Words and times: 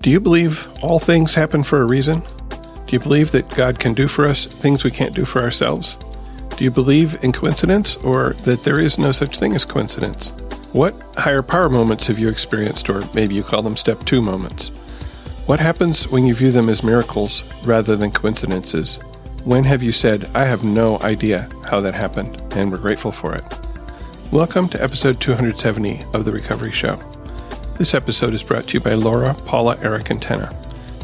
Do 0.00 0.10
you 0.10 0.20
believe 0.20 0.68
all 0.82 0.98
things 0.98 1.34
happen 1.34 1.62
for 1.62 1.80
a 1.80 1.84
reason? 1.84 2.20
Do 2.86 2.92
you 2.92 2.98
believe 2.98 3.30
that 3.32 3.54
God 3.54 3.78
can 3.78 3.94
do 3.94 4.08
for 4.08 4.26
us 4.26 4.46
things 4.46 4.82
we 4.82 4.90
can't 4.90 5.14
do 5.14 5.24
for 5.24 5.40
ourselves? 5.40 5.96
Do 6.56 6.64
you 6.64 6.70
believe 6.70 7.22
in 7.22 7.32
coincidence 7.32 7.96
or 7.96 8.30
that 8.44 8.64
there 8.64 8.80
is 8.80 8.98
no 8.98 9.12
such 9.12 9.38
thing 9.38 9.54
as 9.54 9.64
coincidence? 9.64 10.30
What 10.72 10.94
higher 11.16 11.42
power 11.42 11.68
moments 11.68 12.06
have 12.08 12.18
you 12.18 12.28
experienced, 12.28 12.88
or 12.88 13.02
maybe 13.14 13.34
you 13.34 13.42
call 13.42 13.62
them 13.62 13.76
step 13.76 14.04
two 14.04 14.20
moments? 14.20 14.68
What 15.46 15.60
happens 15.60 16.08
when 16.08 16.26
you 16.26 16.34
view 16.34 16.50
them 16.50 16.68
as 16.68 16.82
miracles 16.82 17.42
rather 17.64 17.94
than 17.94 18.10
coincidences? 18.10 18.96
When 19.44 19.64
have 19.64 19.82
you 19.82 19.92
said, 19.92 20.28
I 20.34 20.46
have 20.46 20.64
no 20.64 20.98
idea 21.00 21.48
how 21.64 21.80
that 21.80 21.94
happened, 21.94 22.40
and 22.54 22.72
we're 22.72 22.78
grateful 22.78 23.12
for 23.12 23.34
it? 23.34 23.44
Welcome 24.32 24.68
to 24.70 24.82
episode 24.82 25.20
270 25.20 26.04
of 26.12 26.24
The 26.24 26.32
Recovery 26.32 26.72
Show. 26.72 26.98
This 27.82 27.94
episode 27.94 28.32
is 28.32 28.44
brought 28.44 28.68
to 28.68 28.74
you 28.74 28.80
by 28.80 28.94
Laura, 28.94 29.34
Paula, 29.44 29.76
Eric, 29.82 30.10
and 30.10 30.22
Tenna. 30.22 30.56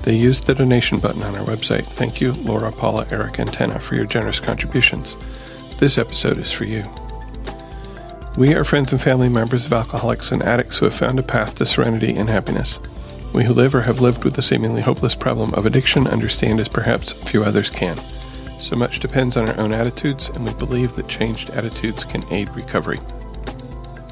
They 0.05 0.15
used 0.15 0.47
the 0.47 0.55
donation 0.55 1.01
button 1.01 1.25
on 1.25 1.35
our 1.35 1.45
website. 1.45 1.83
Thank 1.83 2.21
you, 2.21 2.35
Laura, 2.35 2.71
Paula, 2.71 3.05
Eric, 3.11 3.41
and 3.41 3.53
Tenna, 3.53 3.81
for 3.81 3.97
your 3.97 4.05
generous 4.05 4.39
contributions. 4.39 5.17
This 5.79 5.99
episode 5.99 6.39
is 6.39 6.53
for 6.53 6.63
you. 6.63 6.89
We 8.37 8.55
are 8.55 8.63
friends 8.63 8.93
and 8.93 9.01
family 9.01 9.29
members 9.29 9.67
of 9.67 9.73
alcoholics 9.73 10.31
and 10.31 10.41
addicts 10.45 10.79
who 10.79 10.85
have 10.85 10.95
found 10.95 11.19
a 11.19 11.25
path 11.25 11.57
to 11.57 11.67
serenity 11.67 12.15
and 12.15 12.29
happiness. 12.29 12.79
We 13.33 13.43
who 13.43 13.55
live 13.55 13.75
or 13.75 13.81
have 13.81 14.01
lived 14.01 14.23
with 14.23 14.35
the 14.35 14.43
seemingly 14.45 14.83
hopeless 14.83 15.17
problem 15.17 15.55
of 15.55 15.67
addiction 15.67 16.07
understand 16.07 16.61
as 16.61 16.69
perhaps 16.69 17.13
few 17.13 17.43
others 17.43 17.71
can. 17.71 17.99
So 18.61 18.77
much 18.77 19.01
depends 19.01 19.37
on 19.37 19.49
our 19.49 19.59
own 19.59 19.73
attitudes, 19.73 20.29
and 20.29 20.47
we 20.47 20.55
believe 20.55 20.95
that 20.95 21.09
changed 21.09 21.51
attitudes 21.51 22.05
can 22.05 22.23
aid 22.33 22.49
recovery. 22.51 23.01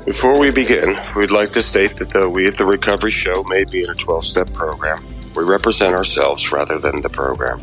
Before 0.07 0.39
we 0.39 0.53
begin, 0.53 0.95
we'd 1.17 1.33
like 1.33 1.51
to 1.53 1.63
state 1.63 1.97
that 1.97 2.11
though 2.11 2.29
we 2.29 2.47
at 2.47 2.55
the 2.55 2.65
Recovery 2.65 3.11
Show 3.11 3.43
may 3.43 3.65
be 3.65 3.83
in 3.83 3.91
a 3.91 3.95
12 3.95 4.25
step 4.25 4.53
program, 4.53 5.05
we 5.35 5.43
represent 5.43 5.97
ourselves 5.97 6.53
rather 6.53 6.79
than 6.79 7.01
the 7.01 7.09
program. 7.09 7.61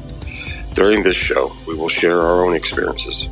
During 0.73 1.04
this 1.04 1.16
show, 1.16 1.56
we 1.66 1.73
will 1.73 1.88
share 1.88 2.20
our 2.20 2.44
own 2.44 2.54
experiences. 2.54 3.30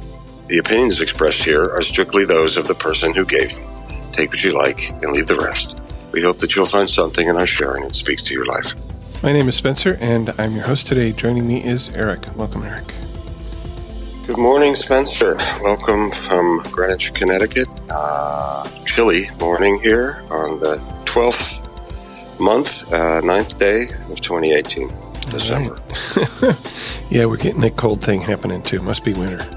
The 0.47 0.59
opinions 0.59 1.01
expressed 1.01 1.43
here 1.43 1.69
are 1.75 1.81
strictly 1.81 2.23
those 2.23 2.55
of 2.55 2.69
the 2.69 2.73
person 2.73 3.13
who 3.13 3.25
gave 3.25 3.53
them. 3.53 4.11
Take 4.13 4.29
what 4.29 4.45
you 4.45 4.53
like 4.53 4.79
and 4.89 5.11
leave 5.11 5.27
the 5.27 5.35
rest. 5.35 5.77
We 6.13 6.21
hope 6.21 6.37
that 6.37 6.55
you'll 6.55 6.65
find 6.65 6.89
something 6.89 7.27
in 7.27 7.35
our 7.35 7.47
sharing 7.47 7.83
that 7.83 7.95
speaks 7.95 8.23
to 8.23 8.33
your 8.33 8.45
life. 8.45 8.75
My 9.21 9.33
name 9.33 9.49
is 9.49 9.57
Spencer, 9.57 9.97
and 9.99 10.33
I'm 10.37 10.55
your 10.55 10.63
host 10.63 10.87
today. 10.87 11.11
Joining 11.11 11.45
me 11.45 11.61
is 11.61 11.89
Eric. 11.97 12.25
Welcome, 12.37 12.63
Eric. 12.63 12.93
Good 14.25 14.37
morning, 14.37 14.77
Spencer. 14.77 15.35
Welcome 15.61 16.11
from 16.11 16.63
Greenwich, 16.71 17.13
Connecticut. 17.13 17.67
Uh, 17.89 18.65
chilly 18.91 19.29
morning 19.39 19.79
here 19.81 20.21
on 20.29 20.59
the 20.59 20.75
12th 21.05 21.61
month, 22.41 22.91
uh, 22.91 23.21
ninth 23.21 23.57
day 23.57 23.83
of 24.09 24.19
2018, 24.19 24.91
December. 25.29 25.81
Right. 26.41 26.57
yeah, 27.09 27.23
we're 27.23 27.37
getting 27.37 27.63
a 27.63 27.71
cold 27.71 28.03
thing 28.03 28.19
happening 28.19 28.61
too. 28.61 28.81
Must 28.81 29.05
be 29.05 29.13
winter. 29.13 29.47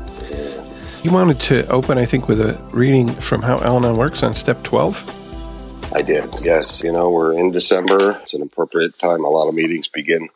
You 1.02 1.10
wanted 1.10 1.40
to 1.40 1.66
open, 1.66 1.98
I 1.98 2.04
think, 2.04 2.28
with 2.28 2.40
a 2.40 2.64
reading 2.72 3.08
from 3.08 3.42
How 3.42 3.58
Al 3.58 3.78
Anon 3.78 3.96
Works 3.96 4.22
on 4.22 4.36
step 4.36 4.62
12? 4.62 5.92
I 5.92 6.02
did, 6.02 6.30
yes. 6.44 6.84
You 6.84 6.92
know, 6.92 7.10
we're 7.10 7.36
in 7.36 7.50
December. 7.50 8.12
It's 8.20 8.34
an 8.34 8.42
appropriate 8.42 9.00
time. 9.00 9.24
A 9.24 9.28
lot 9.28 9.48
of 9.48 9.54
meetings 9.56 9.88
begin 9.88 10.28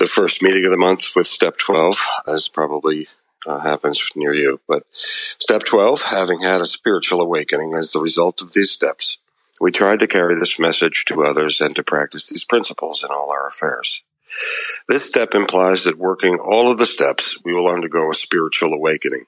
the 0.00 0.06
first 0.06 0.42
meeting 0.42 0.64
of 0.64 0.72
the 0.72 0.76
month 0.76 1.14
with 1.14 1.28
step 1.28 1.56
12, 1.56 1.96
as 2.26 2.48
probably 2.48 3.06
uh, 3.48 3.58
happens 3.60 4.06
near 4.14 4.34
you. 4.34 4.60
But 4.68 4.84
step 4.92 5.64
12, 5.64 6.02
having 6.02 6.42
had 6.42 6.60
a 6.60 6.66
spiritual 6.66 7.20
awakening 7.20 7.72
as 7.74 7.92
the 7.92 8.00
result 8.00 8.42
of 8.42 8.52
these 8.52 8.70
steps, 8.70 9.18
we 9.60 9.72
tried 9.72 10.00
to 10.00 10.06
carry 10.06 10.38
this 10.38 10.58
message 10.58 11.04
to 11.08 11.24
others 11.24 11.60
and 11.60 11.74
to 11.76 11.82
practice 11.82 12.28
these 12.28 12.44
principles 12.44 13.02
in 13.02 13.10
all 13.10 13.32
our 13.32 13.48
affairs. 13.48 14.02
This 14.88 15.06
step 15.06 15.34
implies 15.34 15.84
that 15.84 15.98
working 15.98 16.36
all 16.36 16.70
of 16.70 16.78
the 16.78 16.86
steps, 16.86 17.38
we 17.44 17.54
will 17.54 17.68
undergo 17.68 18.10
a 18.10 18.14
spiritual 18.14 18.74
awakening. 18.74 19.24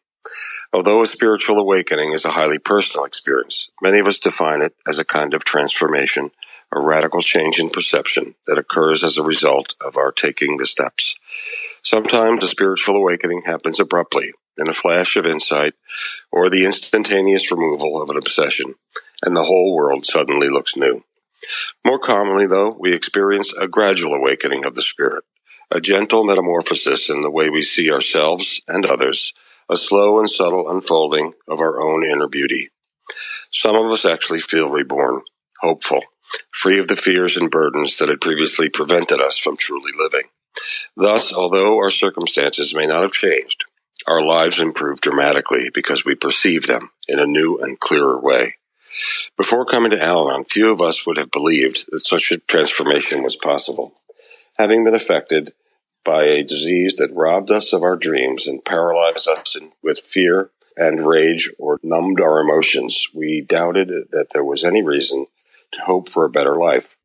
Although 0.73 1.03
a 1.03 1.07
spiritual 1.07 1.59
awakening 1.59 2.13
is 2.13 2.25
a 2.25 2.31
highly 2.31 2.59
personal 2.59 3.05
experience, 3.05 3.71
many 3.83 3.99
of 3.99 4.07
us 4.07 4.21
define 4.21 4.63
it 4.63 4.75
as 4.87 4.99
a 4.99 5.05
kind 5.05 5.35
of 5.35 5.45
transformation 5.45 6.31
a 6.73 6.81
radical 6.81 7.23
change 7.23 7.59
in 7.59 7.69
perception 7.69 8.35
that 8.47 8.59
occurs 8.59 9.03
as 9.03 9.19
a 9.19 9.23
result 9.23 9.75
of 9.85 9.97
our 9.97 10.13
taking 10.13 10.57
the 10.57 10.67
steps. 10.67 11.17
Sometimes 11.83 12.45
a 12.45 12.49
spiritual 12.49 12.97
awakening 12.97 13.43
happens 13.45 13.81
abruptly, 13.81 14.33
in 14.59 14.69
a 14.69 14.75
flash 14.75 15.17
of 15.17 15.27
insight, 15.27 15.75
or 16.31 16.49
the 16.49 16.65
instantaneous 16.65 17.51
removal 17.51 18.01
of 18.01 18.11
an 18.11 18.17
obsession, 18.17 18.75
and 19.25 19.37
the 19.37 19.45
whole 19.45 19.75
world 19.75 20.07
suddenly 20.07 20.49
looks 20.49 20.77
new. 20.77 21.03
More 21.85 21.99
commonly, 21.99 22.47
though, 22.47 22.77
we 22.79 22.95
experience 22.95 23.53
a 23.55 23.67
gradual 23.67 24.15
awakening 24.15 24.65
of 24.65 24.75
the 24.75 24.83
spirit, 24.83 25.25
a 25.71 25.81
gentle 25.81 26.25
metamorphosis 26.25 27.09
in 27.09 27.23
the 27.23 27.31
way 27.31 27.49
we 27.49 27.63
see 27.63 27.91
ourselves 27.91 28.61
and 28.69 28.85
others, 28.87 29.33
a 29.71 29.77
slow 29.77 30.19
and 30.19 30.29
subtle 30.29 30.71
unfolding 30.71 31.33
of 31.49 31.61
our 31.61 31.81
own 31.81 32.05
inner 32.05 32.29
beauty. 32.29 32.69
Some 33.53 33.77
of 33.77 33.91
us 33.91 34.05
actually 34.05 34.41
feel 34.41 34.71
reborn, 34.71 35.23
hopeful, 35.61 36.01
free 36.51 36.79
of 36.79 36.89
the 36.89 36.97
fears 36.97 37.37
and 37.37 37.51
burdens 37.51 37.99
that 37.99 38.09
had 38.09 38.21
previously 38.21 38.69
prevented 38.69 39.21
us 39.21 39.39
from 39.39 39.57
truly 39.57 39.93
living. 39.97 40.29
Thus, 40.97 41.33
although 41.33 41.77
our 41.77 41.91
circumstances 41.91 42.75
may 42.75 42.87
not 42.87 43.03
have 43.03 43.13
changed, 43.13 43.65
our 44.07 44.23
lives 44.23 44.59
improve 44.59 45.01
dramatically 45.01 45.71
because 45.73 46.05
we 46.05 46.15
perceive 46.15 46.67
them 46.67 46.91
in 47.09 47.19
a 47.19 47.27
new 47.27 47.59
and 47.59 47.79
clearer 47.79 48.21
way. 48.21 48.55
Before 49.37 49.65
coming 49.65 49.91
to 49.93 50.03
Al 50.03 50.45
few 50.45 50.73
of 50.73 50.81
us 50.81 51.07
would 51.07 51.17
have 51.17 51.31
believed 51.31 51.87
that 51.91 52.01
such 52.01 52.31
a 52.31 52.39
transformation 52.39 53.23
was 53.23 53.37
possible. 53.37 53.95
Having 54.59 54.85
been 54.85 54.95
affected 54.95 55.53
by 56.05 56.25
a 56.25 56.45
disease 56.45 56.97
that 56.97 57.15
robbed 57.15 57.51
us 57.51 57.73
of 57.73 57.83
our 57.83 57.97
dreams 57.97 58.47
and 58.47 58.65
paralyzed 58.65 59.29
us 59.29 59.57
in, 59.57 59.73
with 59.83 60.01
fear 60.01 60.51
and 60.77 61.07
rage 61.07 61.51
or 61.59 61.79
numbed 61.83 62.21
our 62.21 62.41
emotions, 62.41 63.09
we 63.15 63.41
doubted 63.41 63.89
that 64.11 64.29
there 64.33 64.45
was 64.45 64.65
any 64.65 64.83
reason 64.83 65.27
to 65.73 65.81
hope 65.83 66.09
for 66.09 66.25
a 66.25 66.31
better 66.31 66.57
life. 66.57 66.97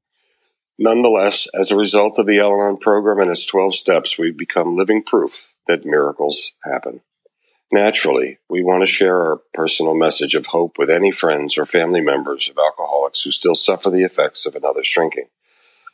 Nonetheless, 0.77 1.47
as 1.53 1.71
a 1.71 1.77
result 1.77 2.19
of 2.19 2.27
the 2.27 2.39
Al 2.39 2.75
program 2.77 3.19
and 3.19 3.31
its 3.31 3.45
12 3.45 3.75
steps, 3.75 4.17
we've 4.17 4.37
become 4.37 4.75
living 4.75 5.03
proof 5.03 5.53
that 5.67 5.85
miracles 5.85 6.53
happen. 6.63 7.01
Naturally, 7.71 8.39
we 8.49 8.61
want 8.61 8.81
to 8.83 8.87
share 8.87 9.19
our 9.19 9.41
personal 9.53 9.95
message 9.95 10.35
of 10.35 10.47
hope 10.47 10.77
with 10.77 10.89
any 10.89 11.11
friends 11.11 11.57
or 11.57 11.65
family 11.65 12.01
members 12.01 12.47
of 12.49 12.57
alcoholics 12.57 13.23
who 13.23 13.31
still 13.31 13.55
suffer 13.55 13.89
the 13.89 14.03
effects 14.03 14.45
of 14.45 14.55
another's 14.55 14.89
drinking. 14.89 15.25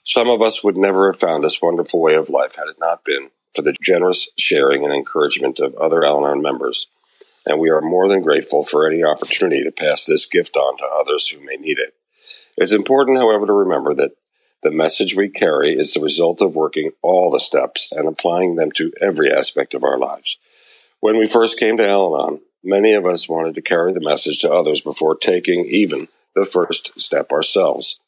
Some 0.03 0.29
of 0.29 0.41
us 0.41 0.63
would 0.63 0.77
never 0.77 1.11
have 1.11 1.19
found 1.19 1.43
this 1.43 1.61
wonderful 1.61 2.01
way 2.01 2.15
of 2.15 2.29
life 2.29 2.55
had 2.55 2.67
it 2.67 2.77
not 2.79 3.05
been 3.05 3.31
for 3.53 3.61
the 3.61 3.75
generous 3.81 4.29
sharing 4.37 4.83
and 4.83 4.93
encouragement 4.93 5.59
of 5.59 5.75
other 5.75 6.03
Al 6.03 6.25
Anon 6.25 6.41
members, 6.41 6.87
and 7.45 7.59
we 7.59 7.69
are 7.69 7.81
more 7.81 8.07
than 8.07 8.21
grateful 8.21 8.63
for 8.63 8.87
any 8.87 9.03
opportunity 9.03 9.63
to 9.63 9.71
pass 9.71 10.05
this 10.05 10.25
gift 10.25 10.55
on 10.55 10.77
to 10.77 10.85
others 10.85 11.27
who 11.27 11.39
may 11.45 11.55
need 11.55 11.77
it. 11.77 11.93
It's 12.57 12.73
important, 12.73 13.17
however, 13.17 13.45
to 13.45 13.53
remember 13.53 13.93
that 13.95 14.11
the 14.63 14.71
message 14.71 15.15
we 15.15 15.29
carry 15.29 15.71
is 15.71 15.93
the 15.93 16.01
result 16.01 16.41
of 16.41 16.55
working 16.55 16.91
all 17.01 17.31
the 17.31 17.39
steps 17.39 17.91
and 17.91 18.07
applying 18.07 18.55
them 18.55 18.71
to 18.73 18.91
every 19.01 19.31
aspect 19.31 19.73
of 19.73 19.83
our 19.83 19.97
lives. 19.97 20.37
When 20.99 21.17
we 21.17 21.27
first 21.27 21.57
came 21.57 21.77
to 21.77 21.87
Al 21.87 22.15
Anon, 22.15 22.41
many 22.63 22.93
of 22.93 23.05
us 23.05 23.27
wanted 23.27 23.55
to 23.55 23.61
carry 23.61 23.91
the 23.91 23.99
message 23.99 24.39
to 24.39 24.53
others 24.53 24.81
before 24.81 25.15
taking 25.15 25.65
even 25.65 26.09
the 26.35 26.45
first 26.45 26.99
step 26.99 27.31
ourselves. 27.31 27.99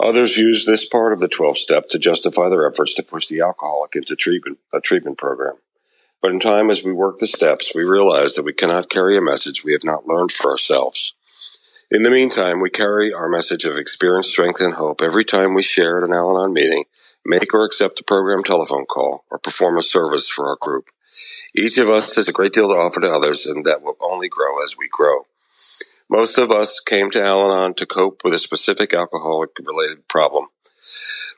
Others 0.00 0.36
use 0.36 0.66
this 0.66 0.86
part 0.86 1.12
of 1.12 1.20
the 1.20 1.28
12th 1.28 1.56
step 1.56 1.88
to 1.88 1.98
justify 1.98 2.48
their 2.48 2.68
efforts 2.68 2.94
to 2.94 3.02
push 3.02 3.26
the 3.26 3.40
alcoholic 3.40 3.96
into 3.96 4.16
treatment, 4.16 4.58
a 4.72 4.80
treatment 4.80 5.18
program. 5.18 5.54
But 6.20 6.32
in 6.32 6.40
time, 6.40 6.70
as 6.70 6.82
we 6.82 6.92
work 6.92 7.18
the 7.18 7.26
steps, 7.26 7.72
we 7.74 7.82
realize 7.82 8.34
that 8.34 8.44
we 8.44 8.52
cannot 8.52 8.88
carry 8.88 9.16
a 9.16 9.20
message 9.20 9.62
we 9.62 9.72
have 9.72 9.84
not 9.84 10.06
learned 10.06 10.32
for 10.32 10.50
ourselves. 10.50 11.14
In 11.94 12.02
the 12.02 12.10
meantime, 12.10 12.60
we 12.60 12.70
carry 12.70 13.12
our 13.12 13.28
message 13.28 13.64
of 13.64 13.78
experience, 13.78 14.26
strength, 14.26 14.60
and 14.60 14.74
hope 14.74 15.00
every 15.00 15.24
time 15.24 15.54
we 15.54 15.62
share 15.62 15.98
at 15.98 16.02
an 16.02 16.12
Al 16.12 16.36
Anon 16.36 16.52
meeting, 16.52 16.86
make 17.24 17.54
or 17.54 17.64
accept 17.64 18.00
a 18.00 18.02
program 18.02 18.42
telephone 18.42 18.84
call, 18.84 19.24
or 19.30 19.38
perform 19.38 19.78
a 19.78 19.82
service 19.82 20.28
for 20.28 20.48
our 20.48 20.56
group. 20.60 20.86
Each 21.54 21.78
of 21.78 21.88
us 21.88 22.16
has 22.16 22.26
a 22.26 22.32
great 22.32 22.52
deal 22.52 22.66
to 22.66 22.74
offer 22.74 23.00
to 23.00 23.12
others, 23.12 23.46
and 23.46 23.64
that 23.64 23.80
will 23.80 23.96
only 24.00 24.28
grow 24.28 24.56
as 24.64 24.76
we 24.76 24.88
grow. 24.88 25.28
Most 26.10 26.36
of 26.36 26.50
us 26.50 26.80
came 26.80 27.12
to 27.12 27.22
Al 27.22 27.48
Anon 27.48 27.74
to 27.74 27.86
cope 27.86 28.22
with 28.24 28.34
a 28.34 28.40
specific 28.40 28.92
alcoholic 28.92 29.50
related 29.64 30.08
problem. 30.08 30.48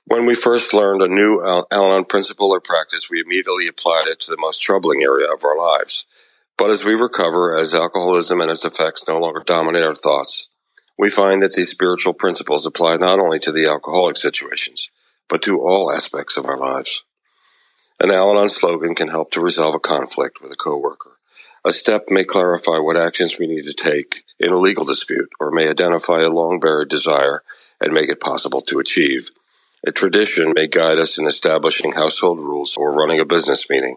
When 0.06 0.24
we 0.24 0.34
first 0.34 0.72
learned 0.72 1.02
a 1.02 1.06
new 1.06 1.44
Al 1.44 1.66
Anon 1.70 2.06
principle 2.06 2.50
or 2.50 2.60
practice, 2.60 3.10
we 3.10 3.20
immediately 3.20 3.68
applied 3.68 4.08
it 4.08 4.20
to 4.20 4.30
the 4.30 4.40
most 4.40 4.62
troubling 4.62 5.02
area 5.02 5.30
of 5.30 5.44
our 5.44 5.58
lives. 5.58 6.06
But 6.58 6.70
as 6.70 6.84
we 6.84 6.94
recover, 6.94 7.54
as 7.54 7.74
alcoholism 7.74 8.40
and 8.40 8.50
its 8.50 8.64
effects 8.64 9.06
no 9.06 9.18
longer 9.18 9.42
dominate 9.44 9.82
our 9.82 9.94
thoughts, 9.94 10.48
we 10.98 11.10
find 11.10 11.42
that 11.42 11.52
these 11.52 11.70
spiritual 11.70 12.14
principles 12.14 12.64
apply 12.64 12.96
not 12.96 13.18
only 13.18 13.38
to 13.40 13.52
the 13.52 13.66
alcoholic 13.66 14.16
situations, 14.16 14.90
but 15.28 15.42
to 15.42 15.60
all 15.60 15.92
aspects 15.92 16.36
of 16.36 16.46
our 16.46 16.56
lives. 16.56 17.02
An 18.00 18.10
Al-Anon 18.10 18.48
slogan 18.48 18.94
can 18.94 19.08
help 19.08 19.30
to 19.32 19.40
resolve 19.40 19.74
a 19.74 19.80
conflict 19.80 20.40
with 20.40 20.52
a 20.52 20.56
coworker. 20.56 21.18
A 21.64 21.72
step 21.72 22.04
may 22.10 22.24
clarify 22.24 22.78
what 22.78 22.96
actions 22.96 23.38
we 23.38 23.46
need 23.46 23.64
to 23.64 23.74
take 23.74 24.22
in 24.38 24.52
a 24.52 24.56
legal 24.56 24.84
dispute 24.84 25.28
or 25.40 25.50
may 25.50 25.68
identify 25.68 26.20
a 26.20 26.30
long 26.30 26.60
buried 26.60 26.88
desire 26.88 27.42
and 27.80 27.92
make 27.92 28.08
it 28.08 28.20
possible 28.20 28.60
to 28.62 28.78
achieve. 28.78 29.30
A 29.84 29.92
tradition 29.92 30.52
may 30.54 30.66
guide 30.66 30.98
us 30.98 31.18
in 31.18 31.26
establishing 31.26 31.92
household 31.92 32.38
rules 32.38 32.76
or 32.76 32.92
running 32.92 33.20
a 33.20 33.26
business 33.26 33.68
meeting. 33.68 33.96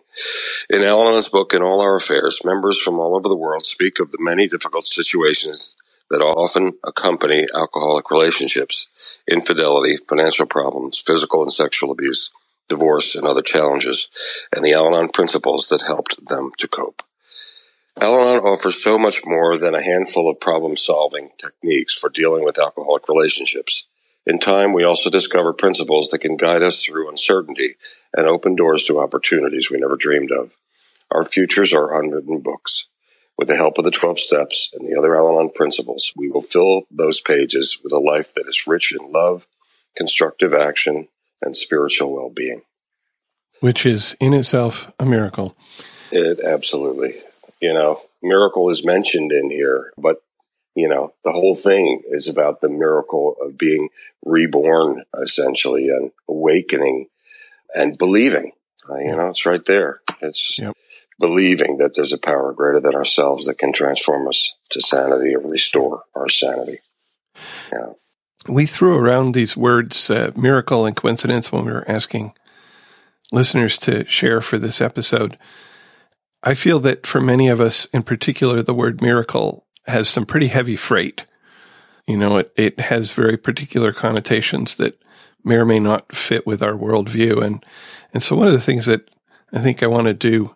In 0.70 0.82
Al 0.82 1.22
book, 1.32 1.54
In 1.54 1.62
All 1.62 1.80
Our 1.80 1.96
Affairs, 1.96 2.42
members 2.44 2.78
from 2.78 3.00
all 3.00 3.16
over 3.16 3.30
the 3.30 3.36
world 3.36 3.66
speak 3.66 4.00
of 4.00 4.12
the 4.12 4.18
many 4.20 4.48
difficult 4.48 4.86
situations 4.86 5.76
that 6.10 6.22
often 6.22 6.74
accompany 6.84 7.46
alcoholic 7.56 8.12
relationships, 8.12 8.88
infidelity, 9.30 9.98
financial 9.98 10.46
problems, 10.46 11.00
physical 11.00 11.44
and 11.44 11.54
sexual 11.54 11.92
abuse, 11.92 12.30
divorce, 12.68 13.16
and 13.16 13.26
other 13.26 13.42
challenges, 13.42 14.10
and 14.56 14.66
the 14.66 14.74
Al 14.74 14.88
Anon 14.88 15.10
principles 15.10 15.70
that 15.70 15.84
helped 15.84 16.26
them 16.26 16.52
to 16.58 16.68
cope. 16.68 17.04
Al 18.02 18.20
Anon 18.20 18.46
offers 18.46 18.84
so 18.84 18.98
much 18.98 19.22
more 19.26 19.58
than 19.58 19.76
a 19.76 19.82
handful 19.82 20.30
of 20.30 20.40
problem 20.40 20.78
solving 20.78 21.32
techniques 21.38 21.94
for 21.94 22.10
dealing 22.10 22.44
with 22.44 22.60
alcoholic 22.60 23.08
relationships. 23.08 23.86
In 24.30 24.38
time, 24.38 24.74
we 24.74 24.84
also 24.84 25.10
discover 25.10 25.54
principles 25.54 26.12
that 26.12 26.20
can 26.20 26.38
guide 26.38 26.62
us 26.62 26.84
through 26.84 27.10
uncertainty 27.10 27.70
and 28.16 28.28
open 28.28 28.56
doors 28.56 28.84
to 28.84 29.00
opportunities 29.00 29.72
we 29.72 29.80
never 29.80 29.96
dreamed 29.96 30.32
of. 30.32 30.52
Our 31.10 31.26
futures 31.26 31.74
are 31.74 32.00
unwritten 32.00 32.40
books. 32.42 32.86
With 33.40 33.48
the 33.48 33.56
help 33.56 33.80
of 33.80 33.86
the 33.86 33.90
12 33.90 34.20
steps 34.20 34.70
and 34.72 34.88
the 34.88 34.96
other 35.00 35.18
Al 35.18 35.50
principles, 35.50 36.14
we 36.16 36.30
will 36.30 36.44
fill 36.44 36.84
those 36.92 37.20
pages 37.20 37.80
with 37.84 37.92
a 37.92 37.98
life 37.98 38.32
that 38.36 38.46
is 38.48 38.68
rich 38.68 38.94
in 38.94 39.12
love, 39.12 39.48
constructive 39.98 40.54
action, 40.54 41.08
and 41.42 41.56
spiritual 41.56 42.14
well 42.14 42.30
being. 42.30 42.62
Which 43.62 43.84
is 43.84 44.16
in 44.20 44.36
itself 44.36 44.92
a 45.00 45.08
miracle. 45.08 45.58
It 46.12 46.40
absolutely. 46.40 47.16
You 47.60 47.74
know, 47.74 48.04
miracle 48.22 48.70
is 48.70 48.86
mentioned 48.86 49.32
in 49.32 49.50
here, 49.50 49.92
but 49.98 50.22
you 50.80 50.88
know, 50.88 51.14
the 51.24 51.32
whole 51.32 51.56
thing 51.56 52.02
is 52.06 52.28
about 52.28 52.62
the 52.62 52.70
miracle 52.70 53.36
of 53.42 53.58
being 53.58 53.90
reborn, 54.26 55.04
essentially, 55.22 55.90
and 55.90 56.12
awakening 56.28 57.08
and 57.76 57.98
believing. 57.98 58.54
Uh, 58.90 58.98
you 58.98 59.16
know, 59.16 59.28
it's 59.28 59.46
right 59.46 59.64
there. 59.66 60.02
It's 60.22 60.58
yep. 60.58 60.76
believing 61.20 61.78
that 61.78 61.96
there's 61.96 62.14
a 62.14 62.18
power 62.18 62.54
greater 62.54 62.80
than 62.80 62.96
ourselves 62.96 63.46
that 63.46 63.58
can 63.58 63.74
transform 63.74 64.28
us 64.28 64.54
to 64.70 64.82
sanity 64.82 65.36
or 65.36 65.42
restore 65.42 66.04
our 66.16 66.30
sanity. 66.30 66.80
Yeah. 67.72 67.94
We 68.48 68.66
threw 68.66 68.98
around 68.98 69.34
these 69.34 69.58
words, 69.58 70.10
uh, 70.10 70.32
miracle 70.36 70.86
and 70.86 70.96
coincidence, 70.96 71.52
when 71.52 71.66
we 71.66 71.72
were 71.72 71.90
asking 71.90 72.34
listeners 73.32 73.78
to 73.80 74.08
share 74.08 74.42
for 74.42 74.58
this 74.58 74.82
episode. 74.82 75.38
I 76.42 76.54
feel 76.54 76.80
that 76.80 77.06
for 77.06 77.20
many 77.20 77.50
of 77.50 77.60
us, 77.60 77.86
in 77.94 78.04
particular, 78.04 78.64
the 78.64 78.74
word 78.74 79.02
miracle 79.02 79.66
has 79.86 80.10
some 80.10 80.26
pretty 80.26 80.48
heavy 80.48 80.76
freight. 80.76 81.26
You 82.08 82.18
know, 82.18 82.38
it, 82.38 82.52
it 82.56 82.80
has 82.80 83.12
very 83.12 83.38
particular 83.38 83.94
connotations 83.94 84.76
that 84.76 85.00
may 85.44 85.56
or 85.56 85.66
may 85.66 85.80
not 85.80 86.16
fit 86.16 86.46
with 86.46 86.62
our 86.62 86.74
worldview. 86.74 87.44
And, 87.44 87.66
and 88.14 88.24
so 88.24 88.36
one 88.36 88.48
of 88.48 88.54
the 88.54 88.62
things 88.62 88.86
that 88.86 89.10
I 89.54 89.60
think 89.62 89.82
I 89.82 89.88
want 89.88 90.08
to 90.08 90.14
do 90.14 90.56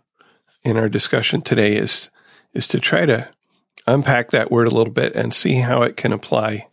in 0.64 0.78
our 0.78 0.90
discussion 0.90 1.42
today 1.42 1.76
is, 1.76 2.10
is 2.54 2.68
to 2.68 2.80
try 2.80 3.06
to 3.06 3.30
unpack 3.88 4.32
that 4.32 4.52
word 4.52 4.68
a 4.68 4.74
little 4.76 4.94
bit 4.94 5.16
and 5.16 5.34
see 5.34 5.56
how 5.56 5.82
it 5.82 5.98
can 5.98 6.14
apply 6.14 6.68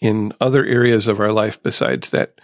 in 0.00 0.32
other 0.40 0.64
areas 0.64 1.06
of 1.06 1.20
our 1.20 1.32
life 1.32 1.62
besides 1.62 2.10
that, 2.10 2.40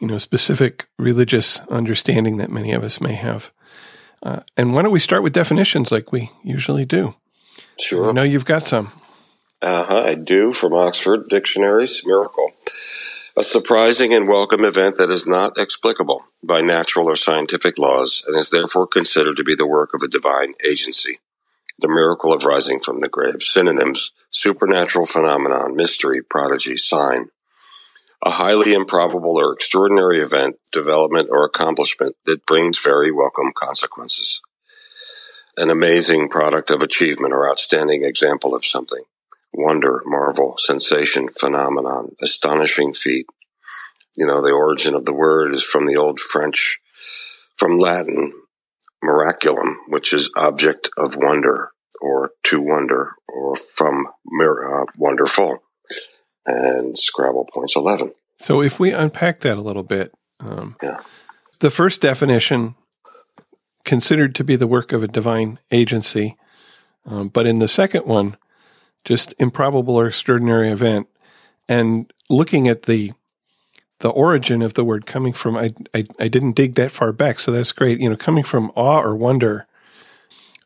you 0.00 0.06
know, 0.06 0.18
specific 0.18 0.86
religious 0.98 1.58
understanding 1.70 2.36
that 2.36 2.50
many 2.50 2.72
of 2.72 2.84
us 2.84 3.00
may 3.00 3.14
have. 3.14 3.52
Uh, 4.22 4.40
and 4.56 4.74
why 4.74 4.82
don't 4.82 4.92
we 4.92 5.00
start 5.00 5.22
with 5.22 5.32
definitions 5.32 5.90
like 5.90 6.12
we 6.12 6.30
usually 6.42 6.84
do? 6.84 7.14
Sure. 7.78 8.08
I 8.08 8.12
know 8.12 8.22
you've 8.22 8.44
got 8.44 8.66
some. 8.66 8.92
Uh-huh, 9.60 10.02
I 10.06 10.14
do 10.14 10.52
from 10.52 10.74
Oxford 10.74 11.28
Dictionaries. 11.28 12.02
Miracle. 12.04 12.50
A 13.36 13.42
surprising 13.42 14.14
and 14.14 14.28
welcome 14.28 14.64
event 14.64 14.96
that 14.98 15.10
is 15.10 15.26
not 15.26 15.58
explicable 15.58 16.24
by 16.42 16.60
natural 16.60 17.08
or 17.08 17.16
scientific 17.16 17.78
laws 17.78 18.22
and 18.28 18.36
is 18.36 18.50
therefore 18.50 18.86
considered 18.86 19.36
to 19.36 19.42
be 19.42 19.56
the 19.56 19.66
work 19.66 19.90
of 19.92 20.02
a 20.02 20.08
divine 20.08 20.54
agency. 20.64 21.18
The 21.80 21.88
miracle 21.88 22.32
of 22.32 22.44
rising 22.44 22.78
from 22.78 23.00
the 23.00 23.08
grave. 23.08 23.40
Synonyms, 23.42 24.12
supernatural 24.30 25.06
phenomenon, 25.06 25.74
mystery, 25.74 26.22
prodigy, 26.22 26.76
sign. 26.76 27.30
A 28.24 28.30
highly 28.30 28.72
improbable 28.72 29.36
or 29.36 29.52
extraordinary 29.52 30.18
event, 30.18 30.56
development, 30.72 31.28
or 31.30 31.44
accomplishment 31.44 32.14
that 32.26 32.46
brings 32.46 32.78
very 32.78 33.10
welcome 33.10 33.52
consequences 33.52 34.40
an 35.56 35.70
amazing 35.70 36.28
product 36.28 36.70
of 36.70 36.82
achievement 36.82 37.32
or 37.32 37.48
outstanding 37.48 38.04
example 38.04 38.54
of 38.54 38.64
something. 38.64 39.04
Wonder, 39.52 40.02
marvel, 40.04 40.56
sensation, 40.58 41.28
phenomenon, 41.28 42.16
astonishing 42.20 42.92
feat. 42.92 43.26
You 44.16 44.26
know, 44.26 44.42
the 44.42 44.52
origin 44.52 44.94
of 44.94 45.04
the 45.04 45.14
word 45.14 45.54
is 45.54 45.64
from 45.64 45.86
the 45.86 45.96
old 45.96 46.20
French, 46.20 46.78
from 47.56 47.78
Latin, 47.78 48.32
miraculum, 49.04 49.74
which 49.88 50.12
is 50.12 50.30
object 50.36 50.90
of 50.96 51.16
wonder 51.16 51.70
or 52.00 52.32
to 52.44 52.60
wonder 52.60 53.12
or 53.28 53.54
from 53.54 54.06
uh, 54.06 54.84
wonderful. 54.96 55.62
And 56.46 56.96
Scrabble 56.98 57.48
points 57.52 57.76
11. 57.76 58.12
So 58.38 58.60
if 58.60 58.78
we 58.80 58.92
unpack 58.92 59.40
that 59.40 59.56
a 59.56 59.62
little 59.62 59.82
bit, 59.82 60.12
um, 60.40 60.76
yeah. 60.82 61.00
the 61.60 61.70
first 61.70 62.00
definition 62.00 62.74
considered 63.84 64.34
to 64.34 64.44
be 64.44 64.56
the 64.56 64.66
work 64.66 64.92
of 64.92 65.02
a 65.02 65.08
divine 65.08 65.58
agency. 65.70 66.36
Um, 67.06 67.28
but 67.28 67.46
in 67.46 67.58
the 67.58 67.68
second 67.68 68.06
one, 68.06 68.36
just 69.04 69.34
improbable 69.38 69.96
or 69.96 70.06
extraordinary 70.06 70.70
event, 70.70 71.06
and 71.68 72.12
looking 72.30 72.68
at 72.68 72.84
the 72.84 73.12
the 74.00 74.08
origin 74.10 74.60
of 74.60 74.74
the 74.74 74.84
word 74.84 75.06
coming 75.06 75.32
from, 75.32 75.56
I, 75.56 75.70
I, 75.94 76.04
I 76.18 76.28
didn't 76.28 76.56
dig 76.56 76.74
that 76.74 76.90
far 76.90 77.12
back, 77.12 77.40
so 77.40 77.52
that's 77.52 77.72
great. 77.72 78.00
You 78.00 78.10
know, 78.10 78.16
coming 78.16 78.44
from 78.44 78.70
awe 78.74 79.00
or 79.00 79.14
wonder, 79.14 79.66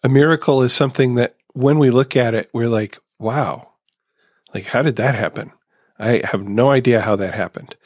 a 0.02 0.08
miracle 0.08 0.62
is 0.62 0.72
something 0.72 1.14
that 1.16 1.36
when 1.52 1.78
we 1.78 1.90
look 1.90 2.16
at 2.16 2.34
it, 2.34 2.50
we're 2.52 2.68
like, 2.68 2.98
wow, 3.18 3.68
like 4.54 4.66
how 4.66 4.82
did 4.82 4.96
that 4.96 5.14
happen? 5.14 5.52
I 5.98 6.22
have 6.24 6.48
no 6.48 6.70
idea 6.70 7.00
how 7.00 7.16
that 7.16 7.34
happened, 7.34 7.76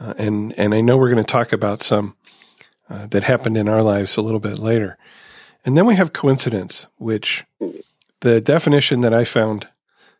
uh, 0.00 0.14
and 0.18 0.52
and 0.58 0.74
I 0.74 0.80
know 0.80 0.96
we're 0.96 1.10
going 1.10 1.24
to 1.24 1.32
talk 1.32 1.52
about 1.52 1.82
some 1.82 2.16
uh, 2.90 3.06
that 3.06 3.24
happened 3.24 3.56
in 3.56 3.68
our 3.68 3.82
lives 3.82 4.16
a 4.16 4.22
little 4.22 4.40
bit 4.40 4.58
later. 4.58 4.96
And 5.64 5.76
then 5.76 5.86
we 5.86 5.96
have 5.96 6.12
coincidence, 6.12 6.86
which 6.96 7.44
the 8.20 8.40
definition 8.40 9.00
that 9.00 9.14
I 9.14 9.24
found 9.24 9.68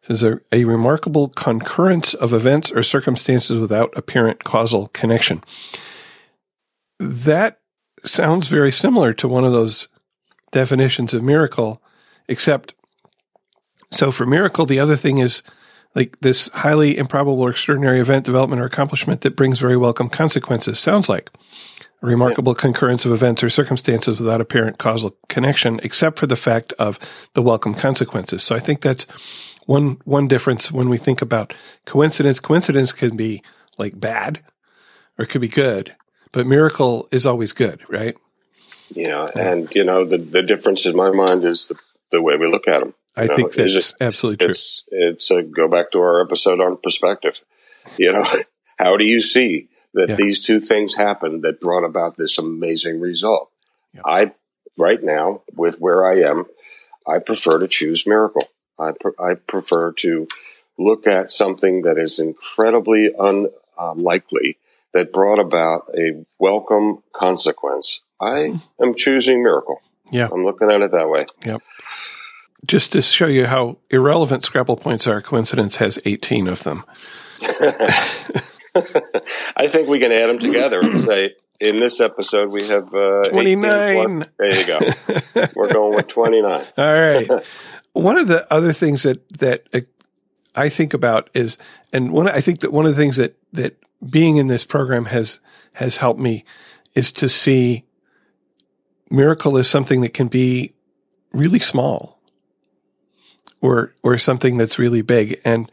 says 0.02 0.22
a, 0.22 0.40
a 0.52 0.64
remarkable 0.64 1.28
concurrence 1.28 2.14
of 2.14 2.32
events 2.32 2.70
or 2.70 2.82
circumstances 2.82 3.58
without 3.58 3.93
apparent 3.96 4.44
causal 4.44 4.88
connection. 4.88 5.43
That 6.98 7.60
sounds 8.05 8.48
very 8.48 8.72
similar 8.72 9.12
to 9.15 9.29
one 9.29 9.44
of 9.44 9.53
those 9.53 9.89
definitions 10.53 11.15
of 11.15 11.22
miracle, 11.22 11.82
except 12.29 12.74
so 13.91 14.10
for 14.10 14.27
miracle, 14.27 14.67
the 14.67 14.81
other 14.81 14.96
thing 14.96 15.19
is 15.19 15.43
like 15.94 16.19
this 16.20 16.48
highly 16.48 16.98
improbable 16.98 17.41
or 17.41 17.50
extraordinary 17.50 18.00
event, 18.00 18.24
development, 18.24 18.60
or 18.60 18.65
accomplishment 18.65 19.20
that 19.20 19.36
brings 19.36 19.58
very 19.58 19.77
welcome 19.77 20.08
consequences. 20.08 20.79
Sounds 20.79 21.08
like 21.08 21.31
remarkable 22.05 22.53
yeah. 22.53 22.61
concurrence 22.61 23.05
of 23.05 23.13
events 23.13 23.43
or 23.43 23.51
circumstances 23.51 24.19
without 24.19 24.41
apparent 24.41 24.79
causal 24.79 25.17
connection, 25.29 25.81
except 25.82 26.19
for 26.19 26.27
the 26.27 26.37
fact 26.37 26.73
of 26.79 26.99
the 27.32 27.43
welcome 27.43 27.75
consequences. 27.75 28.43
So 28.43 28.55
I 28.55 28.61
think 28.61 28.82
that's 28.82 29.05
one 29.67 29.99
one 30.05 30.29
difference 30.29 30.70
when 30.70 30.89
we 30.89 30.99
think 30.99 31.23
about 31.23 31.55
coincidence. 31.87 32.41
Coincidence 32.41 32.93
can 32.93 33.17
be 33.17 33.43
like 33.79 33.99
bad, 33.99 34.43
or 35.19 35.25
it 35.25 35.29
could 35.29 35.41
be 35.41 35.49
good, 35.49 35.96
but 36.32 36.46
miracle 36.46 37.08
is 37.11 37.27
always 37.27 37.53
good, 37.53 37.81
right? 37.89 38.17
Yeah, 38.91 39.27
and 39.34 39.75
you 39.75 39.84
know 39.84 40.05
the 40.05 40.19
the 40.19 40.43
difference 40.43 40.84
in 40.87 40.94
my 40.94 41.11
mind 41.11 41.44
is 41.44 41.69
the 41.69 41.79
the 42.11 42.20
way 42.20 42.37
we 42.37 42.46
look 42.46 42.69
at 42.69 42.81
them. 42.81 42.94
I 43.17 43.27
know, 43.27 43.37
think 43.37 43.53
that's 43.55 43.75
it, 43.75 43.94
absolutely 44.01 44.44
true. 44.44 44.51
It's 44.51 44.84
it's 44.89 45.31
a 45.31 45.43
go 45.43 45.69
back 45.69 45.93
to 45.93 46.01
our 46.01 46.23
episode 46.23 46.61
on 46.61 46.77
perspective. 46.77 47.41
You 47.96 48.13
know, 48.13 48.25
how 48.79 48.96
do 48.96 49.06
you 49.06 49.23
see 49.23 49.69
that 49.94 50.10
yeah. 50.10 50.15
these 50.17 50.43
two 50.43 50.60
things 50.60 50.94
happened 50.94 51.43
that 51.43 51.60
brought 51.60 51.84
about 51.84 52.17
this 52.17 52.39
amazing 52.39 53.01
result. 53.01 53.51
Yeah. 53.94 54.03
I, 54.05 54.32
right 54.79 55.03
now, 55.03 55.43
with 55.55 55.81
where 55.81 56.05
I 56.05 56.20
am, 56.20 56.46
I 57.06 57.19
prefer 57.20 57.58
to 57.60 57.69
choose 57.69 58.06
miracle. 58.06 58.43
I, 58.79 58.93
pre- 58.93 59.13
I 59.19 59.34
prefer 59.34 59.93
to 59.93 60.27
look 60.79 61.06
at 61.06 61.31
something 61.31 61.82
that 61.82 61.96
is 61.96 62.19
incredibly 62.19 63.13
unlikely 63.79 64.58
that 64.93 65.13
brought 65.13 65.39
about 65.39 65.89
a 65.96 66.24
welcome 66.39 67.03
consequence. 67.13 68.01
I 68.20 68.46
hmm. 68.48 68.84
am 68.84 68.94
choosing 68.94 69.43
miracle. 69.43 69.81
Yeah. 70.10 70.29
I'm 70.31 70.44
looking 70.44 70.70
at 70.70 70.82
it 70.82 70.93
that 70.93 71.08
way. 71.08 71.27
Yep. 71.44 71.63
Just 72.67 72.93
to 72.93 73.03
show 73.03 73.27
you 73.27 73.46
how 73.46 73.77
irrelevant 73.91 74.43
Scrabble 74.43 74.77
points 74.77 75.06
are, 75.06 75.20
coincidence 75.20 75.77
has 75.77 75.98
18 76.05 76.48
of 76.48 76.63
them. 76.63 76.84
I 79.56 79.66
think 79.66 79.88
we 79.88 79.98
can 79.98 80.12
add 80.12 80.28
them 80.28 80.38
together 80.38 80.81
and 80.81 81.00
say, 81.00 81.34
in 81.60 81.78
this 81.78 82.00
episode, 82.00 82.50
we 82.50 82.66
have 82.69 82.93
uh, 82.94 83.24
29. 83.31 84.24
There 84.38 84.54
you 84.54 84.66
go. 84.66 84.78
We're 85.54 85.72
going 85.72 85.94
with 85.94 86.08
29. 86.08 86.64
All 86.76 86.84
right. 86.84 87.28
one 87.93 88.19
of 88.19 88.28
the 88.28 88.52
other 88.52 88.72
things 88.72 89.04
that, 89.04 89.28
that 89.38 89.69
uh, 89.72 89.81
I 90.54 90.69
think 90.69 90.94
about 90.94 91.31
is, 91.34 91.56
and 91.93 92.10
one, 92.12 92.28
I 92.28 92.40
think 92.40 92.60
that 92.60 92.72
one 92.72 92.86
of 92.86 92.94
the 92.94 93.00
things 93.00 93.16
that, 93.16 93.36
that 93.52 93.76
being 94.08 94.36
in 94.36 94.48
this 94.48 94.64
program 94.64 95.06
has 95.06 95.40
has 95.74 95.96
helped 95.96 96.20
me 96.20 96.44
is 96.94 97.12
to 97.12 97.28
see 97.28 97.84
miracle 99.10 99.56
as 99.58 99.69
something 99.69 100.00
that 100.02 100.14
can 100.14 100.28
be 100.28 100.74
really 101.32 101.58
small 101.58 102.20
or 103.60 103.94
or 104.02 104.19
something 104.19 104.56
that's 104.56 104.78
really 104.78 105.02
big 105.02 105.40
and 105.44 105.70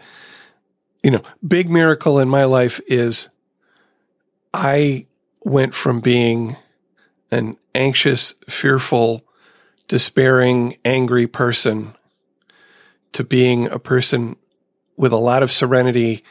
you 1.04 1.12
know 1.12 1.22
big 1.46 1.70
miracle 1.70 2.20
in 2.20 2.30
my 2.30 2.44
life 2.44 2.80
is 2.88 3.30
i 4.54 5.06
went 5.44 5.74
from 5.74 6.00
being 6.00 6.56
an 7.32 7.56
anxious 7.74 8.34
fearful 8.48 9.26
despairing 9.88 10.78
angry 10.86 11.28
person 11.28 11.94
to 13.14 13.24
being 13.24 13.68
a 13.68 13.80
person 13.80 14.36
with 14.96 15.12
a 15.12 15.18
lot 15.18 15.44
of 15.44 15.52
serenity 15.52 16.24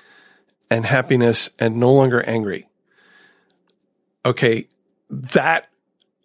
and 0.70 0.86
happiness 0.86 1.50
and 1.58 1.76
no 1.76 1.92
longer 1.92 2.22
angry. 2.22 2.68
Okay. 4.24 4.68
That, 5.10 5.68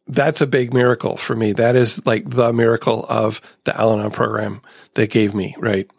that's 0.08 0.42
a 0.42 0.48
big 0.48 0.74
miracle 0.74 1.18
for 1.18 1.36
me. 1.36 1.54
That 1.54 1.76
is 1.76 2.06
like 2.06 2.30
the 2.30 2.54
miracle 2.54 3.06
of 3.10 3.42
the 3.64 3.76
Al 3.76 3.94
Anon 3.94 4.12
program 4.12 4.62
they 4.94 5.08
gave 5.08 5.34
me. 5.34 5.56
Right. 5.58 5.90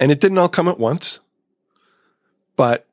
And 0.00 0.10
it 0.10 0.20
didn't 0.20 0.38
all 0.38 0.48
come 0.48 0.68
at 0.68 0.78
once, 0.78 1.20
but 2.56 2.86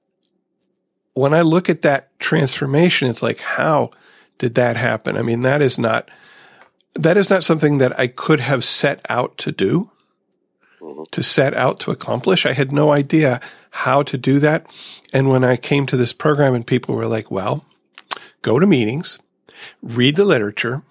when 1.14 1.34
I 1.34 1.42
look 1.42 1.70
at 1.70 1.84
that 1.84 2.18
transformation, 2.20 3.10
it's 3.10 3.24
like, 3.24 3.40
how 3.40 3.92
did 4.38 4.56
that 4.56 4.78
happen? 4.78 5.18
I 5.18 5.22
mean, 5.22 5.42
that 5.42 5.62
is 5.62 5.78
not, 5.78 6.10
that 6.96 7.18
is 7.18 7.30
not 7.30 7.44
something 7.44 7.78
that 7.80 7.98
I 8.00 8.08
could 8.08 8.40
have 8.40 8.64
set 8.64 9.06
out 9.10 9.38
to 9.40 9.52
do 9.52 9.92
mm-hmm. 10.82 11.04
to 11.12 11.24
set 11.24 11.54
out 11.54 11.80
to 11.82 11.92
accomplish. 11.92 12.46
I 12.46 12.54
had 12.54 12.72
no 12.72 12.92
idea 12.92 13.40
how 13.72 14.04
to 14.04 14.18
do 14.18 14.40
that. 14.40 14.68
And 15.14 15.30
when 15.30 15.44
I 15.44 15.58
came 15.58 15.86
to 15.88 15.98
this 15.98 16.14
program 16.14 16.54
and 16.54 16.66
people 16.66 16.96
were 16.96 17.08
like, 17.08 17.32
well, 17.32 17.66
go 18.42 18.60
to 18.60 18.68
meetings, 18.68 19.20
read 19.82 20.16
the 20.16 20.26
literature, 20.26 20.84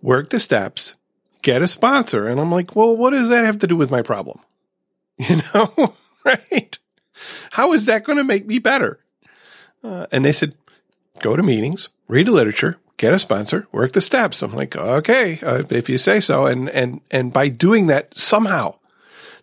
work 0.00 0.30
the 0.30 0.40
steps, 0.40 0.94
get 1.42 1.62
a 1.62 1.68
sponsor. 1.68 2.26
And 2.26 2.40
I'm 2.40 2.52
like, 2.52 2.76
well, 2.76 2.96
what 2.96 3.10
does 3.10 3.28
that 3.28 3.44
have 3.44 3.58
to 3.58 3.66
do 3.66 3.76
with 3.76 3.90
my 3.90 4.02
problem? 4.02 4.40
You 5.18 5.42
know, 5.52 5.96
right? 6.24 6.77
How 7.52 7.72
is 7.72 7.86
that 7.86 8.04
going 8.04 8.18
to 8.18 8.24
make 8.24 8.46
me 8.46 8.58
better? 8.58 9.00
Uh, 9.82 10.06
and 10.10 10.24
they 10.24 10.32
said, 10.32 10.54
go 11.20 11.36
to 11.36 11.42
meetings, 11.42 11.88
read 12.08 12.26
the 12.26 12.32
literature, 12.32 12.78
get 12.96 13.12
a 13.12 13.18
sponsor, 13.18 13.66
work 13.72 13.92
the 13.92 14.00
steps. 14.00 14.42
I'm 14.42 14.54
like, 14.54 14.76
okay, 14.76 15.40
uh, 15.42 15.62
if 15.70 15.88
you 15.88 15.98
say 15.98 16.20
so. 16.20 16.46
And, 16.46 16.68
and, 16.70 17.00
and 17.10 17.32
by 17.32 17.48
doing 17.48 17.86
that, 17.86 18.16
somehow 18.16 18.74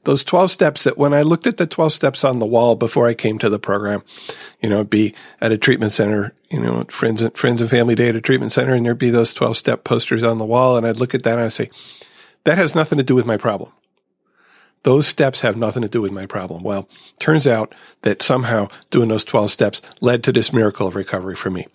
those 0.04 0.24
12 0.24 0.52
steps 0.52 0.84
that 0.84 0.98
when 0.98 1.14
I 1.14 1.24
looked 1.24 1.48
at 1.48 1.58
the 1.58 1.68
12 1.68 1.92
steps 1.92 2.24
on 2.24 2.40
the 2.40 2.46
wall 2.46 2.76
before 2.76 3.08
I 3.08 3.14
came 3.14 3.40
to 3.40 3.50
the 3.50 3.60
program, 3.60 4.04
you 4.62 4.70
know, 4.70 4.84
be 4.84 5.16
at 5.42 5.52
a 5.52 5.58
treatment 5.58 5.94
center, 5.94 6.32
you 6.50 6.62
know, 6.62 6.84
friends 6.90 7.22
and 7.22 7.36
friends 7.36 7.60
and 7.60 7.70
family 7.70 7.96
day 7.96 8.10
at 8.10 8.16
a 8.16 8.22
treatment 8.22 8.52
center, 8.52 8.74
and 8.74 8.86
there'd 8.86 8.98
be 8.98 9.10
those 9.10 9.34
12 9.34 9.58
step 9.58 9.84
posters 9.84 10.24
on 10.24 10.38
the 10.38 10.46
wall. 10.46 10.78
And 10.78 10.86
I'd 10.86 11.00
look 11.00 11.16
at 11.16 11.24
that 11.24 11.34
and 11.34 11.42
I'd 11.42 11.54
say, 11.54 11.72
that 12.44 12.58
has 12.58 12.76
nothing 12.76 13.00
to 13.00 13.04
do 13.04 13.16
with 13.16 13.26
my 13.26 13.38
problem. 13.38 13.72
Those 14.86 15.08
steps 15.08 15.42
have 15.42 15.58
nothing 15.58 15.82
to 15.82 15.90
do 15.90 16.00
with 16.00 16.12
my 16.12 16.28
problem. 16.28 16.62
Well, 16.62 16.88
turns 17.18 17.48
out 17.48 17.74
that 18.04 18.22
somehow 18.22 18.68
doing 18.92 19.10
those 19.10 19.24
12 19.24 19.50
steps 19.50 19.82
led 20.00 20.24
to 20.24 20.32
this 20.32 20.54
miracle 20.54 20.86
of 20.86 20.96
recovery 20.96 21.36
for 21.36 21.50
me. 21.50 21.66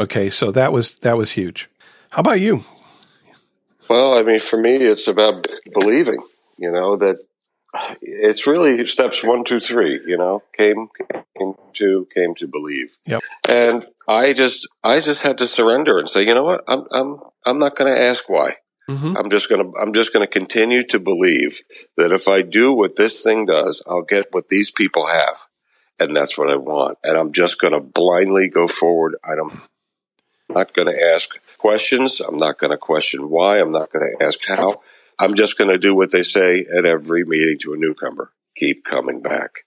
Okay. 0.00 0.30
So 0.30 0.50
that 0.50 0.72
was, 0.72 0.96
that 0.96 1.16
was 1.16 1.30
huge. 1.30 1.70
How 2.10 2.22
about 2.22 2.40
you? 2.40 2.64
Well, 3.88 4.18
I 4.18 4.24
mean, 4.24 4.40
for 4.40 4.60
me, 4.60 4.78
it's 4.78 5.06
about 5.06 5.46
believing, 5.72 6.18
you 6.58 6.72
know, 6.72 6.96
that 6.96 7.18
it's 8.02 8.48
really 8.48 8.84
steps 8.88 9.22
one, 9.22 9.44
two, 9.44 9.60
three. 9.60 10.00
You 10.04 10.16
know, 10.16 10.42
came, 10.58 10.88
came 11.38 11.54
to, 11.74 12.08
came 12.12 12.34
to 12.34 12.48
believe. 12.48 12.96
Yep. 13.06 13.22
And 13.48 13.86
I 14.08 14.32
just, 14.32 14.66
I 14.82 14.98
just 14.98 15.22
had 15.22 15.38
to 15.38 15.46
surrender 15.46 16.00
and 16.00 16.08
say, 16.08 16.26
you 16.26 16.34
know 16.34 16.42
what, 16.42 16.64
I'm, 16.66 16.82
I'm, 16.90 17.20
I'm 17.44 17.58
not 17.58 17.76
going 17.76 17.94
to 17.94 18.02
ask 18.02 18.28
why. 18.28 18.54
Mm-hmm. 18.88 19.16
I'm 19.16 19.30
just 19.30 19.48
going 19.48 19.64
to, 19.64 19.78
I'm 19.78 19.92
just 19.92 20.12
going 20.12 20.24
to 20.24 20.30
continue 20.30 20.84
to 20.88 21.00
believe 21.00 21.60
that 21.96 22.12
if 22.12 22.28
I 22.28 22.42
do 22.42 22.72
what 22.72 22.96
this 22.96 23.20
thing 23.20 23.46
does, 23.46 23.82
I'll 23.86 24.02
get 24.02 24.28
what 24.30 24.48
these 24.48 24.70
people 24.70 25.08
have. 25.08 25.46
And 25.98 26.14
that's 26.14 26.36
what 26.36 26.50
I 26.50 26.56
want. 26.56 26.98
And 27.02 27.16
I'm 27.16 27.32
just 27.32 27.58
going 27.58 27.72
to 27.72 27.80
blindly 27.80 28.48
go 28.48 28.68
forward. 28.68 29.16
I'm 29.24 29.62
not 30.48 30.74
going 30.74 30.88
to 30.88 31.02
ask 31.14 31.30
questions. 31.58 32.20
I'm 32.20 32.36
not 32.36 32.58
going 32.58 32.70
to 32.70 32.78
question 32.78 33.30
why. 33.30 33.58
I'm 33.58 33.72
not 33.72 33.90
going 33.90 34.04
to 34.04 34.24
ask 34.24 34.38
how. 34.46 34.82
I'm 35.18 35.34
just 35.34 35.56
going 35.56 35.70
to 35.70 35.78
do 35.78 35.94
what 35.94 36.12
they 36.12 36.22
say 36.22 36.66
at 36.76 36.84
every 36.84 37.24
meeting 37.24 37.58
to 37.60 37.72
a 37.72 37.76
newcomer. 37.76 38.30
Keep 38.56 38.84
coming 38.84 39.22
back. 39.22 39.65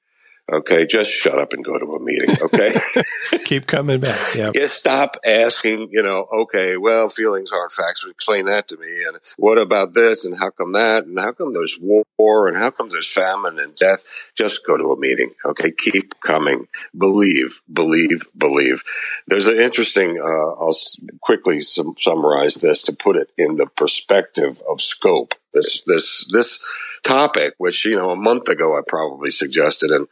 Okay, 0.51 0.85
just 0.85 1.11
shut 1.11 1.37
up 1.37 1.53
and 1.53 1.63
go 1.63 1.77
to 1.77 1.85
a 1.85 1.99
meeting. 1.99 2.35
Okay, 2.41 2.71
keep 3.45 3.67
coming 3.67 3.99
back. 3.99 4.17
Yeah, 4.35 4.51
just 4.53 4.75
stop 4.75 5.17
asking. 5.25 5.89
You 5.91 6.01
know, 6.01 6.27
okay, 6.41 6.77
well, 6.77 7.09
feelings 7.09 7.51
aren't 7.51 7.71
facts. 7.71 8.05
Explain 8.09 8.45
that 8.45 8.67
to 8.69 8.77
me. 8.77 9.03
And 9.07 9.17
what 9.37 9.59
about 9.59 9.93
this? 9.93 10.25
And 10.25 10.37
how 10.37 10.49
come 10.49 10.73
that? 10.73 11.05
And 11.05 11.19
how 11.19 11.31
come 11.31 11.53
there's 11.53 11.79
war? 11.79 12.47
And 12.47 12.57
how 12.57 12.71
come 12.71 12.89
there's 12.89 13.11
famine 13.11 13.59
and 13.59 13.75
death? 13.75 14.31
Just 14.35 14.65
go 14.65 14.77
to 14.77 14.91
a 14.91 14.99
meeting. 14.99 15.31
Okay, 15.45 15.71
keep 15.71 16.19
coming. 16.19 16.67
Believe, 16.97 17.61
believe, 17.71 18.27
believe. 18.37 18.83
There's 19.27 19.47
an 19.47 19.59
interesting. 19.59 20.19
Uh, 20.19 20.63
I'll 20.63 20.75
quickly 21.21 21.59
sum- 21.59 21.95
summarize 21.99 22.55
this 22.55 22.83
to 22.83 22.93
put 22.93 23.15
it 23.15 23.29
in 23.37 23.57
the 23.57 23.67
perspective 23.67 24.61
of 24.69 24.81
scope 24.81 25.35
this 25.53 25.81
this 25.85 26.25
this 26.31 26.59
topic, 27.03 27.55
which 27.57 27.85
you 27.85 27.95
know 27.95 28.11
a 28.11 28.15
month 28.15 28.47
ago 28.47 28.77
I 28.77 28.81
probably 28.87 29.31
suggested, 29.31 29.91
and 29.91 30.07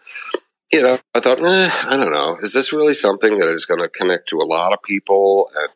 you 0.72 0.82
know 0.82 1.00
I 1.14 1.20
thought, 1.20 1.40
eh, 1.46 1.70
I 1.84 1.98
don't 1.98 2.12
know, 2.12 2.38
is 2.42 2.54
this 2.54 2.74
really 2.74 2.94
something 2.94 3.38
that 3.40 3.50
is 3.50 3.66
going 3.66 3.82
to 3.82 3.90
connect 3.90 4.30
to 4.30 4.42
a 4.42 4.46
lot 4.46 4.74
of 4.74 4.82
people 4.84 5.50
and 5.56 5.70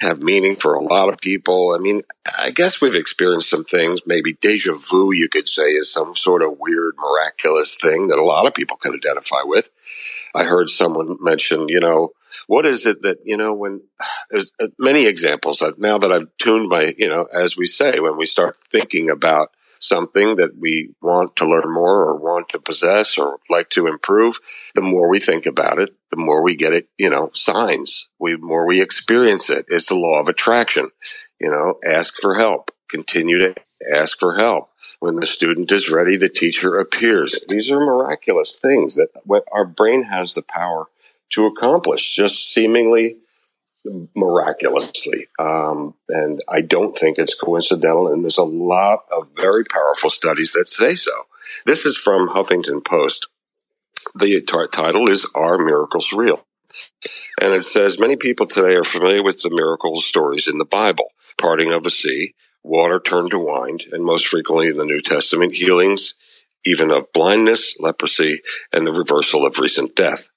have 0.00 0.22
meaning 0.22 0.54
for 0.54 0.74
a 0.74 0.82
lot 0.82 1.12
of 1.12 1.18
people? 1.18 1.74
I 1.74 1.78
mean, 1.78 2.02
I 2.38 2.50
guess 2.50 2.80
we've 2.80 2.94
experienced 2.94 3.50
some 3.50 3.64
things, 3.64 4.00
maybe 4.06 4.34
deja 4.34 4.74
vu, 4.74 5.12
you 5.12 5.28
could 5.28 5.48
say, 5.48 5.72
is 5.72 5.92
some 5.92 6.16
sort 6.16 6.42
of 6.42 6.58
weird 6.58 6.94
miraculous 6.98 7.76
thing 7.76 8.08
that 8.08 8.18
a 8.18 8.24
lot 8.24 8.46
of 8.46 8.54
people 8.54 8.76
could 8.76 8.94
identify 8.94 9.42
with. 9.44 9.70
I 10.34 10.44
heard 10.44 10.68
someone 10.68 11.16
mention, 11.20 11.68
you 11.68 11.80
know, 11.80 12.10
what 12.46 12.66
is 12.66 12.86
it 12.86 13.02
that, 13.02 13.18
you 13.24 13.36
know, 13.36 13.54
when 13.54 13.82
there's 14.30 14.52
uh, 14.60 14.68
many 14.78 15.06
examples 15.06 15.62
now 15.78 15.98
that 15.98 16.12
I've 16.12 16.28
tuned 16.38 16.68
my, 16.68 16.94
you 16.96 17.08
know, 17.08 17.26
as 17.32 17.56
we 17.56 17.66
say, 17.66 18.00
when 18.00 18.16
we 18.16 18.26
start 18.26 18.58
thinking 18.70 19.10
about 19.10 19.50
something 19.78 20.36
that 20.36 20.56
we 20.58 20.94
want 21.00 21.36
to 21.36 21.46
learn 21.46 21.72
more 21.72 22.04
or 22.04 22.16
want 22.16 22.48
to 22.50 22.58
possess 22.58 23.18
or 23.18 23.38
like 23.48 23.70
to 23.70 23.86
improve, 23.86 24.38
the 24.74 24.80
more 24.80 25.10
we 25.10 25.18
think 25.18 25.46
about 25.46 25.78
it, 25.78 25.94
the 26.10 26.16
more 26.16 26.42
we 26.42 26.56
get 26.56 26.72
it, 26.72 26.88
you 26.98 27.10
know, 27.10 27.30
signs, 27.34 28.08
we 28.18 28.36
more 28.36 28.66
we 28.66 28.80
experience 28.80 29.50
it. 29.50 29.66
It's 29.68 29.88
the 29.88 29.96
law 29.96 30.20
of 30.20 30.28
attraction. 30.28 30.90
You 31.40 31.50
know, 31.50 31.78
ask 31.84 32.16
for 32.20 32.36
help. 32.36 32.70
Continue 32.88 33.38
to 33.38 33.54
ask 33.94 34.18
for 34.18 34.36
help. 34.36 34.70
When 34.98 35.16
the 35.16 35.26
student 35.26 35.70
is 35.70 35.90
ready, 35.90 36.16
the 36.16 36.30
teacher 36.30 36.78
appears. 36.78 37.38
These 37.48 37.70
are 37.70 37.78
miraculous 37.78 38.58
things 38.58 38.94
that 38.94 39.08
our 39.52 39.66
brain 39.66 40.04
has 40.04 40.34
the 40.34 40.42
power 40.42 40.86
to 41.30 41.46
accomplish 41.46 42.14
just 42.14 42.52
seemingly 42.52 43.18
miraculously. 44.14 45.26
Um, 45.38 45.94
and 46.08 46.42
I 46.48 46.60
don't 46.60 46.96
think 46.96 47.18
it's 47.18 47.34
coincidental. 47.34 48.12
And 48.12 48.24
there's 48.24 48.38
a 48.38 48.44
lot 48.44 49.04
of 49.12 49.28
very 49.36 49.64
powerful 49.64 50.10
studies 50.10 50.52
that 50.52 50.66
say 50.66 50.94
so. 50.94 51.12
This 51.64 51.84
is 51.84 51.96
from 51.96 52.30
Huffington 52.30 52.84
Post. 52.84 53.28
The 54.14 54.40
t- 54.40 54.66
title 54.72 55.08
is 55.08 55.28
Are 55.34 55.58
Miracles 55.58 56.12
Real? 56.12 56.44
And 57.40 57.54
it 57.54 57.62
says 57.62 57.98
many 57.98 58.16
people 58.16 58.46
today 58.46 58.74
are 58.74 58.84
familiar 58.84 59.22
with 59.22 59.42
the 59.42 59.50
miracle 59.50 60.00
stories 60.00 60.46
in 60.46 60.58
the 60.58 60.64
Bible, 60.64 61.06
parting 61.40 61.72
of 61.72 61.86
a 61.86 61.90
sea, 61.90 62.34
water 62.62 63.00
turned 63.00 63.30
to 63.30 63.38
wine, 63.38 63.78
and 63.92 64.04
most 64.04 64.26
frequently 64.26 64.68
in 64.68 64.76
the 64.76 64.84
New 64.84 65.00
Testament, 65.00 65.54
healings, 65.54 66.14
even 66.64 66.90
of 66.90 67.12
blindness, 67.12 67.74
leprosy, 67.78 68.40
and 68.72 68.86
the 68.86 68.92
reversal 68.92 69.46
of 69.46 69.58
recent 69.58 69.94
death. 69.94 70.28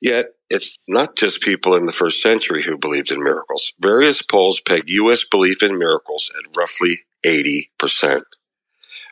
Yet, 0.00 0.34
it's 0.50 0.78
not 0.88 1.16
just 1.16 1.42
people 1.42 1.74
in 1.74 1.84
the 1.84 1.92
first 1.92 2.22
century 2.22 2.64
who 2.64 2.78
believed 2.78 3.10
in 3.10 3.22
miracles. 3.22 3.72
Various 3.80 4.22
polls 4.22 4.60
peg 4.60 4.84
U.S. 4.86 5.24
belief 5.24 5.62
in 5.62 5.78
miracles 5.78 6.30
at 6.36 6.56
roughly 6.56 7.00
80%. 7.24 8.22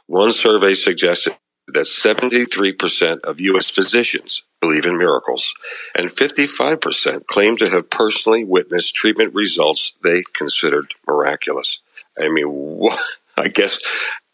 One 0.07 0.33
survey 0.33 0.75
suggested 0.75 1.37
that 1.69 1.87
73% 1.87 3.21
of 3.21 3.41
U.S. 3.41 3.71
physicians 3.71 4.45
believe 4.61 4.87
in 4.87 4.97
miracles, 4.97 5.55
and 5.95 6.09
55% 6.09 7.27
claim 7.27 7.57
to 7.59 7.69
have 7.69 7.91
personally 7.91 8.45
witnessed 8.45 8.95
treatment 8.95 9.35
results 9.35 9.95
they 10.03 10.23
considered 10.33 10.95
miraculous. 11.07 11.81
I 12.19 12.29
mean, 12.29 12.47
what? 12.49 12.99
I 13.37 13.49
guess 13.49 13.79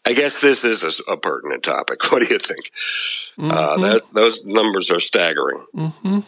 I 0.05 0.13
guess 0.13 0.41
this 0.41 0.65
is 0.65 0.83
a, 0.83 1.13
a, 1.13 1.17
pertinent 1.17 1.63
topic. 1.63 1.99
What 2.11 2.27
do 2.27 2.33
you 2.33 2.39
think? 2.39 2.71
Uh, 3.37 3.41
mm-hmm. 3.41 3.51
Uh, 3.51 3.87
that, 3.87 4.01
those 4.13 4.43
numbers 4.45 4.91
are 4.91 4.99
staggering. 4.99 5.65
Mm-hmm. 5.75 6.19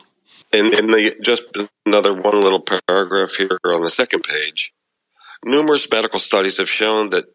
And 0.53 0.74
in 0.74 0.88
the 0.88 1.15
just 1.22 1.44
another 1.86 2.13
one 2.13 2.39
little 2.39 2.62
paragraph 2.62 3.36
here 3.36 3.60
on 3.65 3.82
the 3.82 3.89
second 3.89 4.24
page, 4.24 4.74
numerous 5.44 5.89
medical 5.89 6.20
studies 6.20 6.58
have 6.58 6.70
shown 6.70 7.10
that 7.10 7.25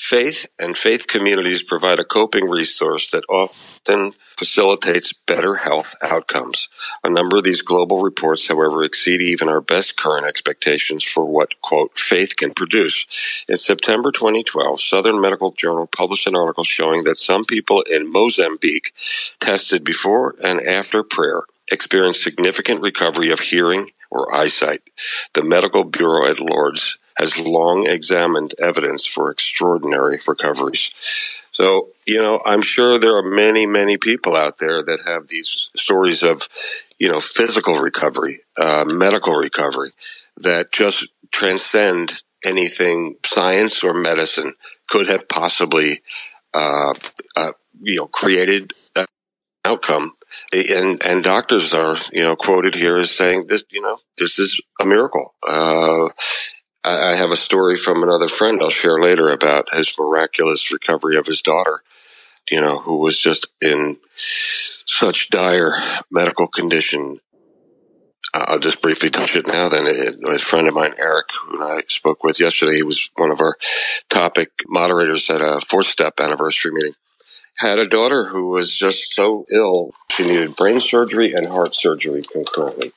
Faith 0.00 0.48
and 0.58 0.78
faith 0.78 1.06
communities 1.06 1.62
provide 1.62 2.00
a 2.00 2.04
coping 2.04 2.48
resource 2.48 3.10
that 3.10 3.22
often 3.28 4.14
facilitates 4.38 5.12
better 5.12 5.56
health 5.56 5.94
outcomes. 6.02 6.68
A 7.04 7.10
number 7.10 7.36
of 7.36 7.44
these 7.44 7.60
global 7.60 8.00
reports, 8.00 8.48
however, 8.48 8.82
exceed 8.82 9.20
even 9.20 9.46
our 9.46 9.60
best 9.60 9.98
current 9.98 10.26
expectations 10.26 11.04
for 11.04 11.26
what, 11.26 11.60
quote, 11.60 11.98
faith 11.98 12.34
can 12.36 12.52
produce. 12.54 13.04
In 13.46 13.58
September 13.58 14.10
2012, 14.10 14.80
Southern 14.80 15.20
Medical 15.20 15.52
Journal 15.52 15.86
published 15.86 16.26
an 16.26 16.34
article 16.34 16.64
showing 16.64 17.04
that 17.04 17.20
some 17.20 17.44
people 17.44 17.82
in 17.82 18.10
Mozambique 18.10 18.94
tested 19.38 19.84
before 19.84 20.34
and 20.42 20.62
after 20.62 21.02
prayer 21.02 21.42
experienced 21.70 22.22
significant 22.22 22.80
recovery 22.80 23.30
of 23.30 23.40
hearing 23.40 23.90
or 24.10 24.34
eyesight. 24.34 24.80
The 25.34 25.44
Medical 25.44 25.84
Bureau 25.84 26.26
at 26.26 26.40
Lourdes 26.40 26.96
has 27.20 27.38
long 27.38 27.86
examined 27.86 28.54
evidence 28.58 29.04
for 29.04 29.30
extraordinary 29.30 30.20
recoveries. 30.26 30.90
So, 31.52 31.90
you 32.06 32.18
know, 32.18 32.40
I'm 32.44 32.62
sure 32.62 32.98
there 32.98 33.16
are 33.16 33.36
many, 33.36 33.66
many 33.66 33.98
people 33.98 34.34
out 34.34 34.58
there 34.58 34.82
that 34.82 35.00
have 35.06 35.28
these 35.28 35.68
stories 35.76 36.22
of, 36.22 36.48
you 36.98 37.08
know, 37.08 37.20
physical 37.20 37.78
recovery, 37.80 38.40
uh, 38.56 38.84
medical 38.88 39.34
recovery 39.34 39.90
that 40.38 40.72
just 40.72 41.08
transcend 41.32 42.22
anything 42.44 43.16
science 43.24 43.84
or 43.84 43.92
medicine 43.92 44.54
could 44.88 45.08
have 45.08 45.28
possibly, 45.28 46.00
uh, 46.54 46.94
uh, 47.36 47.52
you 47.82 47.96
know, 47.96 48.06
created 48.06 48.72
outcome. 49.64 50.12
And, 50.52 51.02
and 51.04 51.22
doctors 51.22 51.74
are, 51.74 51.98
you 52.12 52.22
know, 52.22 52.36
quoted 52.36 52.74
here 52.74 52.96
as 52.96 53.10
saying 53.10 53.46
this, 53.48 53.64
you 53.70 53.82
know, 53.82 53.98
this 54.16 54.38
is 54.38 54.60
a 54.80 54.84
miracle. 54.84 55.34
Uh, 56.82 56.98
I 57.12 57.16
have 57.16 57.30
a 57.30 57.36
story 57.36 57.76
from 57.76 58.02
another 58.02 58.28
friend 58.28 58.60
I'll 58.62 58.70
share 58.70 58.98
later 58.98 59.28
about 59.28 59.72
his 59.72 59.94
miraculous 59.98 60.72
recovery 60.72 61.16
of 61.16 61.26
his 61.26 61.42
daughter, 61.42 61.82
you 62.50 62.60
know, 62.60 62.78
who 62.78 62.96
was 62.96 63.18
just 63.18 63.48
in 63.60 63.98
such 64.86 65.28
dire 65.28 65.74
medical 66.10 66.46
condition. 66.46 67.18
I'll 68.32 68.60
just 68.60 68.80
briefly 68.80 69.10
touch 69.10 69.36
it 69.36 69.46
now. 69.46 69.68
Then 69.68 69.86
it, 69.86 70.18
a 70.24 70.38
friend 70.38 70.68
of 70.68 70.74
mine, 70.74 70.94
Eric, 70.98 71.26
who 71.42 71.62
I 71.62 71.82
spoke 71.88 72.24
with 72.24 72.40
yesterday, 72.40 72.76
he 72.76 72.82
was 72.82 73.10
one 73.16 73.30
of 73.30 73.40
our 73.40 73.56
topic 74.08 74.50
moderators 74.66 75.28
at 75.28 75.42
a 75.42 75.60
fourth 75.60 75.86
step 75.86 76.14
anniversary 76.18 76.72
meeting, 76.72 76.94
had 77.58 77.78
a 77.78 77.86
daughter 77.86 78.26
who 78.26 78.48
was 78.48 78.74
just 78.74 79.14
so 79.14 79.44
ill. 79.52 79.92
She 80.12 80.22
needed 80.22 80.56
brain 80.56 80.80
surgery 80.80 81.34
and 81.34 81.48
heart 81.48 81.74
surgery 81.74 82.22
concurrently 82.22 82.92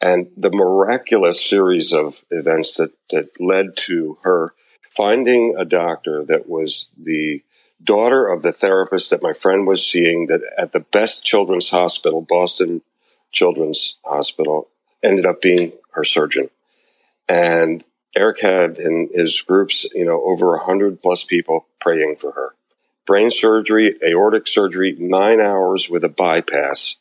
and 0.00 0.28
the 0.36 0.50
miraculous 0.50 1.44
series 1.44 1.92
of 1.92 2.22
events 2.30 2.76
that, 2.76 2.92
that 3.10 3.40
led 3.40 3.76
to 3.76 4.18
her 4.22 4.54
finding 4.90 5.54
a 5.56 5.64
doctor 5.64 6.24
that 6.24 6.48
was 6.48 6.88
the 6.96 7.42
daughter 7.82 8.28
of 8.28 8.42
the 8.42 8.52
therapist 8.52 9.10
that 9.10 9.22
my 9.22 9.32
friend 9.32 9.66
was 9.66 9.86
seeing 9.86 10.26
that 10.26 10.40
at 10.56 10.72
the 10.72 10.80
best 10.80 11.24
children's 11.24 11.68
hospital, 11.68 12.22
Boston 12.22 12.82
Children's 13.32 13.96
Hospital, 14.04 14.68
ended 15.02 15.26
up 15.26 15.42
being 15.42 15.72
her 15.92 16.04
surgeon. 16.04 16.48
And 17.28 17.84
Eric 18.16 18.40
had 18.40 18.78
in 18.78 19.10
his 19.12 19.42
groups, 19.42 19.86
you 19.94 20.06
know, 20.06 20.22
over 20.24 20.54
a 20.54 20.64
hundred 20.64 21.02
plus 21.02 21.24
people 21.24 21.66
praying 21.80 22.16
for 22.16 22.32
her. 22.32 22.54
Brain 23.04 23.30
surgery, 23.30 23.94
aortic 24.02 24.46
surgery, 24.46 24.96
nine 24.98 25.40
hours 25.40 25.90
with 25.90 26.02
a 26.02 26.08
bypass, 26.08 26.96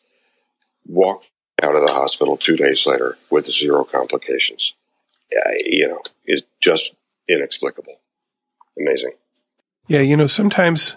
walked 0.85 1.27
out 1.61 1.75
of 1.75 1.85
the 1.85 1.93
hospital 1.93 2.37
two 2.37 2.55
days 2.55 2.85
later 2.85 3.17
with 3.29 3.45
zero 3.45 3.83
complications. 3.83 4.73
You 5.65 5.87
know, 5.87 6.01
it's 6.25 6.45
just 6.61 6.95
inexplicable. 7.27 7.95
Amazing. 8.79 9.13
Yeah, 9.87 10.01
you 10.01 10.17
know, 10.17 10.27
sometimes 10.27 10.95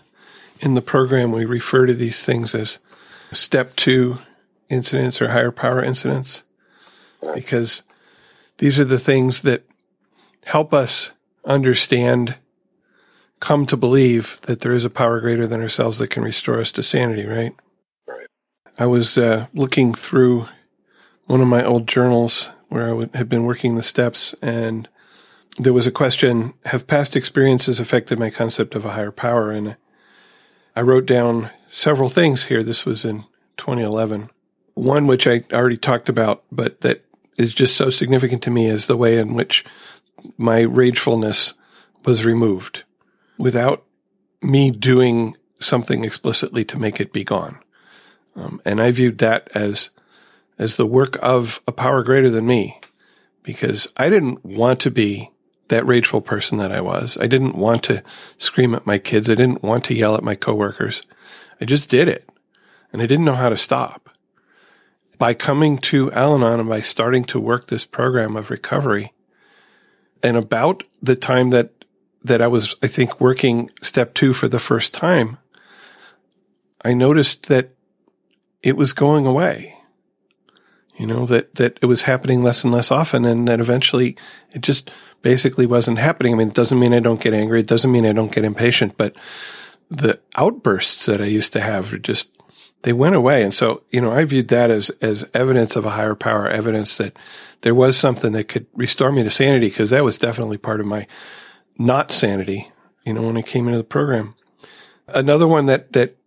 in 0.61 0.75
the 0.75 0.83
program 0.83 1.33
we 1.33 1.45
refer 1.45 1.87
to 1.87 1.95
these 1.95 2.25
things 2.25 2.55
as 2.55 2.79
step 3.33 3.77
two 3.77 4.19
incidents 4.69 5.21
or 5.21 5.29
higher 5.29 5.51
power 5.51 5.83
incidents 5.83 6.43
because 7.35 7.83
these 8.59 8.79
are 8.79 8.85
the 8.85 8.99
things 8.99 9.43
that 9.43 9.65
help 10.45 10.73
us 10.75 11.11
understand, 11.45 12.37
come 13.41 13.67
to 13.67 13.77
believe 13.77 14.41
that 14.43 14.61
there 14.61 14.73
is 14.73 14.85
a 14.85 14.91
power 14.91 15.21
greater 15.21 15.47
than 15.47 15.61
ourselves 15.61 15.99
that 15.99 16.11
can 16.11 16.23
restore 16.23 16.59
us 16.59 16.73
to 16.73 16.83
sanity, 16.83 17.27
right? 17.27 17.55
I 18.79 18.87
was 18.87 19.19
uh, 19.19 19.49
looking 19.55 19.93
through 19.93 20.47
one 21.27 21.41
of 21.41 21.49
my 21.49 21.65
old 21.65 21.89
journals 21.89 22.51
where 22.69 22.89
I 22.89 22.93
would, 22.93 23.15
had 23.15 23.29
been 23.29 23.43
working 23.43 23.75
the 23.75 23.83
steps, 23.83 24.37
and 24.41 24.89
there 25.59 25.73
was 25.73 25.89
a 25.89 25.93
question 25.93 26.55
Have 26.67 26.87
past 26.87 27.17
experiences 27.17 27.81
affected 27.81 28.21
my 28.21 28.31
concept 28.31 28.77
of 28.77 28.85
a 28.85 28.91
higher 28.91 29.11
power? 29.11 29.51
And 29.51 29.77
I 30.77 30.83
wrote 30.83 31.07
down 31.07 31.51
several 31.71 32.09
things 32.09 32.45
here. 32.45 32.63
This 32.63 32.87
was 32.87 33.05
in 33.05 33.25
2011. 33.57 34.31
One 34.75 35.09
which 35.09 35.27
I 35.27 35.45
already 35.53 35.77
talked 35.77 36.09
about, 36.09 36.45
but 36.53 36.81
that 36.83 37.03
is 37.37 37.55
just 37.55 37.77
so 37.77 37.91
significant 37.91 38.43
to 38.45 38.51
me 38.51 38.67
is 38.67 38.87
the 38.87 38.97
way 38.97 39.19
in 39.19 39.35
which 39.35 39.65
my 40.37 40.61
ragefulness 40.61 41.55
was 42.05 42.25
removed 42.25 42.85
without 43.39 43.85
me 44.41 44.71
doing 44.71 45.37
something 45.59 46.05
explicitly 46.05 46.65
to 46.65 46.79
make 46.79 47.01
it 47.01 47.13
be 47.13 47.25
gone. 47.25 47.59
Um, 48.39 48.63
and 48.65 48.81
I 48.81 48.91
viewed 48.91 49.19
that 49.19 49.51
as 49.55 49.91
as 50.59 50.77
the 50.77 50.87
work 50.87 51.19
of 51.23 51.61
a 51.69 51.73
power 51.73 52.03
greater 52.03 52.31
than 52.31 52.47
me, 52.47 52.81
because 53.43 53.87
I 53.97 54.09
didn't 54.09 54.45
want 54.45 54.81
to 54.81 54.91
be 54.91 55.31
that 55.69 55.87
rageful 55.87 56.21
person 56.21 56.59
that 56.59 56.73
I 56.73 56.81
was. 56.81 57.17
I 57.21 57.27
didn't 57.27 57.55
want 57.55 57.83
to 57.85 58.03
scream 58.39 58.75
at 58.75 58.87
my 58.87 58.99
kids. 58.99 59.29
I 59.29 59.35
didn't 59.35 59.63
want 59.63 59.85
to 59.85 59.95
yell 59.95 60.15
at 60.15 60.25
my 60.25 60.35
coworkers. 60.35 61.03
I 61.61 61.65
just 61.65 61.91
did 61.91 62.09
it, 62.09 62.29
and 62.93 63.03
I 63.03 63.07
didn't 63.07 63.25
know 63.25 63.35
how 63.35 63.49
to 63.49 63.57
stop. 63.57 64.11
By 65.19 65.35
coming 65.35 65.79
to 65.79 66.13
Al-Anon 66.13 66.61
and 66.61 66.69
by 66.69 66.81
starting 66.81 67.25
to 67.25 67.41
work 67.41 67.67
this 67.67 67.85
program 67.85 68.37
of 68.37 68.51
recovery, 68.51 69.13
and 70.23 70.37
about 70.37 70.85
the 71.03 71.17
time 71.17 71.51
that 71.51 71.73
that 72.25 72.43
I 72.43 72.49
was, 72.49 72.75
I 72.83 72.89
think, 72.89 73.21
working 73.21 73.71
step 73.81 74.15
two 74.15 74.33
for 74.33 74.49
the 74.49 74.59
first 74.59 74.93
time, 74.93 75.39
I 76.85 76.93
noticed 76.93 77.47
that 77.49 77.71
it 78.63 78.77
was 78.77 78.93
going 78.93 79.27
away. 79.27 79.75
You 80.97 81.07
know, 81.07 81.27
that, 81.27 81.55
that 81.55 81.79
it 81.81 81.87
was 81.87 82.03
happening 82.03 82.43
less 82.43 82.65
and 82.65 82.73
less 82.73 82.91
often 82.91 83.25
and 83.25 83.47
that 83.47 83.61
eventually 83.61 84.17
it 84.53 84.63
just 84.63 84.91
basically 85.23 85.65
wasn't 85.65 85.99
happening. 85.99 86.35
I 86.35 86.37
mean, 86.37 86.49
it 86.49 86.55
doesn't 86.55 86.79
mean 86.79 86.93
I 86.93 86.99
don't 86.99 87.21
get 87.21 87.35
angry. 87.35 87.61
It 87.61 87.69
doesn't 87.69 87.93
mean 87.93 88.05
I 88.05 88.13
don't 88.13 88.33
get 88.33 88.45
impatient, 88.45 88.97
but 88.97 89.15
the 89.89 90.21
outbursts 90.37 91.07
that 91.07 91.21
I 91.21 91.27
used 91.27 91.53
to 91.53 91.61
have 91.61 92.03
just, 92.03 92.37
they 92.83 92.93
went 92.93 93.15
away. 93.15 93.45
And 93.45 93.55
so, 93.55 93.85
you 93.91 94.01
know, 94.01 94.11
I 94.11 94.25
viewed 94.25 94.49
that 94.49 94.71
as, 94.71 94.91
as 95.01 95.29
evidence 95.35 95.77
of 95.77 95.85
a 95.85 95.91
higher 95.91 96.17
power, 96.17 96.49
evidence 96.49 96.97
that 96.97 97.17
there 97.61 97.75
was 97.75 97.97
something 97.97 98.33
that 98.33 98.49
could 98.49 98.67
restore 98.75 99.13
me 99.13 99.23
to 99.23 99.31
sanity 99.31 99.69
because 99.69 99.91
that 99.91 100.05
was 100.05 100.19
definitely 100.19 100.59
part 100.59 100.81
of 100.81 100.87
my 100.87 101.07
not 101.79 102.11
sanity, 102.11 102.73
you 103.05 103.13
know, 103.13 103.23
when 103.23 103.37
I 103.37 103.43
came 103.43 103.67
into 103.67 103.79
the 103.79 103.85
program. 103.85 104.35
Another 105.07 105.47
one 105.47 105.67
that, 105.67 105.93
that 105.93 106.18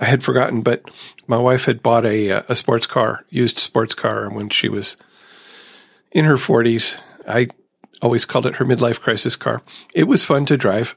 I 0.00 0.06
had 0.06 0.22
forgotten, 0.22 0.62
but 0.62 0.82
my 1.26 1.38
wife 1.38 1.64
had 1.64 1.82
bought 1.82 2.04
a 2.04 2.30
uh, 2.30 2.42
a 2.48 2.56
sports 2.56 2.86
car, 2.86 3.24
used 3.30 3.58
sports 3.58 3.94
car, 3.94 4.28
when 4.30 4.48
she 4.48 4.68
was 4.68 4.96
in 6.10 6.24
her 6.24 6.36
forties. 6.36 6.96
I 7.26 7.48
always 8.02 8.24
called 8.24 8.46
it 8.46 8.56
her 8.56 8.64
midlife 8.64 9.00
crisis 9.00 9.36
car. 9.36 9.62
It 9.94 10.04
was 10.04 10.24
fun 10.24 10.46
to 10.46 10.56
drive. 10.56 10.96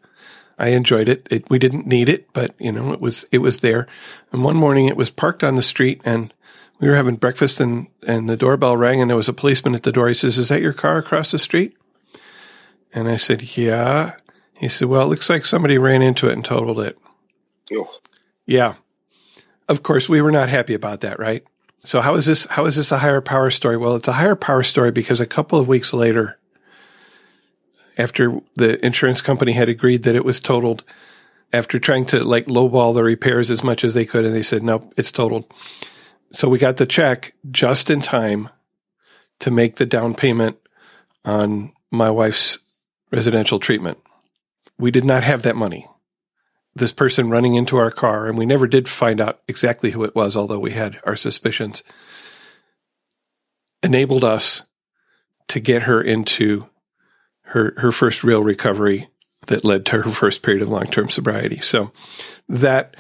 I 0.60 0.70
enjoyed 0.70 1.08
it. 1.08 1.28
it. 1.30 1.50
We 1.50 1.60
didn't 1.60 1.86
need 1.86 2.10
it, 2.10 2.32
but 2.34 2.56
you 2.60 2.72
know, 2.72 2.92
it 2.92 3.00
was 3.00 3.26
it 3.32 3.40
was 3.40 3.60
there. 3.60 3.88
And 4.32 4.44
one 4.44 4.56
morning, 4.56 4.88
it 4.88 4.98
was 4.98 5.12
parked 5.12 5.44
on 5.44 5.56
the 5.56 5.62
street, 5.62 6.02
and 6.04 6.34
we 6.80 6.88
were 6.88 6.96
having 6.96 7.16
breakfast, 7.16 7.60
and 7.60 7.88
and 8.06 8.28
the 8.30 8.38
doorbell 8.38 8.76
rang, 8.76 9.00
and 9.00 9.10
there 9.10 9.18
was 9.18 9.30
a 9.30 9.34
policeman 9.34 9.76
at 9.76 9.84
the 9.84 9.92
door. 9.92 10.08
He 10.08 10.16
says, 10.16 10.38
"Is 10.38 10.50
that 10.50 10.62
your 10.62 10.74
car 10.74 10.98
across 10.98 11.32
the 11.32 11.40
street?" 11.40 11.78
And 12.94 13.08
I 13.08 13.18
said, 13.18 13.58
"Yeah." 13.58 14.14
He 14.56 14.68
said, 14.68 14.88
"Well, 14.88 15.04
it 15.04 15.10
looks 15.10 15.30
like 15.30 15.46
somebody 15.46 15.78
ran 15.78 16.02
into 16.02 16.28
it 16.28 16.34
and 16.34 16.44
totaled 16.44 16.80
it." 16.80 16.98
Oh. 17.72 17.94
Yeah. 18.48 18.76
Of 19.67 19.84
course, 19.84 20.08
we 20.08 20.21
were 20.21 20.32
not 20.32 20.49
happy 20.49 20.73
about 20.73 21.01
that, 21.01 21.19
right? 21.19 21.43
So 21.84 22.01
how 22.01 22.15
is 22.15 22.25
this, 22.25 22.45
how 22.45 22.65
is 22.65 22.75
this 22.75 22.91
a 22.91 22.97
higher 22.97 23.21
power 23.21 23.49
story? 23.49 23.77
Well, 23.77 23.95
it's 23.95 24.08
a 24.08 24.13
higher 24.13 24.36
power 24.36 24.63
story 24.63 24.91
because 24.91 25.19
a 25.19 25.25
couple 25.25 25.60
of 25.60 25.67
weeks 25.67 25.93
later, 25.93 26.38
after 27.97 28.39
the 28.56 28.84
insurance 28.86 29.21
company 29.21 29.53
had 29.53 29.69
agreed 29.69 30.03
that 30.03 30.15
it 30.15 30.25
was 30.25 30.39
totaled, 30.39 30.84
after 31.51 31.80
trying 31.80 32.06
to 32.08 32.23
like 32.23 32.45
lowball 32.45 32.93
the 32.93 33.03
repairs 33.03 33.49
as 33.49 33.63
much 33.63 33.84
as 33.84 33.93
they 33.93 34.06
could, 34.06 34.25
and 34.25 34.36
they 34.36 34.43
said, 34.43 34.63
nope, 34.63 34.93
it's 34.97 35.12
totaled. 35.12 35.45
So 36.32 36.49
we 36.49 36.60
got 36.60 36.77
the 36.77 36.86
check 36.86 37.34
just 37.49 37.89
in 37.89 38.01
time 38.01 38.49
to 39.39 39.51
make 39.51 39.77
the 39.77 39.86
down 39.86 40.13
payment 40.13 40.58
on 41.23 41.71
my 41.91 42.10
wife's 42.10 42.60
residential 43.12 43.60
treatment. 43.60 43.97
We 44.77 44.91
did 44.91 45.06
not 45.06 45.23
have 45.23 45.43
that 45.43 45.56
money 45.56 45.88
this 46.78 46.94
person 46.94 47.30
running 47.30 47.56
into 47.56 47.78
our 47.78 47.92
car, 47.92 48.28
and 48.28 48.38
we 48.38 48.46
never 48.46 48.68
did 48.68 48.88
find 48.88 49.20
out 49.20 49.42
exactly 49.48 49.92
who 49.92 50.04
it 50.04 50.16
was, 50.16 50.36
although 50.36 50.60
we 50.60 50.72
had 50.72 51.00
our 51.06 51.16
suspicions, 51.16 51.84
enabled 53.84 54.24
us 54.24 54.63
to 55.50 55.60
get 55.60 55.84
her 55.84 56.02
into 56.02 56.68
her 57.44 57.74
her 57.78 57.92
first 57.92 58.24
real 58.24 58.44
recovery 58.44 59.08
that 59.48 59.63
led 59.63 59.86
to 59.86 60.02
her 60.02 60.12
first 60.12 60.44
period 60.44 60.62
of 60.62 60.70
long 60.70 60.88
term 60.88 61.10
sobriety. 61.10 61.60
So 61.60 61.92
that 62.50 62.96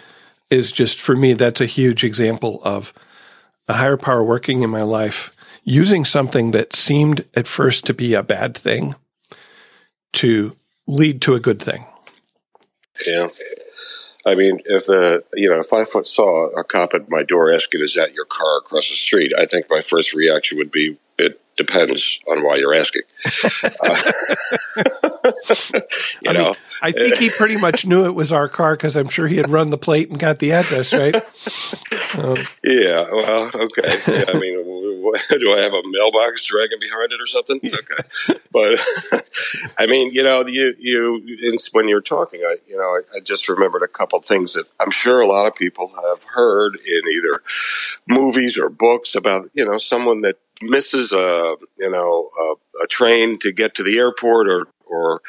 is 0.49 0.71
just 0.71 0.99
for 0.99 1.15
me, 1.15 1.33
that's 1.33 1.61
a 1.61 1.65
huge 1.65 2.03
example 2.03 2.61
of 2.63 2.93
a 3.67 3.73
higher 3.73 3.97
power 3.97 4.23
working 4.23 4.63
in 4.63 4.69
my 4.69 4.83
life 4.83 5.35
using 5.63 6.05
something 6.05 6.51
that 6.51 6.73
seemed 6.73 7.25
at 7.35 7.47
first 7.47 7.85
to 7.85 7.93
be 7.93 8.13
a 8.13 8.23
bad 8.23 8.57
thing 8.57 8.95
to 10.13 10.55
lead 10.87 11.21
to 11.21 11.33
a 11.33 11.39
good 11.39 11.61
thing. 11.61 11.85
Yeah. 13.05 13.27
I 14.25 14.35
mean, 14.35 14.59
if 14.65 14.85
the 14.87 15.23
you 15.33 15.49
know 15.49 15.59
if 15.59 15.71
I 15.73 15.83
saw 15.83 16.47
a 16.47 16.63
cop 16.63 16.93
at 16.93 17.09
my 17.09 17.23
door 17.23 17.53
asking, 17.53 17.81
"Is 17.81 17.95
that 17.95 18.13
your 18.13 18.25
car 18.25 18.57
across 18.57 18.89
the 18.89 18.95
street?" 18.95 19.33
I 19.37 19.45
think 19.45 19.67
my 19.69 19.81
first 19.81 20.13
reaction 20.13 20.57
would 20.57 20.71
be, 20.71 20.97
"It 21.17 21.39
depends 21.55 22.19
on 22.27 22.43
why 22.43 22.55
you're 22.57 22.73
asking." 22.73 23.03
uh, 23.63 24.01
you 26.21 26.29
I 26.29 26.33
know, 26.33 26.43
mean, 26.45 26.55
I 26.81 26.91
think 26.91 27.15
he 27.15 27.29
pretty 27.29 27.57
much 27.57 27.85
knew 27.85 28.05
it 28.05 28.15
was 28.15 28.31
our 28.31 28.49
car 28.49 28.75
because 28.75 28.95
I'm 28.95 29.09
sure 29.09 29.27
he 29.27 29.37
had 29.37 29.49
run 29.49 29.69
the 29.69 29.77
plate 29.77 30.09
and 30.09 30.19
got 30.19 30.39
the 30.39 30.51
address 30.53 30.93
right. 30.93 31.15
Um, 32.17 32.37
yeah, 32.63 33.05
well, 33.11 33.51
okay. 33.53 33.99
Yeah, 34.07 34.23
I 34.29 34.39
mean, 34.39 34.76
do 35.39 35.53
I 35.53 35.61
have 35.61 35.73
a 35.73 35.81
mailbox 35.85 36.43
dragging 36.43 36.79
behind 36.79 37.11
it 37.11 37.21
or 37.21 37.27
something? 37.27 37.59
Okay, 37.63 38.39
but 38.51 38.79
I 39.77 39.87
mean, 39.87 40.11
you 40.13 40.23
know, 40.23 40.45
you 40.45 40.73
you 40.77 41.57
when 41.71 41.87
you're 41.87 42.01
talking, 42.01 42.41
I 42.41 42.57
you 42.67 42.77
know, 42.77 42.83
I, 42.83 43.01
I 43.15 43.19
just 43.19 43.49
remembered 43.49 43.83
a 43.83 43.87
couple 43.87 44.19
things 44.19 44.53
that 44.53 44.65
I'm 44.79 44.91
sure 44.91 45.21
a 45.21 45.27
lot 45.27 45.47
of 45.47 45.55
people 45.55 45.91
have 46.09 46.23
heard 46.23 46.75
in 46.75 47.01
either 47.11 47.41
movies 48.07 48.57
or 48.57 48.69
books 48.69 49.15
about 49.15 49.49
you 49.53 49.65
know 49.65 49.77
someone 49.77 50.21
that 50.21 50.37
misses 50.61 51.11
a 51.11 51.55
you 51.77 51.91
know 51.91 52.29
a, 52.39 52.83
a 52.83 52.87
train 52.87 53.37
to 53.39 53.51
get 53.51 53.75
to 53.75 53.83
the 53.83 53.97
airport 53.97 54.47
or 54.47 54.67
or 54.85 55.21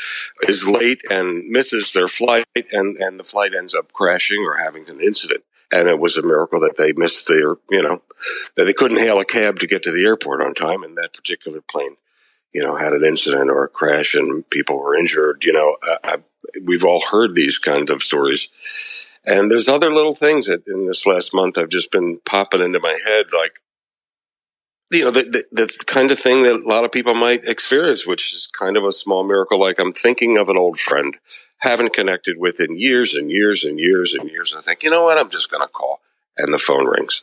is 0.48 0.68
late 0.68 1.00
and 1.10 1.48
misses 1.48 1.92
their 1.92 2.08
flight 2.08 2.46
and 2.72 2.96
and 2.96 3.18
the 3.18 3.24
flight 3.24 3.54
ends 3.54 3.74
up 3.74 3.92
crashing 3.92 4.40
or 4.40 4.56
having 4.56 4.88
an 4.88 5.00
incident 5.00 5.42
and 5.72 5.88
it 5.88 5.98
was 5.98 6.16
a 6.16 6.22
miracle 6.22 6.60
that 6.60 6.76
they 6.76 6.92
missed 6.92 7.28
their, 7.28 7.56
you 7.70 7.82
know, 7.82 8.02
that 8.56 8.64
they 8.64 8.72
couldn't 8.72 8.98
hail 8.98 9.20
a 9.20 9.24
cab 9.24 9.58
to 9.60 9.66
get 9.66 9.82
to 9.82 9.92
the 9.92 10.04
airport 10.04 10.40
on 10.40 10.54
time. 10.54 10.82
And 10.82 10.96
that 10.96 11.12
particular 11.12 11.60
plane, 11.60 11.96
you 12.52 12.62
know, 12.62 12.76
had 12.76 12.92
an 12.92 13.04
incident 13.04 13.50
or 13.50 13.64
a 13.64 13.68
crash 13.68 14.14
and 14.14 14.48
people 14.48 14.78
were 14.78 14.96
injured. 14.96 15.44
You 15.44 15.52
know, 15.52 15.76
I, 15.82 15.98
I, 16.04 16.16
we've 16.64 16.84
all 16.84 17.04
heard 17.10 17.34
these 17.34 17.58
kinds 17.58 17.90
of 17.90 18.02
stories. 18.02 18.48
And 19.26 19.50
there's 19.50 19.68
other 19.68 19.92
little 19.92 20.14
things 20.14 20.46
that 20.46 20.66
in 20.66 20.86
this 20.86 21.06
last 21.06 21.34
month 21.34 21.58
I've 21.58 21.68
just 21.68 21.92
been 21.92 22.18
popping 22.24 22.62
into 22.62 22.80
my 22.80 22.98
head, 23.06 23.26
like, 23.38 23.52
you 24.90 25.04
know, 25.04 25.10
the, 25.10 25.22
the, 25.22 25.44
the, 25.52 25.84
kind 25.86 26.10
of 26.10 26.18
thing 26.18 26.42
that 26.44 26.56
a 26.56 26.68
lot 26.68 26.84
of 26.84 26.92
people 26.92 27.14
might 27.14 27.44
experience, 27.44 28.06
which 28.06 28.32
is 28.34 28.46
kind 28.46 28.76
of 28.76 28.84
a 28.84 28.92
small 28.92 29.22
miracle. 29.22 29.60
Like 29.60 29.78
I'm 29.78 29.92
thinking 29.92 30.38
of 30.38 30.48
an 30.48 30.56
old 30.56 30.78
friend 30.78 31.16
haven't 31.58 31.92
connected 31.92 32.38
with 32.38 32.60
in 32.60 32.78
years 32.78 33.14
and 33.14 33.30
years 33.30 33.64
and 33.64 33.78
years 33.78 34.14
and 34.14 34.30
years. 34.30 34.52
And 34.52 34.60
I 34.60 34.62
think, 34.62 34.82
you 34.82 34.90
know 34.90 35.04
what? 35.04 35.18
I'm 35.18 35.28
just 35.28 35.50
going 35.50 35.66
to 35.66 35.68
call. 35.68 36.00
And 36.36 36.54
the 36.54 36.58
phone 36.58 36.86
rings 36.86 37.22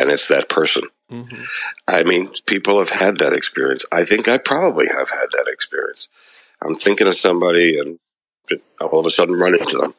and 0.00 0.10
it's 0.10 0.28
that 0.28 0.48
person. 0.48 0.84
Mm-hmm. 1.10 1.42
I 1.86 2.04
mean, 2.04 2.30
people 2.46 2.78
have 2.78 2.88
had 2.88 3.18
that 3.18 3.34
experience. 3.34 3.84
I 3.92 4.04
think 4.04 4.28
I 4.28 4.38
probably 4.38 4.86
have 4.86 5.10
had 5.10 5.26
that 5.32 5.50
experience. 5.52 6.08
I'm 6.62 6.74
thinking 6.74 7.06
of 7.06 7.16
somebody 7.16 7.78
and 7.78 7.98
all 8.80 8.98
of 8.98 9.06
a 9.06 9.10
sudden 9.10 9.36
run 9.36 9.54
into 9.54 9.78
them. 9.78 9.94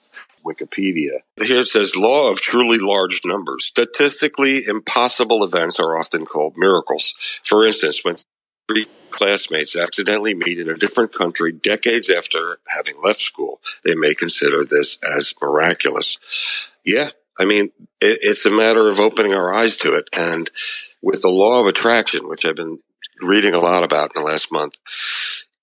Wikipedia. 0.45 1.19
Here 1.41 1.61
it 1.61 1.67
says 1.67 1.95
law 1.95 2.29
of 2.29 2.41
truly 2.41 2.77
large 2.77 3.21
numbers. 3.25 3.65
Statistically 3.65 4.65
impossible 4.65 5.43
events 5.43 5.79
are 5.79 5.97
often 5.97 6.25
called 6.25 6.53
miracles. 6.57 7.13
For 7.43 7.65
instance, 7.65 8.03
when 8.03 8.15
three 8.67 8.87
classmates 9.09 9.75
accidentally 9.75 10.33
meet 10.33 10.59
in 10.59 10.69
a 10.69 10.75
different 10.75 11.13
country 11.13 11.51
decades 11.51 12.09
after 12.09 12.59
having 12.67 12.95
left 13.03 13.19
school, 13.19 13.59
they 13.83 13.95
may 13.95 14.13
consider 14.13 14.63
this 14.63 14.97
as 15.03 15.33
miraculous. 15.41 16.17
Yeah, 16.85 17.09
I 17.39 17.45
mean, 17.45 17.71
it, 17.99 18.19
it's 18.21 18.45
a 18.45 18.51
matter 18.51 18.87
of 18.87 18.99
opening 18.99 19.33
our 19.33 19.53
eyes 19.53 19.77
to 19.77 19.93
it. 19.93 20.07
And 20.13 20.49
with 21.01 21.21
the 21.21 21.29
law 21.29 21.59
of 21.59 21.67
attraction, 21.67 22.27
which 22.27 22.45
I've 22.45 22.55
been 22.55 22.79
reading 23.21 23.53
a 23.53 23.59
lot 23.59 23.83
about 23.83 24.15
in 24.15 24.21
the 24.21 24.27
last 24.27 24.51
month, 24.51 24.75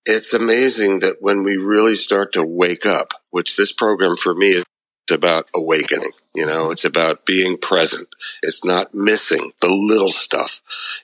it's 0.04 0.32
amazing 0.32 1.00
that 1.00 1.16
when 1.20 1.42
we 1.42 1.56
really 1.56 1.94
start 1.94 2.32
to 2.32 2.42
wake 2.42 2.86
up, 2.86 3.12
which 3.30 3.56
this 3.56 3.72
program 3.72 4.16
for 4.16 4.34
me 4.34 4.48
is 4.48 4.64
about 5.11 5.49
awakening. 5.55 6.12
You 6.35 6.47
know, 6.47 6.71
it's 6.71 6.85
about 6.85 7.27
being 7.27 7.57
present. 7.59 8.09
It's 8.42 8.64
not 8.64 8.94
missing 8.94 9.53
the 9.61 9.68
little 9.68 10.11
stuff. 10.11 10.61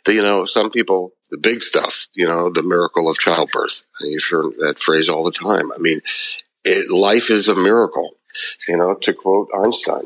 You 0.06 0.22
know, 0.22 0.44
some 0.44 0.70
people 0.70 1.12
the 1.34 1.38
big 1.38 1.62
stuff, 1.62 2.06
you 2.14 2.26
know, 2.26 2.48
the 2.48 2.62
miracle 2.62 3.08
of 3.08 3.18
childbirth. 3.18 3.82
You've 4.00 4.24
heard 4.30 4.52
that 4.58 4.78
phrase 4.78 5.08
all 5.08 5.24
the 5.24 5.32
time. 5.32 5.72
I 5.72 5.78
mean, 5.78 6.00
it, 6.64 6.90
life 6.90 7.28
is 7.28 7.48
a 7.48 7.56
miracle. 7.56 8.10
You 8.68 8.76
know, 8.76 8.94
to 8.94 9.12
quote 9.12 9.48
Einstein, 9.54 10.04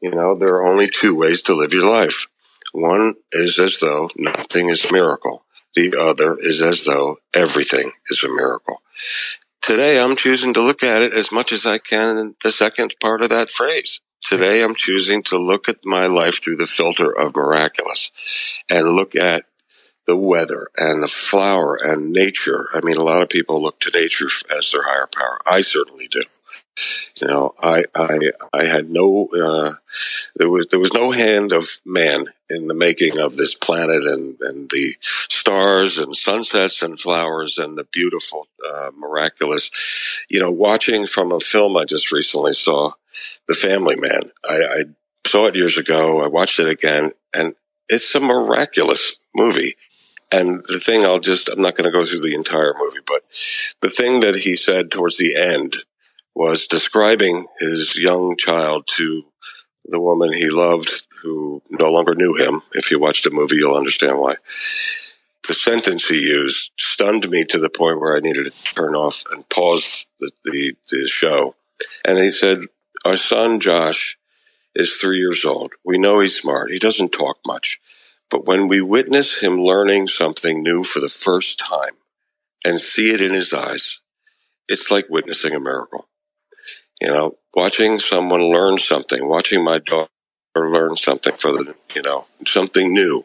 you 0.00 0.10
know, 0.10 0.34
there 0.34 0.54
are 0.54 0.70
only 0.70 0.88
two 0.88 1.14
ways 1.14 1.42
to 1.42 1.54
live 1.54 1.72
your 1.72 1.84
life. 1.84 2.26
One 2.72 3.14
is 3.32 3.58
as 3.58 3.80
though 3.80 4.10
nothing 4.16 4.68
is 4.68 4.84
a 4.84 4.92
miracle. 4.92 5.44
The 5.74 5.94
other 5.98 6.36
is 6.38 6.60
as 6.60 6.84
though 6.84 7.18
everything 7.34 7.92
is 8.10 8.22
a 8.22 8.28
miracle. 8.28 8.82
Today, 9.68 10.00
I'm 10.00 10.16
choosing 10.16 10.54
to 10.54 10.62
look 10.62 10.82
at 10.82 11.02
it 11.02 11.12
as 11.12 11.30
much 11.30 11.52
as 11.52 11.66
I 11.66 11.76
can 11.76 12.16
in 12.16 12.34
the 12.42 12.50
second 12.50 12.94
part 13.02 13.20
of 13.20 13.28
that 13.28 13.52
phrase. 13.52 14.00
Today, 14.22 14.62
I'm 14.62 14.74
choosing 14.74 15.22
to 15.24 15.36
look 15.36 15.68
at 15.68 15.84
my 15.84 16.06
life 16.06 16.42
through 16.42 16.56
the 16.56 16.66
filter 16.66 17.12
of 17.12 17.36
miraculous 17.36 18.10
and 18.70 18.96
look 18.96 19.14
at 19.14 19.42
the 20.06 20.16
weather 20.16 20.68
and 20.78 21.02
the 21.02 21.06
flower 21.06 21.76
and 21.76 22.12
nature. 22.12 22.70
I 22.72 22.80
mean, 22.80 22.96
a 22.96 23.04
lot 23.04 23.20
of 23.20 23.28
people 23.28 23.62
look 23.62 23.78
to 23.80 23.90
nature 23.92 24.30
as 24.50 24.72
their 24.72 24.84
higher 24.84 25.06
power. 25.14 25.38
I 25.44 25.60
certainly 25.60 26.08
do. 26.08 26.22
You 27.20 27.26
know, 27.26 27.54
I, 27.60 27.84
I, 27.94 28.30
I 28.52 28.64
had 28.64 28.90
no, 28.90 29.28
uh, 29.34 29.74
there 30.36 30.48
was, 30.48 30.66
there 30.70 30.80
was 30.80 30.92
no 30.92 31.10
hand 31.10 31.52
of 31.52 31.80
man 31.84 32.26
in 32.48 32.68
the 32.68 32.74
making 32.74 33.18
of 33.18 33.36
this 33.36 33.54
planet 33.54 34.02
and, 34.02 34.36
and 34.40 34.70
the 34.70 34.94
stars 35.02 35.98
and 35.98 36.16
sunsets 36.16 36.82
and 36.82 36.98
flowers 36.98 37.58
and 37.58 37.76
the 37.76 37.84
beautiful, 37.84 38.48
uh, 38.66 38.90
miraculous, 38.96 39.70
you 40.28 40.40
know, 40.40 40.50
watching 40.50 41.06
from 41.06 41.32
a 41.32 41.40
film 41.40 41.76
I 41.76 41.84
just 41.84 42.12
recently 42.12 42.52
saw, 42.52 42.92
The 43.48 43.54
Family 43.54 43.96
Man. 43.96 44.30
I, 44.48 44.64
I 44.64 44.82
saw 45.26 45.46
it 45.46 45.56
years 45.56 45.76
ago. 45.76 46.20
I 46.20 46.28
watched 46.28 46.58
it 46.58 46.68
again 46.68 47.12
and 47.34 47.54
it's 47.88 48.14
a 48.14 48.20
miraculous 48.20 49.16
movie. 49.34 49.76
And 50.30 50.62
the 50.68 50.78
thing 50.78 51.04
I'll 51.04 51.20
just, 51.20 51.48
I'm 51.48 51.62
not 51.62 51.74
going 51.74 51.90
to 51.90 51.98
go 51.98 52.04
through 52.04 52.20
the 52.20 52.34
entire 52.34 52.74
movie, 52.78 53.00
but 53.06 53.24
the 53.80 53.88
thing 53.88 54.20
that 54.20 54.36
he 54.36 54.56
said 54.56 54.90
towards 54.90 55.16
the 55.16 55.34
end 55.34 55.76
was 56.38 56.68
describing 56.68 57.48
his 57.58 57.96
young 57.96 58.36
child 58.36 58.86
to 58.86 59.24
the 59.84 59.98
woman 59.98 60.32
he 60.32 60.48
loved 60.48 61.04
who 61.20 61.60
no 61.68 61.90
longer 61.90 62.14
knew 62.14 62.36
him. 62.36 62.62
If 62.74 62.92
you 62.92 63.00
watch 63.00 63.22
the 63.22 63.30
movie, 63.32 63.56
you'll 63.56 63.76
understand 63.76 64.20
why. 64.20 64.36
The 65.48 65.54
sentence 65.54 66.06
he 66.06 66.20
used 66.20 66.70
stunned 66.78 67.28
me 67.28 67.44
to 67.46 67.58
the 67.58 67.68
point 67.68 67.98
where 67.98 68.16
I 68.16 68.20
needed 68.20 68.52
to 68.52 68.64
turn 68.72 68.94
off 68.94 69.24
and 69.32 69.48
pause 69.48 70.06
the, 70.20 70.30
the, 70.44 70.76
the 70.88 71.08
show. 71.08 71.56
And 72.04 72.18
he 72.18 72.30
said, 72.30 72.60
our 73.04 73.16
son 73.16 73.58
Josh 73.58 74.16
is 74.76 74.94
three 74.94 75.18
years 75.18 75.44
old. 75.44 75.72
We 75.84 75.98
know 75.98 76.20
he's 76.20 76.40
smart. 76.40 76.70
He 76.70 76.78
doesn't 76.78 77.10
talk 77.10 77.38
much. 77.44 77.80
But 78.30 78.46
when 78.46 78.68
we 78.68 78.80
witness 78.80 79.40
him 79.40 79.58
learning 79.58 80.06
something 80.06 80.62
new 80.62 80.84
for 80.84 81.00
the 81.00 81.08
first 81.08 81.58
time 81.58 81.96
and 82.64 82.80
see 82.80 83.10
it 83.10 83.20
in 83.20 83.34
his 83.34 83.52
eyes, 83.52 83.98
it's 84.68 84.88
like 84.88 85.10
witnessing 85.10 85.52
a 85.52 85.58
miracle. 85.58 86.06
You 87.00 87.08
know, 87.08 87.36
watching 87.54 88.00
someone 88.00 88.50
learn 88.50 88.78
something, 88.78 89.28
watching 89.28 89.62
my 89.62 89.78
daughter 89.78 90.08
learn 90.56 90.96
something 90.96 91.34
for 91.34 91.52
the, 91.52 91.76
you 91.94 92.02
know, 92.02 92.26
something 92.46 92.92
new, 92.92 93.24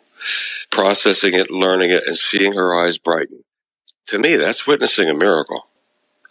processing 0.70 1.34
it, 1.34 1.50
learning 1.50 1.92
it, 1.92 2.04
and 2.06 2.16
seeing 2.16 2.54
her 2.54 2.76
eyes 2.76 2.98
brighten. 2.98 3.44
To 4.08 4.20
me, 4.20 4.36
that's 4.36 4.68
witnessing 4.68 5.10
a 5.10 5.14
miracle. 5.14 5.68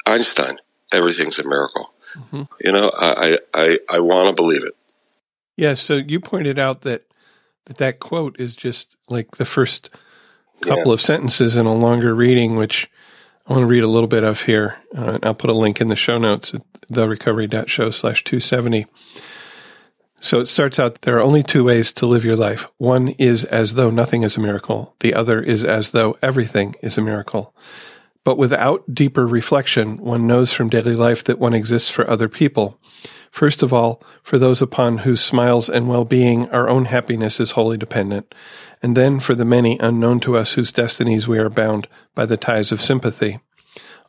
Einstein, 0.07 0.59
everything's 0.93 1.39
a 1.39 1.45
miracle. 1.45 1.93
Mm-hmm. 2.15 2.43
You 2.61 2.73
know, 2.73 2.93
I, 2.97 3.39
I, 3.55 3.79
I 3.89 3.99
want 4.01 4.29
to 4.29 4.35
believe 4.35 4.65
it. 4.65 4.77
Yeah. 5.57 5.75
So 5.75 5.97
you 5.97 6.21
pointed 6.21 6.59
out 6.59 6.83
that 6.83 7.05
that 7.67 7.79
that 7.79 8.01
quote 8.01 8.39
is 8.39 8.57
just 8.57 8.97
like 9.09 9.37
the 9.37 9.45
first 9.45 9.89
couple 10.61 10.89
yeah. 10.89 10.95
of 10.95 11.01
sentences 11.01 11.57
in 11.57 11.67
a 11.67 11.75
longer 11.75 12.15
reading, 12.15 12.57
which 12.57 12.91
I 13.47 13.53
want 13.53 13.63
to 13.63 13.67
read 13.67 13.83
a 13.83 13.89
little 13.89 14.09
bit 14.09 14.23
of 14.23 14.43
here. 14.43 14.77
Uh, 14.97 15.19
I'll 15.23 15.35
put 15.35 15.51
a 15.51 15.55
link 15.55 15.81
in 15.81 15.89
the 15.89 15.97
show 15.97 16.17
notes 16.17 16.55
at 16.55 16.63
therecovery.show 16.89 17.91
slash 17.91 18.23
270. 18.25 18.87
So 20.21 20.39
it 20.39 20.47
starts 20.47 20.79
out 20.79 21.03
there 21.03 21.19
are 21.19 21.23
only 21.23 21.43
two 21.43 21.65
ways 21.65 21.93
to 21.95 22.07
live 22.07 22.25
your 22.25 22.37
life. 22.37 22.69
One 22.79 23.09
is 23.09 23.43
as 23.43 23.75
though 23.75 23.91
nothing 23.91 24.23
is 24.23 24.37
a 24.37 24.41
miracle, 24.41 24.95
the 25.01 25.15
other 25.15 25.41
is 25.41 25.65
as 25.65 25.91
though 25.91 26.17
everything 26.23 26.77
is 26.81 26.97
a 26.97 27.03
miracle. 27.03 27.53
But 28.23 28.39
without 28.39 28.95
deeper 28.95 29.27
reflection, 29.27 29.97
one 29.99 30.29
knows 30.29 30.53
from 30.53 30.69
daily 30.69 30.95
life 30.95 31.25
that 31.25 31.41
one 31.41 31.55
exists 31.55 31.91
for 31.91 32.09
other 32.09 32.29
people. 32.29 32.79
First 33.33 33.65
of 33.65 33.73
all, 33.73 34.01
for 34.23 34.39
those 34.39 34.63
upon 34.63 34.99
whose 34.99 35.21
smiles 35.21 35.69
and 35.69 35.89
well-being 35.89 36.49
our 36.51 36.69
own 36.69 36.85
happiness 36.85 37.41
is 37.41 37.53
wholly 37.53 37.77
dependent, 37.77 38.33
and 38.83 38.97
then 38.97 39.21
for 39.21 39.35
the 39.35 39.45
many 39.45 39.79
unknown 39.79 40.21
to 40.21 40.37
us 40.37 40.55
whose 40.55 40.73
destinies 40.73 41.29
we 41.29 41.39
are 41.39 41.49
bound 41.49 41.87
by 42.15 42.27
the 42.27 42.37
ties 42.37 42.73
of 42.73 42.83
sympathy. 42.83 43.39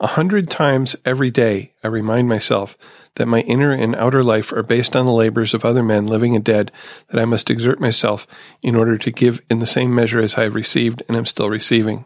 A 0.02 0.08
hundred 0.08 0.50
times 0.50 0.96
every 1.06 1.30
day, 1.30 1.74
I 1.84 1.88
remind 1.88 2.28
myself 2.28 2.78
that 3.16 3.28
my 3.28 3.42
inner 3.42 3.72
and 3.72 3.96
outer 3.96 4.24
life 4.24 4.52
are 4.52 4.64
based 4.64 4.96
on 4.96 5.06
the 5.06 5.12
labors 5.12 5.54
of 5.54 5.64
other 5.64 5.84
men, 5.84 6.08
living 6.08 6.36
and 6.36 6.44
dead, 6.44 6.72
that 7.10 7.22
I 7.22 7.26
must 7.26 7.52
exert 7.52 7.80
myself 7.80 8.26
in 8.64 8.76
order 8.76 8.98
to 8.98 9.12
give 9.12 9.42
in 9.50 9.60
the 9.60 9.68
same 9.68 9.94
measure 9.94 10.20
as 10.20 10.36
I 10.36 10.44
have 10.44 10.56
received 10.56 11.04
and 11.08 11.16
am 11.16 11.26
still 11.26 11.50
receiving. 11.50 12.06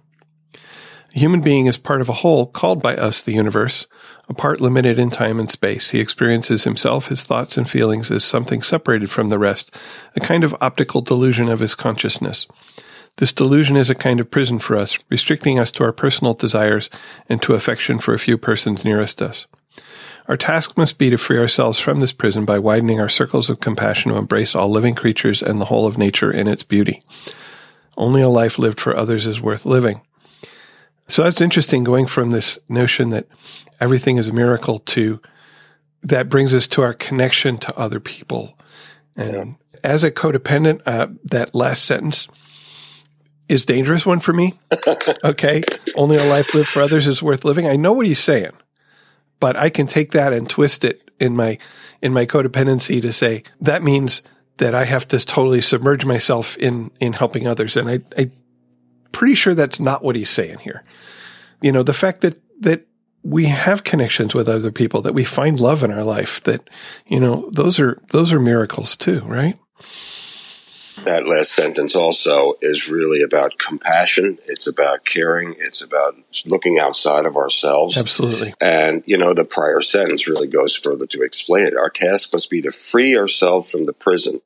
A 1.15 1.19
human 1.19 1.41
being 1.41 1.67
is 1.67 1.77
part 1.77 2.01
of 2.01 2.09
a 2.09 2.13
whole 2.13 2.45
called 2.45 2.81
by 2.81 2.95
us 2.95 3.21
the 3.21 3.33
universe, 3.33 3.87
a 4.29 4.33
part 4.33 4.59
limited 4.59 4.99
in 4.99 5.09
time 5.09 5.39
and 5.39 5.49
space. 5.49 5.89
He 5.89 5.99
experiences 5.99 6.63
himself, 6.63 7.07
his 7.07 7.23
thoughts 7.23 7.57
and 7.57 7.69
feelings 7.69 8.11
as 8.11 8.23
something 8.23 8.61
separated 8.61 9.09
from 9.09 9.29
the 9.29 9.39
rest, 9.39 9.71
a 10.15 10.19
kind 10.19 10.43
of 10.43 10.55
optical 10.59 11.01
delusion 11.01 11.47
of 11.47 11.59
his 11.59 11.75
consciousness. 11.75 12.45
This 13.17 13.33
delusion 13.33 13.77
is 13.77 13.89
a 13.89 13.95
kind 13.95 14.19
of 14.19 14.29
prison 14.29 14.59
for 14.59 14.75
us, 14.75 14.97
restricting 15.09 15.57
us 15.57 15.71
to 15.71 15.83
our 15.83 15.91
personal 15.91 16.33
desires 16.35 16.89
and 17.27 17.41
to 17.41 17.55
affection 17.55 17.97
for 17.99 18.13
a 18.13 18.19
few 18.19 18.37
persons 18.37 18.85
nearest 18.85 19.21
us. 19.21 19.47
Our 20.27 20.37
task 20.37 20.77
must 20.77 20.97
be 20.97 21.09
to 21.09 21.17
free 21.17 21.39
ourselves 21.39 21.79
from 21.79 21.99
this 21.99 22.11
prison 22.11 22.43
by 22.45 22.59
widening 22.59 22.99
our 22.99 23.09
circles 23.09 23.49
of 23.49 23.61
compassion 23.61 24.11
to 24.11 24.17
embrace 24.17 24.55
all 24.55 24.69
living 24.69 24.93
creatures 24.93 25.41
and 25.41 25.59
the 25.59 25.65
whole 25.65 25.87
of 25.87 25.97
nature 25.97 26.31
in 26.31 26.47
its 26.47 26.63
beauty. 26.63 27.01
Only 27.97 28.21
a 28.21 28.29
life 28.29 28.59
lived 28.59 28.79
for 28.79 28.95
others 28.95 29.25
is 29.25 29.41
worth 29.41 29.65
living. 29.65 30.01
So 31.07 31.23
that's 31.23 31.41
interesting 31.41 31.83
going 31.83 32.07
from 32.07 32.31
this 32.31 32.59
notion 32.67 33.09
that 33.11 33.27
everything 33.79 34.17
is 34.17 34.27
a 34.27 34.33
miracle 34.33 34.79
to 34.79 35.21
that 36.03 36.29
brings 36.29 36.53
us 36.53 36.67
to 36.67 36.81
our 36.81 36.93
connection 36.93 37.57
to 37.57 37.77
other 37.77 37.99
people. 37.99 38.57
And 39.15 39.55
as 39.83 40.03
a 40.03 40.11
codependent, 40.11 40.81
uh, 40.85 41.07
that 41.25 41.55
last 41.55 41.85
sentence 41.85 42.27
is 43.49 43.65
dangerous 43.65 44.05
one 44.05 44.19
for 44.19 44.33
me. 44.33 44.59
okay. 45.23 45.63
Only 45.95 46.17
a 46.17 46.23
life 46.25 46.53
lived 46.53 46.67
for 46.67 46.81
others 46.81 47.07
is 47.07 47.23
worth 47.23 47.45
living. 47.45 47.67
I 47.67 47.77
know 47.77 47.93
what 47.93 48.05
he's 48.05 48.19
saying, 48.19 48.51
but 49.39 49.55
I 49.55 49.69
can 49.69 49.87
take 49.87 50.11
that 50.11 50.33
and 50.33 50.49
twist 50.49 50.83
it 50.83 51.09
in 51.19 51.35
my, 51.35 51.57
in 52.01 52.13
my 52.13 52.25
codependency 52.25 53.01
to 53.01 53.13
say 53.13 53.43
that 53.61 53.81
means 53.81 54.21
that 54.57 54.75
I 54.75 54.85
have 54.85 55.07
to 55.09 55.19
totally 55.19 55.61
submerge 55.61 56.03
myself 56.03 56.57
in, 56.57 56.91
in 56.99 57.13
helping 57.13 57.47
others. 57.47 57.77
And 57.77 57.89
I, 57.89 57.99
I 58.17 58.31
pretty 59.11 59.35
sure 59.35 59.53
that's 59.53 59.79
not 59.79 60.03
what 60.03 60.15
he's 60.15 60.29
saying 60.29 60.59
here. 60.59 60.83
You 61.61 61.71
know, 61.71 61.83
the 61.83 61.93
fact 61.93 62.21
that, 62.21 62.41
that 62.61 62.87
we 63.23 63.45
have 63.45 63.83
connections 63.83 64.33
with 64.33 64.47
other 64.47 64.71
people, 64.71 65.01
that 65.01 65.13
we 65.13 65.23
find 65.23 65.59
love 65.59 65.83
in 65.83 65.91
our 65.91 66.03
life, 66.03 66.41
that, 66.43 66.69
you 67.07 67.19
know, 67.19 67.49
those 67.51 67.79
are, 67.79 68.01
those 68.11 68.31
are 68.31 68.39
miracles 68.39 68.95
too, 68.95 69.21
right? 69.21 69.57
That 71.03 71.27
last 71.27 71.51
sentence 71.51 71.95
also 71.95 72.55
is 72.61 72.89
really 72.89 73.21
about 73.21 73.59
compassion. 73.59 74.39
It's 74.47 74.65
about 74.65 75.05
caring. 75.05 75.55
It's 75.59 75.81
about 75.81 76.15
looking 76.47 76.79
outside 76.79 77.25
of 77.25 77.37
ourselves. 77.37 77.97
Absolutely. 77.97 78.55
And, 78.59 79.03
you 79.05 79.17
know, 79.17 79.33
the 79.33 79.45
prior 79.45 79.81
sentence 79.81 80.27
really 80.27 80.47
goes 80.47 80.75
further 80.75 81.05
to 81.05 81.21
explain 81.21 81.67
it. 81.67 81.77
Our 81.77 81.91
task 81.91 82.33
must 82.33 82.49
be 82.49 82.61
to 82.63 82.71
free 82.71 83.15
ourselves 83.15 83.69
from 83.69 83.83
the 83.83 83.93
prison, 83.93 84.41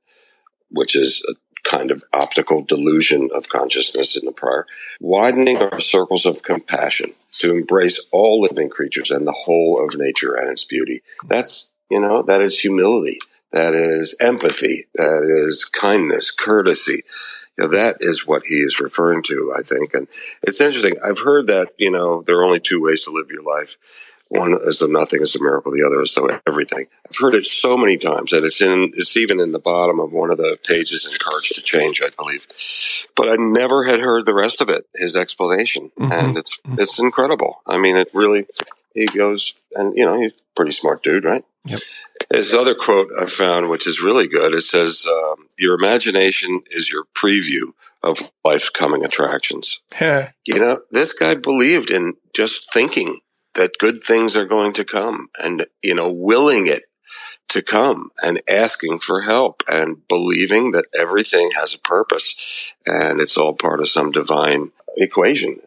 which 0.69 0.95
is 0.95 1.23
a 1.29 1.33
kind 1.71 1.89
of 1.89 2.03
optical 2.11 2.61
delusion 2.61 3.29
of 3.33 3.47
consciousness 3.47 4.17
in 4.17 4.25
the 4.25 4.31
prior, 4.31 4.67
widening 4.99 5.57
our 5.57 5.79
circles 5.79 6.25
of 6.25 6.43
compassion 6.43 7.11
to 7.31 7.51
embrace 7.51 8.05
all 8.11 8.41
living 8.41 8.69
creatures 8.69 9.09
and 9.09 9.25
the 9.25 9.31
whole 9.31 9.83
of 9.83 9.97
nature 9.97 10.35
and 10.35 10.49
its 10.49 10.65
beauty. 10.65 11.01
That's, 11.29 11.71
you 11.89 12.01
know, 12.01 12.23
that 12.23 12.41
is 12.41 12.59
humility. 12.59 13.19
That 13.53 13.73
is 13.73 14.15
empathy. 14.19 14.87
That 14.95 15.23
is 15.23 15.63
kindness, 15.65 16.29
courtesy. 16.31 17.03
You 17.57 17.63
know, 17.65 17.69
that 17.69 17.97
is 17.99 18.27
what 18.27 18.43
he 18.45 18.55
is 18.55 18.81
referring 18.81 19.23
to, 19.23 19.53
I 19.57 19.61
think. 19.61 19.93
And 19.93 20.07
it's 20.43 20.59
interesting. 20.59 20.93
I've 21.03 21.19
heard 21.19 21.47
that, 21.47 21.69
you 21.77 21.91
know, 21.91 22.21
there 22.25 22.37
are 22.37 22.45
only 22.45 22.59
two 22.59 22.81
ways 22.81 23.05
to 23.05 23.11
live 23.11 23.29
your 23.29 23.43
life. 23.43 23.77
One 24.31 24.57
is 24.63 24.79
the 24.79 24.87
nothing 24.87 25.21
is 25.21 25.35
a 25.35 25.43
miracle. 25.43 25.73
The 25.73 25.83
other 25.85 26.01
is 26.01 26.15
the 26.15 26.41
everything. 26.47 26.85
I've 27.05 27.19
heard 27.19 27.35
it 27.35 27.45
so 27.45 27.75
many 27.75 27.97
times 27.97 28.31
that 28.31 28.45
it's 28.45 28.61
in, 28.61 28.93
it's 28.95 29.17
even 29.17 29.41
in 29.41 29.51
the 29.51 29.59
bottom 29.59 29.99
of 29.99 30.13
one 30.13 30.31
of 30.31 30.37
the 30.37 30.57
pages 30.65 31.03
in 31.03 31.19
Courage 31.19 31.49
to 31.49 31.61
Change, 31.61 32.01
I 32.01 32.07
believe. 32.17 32.47
But 33.17 33.27
I 33.27 33.35
never 33.35 33.83
had 33.83 33.99
heard 33.99 34.25
the 34.25 34.33
rest 34.33 34.61
of 34.61 34.69
it, 34.69 34.87
his 34.95 35.17
explanation. 35.17 35.91
Mm-hmm. 35.99 36.11
And 36.13 36.37
it's, 36.37 36.61
mm-hmm. 36.61 36.79
it's 36.79 36.97
incredible. 36.97 37.61
I 37.67 37.77
mean, 37.77 37.97
it 37.97 38.07
really, 38.13 38.47
he 38.95 39.05
goes, 39.07 39.61
and 39.75 39.97
you 39.97 40.05
know, 40.05 40.21
he's 40.21 40.31
a 40.31 40.55
pretty 40.55 40.71
smart 40.71 41.03
dude, 41.03 41.25
right? 41.25 41.43
Yep. 41.65 41.79
His 42.33 42.53
other 42.53 42.73
quote 42.73 43.09
I 43.19 43.25
found, 43.25 43.69
which 43.69 43.85
is 43.85 44.01
really 44.01 44.29
good, 44.29 44.53
it 44.53 44.61
says, 44.61 45.05
um, 45.05 45.49
"Your 45.59 45.75
imagination 45.75 46.61
is 46.71 46.89
your 46.89 47.03
preview 47.13 47.73
of 48.01 48.31
life's 48.45 48.69
coming 48.69 49.03
attractions." 49.03 49.81
Yeah. 49.99 50.29
you 50.45 50.57
know, 50.57 50.83
this 50.89 51.11
guy 51.11 51.35
believed 51.35 51.91
in 51.91 52.13
just 52.33 52.71
thinking 52.71 53.19
that 53.55 53.77
good 53.79 54.01
things 54.01 54.35
are 54.35 54.45
going 54.45 54.73
to 54.73 54.85
come 54.85 55.29
and, 55.41 55.65
you 55.81 55.95
know, 55.95 56.11
willing 56.11 56.67
it 56.67 56.83
to 57.49 57.61
come 57.61 58.11
and 58.23 58.41
asking 58.49 58.99
for 58.99 59.21
help 59.21 59.61
and 59.67 60.07
believing 60.07 60.71
that 60.71 60.85
everything 60.97 61.51
has 61.55 61.73
a 61.73 61.79
purpose 61.79 62.73
and 62.85 63.19
it's 63.19 63.37
all 63.37 63.53
part 63.53 63.81
of 63.81 63.89
some 63.89 64.11
divine 64.11 64.71
equation. 64.95 65.59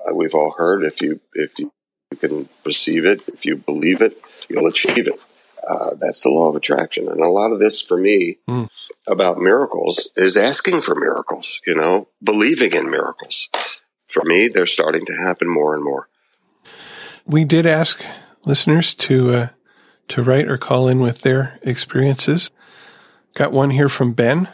Uh, 0.00 0.14
we've 0.14 0.34
all 0.34 0.54
heard 0.56 0.84
if 0.84 1.02
you, 1.02 1.20
if 1.34 1.58
you 1.58 1.70
can 2.18 2.48
receive 2.64 3.04
it, 3.04 3.28
if 3.28 3.44
you 3.44 3.56
believe 3.56 4.00
it, 4.00 4.16
you'll 4.48 4.66
achieve 4.66 5.06
it. 5.06 5.20
Uh, 5.68 5.94
that's 5.98 6.22
the 6.22 6.30
law 6.30 6.48
of 6.48 6.56
attraction. 6.56 7.08
And 7.08 7.20
a 7.20 7.28
lot 7.28 7.52
of 7.52 7.60
this 7.60 7.80
for 7.80 7.96
me 7.96 8.38
mm. 8.48 8.90
about 9.06 9.38
miracles 9.38 10.10
is 10.16 10.36
asking 10.36 10.80
for 10.80 10.94
miracles, 10.96 11.60
you 11.66 11.74
know, 11.74 12.08
believing 12.22 12.72
in 12.72 12.90
miracles. 12.90 13.48
For 14.08 14.24
me, 14.24 14.48
they're 14.48 14.66
starting 14.66 15.06
to 15.06 15.12
happen 15.12 15.48
more 15.48 15.74
and 15.74 15.84
more. 15.84 16.08
We 17.26 17.44
did 17.44 17.66
ask 17.66 18.04
listeners 18.44 18.94
to 18.94 19.34
uh, 19.34 19.48
to 20.08 20.22
write 20.22 20.48
or 20.48 20.56
call 20.56 20.88
in 20.88 21.00
with 21.00 21.20
their 21.20 21.58
experiences. 21.62 22.50
Got 23.34 23.52
one 23.52 23.70
here 23.70 23.88
from 23.88 24.12
Ben, 24.12 24.48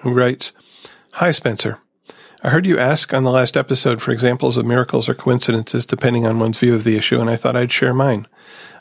who 0.00 0.12
writes, 0.12 0.52
"Hi 1.12 1.30
Spencer, 1.30 1.78
I 2.42 2.50
heard 2.50 2.66
you 2.66 2.78
ask 2.78 3.12
on 3.12 3.24
the 3.24 3.30
last 3.30 3.56
episode 3.56 4.00
for 4.00 4.12
examples 4.12 4.56
of 4.56 4.64
miracles 4.64 5.08
or 5.08 5.14
coincidences 5.14 5.84
depending 5.84 6.24
on 6.24 6.38
one's 6.38 6.58
view 6.58 6.74
of 6.74 6.84
the 6.84 6.96
issue, 6.96 7.20
and 7.20 7.28
I 7.28 7.36
thought 7.36 7.56
I'd 7.56 7.72
share 7.72 7.92
mine. 7.92 8.26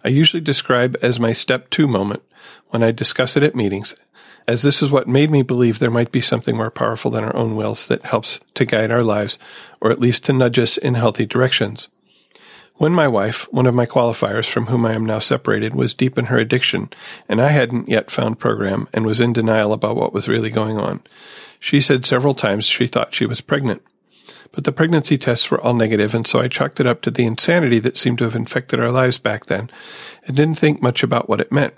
I 0.05 0.09
usually 0.09 0.41
describe 0.41 0.95
as 1.01 1.19
my 1.19 1.33
step 1.33 1.69
two 1.69 1.87
moment 1.87 2.21
when 2.69 2.83
I 2.83 2.91
discuss 2.91 3.35
it 3.35 3.43
at 3.43 3.55
meetings, 3.55 3.95
as 4.47 4.61
this 4.61 4.81
is 4.81 4.91
what 4.91 5.07
made 5.07 5.29
me 5.31 5.41
believe 5.41 5.79
there 5.79 5.91
might 5.91 6.11
be 6.11 6.21
something 6.21 6.55
more 6.55 6.71
powerful 6.71 7.11
than 7.11 7.23
our 7.23 7.35
own 7.35 7.55
wills 7.55 7.87
that 7.87 8.05
helps 8.05 8.39
to 8.53 8.65
guide 8.65 8.91
our 8.91 9.03
lives, 9.03 9.37
or 9.81 9.91
at 9.91 9.99
least 9.99 10.23
to 10.25 10.33
nudge 10.33 10.59
us 10.59 10.77
in 10.77 10.93
healthy 10.93 11.25
directions. 11.25 11.89
When 12.77 12.93
my 12.93 13.07
wife, 13.07 13.51
one 13.51 13.65
of 13.65 13.73
my 13.73 13.87
qualifiers 13.87 14.47
from 14.47 14.67
whom 14.67 14.85
I 14.85 14.93
am 14.93 15.03
now 15.03 15.17
separated, 15.17 15.73
was 15.73 15.95
deep 15.95 16.15
in 16.15 16.25
her 16.25 16.37
addiction, 16.37 16.91
and 17.27 17.41
I 17.41 17.49
hadn't 17.49 17.89
yet 17.89 18.11
found 18.11 18.37
program 18.37 18.87
and 18.93 19.03
was 19.03 19.19
in 19.19 19.33
denial 19.33 19.73
about 19.73 19.95
what 19.95 20.13
was 20.13 20.27
really 20.27 20.51
going 20.51 20.77
on, 20.77 21.01
she 21.59 21.81
said 21.81 22.05
several 22.05 22.35
times 22.35 22.65
she 22.65 22.85
thought 22.85 23.15
she 23.15 23.25
was 23.25 23.41
pregnant. 23.41 23.81
But 24.51 24.63
the 24.63 24.71
pregnancy 24.71 25.17
tests 25.17 25.49
were 25.49 25.59
all 25.59 25.73
negative, 25.73 26.13
and 26.13 26.27
so 26.27 26.39
I 26.39 26.47
chalked 26.47 26.79
it 26.79 26.85
up 26.85 27.01
to 27.01 27.11
the 27.11 27.25
insanity 27.25 27.79
that 27.79 27.97
seemed 27.97 28.19
to 28.19 28.25
have 28.25 28.35
infected 28.35 28.79
our 28.79 28.91
lives 28.91 29.17
back 29.17 29.47
then, 29.47 29.71
and 30.27 30.37
didn't 30.37 30.59
think 30.59 30.79
much 30.79 31.01
about 31.01 31.27
what 31.27 31.41
it 31.41 31.51
meant. 31.51 31.73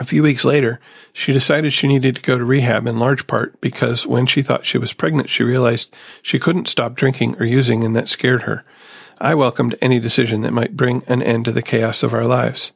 A 0.00 0.04
few 0.04 0.22
weeks 0.22 0.44
later, 0.44 0.80
she 1.12 1.32
decided 1.32 1.72
she 1.72 1.86
needed 1.86 2.16
to 2.16 2.22
go 2.22 2.36
to 2.36 2.44
rehab 2.44 2.86
in 2.86 2.98
large 2.98 3.26
part 3.26 3.60
because 3.60 4.06
when 4.06 4.26
she 4.26 4.42
thought 4.42 4.66
she 4.66 4.78
was 4.78 4.94
pregnant, 4.94 5.28
she 5.28 5.44
realized 5.44 5.94
she 6.22 6.38
couldn't 6.38 6.68
stop 6.68 6.94
drinking 6.94 7.36
or 7.38 7.44
using, 7.44 7.84
and 7.84 7.94
that 7.94 8.08
scared 8.08 8.42
her. 8.42 8.64
I 9.20 9.34
welcomed 9.34 9.76
any 9.82 10.00
decision 10.00 10.40
that 10.42 10.52
might 10.52 10.76
bring 10.76 11.02
an 11.06 11.22
end 11.22 11.44
to 11.44 11.52
the 11.52 11.60
chaos 11.60 12.02
of 12.02 12.14
our 12.14 12.24
lives. 12.24 12.72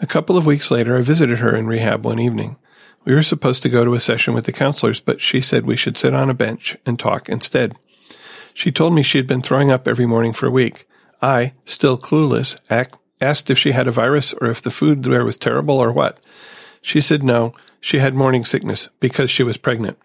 A 0.00 0.06
couple 0.06 0.36
of 0.36 0.44
weeks 0.46 0.70
later, 0.70 0.96
I 0.96 1.02
visited 1.02 1.38
her 1.38 1.54
in 1.54 1.68
rehab 1.68 2.04
one 2.04 2.18
evening. 2.18 2.56
We 3.04 3.14
were 3.14 3.22
supposed 3.22 3.62
to 3.62 3.68
go 3.68 3.84
to 3.84 3.94
a 3.94 4.00
session 4.00 4.34
with 4.34 4.46
the 4.46 4.52
counselors, 4.52 4.98
but 4.98 5.20
she 5.20 5.40
said 5.40 5.64
we 5.64 5.76
should 5.76 5.96
sit 5.96 6.12
on 6.12 6.28
a 6.28 6.34
bench 6.34 6.76
and 6.84 6.98
talk 6.98 7.28
instead. 7.28 7.76
She 8.52 8.72
told 8.72 8.94
me 8.94 9.02
she 9.02 9.18
had 9.18 9.28
been 9.28 9.42
throwing 9.42 9.70
up 9.70 9.86
every 9.86 10.06
morning 10.06 10.32
for 10.32 10.46
a 10.46 10.50
week. 10.50 10.88
I, 11.22 11.54
still 11.64 11.96
clueless, 11.96 12.60
asked 13.20 13.50
if 13.50 13.58
she 13.58 13.70
had 13.70 13.86
a 13.86 13.92
virus 13.92 14.32
or 14.34 14.48
if 14.48 14.60
the 14.60 14.70
food 14.70 15.04
there 15.04 15.24
was 15.24 15.36
terrible 15.36 15.78
or 15.78 15.92
what. 15.92 16.18
She 16.82 17.00
said 17.00 17.22
no, 17.22 17.54
she 17.80 17.98
had 17.98 18.14
morning 18.14 18.44
sickness 18.44 18.88
because 18.98 19.30
she 19.30 19.42
was 19.42 19.56
pregnant. 19.56 19.98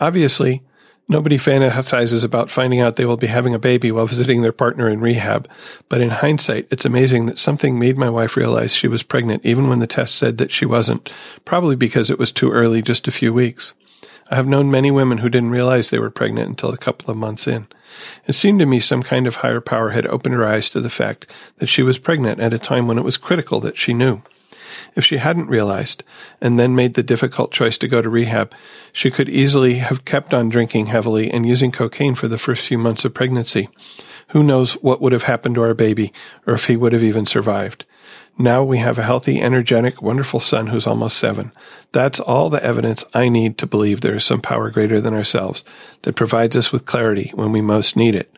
Obviously, 0.00 0.62
Nobody 1.06 1.36
fantasizes 1.36 2.24
about 2.24 2.50
finding 2.50 2.80
out 2.80 2.96
they 2.96 3.04
will 3.04 3.18
be 3.18 3.26
having 3.26 3.54
a 3.54 3.58
baby 3.58 3.92
while 3.92 4.06
visiting 4.06 4.40
their 4.40 4.52
partner 4.52 4.88
in 4.88 5.00
rehab, 5.00 5.50
but 5.90 6.00
in 6.00 6.08
hindsight, 6.08 6.66
it's 6.70 6.86
amazing 6.86 7.26
that 7.26 7.38
something 7.38 7.78
made 7.78 7.98
my 7.98 8.08
wife 8.08 8.38
realize 8.38 8.74
she 8.74 8.88
was 8.88 9.02
pregnant 9.02 9.44
even 9.44 9.68
when 9.68 9.80
the 9.80 9.86
test 9.86 10.14
said 10.14 10.38
that 10.38 10.50
she 10.50 10.64
wasn't, 10.64 11.10
probably 11.44 11.76
because 11.76 12.08
it 12.08 12.18
was 12.18 12.32
too 12.32 12.50
early, 12.50 12.80
just 12.80 13.06
a 13.06 13.12
few 13.12 13.34
weeks. 13.34 13.74
I 14.30 14.36
have 14.36 14.46
known 14.46 14.70
many 14.70 14.90
women 14.90 15.18
who 15.18 15.28
didn't 15.28 15.50
realize 15.50 15.90
they 15.90 15.98
were 15.98 16.10
pregnant 16.10 16.48
until 16.48 16.70
a 16.70 16.78
couple 16.78 17.10
of 17.10 17.18
months 17.18 17.46
in. 17.46 17.66
It 18.26 18.32
seemed 18.32 18.60
to 18.60 18.66
me 18.66 18.80
some 18.80 19.02
kind 19.02 19.26
of 19.26 19.36
higher 19.36 19.60
power 19.60 19.90
had 19.90 20.06
opened 20.06 20.34
her 20.34 20.46
eyes 20.46 20.70
to 20.70 20.80
the 20.80 20.88
fact 20.88 21.30
that 21.58 21.66
she 21.66 21.82
was 21.82 21.98
pregnant 21.98 22.40
at 22.40 22.54
a 22.54 22.58
time 22.58 22.88
when 22.88 22.96
it 22.96 23.04
was 23.04 23.18
critical 23.18 23.60
that 23.60 23.76
she 23.76 23.92
knew. 23.92 24.22
If 24.94 25.04
she 25.04 25.16
hadn't 25.16 25.48
realized 25.48 26.04
and 26.40 26.58
then 26.58 26.76
made 26.76 26.94
the 26.94 27.02
difficult 27.02 27.52
choice 27.52 27.76
to 27.78 27.88
go 27.88 28.00
to 28.00 28.08
rehab, 28.08 28.54
she 28.92 29.10
could 29.10 29.28
easily 29.28 29.76
have 29.76 30.04
kept 30.04 30.32
on 30.32 30.48
drinking 30.48 30.86
heavily 30.86 31.30
and 31.30 31.46
using 31.46 31.72
cocaine 31.72 32.14
for 32.14 32.28
the 32.28 32.38
first 32.38 32.66
few 32.66 32.78
months 32.78 33.04
of 33.04 33.14
pregnancy. 33.14 33.68
Who 34.28 34.42
knows 34.42 34.74
what 34.74 35.00
would 35.00 35.12
have 35.12 35.24
happened 35.24 35.56
to 35.56 35.62
our 35.62 35.74
baby 35.74 36.12
or 36.46 36.54
if 36.54 36.66
he 36.66 36.76
would 36.76 36.92
have 36.92 37.02
even 37.02 37.26
survived. 37.26 37.84
Now 38.38 38.64
we 38.64 38.78
have 38.78 38.98
a 38.98 39.04
healthy, 39.04 39.40
energetic, 39.40 40.02
wonderful 40.02 40.40
son 40.40 40.66
who's 40.66 40.86
almost 40.86 41.18
seven. 41.18 41.52
That's 41.92 42.18
all 42.18 42.50
the 42.50 42.64
evidence 42.64 43.04
I 43.14 43.28
need 43.28 43.58
to 43.58 43.66
believe 43.66 44.00
there 44.00 44.16
is 44.16 44.24
some 44.24 44.40
power 44.40 44.70
greater 44.70 45.00
than 45.00 45.14
ourselves 45.14 45.62
that 46.02 46.16
provides 46.16 46.56
us 46.56 46.72
with 46.72 46.84
clarity 46.86 47.30
when 47.34 47.52
we 47.52 47.60
most 47.60 47.96
need 47.96 48.14
it. 48.14 48.36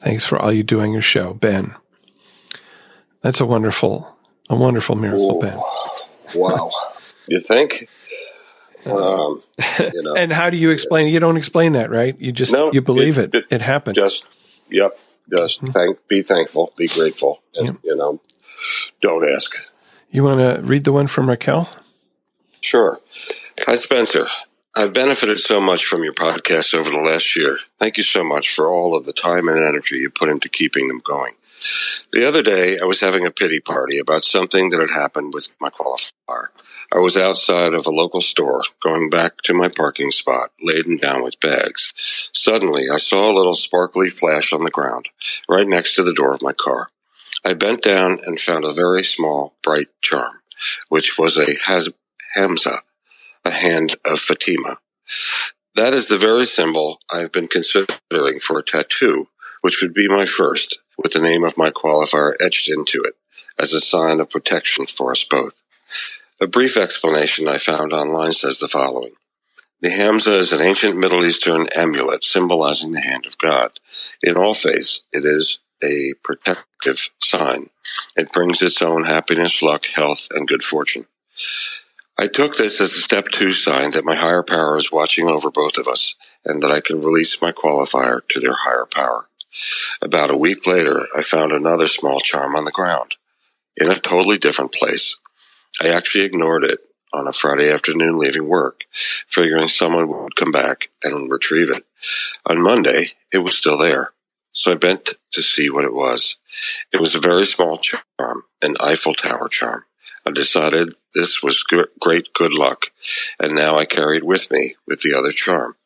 Thanks 0.00 0.26
for 0.26 0.38
all 0.38 0.52
you 0.52 0.62
do 0.62 0.80
on 0.80 0.92
your 0.92 1.02
show, 1.02 1.34
Ben. 1.34 1.74
That's 3.20 3.40
a 3.40 3.46
wonderful, 3.46 4.16
a 4.48 4.56
wonderful 4.56 4.96
miracle, 4.96 5.40
Ben. 5.40 5.60
Wow. 6.34 6.70
you 7.26 7.40
think? 7.40 7.88
Um, 8.86 9.42
you 9.78 10.02
know, 10.02 10.14
and 10.16 10.32
how 10.32 10.50
do 10.50 10.56
you 10.56 10.70
explain? 10.70 11.08
You 11.08 11.20
don't 11.20 11.36
explain 11.36 11.72
that, 11.72 11.90
right? 11.90 12.18
You 12.18 12.32
just 12.32 12.52
no, 12.52 12.72
you 12.72 12.80
believe 12.80 13.18
it. 13.18 13.34
It, 13.34 13.44
it 13.50 13.62
happened. 13.62 13.94
Just 13.94 14.24
yep. 14.70 14.98
Just 15.28 15.62
mm-hmm. 15.62 15.72
thank, 15.72 16.08
be 16.08 16.22
thankful, 16.22 16.72
be 16.76 16.88
grateful, 16.88 17.42
and 17.54 17.66
yep. 17.66 17.76
you 17.84 17.94
know, 17.94 18.20
don't 19.00 19.28
ask. 19.30 19.54
You 20.10 20.24
want 20.24 20.40
to 20.40 20.62
read 20.62 20.84
the 20.84 20.92
one 20.92 21.06
from 21.06 21.28
Raquel? 21.28 21.70
Sure. 22.60 23.00
Hi, 23.66 23.74
Spencer. 23.76 24.26
I've 24.74 24.92
benefited 24.92 25.40
so 25.40 25.60
much 25.60 25.84
from 25.84 26.04
your 26.04 26.12
podcast 26.12 26.74
over 26.74 26.90
the 26.90 26.98
last 26.98 27.36
year. 27.36 27.58
Thank 27.78 27.96
you 27.96 28.02
so 28.02 28.24
much 28.24 28.54
for 28.54 28.68
all 28.68 28.96
of 28.96 29.06
the 29.06 29.12
time 29.12 29.48
and 29.48 29.62
energy 29.62 29.98
you 29.98 30.10
put 30.10 30.28
into 30.28 30.48
keeping 30.48 30.88
them 30.88 31.00
going. 31.04 31.34
The 32.12 32.26
other 32.26 32.42
day, 32.42 32.78
I 32.78 32.84
was 32.84 33.00
having 33.00 33.26
a 33.26 33.30
pity 33.30 33.60
party 33.60 33.98
about 33.98 34.24
something 34.24 34.70
that 34.70 34.80
had 34.80 34.90
happened 34.90 35.34
with 35.34 35.48
my 35.60 35.70
qualifier. 35.70 36.48
I 36.92 36.98
was 36.98 37.16
outside 37.16 37.74
of 37.74 37.86
a 37.86 37.90
local 37.90 38.20
store, 38.20 38.62
going 38.82 39.10
back 39.10 39.38
to 39.42 39.54
my 39.54 39.68
parking 39.68 40.10
spot, 40.10 40.52
laden 40.60 40.96
down 40.96 41.22
with 41.22 41.38
bags. 41.40 41.92
Suddenly, 42.32 42.86
I 42.92 42.98
saw 42.98 43.30
a 43.30 43.36
little 43.36 43.54
sparkly 43.54 44.08
flash 44.08 44.52
on 44.52 44.64
the 44.64 44.70
ground, 44.70 45.08
right 45.48 45.68
next 45.68 45.94
to 45.96 46.02
the 46.02 46.14
door 46.14 46.34
of 46.34 46.42
my 46.42 46.52
car. 46.52 46.88
I 47.44 47.54
bent 47.54 47.82
down 47.82 48.20
and 48.26 48.40
found 48.40 48.64
a 48.64 48.72
very 48.72 49.04
small, 49.04 49.54
bright 49.62 49.88
charm, 50.02 50.40
which 50.88 51.18
was 51.18 51.36
a 51.36 51.54
Hamsa, 52.36 52.80
a 53.44 53.50
hand 53.50 53.96
of 54.04 54.20
Fatima. 54.20 54.78
That 55.74 55.94
is 55.94 56.08
the 56.08 56.18
very 56.18 56.46
symbol 56.46 56.98
I've 57.10 57.32
been 57.32 57.46
considering 57.46 58.40
for 58.40 58.58
a 58.58 58.64
tattoo, 58.64 59.28
which 59.60 59.80
would 59.80 59.94
be 59.94 60.08
my 60.08 60.26
first, 60.26 60.80
with 61.02 61.12
the 61.12 61.20
name 61.20 61.44
of 61.44 61.56
my 61.56 61.70
qualifier 61.70 62.34
etched 62.40 62.68
into 62.68 63.02
it, 63.02 63.14
as 63.58 63.72
a 63.72 63.80
sign 63.80 64.20
of 64.20 64.30
protection 64.30 64.86
for 64.86 65.10
us 65.10 65.24
both. 65.24 65.54
A 66.40 66.46
brief 66.46 66.76
explanation 66.76 67.48
I 67.48 67.58
found 67.58 67.92
online 67.92 68.32
says 68.32 68.60
the 68.60 68.68
following. 68.68 69.12
The 69.80 69.88
Hamsa 69.88 70.34
is 70.38 70.52
an 70.52 70.60
ancient 70.60 70.98
Middle 70.98 71.24
Eastern 71.24 71.66
amulet 71.74 72.24
symbolizing 72.24 72.92
the 72.92 73.00
hand 73.00 73.24
of 73.24 73.38
God. 73.38 73.72
In 74.22 74.36
all 74.36 74.52
faiths, 74.52 75.02
it 75.10 75.24
is 75.24 75.58
a 75.82 76.12
protective 76.22 77.08
sign. 77.22 77.70
It 78.14 78.30
brings 78.30 78.60
its 78.60 78.82
own 78.82 79.04
happiness, 79.04 79.62
luck, 79.62 79.86
health, 79.86 80.28
and 80.32 80.46
good 80.46 80.62
fortune. 80.62 81.06
I 82.18 82.26
took 82.26 82.58
this 82.58 82.82
as 82.82 82.92
a 82.92 83.00
step 83.00 83.28
two 83.28 83.52
sign 83.52 83.92
that 83.92 84.04
my 84.04 84.14
higher 84.14 84.42
power 84.42 84.76
is 84.76 84.92
watching 84.92 85.26
over 85.26 85.50
both 85.50 85.78
of 85.78 85.88
us 85.88 86.14
and 86.44 86.62
that 86.62 86.70
I 86.70 86.82
can 86.82 87.00
release 87.00 87.40
my 87.40 87.50
qualifier 87.50 88.20
to 88.28 88.40
their 88.40 88.56
higher 88.56 88.84
power. 88.84 89.29
About 90.02 90.30
a 90.30 90.36
week 90.36 90.66
later, 90.66 91.06
I 91.14 91.22
found 91.22 91.52
another 91.52 91.88
small 91.88 92.20
charm 92.20 92.56
on 92.56 92.64
the 92.64 92.70
ground 92.70 93.14
in 93.76 93.90
a 93.90 93.98
totally 93.98 94.38
different 94.38 94.72
place. 94.72 95.16
I 95.82 95.88
actually 95.88 96.24
ignored 96.24 96.64
it 96.64 96.80
on 97.12 97.26
a 97.26 97.32
Friday 97.32 97.70
afternoon 97.70 98.18
leaving 98.18 98.48
work, 98.48 98.82
figuring 99.26 99.68
someone 99.68 100.08
would 100.08 100.36
come 100.36 100.52
back 100.52 100.90
and 101.02 101.30
retrieve 101.30 101.70
it. 101.70 101.84
On 102.46 102.62
Monday, 102.62 103.12
it 103.32 103.38
was 103.38 103.56
still 103.56 103.78
there. 103.78 104.12
So 104.52 104.72
I 104.72 104.74
bent 104.74 105.14
to 105.32 105.42
see 105.42 105.70
what 105.70 105.84
it 105.84 105.94
was. 105.94 106.36
It 106.92 107.00
was 107.00 107.14
a 107.14 107.20
very 107.20 107.46
small 107.46 107.78
charm, 107.78 108.44
an 108.62 108.76
Eiffel 108.80 109.14
Tower 109.14 109.48
charm. 109.48 109.84
I 110.26 110.32
decided 110.32 110.94
this 111.14 111.42
was 111.42 111.62
great 111.62 112.32
good 112.34 112.54
luck, 112.54 112.86
and 113.40 113.54
now 113.54 113.78
I 113.78 113.86
carry 113.86 114.18
it 114.18 114.26
with 114.26 114.50
me 114.50 114.76
with 114.86 115.00
the 115.00 115.14
other 115.14 115.32
charm. 115.32 115.76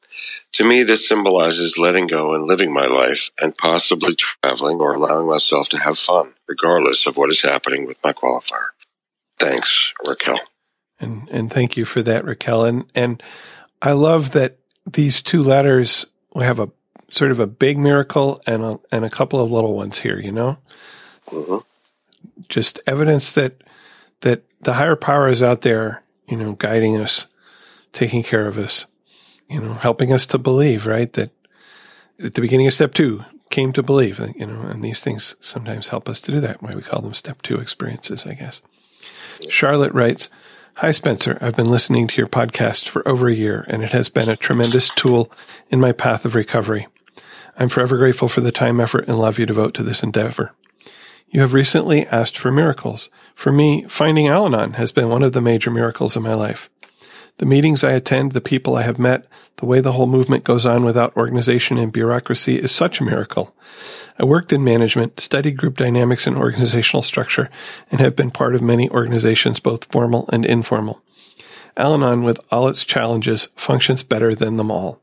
To 0.54 0.64
me, 0.64 0.84
this 0.84 1.08
symbolizes 1.08 1.78
letting 1.78 2.06
go 2.06 2.34
and 2.34 2.46
living 2.46 2.72
my 2.72 2.86
life 2.86 3.30
and 3.40 3.56
possibly 3.56 4.14
traveling 4.14 4.78
or 4.78 4.94
allowing 4.94 5.26
myself 5.26 5.68
to 5.70 5.78
have 5.78 5.98
fun, 5.98 6.34
regardless 6.46 7.06
of 7.06 7.16
what 7.16 7.30
is 7.30 7.42
happening 7.42 7.86
with 7.86 7.98
my 8.04 8.12
qualifier. 8.12 8.68
Thanks, 9.38 9.92
Raquel. 10.06 10.38
And, 11.00 11.28
and 11.30 11.52
thank 11.52 11.76
you 11.76 11.84
for 11.84 12.02
that, 12.02 12.24
Raquel. 12.24 12.64
And, 12.64 12.84
and 12.94 13.22
I 13.82 13.92
love 13.92 14.32
that 14.32 14.58
these 14.86 15.22
two 15.22 15.42
letters 15.42 16.06
we 16.34 16.44
have 16.44 16.58
a 16.58 16.70
sort 17.08 17.30
of 17.30 17.40
a 17.40 17.46
big 17.46 17.78
miracle 17.78 18.40
and 18.46 18.62
a, 18.62 18.80
and 18.90 19.04
a 19.04 19.10
couple 19.10 19.40
of 19.40 19.50
little 19.50 19.74
ones 19.74 19.98
here, 19.98 20.18
you 20.18 20.32
know? 20.32 20.58
Mm-hmm. 21.26 21.58
Just 22.48 22.80
evidence 22.86 23.32
that, 23.34 23.62
that 24.20 24.42
the 24.60 24.74
higher 24.74 24.96
power 24.96 25.28
is 25.28 25.42
out 25.42 25.62
there, 25.62 26.02
you 26.26 26.36
know, 26.36 26.52
guiding 26.52 26.96
us, 26.96 27.26
taking 27.92 28.22
care 28.22 28.46
of 28.46 28.58
us, 28.58 28.86
you 29.54 29.60
know, 29.60 29.74
helping 29.74 30.12
us 30.12 30.26
to 30.26 30.38
believe, 30.38 30.86
right? 30.86 31.12
That 31.12 31.30
at 32.22 32.34
the 32.34 32.40
beginning 32.40 32.66
of 32.66 32.74
step 32.74 32.92
two, 32.92 33.24
came 33.50 33.72
to 33.72 33.84
believe, 33.84 34.20
uh, 34.20 34.28
you 34.34 34.46
know, 34.46 34.62
and 34.62 34.82
these 34.82 35.00
things 35.00 35.36
sometimes 35.40 35.88
help 35.88 36.08
us 36.08 36.20
to 36.20 36.32
do 36.32 36.40
that. 36.40 36.60
Why 36.60 36.74
we 36.74 36.82
call 36.82 37.02
them 37.02 37.14
step 37.14 37.40
two 37.40 37.58
experiences, 37.58 38.26
I 38.26 38.34
guess. 38.34 38.60
Charlotte 39.48 39.94
writes, 39.94 40.28
Hi, 40.78 40.90
Spencer. 40.90 41.38
I've 41.40 41.54
been 41.54 41.70
listening 41.70 42.08
to 42.08 42.16
your 42.16 42.26
podcast 42.26 42.88
for 42.88 43.06
over 43.06 43.28
a 43.28 43.34
year, 43.34 43.64
and 43.68 43.84
it 43.84 43.92
has 43.92 44.08
been 44.08 44.28
a 44.28 44.34
tremendous 44.34 44.92
tool 44.92 45.30
in 45.70 45.78
my 45.78 45.92
path 45.92 46.24
of 46.24 46.34
recovery. 46.34 46.88
I'm 47.56 47.68
forever 47.68 47.96
grateful 47.96 48.28
for 48.28 48.40
the 48.40 48.50
time, 48.50 48.80
effort, 48.80 49.06
and 49.06 49.16
love 49.16 49.38
you 49.38 49.46
devote 49.46 49.74
to 49.74 49.84
this 49.84 50.02
endeavor. 50.02 50.50
You 51.28 51.40
have 51.42 51.54
recently 51.54 52.08
asked 52.08 52.36
for 52.36 52.50
miracles. 52.50 53.08
For 53.36 53.52
me, 53.52 53.84
finding 53.88 54.26
Al 54.26 54.46
Anon 54.46 54.72
has 54.72 54.90
been 54.90 55.08
one 55.08 55.22
of 55.22 55.32
the 55.32 55.40
major 55.40 55.70
miracles 55.70 56.16
in 56.16 56.24
my 56.24 56.34
life. 56.34 56.70
The 57.38 57.46
meetings 57.46 57.82
I 57.82 57.92
attend, 57.92 58.30
the 58.30 58.40
people 58.40 58.76
I 58.76 58.82
have 58.82 58.98
met, 58.98 59.26
the 59.56 59.66
way 59.66 59.80
the 59.80 59.92
whole 59.92 60.06
movement 60.06 60.44
goes 60.44 60.64
on 60.64 60.84
without 60.84 61.16
organization 61.16 61.78
and 61.78 61.92
bureaucracy 61.92 62.58
is 62.58 62.70
such 62.70 63.00
a 63.00 63.04
miracle. 63.04 63.54
I 64.20 64.24
worked 64.24 64.52
in 64.52 64.62
management, 64.62 65.18
studied 65.18 65.56
group 65.56 65.76
dynamics 65.76 66.28
and 66.28 66.36
organizational 66.36 67.02
structure, 67.02 67.50
and 67.90 68.00
have 68.00 68.14
been 68.14 68.30
part 68.30 68.54
of 68.54 68.62
many 68.62 68.88
organizations, 68.88 69.58
both 69.58 69.90
formal 69.90 70.28
and 70.32 70.46
informal. 70.46 71.02
Al 71.76 71.94
Anon, 71.94 72.22
with 72.22 72.38
all 72.52 72.68
its 72.68 72.84
challenges, 72.84 73.48
functions 73.56 74.04
better 74.04 74.36
than 74.36 74.56
them 74.56 74.70
all. 74.70 75.00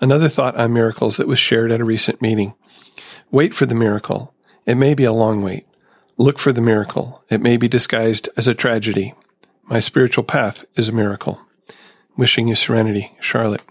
Another 0.00 0.28
thought 0.28 0.56
on 0.56 0.72
miracles 0.72 1.16
that 1.16 1.28
was 1.28 1.38
shared 1.38 1.70
at 1.70 1.80
a 1.80 1.84
recent 1.84 2.20
meeting. 2.20 2.54
Wait 3.30 3.54
for 3.54 3.66
the 3.66 3.74
miracle. 3.76 4.34
It 4.66 4.74
may 4.74 4.94
be 4.94 5.04
a 5.04 5.12
long 5.12 5.42
wait. 5.42 5.64
Look 6.16 6.40
for 6.40 6.52
the 6.52 6.60
miracle. 6.60 7.22
It 7.30 7.40
may 7.40 7.56
be 7.56 7.68
disguised 7.68 8.28
as 8.36 8.48
a 8.48 8.54
tragedy. 8.54 9.14
My 9.62 9.78
spiritual 9.78 10.24
path 10.24 10.64
is 10.74 10.88
a 10.88 10.92
miracle. 10.92 11.40
Wishing 12.16 12.48
you 12.48 12.54
serenity, 12.54 13.16
Charlotte. 13.20 13.62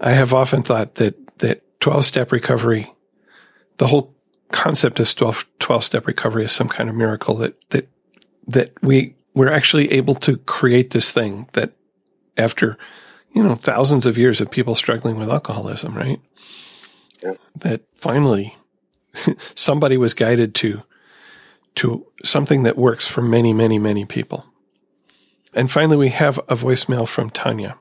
I 0.00 0.12
have 0.12 0.34
often 0.34 0.62
thought 0.62 0.96
that, 0.96 1.38
that 1.38 1.62
12 1.80 2.04
step 2.04 2.32
recovery, 2.32 2.92
the 3.78 3.86
whole 3.86 4.14
concept 4.52 5.00
of 5.00 5.14
12, 5.14 5.46
12 5.58 5.84
step 5.84 6.06
recovery 6.06 6.44
is 6.44 6.52
some 6.52 6.68
kind 6.68 6.88
of 6.88 6.96
miracle 6.96 7.36
that, 7.36 7.54
that, 7.70 7.88
that 8.48 8.72
we, 8.82 9.14
we're 9.34 9.50
actually 9.50 9.92
able 9.92 10.14
to 10.16 10.36
create 10.38 10.90
this 10.90 11.10
thing 11.12 11.48
that 11.52 11.72
after 12.36 12.76
you 13.34 13.42
know, 13.42 13.56
thousands 13.56 14.06
of 14.06 14.16
years 14.16 14.40
of 14.40 14.50
people 14.50 14.74
struggling 14.74 15.18
with 15.18 15.28
alcoholism, 15.28 15.94
right? 15.94 16.20
Yeah. 17.22 17.34
That 17.56 17.82
finally 17.96 18.56
somebody 19.54 19.96
was 19.96 20.14
guided 20.14 20.54
to, 20.56 20.82
to 21.76 22.06
something 22.24 22.62
that 22.62 22.78
works 22.78 23.08
for 23.08 23.22
many, 23.22 23.52
many, 23.52 23.78
many 23.78 24.04
people. 24.04 24.46
And 25.54 25.70
finally, 25.70 25.96
we 25.96 26.08
have 26.08 26.38
a 26.50 26.58
voicemail 26.58 27.06
from 27.06 27.30
Tanya. 27.30 27.78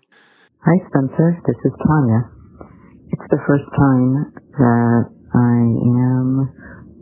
Hi, 0.62 0.78
Spencer. 0.94 1.42
This 1.42 1.58
is 1.66 1.74
Tanya. 1.82 2.30
It's 3.10 3.28
the 3.34 3.42
first 3.50 3.66
time 3.74 4.30
that 4.62 5.10
I 5.34 5.58
am 5.58 6.54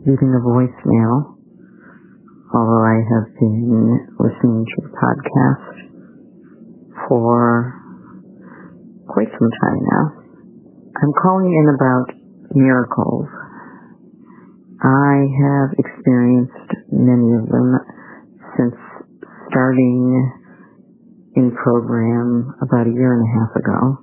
reading 0.08 0.32
a 0.32 0.40
voicemail, 0.40 1.36
although 2.56 2.84
I 2.88 3.04
have 3.04 3.28
been 3.36 4.16
listening 4.16 4.64
to 4.64 4.76
the 4.80 4.92
podcast 4.96 5.76
for 7.06 7.76
quite 9.08 9.28
some 9.28 9.50
time 9.60 9.80
now. 9.92 10.04
I'm 10.96 11.12
calling 11.20 11.52
in 11.52 11.68
about 11.76 12.16
miracles. 12.56 13.28
I 14.80 15.28
have 15.36 15.76
experienced 15.76 16.72
many 16.90 17.28
of 17.36 17.44
them 17.52 17.76
since 18.56 18.74
starting 19.50 20.32
in 21.34 21.50
program 21.56 22.54
about 22.60 22.86
a 22.86 22.92
year 22.92 23.14
and 23.14 23.24
a 23.24 23.32
half 23.40 23.56
ago. 23.56 23.98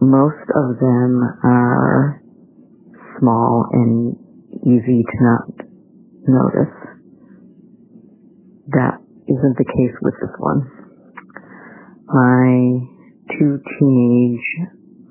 Most 0.00 0.46
of 0.54 0.78
them 0.78 1.22
are 1.44 2.22
small 3.18 3.66
and 3.72 4.16
easy 4.62 5.02
to 5.02 5.16
not 5.20 5.66
notice. 6.28 6.74
That 8.68 9.00
isn't 9.26 9.56
the 9.56 9.64
case 9.64 9.96
with 10.02 10.14
this 10.20 10.34
one. 10.38 10.70
My 12.06 12.84
two 13.38 13.60
teenage 13.78 14.48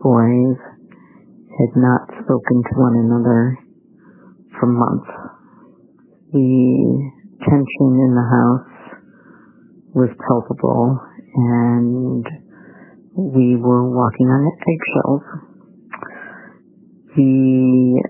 boys 0.01 0.57
had 1.57 1.73
not 1.75 2.07
spoken 2.21 2.63
to 2.63 2.73
one 2.77 2.95
another 3.01 3.57
for 4.59 4.67
months. 4.67 5.09
The 6.33 7.11
tension 7.41 7.91
in 7.97 8.13
the 8.13 8.27
house 8.29 8.77
was 9.93 10.09
palpable 10.27 11.06
and 11.37 12.25
we 13.15 13.55
were 13.55 13.87
walking 13.89 14.27
on 14.27 14.51
eggshells. 14.65 15.21
The 17.15 18.03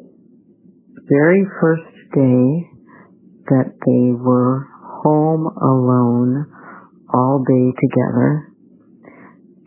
very 1.10 1.44
first 1.60 1.92
day 2.16 2.70
that 3.48 3.72
they 3.86 4.16
were 4.16 4.68
home 5.04 5.46
alone 5.62 6.46
all 7.14 7.44
day 7.44 7.72
together, 7.80 8.54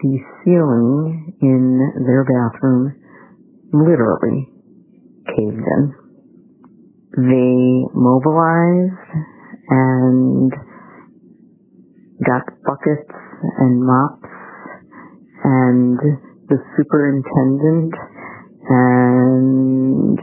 the 0.01 0.19
ceiling 0.45 1.37
in 1.43 2.05
their 2.07 2.25
bathroom 2.25 2.95
literally 3.73 4.49
caved 5.37 5.65
in. 5.77 5.95
They 7.13 7.85
mobilized 7.93 9.11
and 9.69 10.53
got 12.25 12.45
buckets 12.65 13.30
and 13.59 13.83
mops 13.83 14.29
and 15.45 15.99
the 16.49 16.59
superintendent 16.77 17.95
and 18.69 20.19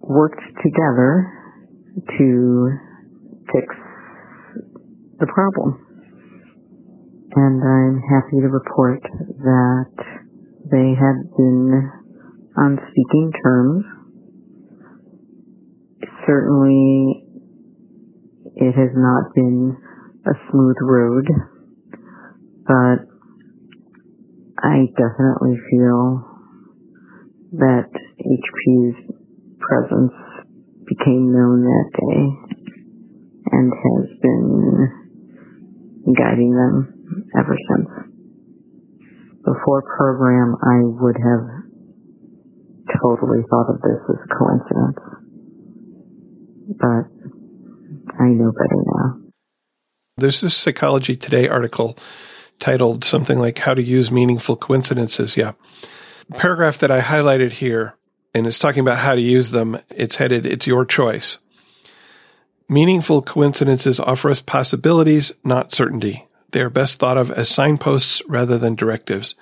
worked 0.00 0.42
together 0.62 1.32
to 2.18 2.70
fix 3.52 3.66
the 5.18 5.26
problem. 5.26 5.84
And 7.36 7.62
I'm 7.62 8.00
happy 8.08 8.40
to 8.40 8.48
report 8.48 9.02
that 9.02 9.94
they 10.70 10.94
had 10.96 11.30
been 11.36 11.90
on 12.56 12.78
speaking 12.90 13.32
terms. 13.42 13.84
Certainly, 16.26 17.24
it 18.56 18.72
has 18.72 18.90
not 18.94 19.34
been 19.34 19.76
a 20.26 20.50
smooth 20.50 20.76
road, 20.82 21.26
but 22.68 23.08
I 24.60 24.84
definitely 24.92 25.56
feel 25.70 26.28
that 27.52 27.88
HP's 28.20 28.96
presence 29.58 30.12
became 30.86 31.32
known 31.32 31.64
that 31.64 31.90
day 31.96 32.20
and 33.52 33.72
has 33.72 34.08
been 34.20 36.14
guiding 36.14 36.52
them 36.52 36.92
ever 37.38 37.56
since. 37.70 37.88
Before 39.44 39.82
program, 39.96 40.54
I 40.60 40.84
would 40.84 41.16
have 41.16 41.48
totally 43.00 43.42
thought 43.48 43.70
of 43.70 43.80
this 43.80 44.00
as 44.10 44.20
coincidence, 44.36 45.00
but 46.76 47.04
I 48.20 48.28
know 48.28 48.52
better 48.52 48.82
now. 48.84 49.18
There's 50.18 50.40
this 50.42 50.54
Psychology 50.54 51.16
Today 51.16 51.48
article 51.48 51.96
titled 52.58 53.04
something 53.04 53.38
like 53.38 53.58
How 53.58 53.74
to 53.74 53.82
Use 53.82 54.10
Meaningful 54.10 54.56
Coincidences. 54.56 55.36
Yeah. 55.36 55.52
paragraph 56.36 56.78
that 56.78 56.90
I 56.90 57.00
highlighted 57.00 57.52
here, 57.52 57.94
and 58.34 58.46
it's 58.46 58.58
talking 58.58 58.80
about 58.80 58.98
how 58.98 59.14
to 59.14 59.20
use 59.20 59.50
them. 59.50 59.78
It's 59.90 60.16
headed, 60.16 60.46
It's 60.46 60.66
Your 60.66 60.84
Choice. 60.84 61.38
Meaningful 62.68 63.22
coincidences 63.22 63.98
offer 63.98 64.28
us 64.28 64.42
possibilities, 64.42 65.32
not 65.42 65.72
certainty. 65.72 66.26
They 66.52 66.60
are 66.60 66.70
best 66.70 66.98
thought 66.98 67.16
of 67.16 67.30
as 67.30 67.48
signposts 67.48 68.22
rather 68.28 68.58
than 68.58 68.74
directives. 68.74 69.34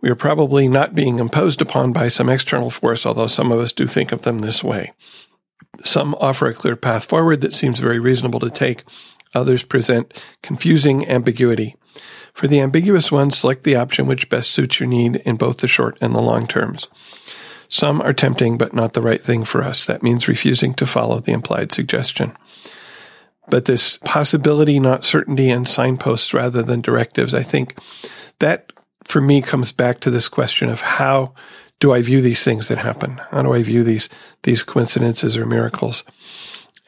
We 0.00 0.10
are 0.10 0.14
probably 0.14 0.68
not 0.68 0.94
being 0.94 1.18
imposed 1.18 1.62
upon 1.62 1.92
by 1.92 2.08
some 2.08 2.28
external 2.28 2.70
force, 2.70 3.06
although 3.06 3.26
some 3.26 3.52
of 3.52 3.60
us 3.60 3.72
do 3.72 3.86
think 3.86 4.12
of 4.12 4.22
them 4.22 4.38
this 4.40 4.62
way. 4.62 4.92
Some 5.84 6.14
offer 6.20 6.46
a 6.46 6.54
clear 6.54 6.76
path 6.76 7.04
forward 7.04 7.40
that 7.40 7.54
seems 7.54 7.80
very 7.80 7.98
reasonable 7.98 8.40
to 8.40 8.50
take. 8.50 8.84
Others 9.34 9.64
present 9.64 10.14
confusing 10.42 11.08
ambiguity. 11.08 11.76
For 12.34 12.48
the 12.48 12.60
ambiguous 12.60 13.10
ones, 13.12 13.38
select 13.38 13.62
the 13.62 13.76
option 13.76 14.06
which 14.06 14.28
best 14.28 14.50
suits 14.50 14.80
your 14.80 14.88
need 14.88 15.16
in 15.24 15.36
both 15.36 15.58
the 15.58 15.68
short 15.68 15.96
and 16.00 16.14
the 16.14 16.20
long 16.20 16.46
terms. 16.46 16.88
Some 17.68 18.02
are 18.02 18.12
tempting, 18.12 18.58
but 18.58 18.74
not 18.74 18.92
the 18.92 19.02
right 19.02 19.22
thing 19.22 19.44
for 19.44 19.62
us. 19.62 19.84
That 19.84 20.02
means 20.02 20.28
refusing 20.28 20.74
to 20.74 20.86
follow 20.86 21.20
the 21.20 21.32
implied 21.32 21.72
suggestion. 21.72 22.32
But 23.48 23.66
this 23.66 23.98
possibility, 23.98 24.80
not 24.80 25.04
certainty, 25.04 25.50
and 25.50 25.68
signposts 25.68 26.34
rather 26.34 26.62
than 26.62 26.80
directives, 26.80 27.34
I 27.34 27.42
think 27.42 27.78
that 28.40 28.72
for 29.04 29.20
me 29.20 29.40
comes 29.40 29.70
back 29.70 30.00
to 30.00 30.10
this 30.10 30.28
question 30.28 30.68
of 30.68 30.80
how 30.80 31.34
do 31.78 31.92
I 31.92 32.02
view 32.02 32.20
these 32.20 32.42
things 32.42 32.68
that 32.68 32.78
happen? 32.78 33.20
How 33.30 33.42
do 33.42 33.52
I 33.52 33.62
view 33.62 33.84
these, 33.84 34.08
these 34.42 34.62
coincidences 34.62 35.36
or 35.36 35.46
miracles? 35.46 36.04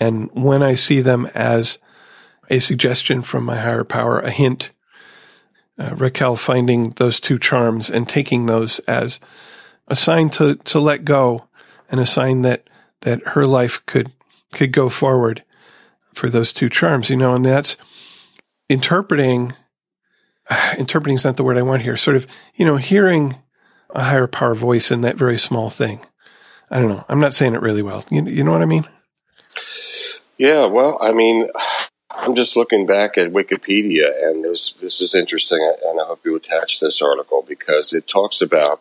And 0.00 0.30
when 0.32 0.62
I 0.62 0.74
see 0.74 1.00
them 1.00 1.30
as 1.34 1.78
a 2.48 2.58
suggestion 2.58 3.22
from 3.22 3.44
my 3.44 3.56
higher 3.56 3.84
power, 3.84 4.20
a 4.20 4.30
hint, 4.30 4.70
uh, 5.78 5.94
Raquel 5.94 6.36
finding 6.36 6.90
those 6.90 7.20
two 7.20 7.38
charms 7.38 7.90
and 7.90 8.08
taking 8.08 8.46
those 8.46 8.78
as 8.80 9.20
a 9.88 9.96
sign 9.96 10.30
to, 10.30 10.56
to 10.56 10.80
let 10.80 11.04
go 11.04 11.48
and 11.90 12.00
a 12.00 12.06
sign 12.06 12.42
that, 12.42 12.68
that 13.02 13.22
her 13.28 13.46
life 13.46 13.84
could, 13.86 14.12
could 14.52 14.72
go 14.72 14.88
forward 14.88 15.44
for 16.14 16.30
those 16.30 16.52
two 16.52 16.68
charms, 16.68 17.10
you 17.10 17.16
know, 17.16 17.34
and 17.34 17.44
that's 17.44 17.76
interpreting, 18.68 19.54
interpreting 20.78 21.16
is 21.16 21.24
not 21.24 21.36
the 21.36 21.44
word 21.44 21.58
I 21.58 21.62
want 21.62 21.82
here, 21.82 21.96
sort 21.96 22.16
of, 22.16 22.26
you 22.54 22.64
know, 22.64 22.76
hearing 22.76 23.36
a 23.90 24.02
higher 24.02 24.26
power 24.26 24.54
voice 24.54 24.90
in 24.90 25.02
that 25.02 25.16
very 25.16 25.38
small 25.38 25.70
thing. 25.70 26.00
I 26.70 26.80
don't 26.80 26.88
know. 26.88 27.04
I'm 27.08 27.20
not 27.20 27.34
saying 27.34 27.54
it 27.54 27.62
really 27.62 27.82
well. 27.82 28.04
You, 28.10 28.26
you 28.26 28.42
know 28.42 28.52
what 28.52 28.62
I 28.62 28.66
mean? 28.66 28.88
Yeah, 30.38 30.66
well, 30.66 30.98
I 31.00 31.12
mean, 31.12 31.48
I'm 32.18 32.34
just 32.34 32.56
looking 32.56 32.86
back 32.86 33.18
at 33.18 33.32
Wikipedia, 33.32 34.10
and 34.24 34.44
this 34.44 34.72
this 34.72 35.00
is 35.00 35.14
interesting, 35.14 35.60
and 35.84 36.00
I 36.00 36.04
hope 36.04 36.24
you 36.24 36.34
attach 36.34 36.80
this 36.80 37.00
article 37.02 37.44
because 37.46 37.92
it 37.92 38.08
talks 38.08 38.40
about 38.40 38.80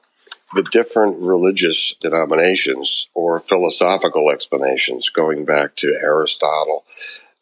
the 0.53 0.63
different 0.63 1.17
religious 1.21 1.93
denominations 2.01 3.07
or 3.13 3.39
philosophical 3.39 4.29
explanations, 4.29 5.09
going 5.09 5.43
back 5.43 5.75
to 5.77 5.97
Aristotle 6.01 6.85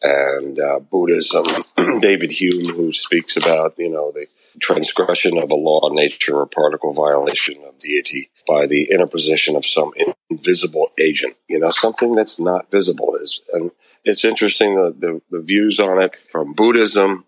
and 0.02 0.60
uh, 0.60 0.80
Buddhism. 0.80 1.46
David 2.02 2.32
Hume, 2.32 2.74
who 2.74 2.92
speaks 2.92 3.38
about 3.38 3.76
you 3.78 3.90
know 3.90 4.12
the 4.12 4.28
transgression 4.60 5.38
of 5.38 5.52
a 5.52 5.56
law 5.56 5.80
of 5.84 5.94
nature 5.94 6.38
or 6.38 6.46
particle 6.46 6.94
violation 6.94 7.58
of 7.68 7.78
deity 7.78 8.30
by 8.48 8.66
the 8.66 8.90
interposition 8.92 9.56
of 9.56 9.66
some 9.66 9.92
invisible 10.30 10.90
agent, 11.00 11.36
you 11.48 11.60
know, 11.60 11.72
something 11.72 12.14
that's 12.14 12.40
not 12.40 12.70
visible 12.72 13.16
is, 13.16 13.42
and 13.54 13.72
it's 14.04 14.26
interesting 14.26 14.76
the, 14.76 14.94
the, 14.98 15.22
the 15.32 15.42
views 15.42 15.80
on 15.80 16.02
it 16.02 16.16
from 16.32 16.54
Buddhism, 16.54 17.26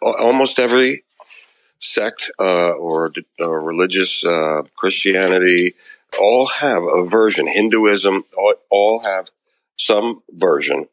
almost 0.00 0.58
every 0.58 1.04
sect 1.80 2.30
uh, 2.38 2.70
or, 2.70 3.12
or, 3.40 3.60
religious 3.60 4.24
uh, 4.24 4.62
Christianity 4.76 5.74
all 6.20 6.46
have 6.46 6.82
a 6.82 7.04
version. 7.06 7.46
Hinduism 7.46 8.24
all, 8.36 8.54
all 8.70 9.00
have 9.00 9.30
some 9.76 10.22
version 10.30 10.88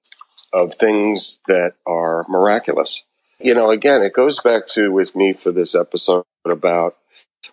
of 0.52 0.74
things 0.74 1.40
that 1.48 1.74
are 1.86 2.26
miraculous. 2.28 3.04
You 3.42 3.54
know, 3.54 3.72
again, 3.72 4.02
it 4.02 4.14
goes 4.14 4.42
back 4.42 4.68
to 4.70 4.92
with 4.92 5.16
me 5.16 5.32
for 5.34 5.52
this 5.52 5.74
episode 5.74 6.26
about 6.46 6.98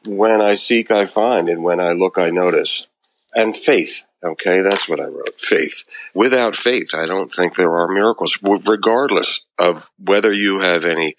when 0.09 0.41
I 0.41 0.57
seek, 0.57 0.91
I 0.91 1.05
find, 1.05 1.49
and 1.49 1.63
when 1.63 1.79
I 1.79 1.93
look, 1.93 2.19
I 2.19 2.31
notice. 2.31 2.89
And 3.35 3.55
faith. 3.55 4.03
Okay, 4.25 4.63
that's 4.63 4.89
what 4.89 4.99
I 4.99 5.07
wrote. 5.07 5.41
Faith. 5.41 5.85
Without 6.13 6.57
faith, 6.57 6.89
I 6.95 7.07
don't 7.07 7.33
think 7.33 7.55
there 7.55 7.77
are 7.77 7.87
miracles, 7.87 8.37
regardless 8.43 9.45
of 9.59 9.89
whether 9.99 10.33
you 10.33 10.59
have 10.61 10.85
any, 10.85 11.15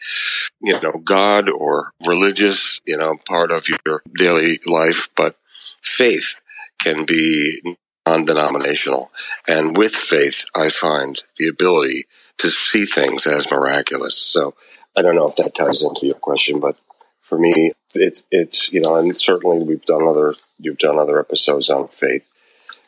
you 0.61 0.81
know, 0.81 0.99
God 1.03 1.47
or 1.47 1.91
religious, 2.05 2.81
you 2.85 2.97
know, 2.97 3.17
part 3.25 3.51
of 3.51 3.67
your 3.69 4.01
daily 4.17 4.59
life. 4.65 5.07
But 5.15 5.37
faith 5.81 6.35
can 6.79 7.05
be 7.05 7.61
non-denominational. 8.05 9.11
And 9.47 9.77
with 9.77 9.95
faith, 9.95 10.43
I 10.53 10.69
find 10.69 11.23
the 11.37 11.47
ability 11.47 12.05
to 12.39 12.49
see 12.49 12.85
things 12.85 13.25
as 13.25 13.49
miraculous. 13.49 14.17
So 14.17 14.53
I 14.95 15.01
don't 15.01 15.15
know 15.15 15.27
if 15.27 15.35
that 15.37 15.55
ties 15.55 15.83
into 15.83 16.05
your 16.05 16.15
question, 16.15 16.59
but 16.59 16.77
for 17.19 17.37
me, 17.37 17.71
it's, 17.93 18.23
it's, 18.31 18.71
you 18.71 18.81
know, 18.81 18.95
and 18.95 19.17
certainly 19.17 19.63
we've 19.63 19.83
done 19.83 20.07
other, 20.07 20.35
you've 20.59 20.77
done 20.77 20.99
other 20.99 21.19
episodes 21.19 21.69
on 21.69 21.87
faith 21.87 22.27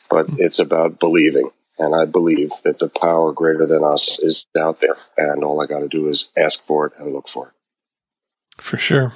but 0.09 0.25
mm-hmm. 0.27 0.35
it's 0.39 0.59
about 0.59 0.99
believing. 0.99 1.51
And 1.77 1.95
I 1.95 2.05
believe 2.05 2.51
that 2.65 2.79
the 2.79 2.89
power 2.89 3.31
greater 3.31 3.65
than 3.65 3.83
us 3.83 4.19
is 4.19 4.45
out 4.59 4.81
there. 4.81 4.97
And 5.17 5.43
all 5.43 5.61
I 5.61 5.65
got 5.65 5.79
to 5.79 5.87
do 5.87 6.07
is 6.07 6.29
ask 6.37 6.61
for 6.63 6.87
it 6.87 6.93
and 6.97 7.13
look 7.13 7.29
for 7.29 7.47
it. 7.47 7.53
For 8.61 8.77
sure. 8.77 9.13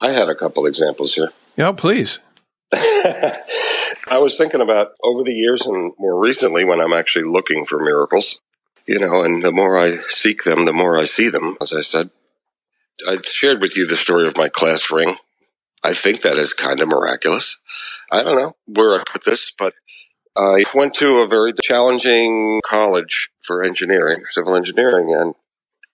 I 0.00 0.12
had 0.12 0.28
a 0.28 0.36
couple 0.36 0.66
examples 0.66 1.14
here. 1.14 1.30
Yeah, 1.56 1.72
please. 1.72 2.20
I 2.72 4.18
was 4.18 4.38
thinking 4.38 4.60
about 4.60 4.92
over 5.02 5.24
the 5.24 5.34
years 5.34 5.66
and 5.66 5.92
more 5.98 6.20
recently 6.20 6.64
when 6.64 6.80
I'm 6.80 6.92
actually 6.92 7.24
looking 7.24 7.64
for 7.64 7.82
miracles. 7.82 8.40
You 8.90 8.98
know, 8.98 9.22
and 9.22 9.44
the 9.44 9.52
more 9.52 9.78
I 9.78 9.98
seek 10.08 10.42
them, 10.42 10.64
the 10.64 10.72
more 10.72 10.98
I 10.98 11.04
see 11.04 11.30
them, 11.30 11.56
as 11.62 11.72
I 11.72 11.82
said. 11.82 12.10
I 13.06 13.18
shared 13.22 13.60
with 13.60 13.76
you 13.76 13.86
the 13.86 13.96
story 13.96 14.26
of 14.26 14.36
my 14.36 14.48
class 14.48 14.90
ring. 14.90 15.14
I 15.84 15.94
think 15.94 16.22
that 16.22 16.36
is 16.36 16.52
kind 16.52 16.80
of 16.80 16.88
miraculous. 16.88 17.56
I 18.10 18.24
don't 18.24 18.34
know 18.34 18.56
where 18.66 18.98
I 18.98 19.04
put 19.06 19.24
this, 19.24 19.52
but 19.56 19.74
I 20.36 20.64
went 20.74 20.94
to 20.94 21.18
a 21.18 21.28
very 21.28 21.52
challenging 21.62 22.60
college 22.68 23.30
for 23.40 23.62
engineering, 23.62 24.24
civil 24.24 24.56
engineering, 24.56 25.14
and 25.16 25.34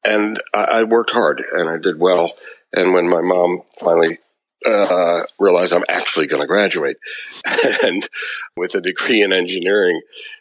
and 0.02 0.40
I 0.54 0.84
worked 0.84 1.10
hard 1.10 1.44
and 1.52 1.68
I 1.68 1.76
did 1.76 2.00
well. 2.00 2.32
And 2.74 2.94
when 2.94 3.10
my 3.10 3.20
mom 3.20 3.60
finally 3.78 4.16
uh, 4.66 5.24
realized 5.38 5.74
I'm 5.74 5.82
actually 5.90 6.28
going 6.28 6.40
to 6.40 6.46
graduate, 6.46 6.96
and 7.84 8.08
with 8.56 8.74
a 8.74 8.80
degree 8.80 9.22
in 9.22 9.34
engineering, 9.34 10.00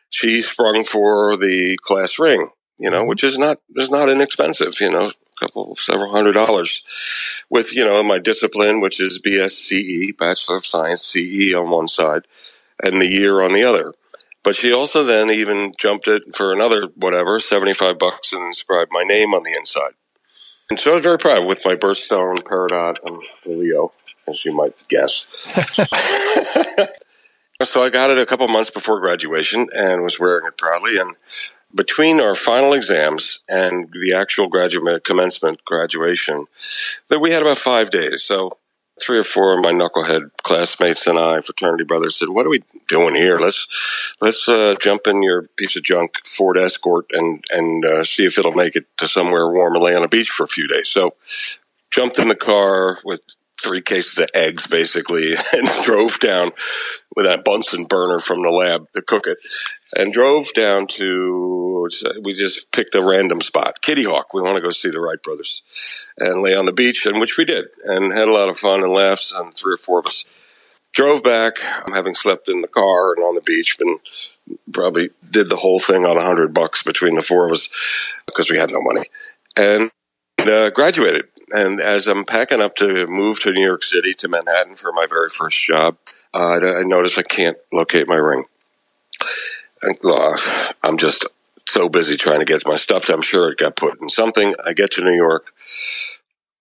she 0.09 0.41
sprung 0.41 0.83
for 0.83 1.37
the 1.37 1.77
class 1.81 2.19
ring. 2.19 2.49
You 2.77 2.89
know, 2.89 3.05
which 3.05 3.23
is 3.23 3.37
not 3.37 3.59
is 3.75 3.89
not 3.89 4.09
inexpensive. 4.09 4.79
You 4.81 4.91
know, 4.91 5.07
a 5.07 5.39
couple 5.39 5.75
several 5.75 6.11
hundred 6.11 6.33
dollars. 6.33 6.83
With 7.49 7.73
you 7.73 7.85
know 7.85 8.03
my 8.03 8.19
discipline, 8.19 8.81
which 8.81 8.99
is 8.99 9.19
BSCE, 9.19 10.17
Bachelor 10.17 10.57
of 10.57 10.65
Science 10.65 11.03
CE 11.05 11.53
on 11.53 11.69
one 11.69 11.87
side, 11.87 12.23
and 12.83 13.01
the 13.01 13.07
year 13.07 13.41
on 13.41 13.53
the 13.53 13.63
other. 13.63 13.93
But 14.43 14.55
she 14.55 14.71
also 14.71 15.03
then 15.03 15.31
even 15.31 15.71
jumped 15.77 16.07
it 16.07 16.35
for 16.35 16.51
another 16.53 16.87
whatever, 16.95 17.39
75 17.39 17.97
bucks 17.97 18.31
and 18.31 18.43
inscribed 18.43 18.91
my 18.93 19.01
name 19.01 19.33
on 19.33 19.41
the 19.41 19.55
inside. 19.55 19.93
And 20.69 20.79
so 20.79 20.91
I 20.91 20.95
was 20.95 21.03
very 21.03 21.17
proud 21.17 21.47
with 21.47 21.61
my 21.65 21.75
birthstone, 21.75 22.37
Peridot, 22.43 22.97
and 23.03 23.23
Leo, 23.45 23.91
as 24.27 24.45
you 24.45 24.51
might 24.51 24.75
guess. 24.87 25.25
so 27.63 27.83
I 27.83 27.89
got 27.89 28.11
it 28.11 28.17
a 28.17 28.25
couple 28.25 28.47
months 28.47 28.69
before 28.69 28.99
graduation 28.99 29.67
and 29.73 30.03
was 30.03 30.19
wearing 30.19 30.45
it 30.45 30.57
proudly. 30.57 30.97
And 30.97 31.15
between 31.73 32.19
our 32.21 32.35
final 32.35 32.73
exams 32.73 33.41
and 33.49 33.89
the 33.91 34.15
actual 34.15 34.47
graduate 34.47 35.03
commencement 35.03 35.63
graduation, 35.65 36.45
that 37.09 37.19
we 37.19 37.31
had 37.31 37.41
about 37.41 37.57
five 37.57 37.91
days. 37.91 38.23
So 38.23 38.57
three 39.01 39.19
or 39.19 39.23
four 39.23 39.53
of 39.53 39.63
my 39.63 39.71
knucklehead 39.71 40.31
classmates 40.43 41.05
and 41.07 41.19
I, 41.19 41.41
fraternity 41.41 41.83
brothers, 41.83 42.15
said, 42.15 42.29
"What 42.29 42.45
are 42.45 42.49
we 42.49 42.63
doing 42.87 43.15
here? 43.15 43.39
Let's 43.39 44.13
let's 44.21 44.47
uh, 44.47 44.75
jump 44.81 45.01
in 45.05 45.21
your 45.21 45.43
piece 45.57 45.75
of 45.75 45.83
junk 45.83 46.25
Ford 46.25 46.57
Escort 46.57 47.07
and 47.11 47.43
and 47.51 47.85
uh, 47.85 48.03
see 48.05 48.25
if 48.25 48.37
it'll 48.37 48.53
make 48.53 48.75
it 48.75 48.85
to 48.97 49.07
somewhere 49.07 49.49
warm 49.49 49.75
and 49.75 49.83
lay 49.83 49.95
on 49.95 50.03
a 50.03 50.07
beach 50.07 50.29
for 50.29 50.43
a 50.43 50.47
few 50.47 50.67
days." 50.67 50.89
So, 50.89 51.15
jumped 51.91 52.19
in 52.19 52.29
the 52.29 52.35
car 52.35 52.99
with 53.03 53.21
three 53.65 53.81
cases 53.81 54.19
of 54.19 54.27
eggs, 54.35 54.67
basically, 54.67 55.33
and 55.53 55.67
drove 55.83 56.19
down 56.19 56.51
with 57.15 57.25
that 57.25 57.43
Bunsen 57.43 57.85
burner 57.85 58.19
from 58.19 58.41
the 58.41 58.49
lab 58.49 58.91
to 58.93 59.01
cook 59.01 59.27
it, 59.27 59.37
and 59.95 60.13
drove 60.13 60.53
down 60.53 60.87
to. 60.87 61.87
We 62.23 62.33
just 62.33 62.71
picked 62.71 62.95
a 62.95 63.03
random 63.03 63.41
spot, 63.41 63.81
Kitty 63.81 64.03
Hawk. 64.03 64.33
We 64.33 64.41
want 64.41 64.55
to 64.55 64.61
go 64.61 64.71
see 64.71 64.89
the 64.89 64.99
Wright 64.99 65.21
brothers, 65.21 65.61
and 66.17 66.41
lay 66.41 66.55
on 66.55 66.65
the 66.65 66.73
beach, 66.73 67.05
and 67.05 67.19
which 67.19 67.37
we 67.37 67.45
did, 67.45 67.65
and 67.83 68.11
had 68.13 68.27
a 68.27 68.33
lot 68.33 68.49
of 68.49 68.57
fun 68.57 68.83
and 68.83 68.91
laughs. 68.91 69.31
And 69.31 69.53
three 69.53 69.75
or 69.75 69.77
four 69.77 69.99
of 69.99 70.07
us 70.07 70.25
drove 70.93 71.23
back, 71.23 71.59
having 71.93 72.15
slept 72.15 72.49
in 72.49 72.61
the 72.61 72.67
car 72.67 73.13
and 73.13 73.23
on 73.23 73.35
the 73.35 73.41
beach, 73.41 73.77
and 73.79 73.99
probably 74.71 75.09
did 75.29 75.49
the 75.49 75.57
whole 75.57 75.79
thing 75.79 76.05
on 76.05 76.17
a 76.17 76.23
hundred 76.23 76.53
bucks 76.53 76.83
between 76.83 77.15
the 77.15 77.21
four 77.21 77.45
of 77.45 77.51
us 77.51 77.69
because 78.25 78.49
we 78.49 78.57
had 78.57 78.71
no 78.71 78.81
money, 78.81 79.03
and 79.57 79.91
uh, 80.39 80.69
graduated. 80.71 81.25
And 81.51 81.79
as 81.79 82.07
I'm 82.07 82.25
packing 82.25 82.61
up 82.61 82.75
to 82.77 83.05
move 83.07 83.39
to 83.41 83.51
New 83.51 83.63
York 83.63 83.83
City 83.83 84.13
to 84.15 84.27
Manhattan 84.27 84.75
for 84.75 84.91
my 84.91 85.05
very 85.07 85.29
first 85.29 85.63
job, 85.63 85.97
uh, 86.33 86.59
I 86.59 86.83
notice 86.83 87.17
I 87.17 87.23
can't 87.23 87.57
locate 87.71 88.07
my 88.07 88.15
ring. 88.15 88.45
And, 89.83 89.97
uh, 90.03 90.37
I'm 90.83 90.97
just 90.97 91.25
so 91.67 91.89
busy 91.89 92.17
trying 92.17 92.39
to 92.39 92.45
get 92.45 92.65
my 92.65 92.77
stuff. 92.77 93.09
I'm 93.09 93.21
sure 93.21 93.51
it 93.51 93.57
got 93.57 93.75
put 93.75 94.01
in 94.01 94.09
something. 94.09 94.55
I 94.63 94.73
get 94.73 94.91
to 94.91 95.03
New 95.03 95.15
York, 95.15 95.47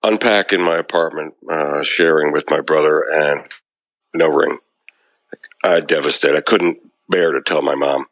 unpack 0.03 0.53
in 0.53 0.61
my 0.61 0.77
apartment, 0.77 1.35
uh, 1.49 1.83
sharing 1.83 2.33
with 2.33 2.51
my 2.51 2.61
brother, 2.61 3.05
and 3.11 3.47
no 4.15 4.29
ring. 4.29 4.59
I 5.63 5.81
devastated. 5.81 6.37
I 6.37 6.43
couldn't 6.43 6.79
bear 7.09 7.33
to 7.33 7.43
tell 7.43 7.63
my 7.63 7.75
mom, 7.75 8.07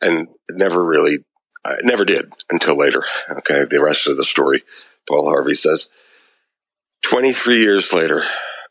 and 0.00 0.28
never 0.50 0.82
really, 0.84 1.24
I 1.64 1.76
never 1.82 2.04
did 2.04 2.32
until 2.50 2.76
later. 2.76 3.04
Okay, 3.30 3.64
the 3.70 3.82
rest 3.82 4.06
of 4.06 4.16
the 4.16 4.24
story 4.24 4.64
Paul 5.08 5.28
Harvey 5.28 5.54
says. 5.54 5.88
23 7.02 7.60
years 7.60 7.92
later, 7.92 8.24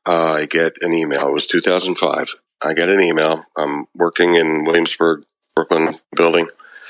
uh, 0.06 0.38
I 0.40 0.46
get 0.46 0.78
an 0.82 0.94
email. 0.94 1.28
It 1.28 1.34
was 1.34 1.48
2005. 1.48 2.36
I 2.62 2.74
get 2.74 2.90
an 2.90 3.02
email. 3.02 3.44
I'm 3.58 3.86
working 3.96 4.36
in 4.36 4.66
Williamsburg, 4.66 5.24
Brooklyn 5.56 5.96
building, 6.16 6.48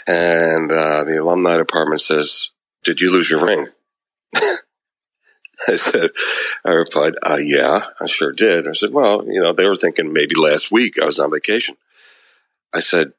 and 0.08 0.72
uh, 0.72 1.04
the 1.04 1.18
alumni 1.22 1.58
department 1.58 2.02
says, 2.02 2.52
"Did 2.84 3.02
you 3.02 3.12
lose 3.12 3.30
your 3.30 3.46
ring?" 3.46 3.68
I 5.68 5.76
said, 5.76 6.12
I 6.66 6.72
replied, 6.72 7.16
uh, 7.24 7.40
"Yeah, 7.42 7.82
I 8.00 8.06
sure 8.08 8.32
did." 8.34 8.68
I 8.68 8.74
said, 8.74 8.92
"Well, 8.92 9.26
you 9.26 9.42
know, 9.42 9.54
they 9.54 9.68
were 9.68 9.76
thinking 9.76 10.14
maybe 10.14 10.36
last 10.36 10.72
week 10.72 11.02
I 11.02 11.06
was 11.06 11.20
on 11.20 11.32
vacation." 11.32 11.76
I 12.74 12.80
said, 12.82 13.14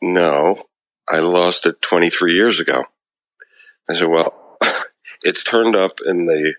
"No, 0.00 0.64
I 1.08 1.20
lost 1.20 1.66
it 1.66 1.82
23 1.82 2.34
years 2.34 2.58
ago." 2.58 2.84
I 3.88 3.94
said, 3.94 4.08
"Well, 4.08 4.41
it's 5.22 5.44
turned 5.44 5.76
up 5.76 6.00
in 6.04 6.26
the 6.26 6.54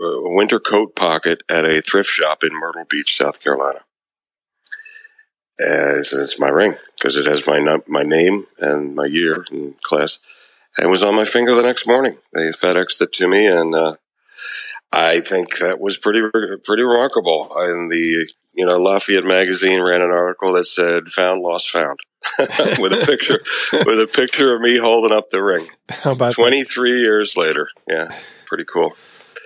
uh, 0.00 0.20
winter 0.22 0.60
coat 0.60 0.94
pocket 0.94 1.42
at 1.48 1.64
a 1.64 1.80
thrift 1.80 2.10
shop 2.10 2.44
in 2.44 2.50
Myrtle 2.52 2.84
Beach, 2.88 3.16
South 3.16 3.40
Carolina. 3.42 3.80
As 5.60 6.12
it's 6.12 6.38
my 6.38 6.50
ring 6.50 6.74
because 6.94 7.16
it 7.16 7.26
has 7.26 7.46
my 7.46 7.78
my 7.88 8.04
name 8.04 8.46
and 8.58 8.94
my 8.94 9.06
year 9.06 9.44
and 9.50 9.80
class. 9.82 10.20
And 10.76 10.86
it 10.86 10.90
was 10.90 11.02
on 11.02 11.16
my 11.16 11.24
finger 11.24 11.54
the 11.54 11.62
next 11.62 11.86
morning. 11.86 12.18
They 12.32 12.50
FedExed 12.50 13.00
it 13.00 13.12
to 13.14 13.26
me, 13.26 13.46
and 13.46 13.74
uh, 13.74 13.96
I 14.92 15.18
think 15.18 15.58
that 15.58 15.80
was 15.80 15.98
pretty 15.98 16.22
pretty 16.64 16.82
remarkable. 16.84 17.50
And 17.56 17.90
the 17.90 18.28
you 18.54 18.66
know 18.66 18.76
Lafayette 18.76 19.24
magazine 19.24 19.80
ran 19.80 20.00
an 20.00 20.12
article 20.12 20.52
that 20.52 20.66
said 20.66 21.08
"Found, 21.08 21.42
lost, 21.42 21.68
found." 21.68 21.98
with 22.38 22.92
a 22.92 23.04
picture 23.06 23.40
with 23.72 24.00
a 24.00 24.10
picture 24.12 24.54
of 24.54 24.60
me 24.60 24.78
holding 24.78 25.16
up 25.16 25.28
the 25.28 25.42
ring. 25.42 25.68
How 25.88 26.12
about 26.12 26.34
23 26.34 26.92
that? 26.92 26.98
years 26.98 27.36
later? 27.36 27.68
Yeah, 27.88 28.16
pretty 28.46 28.64
cool. 28.64 28.96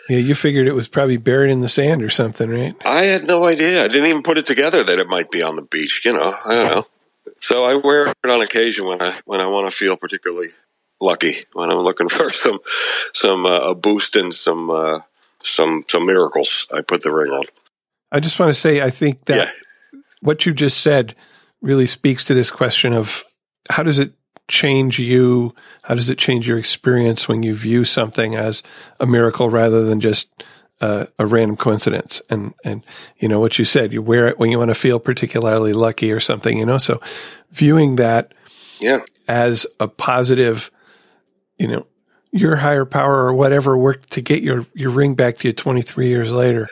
Yeah, 0.08 0.18
you 0.18 0.34
figured 0.34 0.66
it 0.66 0.74
was 0.74 0.88
probably 0.88 1.16
buried 1.16 1.50
in 1.50 1.60
the 1.60 1.68
sand 1.68 2.02
or 2.02 2.08
something, 2.08 2.50
right? 2.50 2.74
I 2.84 3.04
had 3.04 3.24
no 3.24 3.46
idea. 3.46 3.84
I 3.84 3.88
didn't 3.88 4.08
even 4.08 4.22
put 4.22 4.38
it 4.38 4.46
together 4.46 4.82
that 4.82 4.98
it 4.98 5.06
might 5.06 5.30
be 5.30 5.42
on 5.42 5.56
the 5.56 5.62
beach. 5.62 6.02
You 6.04 6.12
know, 6.12 6.36
I 6.44 6.54
don't 6.54 6.74
know. 6.74 6.86
So 7.40 7.64
I 7.64 7.74
wear 7.74 8.08
it 8.08 8.30
on 8.30 8.42
occasion 8.42 8.86
when 8.86 9.02
I 9.02 9.18
when 9.24 9.40
I 9.40 9.46
want 9.46 9.70
to 9.70 9.76
feel 9.76 9.96
particularly 9.96 10.48
lucky 11.00 11.34
when 11.52 11.70
I'm 11.70 11.78
looking 11.78 12.08
for 12.08 12.30
some 12.32 12.58
some 13.12 13.44
uh, 13.44 13.70
a 13.70 13.74
boost 13.74 14.16
and 14.16 14.34
some 14.34 14.70
uh, 14.70 15.00
some 15.40 15.84
some 15.88 16.06
miracles. 16.06 16.66
I 16.72 16.80
put 16.80 17.02
the 17.02 17.12
ring 17.12 17.32
on. 17.32 17.44
I 18.10 18.20
just 18.20 18.38
want 18.38 18.52
to 18.52 18.58
say 18.58 18.80
I 18.80 18.90
think 18.90 19.24
that 19.26 19.48
yeah. 19.92 20.00
what 20.20 20.46
you 20.46 20.52
just 20.52 20.78
said 20.78 21.14
really 21.62 21.86
speaks 21.86 22.24
to 22.24 22.34
this 22.34 22.50
question 22.50 22.92
of 22.92 23.24
how 23.70 23.82
does 23.82 23.98
it 23.98 24.12
change 24.48 24.98
you? 24.98 25.54
How 25.84 25.94
does 25.94 26.10
it 26.10 26.18
change 26.18 26.46
your 26.48 26.58
experience 26.58 27.28
when 27.28 27.42
you 27.42 27.54
view 27.54 27.84
something 27.84 28.34
as 28.34 28.62
a 29.00 29.06
miracle 29.06 29.48
rather 29.48 29.84
than 29.84 30.00
just 30.00 30.42
uh, 30.80 31.06
a 31.18 31.26
random 31.26 31.56
coincidence? 31.56 32.20
And 32.28 32.52
and 32.64 32.84
you 33.18 33.28
know 33.28 33.40
what 33.40 33.58
you 33.58 33.64
said, 33.64 33.92
you 33.92 34.02
wear 34.02 34.28
it 34.28 34.38
when 34.38 34.50
you 34.50 34.58
want 34.58 34.70
to 34.70 34.74
feel 34.74 34.98
particularly 34.98 35.72
lucky 35.72 36.12
or 36.12 36.20
something. 36.20 36.58
You 36.58 36.66
know, 36.66 36.78
so 36.78 37.00
viewing 37.50 37.96
that 37.96 38.34
yeah. 38.80 39.00
as 39.28 39.66
a 39.80 39.88
positive, 39.88 40.70
you 41.56 41.68
know, 41.68 41.86
your 42.32 42.56
higher 42.56 42.84
power 42.84 43.24
or 43.24 43.34
whatever 43.34 43.78
worked 43.78 44.10
to 44.12 44.20
get 44.20 44.42
your 44.42 44.66
your 44.74 44.90
ring 44.90 45.14
back 45.14 45.38
to 45.38 45.48
you 45.48 45.52
23 45.54 46.08
years 46.08 46.32
later 46.32 46.68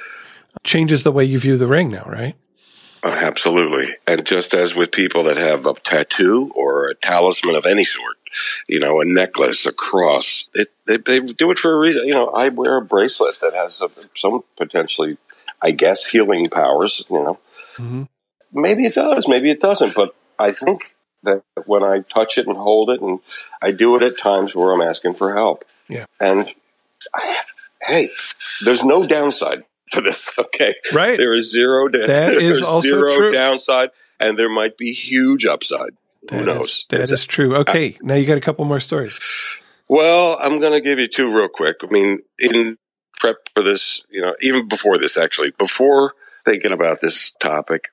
changes 0.64 1.04
the 1.04 1.12
way 1.12 1.24
you 1.24 1.38
view 1.38 1.56
the 1.56 1.66
ring 1.66 1.90
now, 1.90 2.04
right? 2.04 2.34
Absolutely. 3.02 3.96
And 4.06 4.24
just 4.26 4.54
as 4.54 4.74
with 4.74 4.92
people 4.92 5.22
that 5.24 5.36
have 5.36 5.66
a 5.66 5.74
tattoo 5.74 6.52
or 6.54 6.88
a 6.88 6.94
talisman 6.94 7.54
of 7.54 7.66
any 7.66 7.84
sort, 7.84 8.16
you 8.68 8.78
know, 8.78 9.00
a 9.00 9.04
necklace, 9.04 9.66
a 9.66 9.72
cross, 9.72 10.48
it, 10.54 10.68
they, 10.86 10.98
they 10.98 11.20
do 11.20 11.50
it 11.50 11.58
for 11.58 11.72
a 11.72 11.78
reason. 11.78 12.06
You 12.06 12.12
know, 12.12 12.28
I 12.28 12.48
wear 12.48 12.76
a 12.76 12.82
bracelet 12.82 13.40
that 13.40 13.54
has 13.54 13.80
a, 13.80 13.88
some 14.16 14.44
potentially, 14.56 15.16
I 15.62 15.70
guess, 15.70 16.06
healing 16.06 16.48
powers, 16.48 17.04
you 17.10 17.22
know. 17.22 17.38
Mm-hmm. 17.76 18.02
Maybe 18.52 18.84
it 18.84 18.94
does, 18.94 19.28
maybe 19.28 19.50
it 19.50 19.60
doesn't, 19.60 19.94
but 19.94 20.14
I 20.38 20.52
think 20.52 20.94
that 21.22 21.42
when 21.66 21.82
I 21.82 22.00
touch 22.00 22.38
it 22.38 22.46
and 22.46 22.56
hold 22.56 22.90
it, 22.90 23.00
and 23.00 23.20
I 23.62 23.70
do 23.70 23.96
it 23.96 24.02
at 24.02 24.18
times 24.18 24.54
where 24.54 24.72
I'm 24.72 24.80
asking 24.80 25.14
for 25.14 25.34
help. 25.34 25.64
Yeah. 25.88 26.06
And 26.18 26.52
I, 27.14 27.38
hey, 27.82 28.10
there's 28.64 28.84
no 28.84 29.06
downside 29.06 29.64
to 29.92 30.00
this. 30.00 30.38
Okay, 30.38 30.74
right. 30.94 31.16
There 31.18 31.34
is 31.34 31.50
zero. 31.52 31.88
Da- 31.88 32.06
that 32.06 32.32
is 32.36 32.62
also 32.62 32.88
zero 32.88 33.16
true. 33.16 33.30
downside, 33.30 33.90
and 34.18 34.38
there 34.38 34.48
might 34.48 34.76
be 34.76 34.92
huge 34.92 35.46
upside. 35.46 35.90
That 36.28 36.40
Who 36.40 36.44
knows? 36.44 36.68
Is, 36.68 36.86
that 36.90 37.00
is 37.00 37.24
true. 37.24 37.56
Okay, 37.56 37.94
uh, 37.94 37.98
now 38.02 38.14
you 38.14 38.26
got 38.26 38.36
a 38.36 38.42
couple 38.42 38.64
more 38.64 38.80
stories. 38.80 39.18
Well, 39.88 40.38
I'm 40.40 40.60
going 40.60 40.72
to 40.72 40.80
give 40.80 40.98
you 40.98 41.08
two 41.08 41.34
real 41.34 41.48
quick. 41.48 41.76
I 41.82 41.86
mean, 41.92 42.18
in 42.38 42.76
prep 43.18 43.36
for 43.54 43.62
this, 43.62 44.04
you 44.10 44.20
know, 44.20 44.34
even 44.40 44.68
before 44.68 44.98
this, 44.98 45.16
actually, 45.16 45.52
before 45.58 46.14
thinking 46.44 46.72
about 46.72 47.00
this 47.00 47.32
topic, 47.40 47.84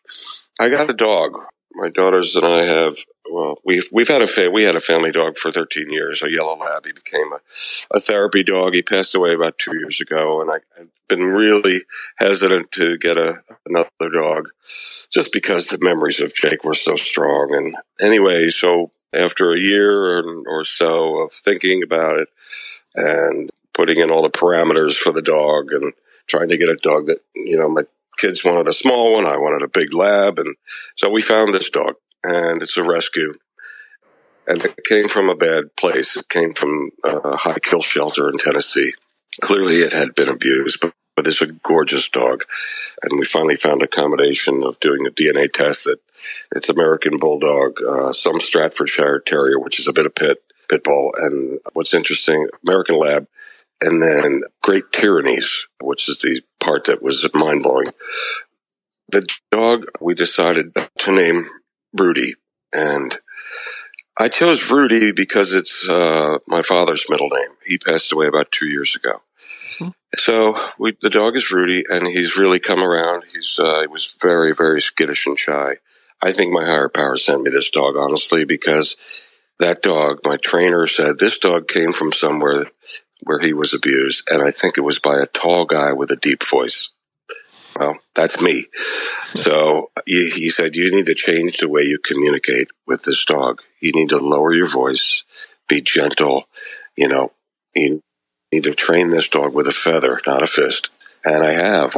I 0.60 0.70
got 0.70 0.90
a 0.90 0.94
dog. 0.94 1.40
my 1.74 1.90
daughters 1.90 2.36
and 2.36 2.46
I 2.46 2.66
have 2.66 2.98
well, 3.32 3.60
we've 3.64 3.88
we've 3.92 4.08
had 4.08 4.22
a 4.22 4.28
fa- 4.28 4.52
we 4.52 4.64
had 4.64 4.76
a 4.76 4.82
family 4.82 5.12
dog 5.12 5.38
for 5.38 5.52
13 5.52 5.92
years, 5.92 6.22
a 6.22 6.32
yellow 6.32 6.58
lab. 6.58 6.86
He 6.86 6.94
became 6.94 7.32
a, 7.34 7.40
a 7.96 8.00
therapy 8.00 8.44
dog. 8.44 8.74
He 8.74 8.82
passed 8.82 9.16
away 9.16 9.34
about 9.34 9.58
two 9.58 9.78
years 9.78 10.02
ago, 10.02 10.42
and 10.42 10.50
I, 10.50 10.60
have 10.78 10.88
been 11.08 11.24
really 11.24 11.82
hesitant 12.18 12.72
to 12.74 12.98
get 12.98 13.18
a 13.18 13.44
another 13.66 14.10
dog, 14.14 14.50
just 15.12 15.32
because 15.32 15.68
the 15.68 15.80
memories 15.82 16.20
of 16.20 16.34
Jake 16.34 16.64
were 16.64 16.74
so 16.74 16.96
strong. 16.96 17.54
And 17.54 17.76
anyway, 18.00 18.50
so 18.50 18.92
after 19.14 19.52
a 19.52 19.60
year 19.60 20.20
or, 20.20 20.44
or 20.48 20.66
so 20.66 21.18
of 21.18 21.32
thinking 21.32 21.84
about 21.84 22.20
it 22.20 22.30
and 22.96 23.50
putting 23.74 23.98
in 23.98 24.12
all 24.12 24.22
the 24.22 24.30
parameters 24.30 24.96
for 24.96 25.12
the 25.12 25.22
dog 25.22 25.72
and 25.72 25.94
trying 26.28 26.50
to 26.50 26.58
get 26.58 26.70
a 26.70 26.76
dog 26.76 27.08
that 27.08 27.20
you 27.36 27.58
know 27.58 27.70
my 27.70 27.84
kids 28.18 28.44
wanted 28.44 28.68
a 28.68 28.74
small 28.74 29.14
one, 29.14 29.26
I 29.26 29.38
wanted 29.38 29.64
a 29.64 29.70
big 29.70 29.94
lab, 29.94 30.40
and 30.40 30.56
so 30.96 31.10
we 31.10 31.22
found 31.22 31.54
this 31.54 31.70
dog 31.70 31.96
and 32.24 32.62
it's 32.62 32.78
a 32.78 32.84
rescue. 32.84 33.34
And 34.48 34.64
it 34.64 34.78
came 34.88 35.08
from 35.08 35.30
a 35.30 35.36
bad 35.36 35.76
place. 35.76 36.16
It 36.16 36.30
came 36.30 36.54
from 36.54 36.92
a 37.04 37.36
high 37.36 37.60
kill 37.60 37.82
shelter 37.82 38.30
in 38.30 38.38
Tennessee. 38.38 38.94
Clearly, 39.42 39.76
it 39.76 39.92
had 39.92 40.16
been 40.16 40.30
abused, 40.30 40.80
but, 40.82 40.94
but 41.16 41.28
it's 41.28 41.42
a 41.42 41.48
gorgeous 41.48 42.08
dog. 42.08 42.46
And 43.04 43.20
we 43.20 43.26
finally 43.26 43.58
found 43.58 43.82
a 43.82 43.88
combination 43.88 44.64
of 44.64 44.80
doing 44.80 45.06
a 45.06 45.12
DNA 45.12 45.52
test 45.52 45.84
that 45.84 46.00
it's 46.56 46.70
American 46.70 47.18
Bulldog, 47.18 47.82
uh, 47.84 48.14
some 48.14 48.40
Staffordshire 48.40 49.20
Terrier, 49.20 49.60
which 49.60 49.80
is 49.80 49.88
a 49.88 49.94
bit 49.94 50.06
of 50.06 50.16
pit, 50.16 50.40
pit 50.70 50.84
bull. 50.84 51.12
And 51.18 51.60
what's 51.74 51.94
interesting, 51.94 52.48
American 52.66 52.98
Lab, 52.98 53.28
and 53.82 54.02
then 54.02 54.44
Great 54.64 54.92
Pyrenees, 54.92 55.68
which 55.82 56.10
is 56.10 56.18
the 56.20 56.42
part 56.60 56.86
that 56.86 57.04
was 57.04 57.28
mind 57.34 57.64
blowing. 57.64 57.88
The 59.10 59.28
dog 59.52 59.86
we 60.02 60.16
decided 60.16 60.76
to 60.76 61.12
name 61.12 61.48
Rudy. 61.94 62.36
And 62.74 63.18
I 64.20 64.30
chose 64.30 64.72
Rudy 64.72 65.12
because 65.12 65.54
it's 65.54 65.88
uh, 65.88 66.40
my 66.48 66.62
father's 66.62 67.06
middle 67.10 67.30
name. 67.30 67.56
He 67.66 67.78
passed 67.78 68.12
away 68.12 68.28
about 68.28 68.52
two 68.52 68.68
years 68.68 68.96
ago. 68.96 69.22
Mm-hmm. 69.80 69.90
So 70.18 70.58
we, 70.80 70.98
the 71.02 71.10
dog 71.10 71.36
is 71.36 71.52
Rudy, 71.52 71.84
and 71.90 72.08
he's 72.08 72.38
really 72.38 72.60
come 72.60 72.82
around. 72.82 73.24
He's 73.34 73.60
uh, 73.60 73.82
he 73.82 73.88
was 73.88 74.18
very, 74.22 74.54
very 74.54 74.82
skittish 74.82 75.28
and 75.28 75.38
shy. 75.38 75.78
I 76.22 76.32
think 76.32 76.52
my 76.52 76.66
higher 76.66 76.90
power 76.90 77.18
sent 77.18 77.44
me 77.44 77.52
this 77.52 77.70
dog, 77.70 77.96
honestly, 77.96 78.44
because 78.44 79.28
that 79.60 79.82
dog, 79.82 80.20
my 80.24 80.38
trainer 80.38 80.88
said, 80.88 81.20
this 81.20 81.38
dog 81.38 81.68
came 81.68 81.92
from 81.92 82.12
somewhere 82.12 82.66
where 83.24 83.40
he 83.40 83.54
was 83.54 83.74
abused, 83.74 84.28
and 84.30 84.42
I 84.42 84.52
think 84.52 84.78
it 84.78 84.82
was 84.82 85.00
by 85.00 85.20
a 85.20 85.28
tall 85.28 85.66
guy 85.66 85.94
with 85.94 86.12
a 86.12 86.16
deep 86.16 86.44
voice. 86.44 86.90
Well, 87.78 87.98
that's 88.16 88.42
me. 88.42 88.66
So 89.36 89.92
he, 90.08 90.50
said, 90.50 90.76
you 90.76 90.90
need 90.92 91.06
to 91.06 91.14
change 91.14 91.58
the 91.58 91.70
way 91.70 91.84
you 91.84 92.00
communicate 92.04 92.68
with 92.88 93.04
this 93.04 93.24
dog. 93.24 93.62
You 93.80 93.92
need 93.92 94.10
to 94.10 94.18
lower 94.18 94.52
your 94.52 94.68
voice, 94.68 95.24
be 95.68 95.82
gentle. 95.82 96.46
You 96.96 97.10
know, 97.10 97.32
you 97.76 98.02
need 98.52 98.64
to 98.64 98.74
train 98.74 99.12
this 99.12 99.28
dog 99.28 99.54
with 99.54 99.68
a 99.68 99.72
feather, 99.72 100.22
not 100.26 100.42
a 100.42 100.48
fist. 100.48 100.90
And 101.24 101.44
I 101.44 101.52
have. 101.52 101.96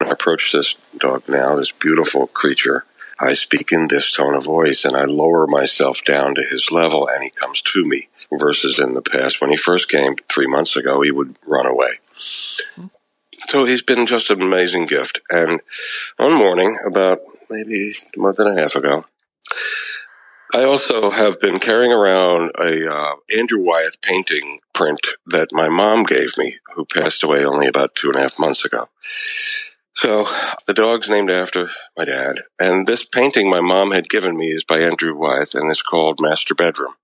I 0.00 0.10
approach 0.10 0.52
this 0.52 0.76
dog 0.98 1.24
now, 1.28 1.56
this 1.56 1.72
beautiful 1.72 2.28
creature. 2.28 2.84
I 3.18 3.34
speak 3.34 3.72
in 3.72 3.88
this 3.88 4.12
tone 4.12 4.34
of 4.34 4.44
voice 4.44 4.84
and 4.84 4.96
I 4.96 5.04
lower 5.04 5.46
myself 5.48 6.04
down 6.04 6.34
to 6.34 6.42
his 6.42 6.70
level 6.70 7.08
and 7.08 7.22
he 7.22 7.30
comes 7.30 7.62
to 7.62 7.82
me 7.84 8.08
versus 8.30 8.78
in 8.78 8.94
the 8.94 9.02
past 9.02 9.40
when 9.40 9.50
he 9.50 9.56
first 9.56 9.88
came 9.88 10.14
three 10.30 10.46
months 10.46 10.76
ago, 10.76 11.00
he 11.00 11.10
would 11.10 11.36
run 11.46 11.66
away. 11.66 11.90
So 13.38 13.64
he's 13.64 13.82
been 13.82 14.06
just 14.06 14.30
an 14.30 14.42
amazing 14.42 14.86
gift. 14.86 15.20
And 15.30 15.60
one 16.16 16.38
morning, 16.38 16.76
about 16.86 17.20
maybe 17.50 17.94
a 18.16 18.18
month 18.18 18.38
and 18.38 18.56
a 18.56 18.60
half 18.60 18.74
ago, 18.74 19.04
I 20.52 20.64
also 20.64 21.10
have 21.10 21.40
been 21.40 21.58
carrying 21.58 21.92
around 21.92 22.52
a 22.58 22.92
uh, 22.92 23.14
Andrew 23.36 23.60
Wyeth 23.60 24.00
painting 24.02 24.60
print 24.72 25.00
that 25.26 25.48
my 25.52 25.68
mom 25.68 26.04
gave 26.04 26.38
me, 26.38 26.58
who 26.74 26.84
passed 26.84 27.24
away 27.24 27.44
only 27.44 27.66
about 27.66 27.94
two 27.94 28.08
and 28.08 28.16
a 28.16 28.20
half 28.20 28.38
months 28.38 28.64
ago. 28.64 28.88
So 29.96 30.26
the 30.66 30.74
dog's 30.74 31.08
named 31.08 31.30
after 31.30 31.70
my 31.96 32.04
dad, 32.04 32.36
and 32.60 32.86
this 32.86 33.04
painting 33.04 33.48
my 33.48 33.60
mom 33.60 33.92
had 33.92 34.08
given 34.08 34.36
me 34.36 34.46
is 34.46 34.64
by 34.64 34.78
Andrew 34.78 35.16
Wyeth, 35.16 35.54
and 35.54 35.70
it's 35.70 35.82
called 35.82 36.20
Master 36.20 36.54
Bedroom. 36.54 36.94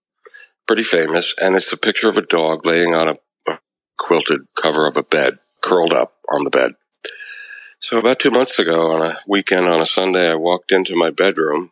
Pretty 0.67 0.85
famous, 0.85 1.35
and 1.41 1.57
it's 1.57 1.73
a 1.73 1.77
picture 1.77 2.09
of 2.09 2.17
a 2.17 2.23
dog 2.23 2.67
laying 2.67 2.95
on 2.95 3.09
a, 3.09 3.15
a 3.49 3.59
quilted 3.97 4.43
cover 4.57 4.87
of 4.87 4.97
a 4.97 5.03
bed 5.03 5.39
curled 5.61 5.93
up 5.93 6.15
on 6.29 6.45
the 6.45 6.51
bed. 6.51 6.75
So 7.81 7.99
about 7.99 8.19
two 8.19 8.31
months 8.31 8.59
ago 8.59 8.91
on 8.91 9.03
a 9.03 9.19
weekend 9.27 9.67
on 9.67 9.81
a 9.81 9.87
Sunday, 9.87 10.31
I 10.31 10.35
walked 10.35 10.71
into 10.71 10.95
my 10.95 11.11
bedroom 11.11 11.71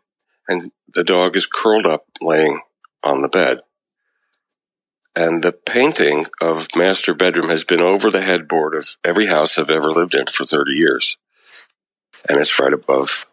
and 0.49 0.73
the 0.95 1.05
dog 1.05 1.37
is 1.37 1.47
curled 1.47 1.87
up 1.87 2.07
laying 2.23 2.61
on 3.05 3.21
the 3.21 3.29
bed. 3.29 3.59
And 5.15 5.43
the 5.43 5.53
painting 5.53 6.27
of 6.41 6.69
master 6.77 7.13
bedroom 7.13 7.51
has 7.51 7.65
been 7.65 7.81
over 7.81 8.11
the 8.11 8.23
headboard 8.23 8.75
of 8.75 8.97
every 9.05 9.27
house 9.27 9.59
I've 9.59 9.69
ever 9.69 9.91
lived 9.91 10.15
in 10.15 10.27
for 10.27 10.47
30 10.47 10.73
years. 10.73 11.17
And 12.29 12.41
it's 12.41 12.59
right 12.59 12.73
above. 12.73 13.27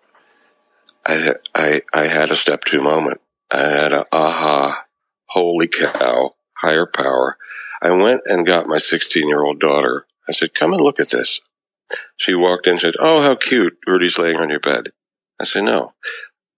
I, 1.05 1.35
I, 1.53 1.81
I 1.93 2.07
had 2.07 2.31
a 2.31 2.35
step 2.35 2.63
two 2.63 2.81
moment. 2.81 3.21
I 3.51 3.69
had 3.69 3.93
a 3.93 4.05
aha, 4.11 4.85
holy 5.27 5.67
cow, 5.67 6.31
higher 6.53 6.85
power. 6.85 7.37
I 7.81 7.91
went 7.91 8.21
and 8.25 8.45
got 8.45 8.67
my 8.67 8.79
16 8.79 9.27
year 9.27 9.43
old 9.43 9.59
daughter 9.59 10.07
I 10.27 10.31
said, 10.31 10.53
come 10.53 10.73
and 10.73 10.81
look 10.81 10.99
at 10.99 11.09
this. 11.09 11.39
She 12.17 12.33
walked 12.33 12.67
in 12.67 12.73
and 12.73 12.79
said, 12.79 12.95
Oh, 12.99 13.21
how 13.21 13.35
cute. 13.35 13.77
Rudy's 13.85 14.17
laying 14.17 14.37
on 14.37 14.49
your 14.49 14.59
bed. 14.59 14.89
I 15.39 15.43
said, 15.43 15.63
No, 15.63 15.93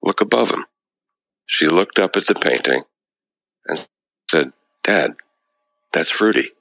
look 0.01 0.21
above 0.21 0.51
him. 0.51 0.65
She 1.45 1.67
looked 1.67 1.99
up 1.99 2.15
at 2.15 2.27
the 2.27 2.35
painting 2.35 2.83
and 3.67 3.87
said, 4.29 4.51
Dad, 4.83 5.11
that's 5.91 6.21
Rudy. 6.21 6.51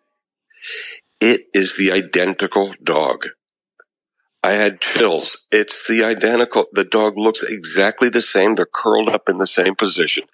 It 1.21 1.47
is 1.55 1.77
the 1.77 1.93
identical 1.93 2.75
dog. 2.83 3.27
I 4.43 4.53
had 4.53 4.81
chills. 4.81 5.45
It's 5.51 5.89
the 5.89 6.05
identical. 6.05 6.67
The 6.73 6.85
dog 6.85 7.19
looks 7.19 7.43
exactly 7.43 8.09
the 8.09 8.23
same. 8.23 8.55
They're 8.55 8.67
curled 8.67 9.09
up 9.09 9.29
in 9.29 9.39
the 9.39 9.47
same 9.47 9.75
position. 9.75 10.25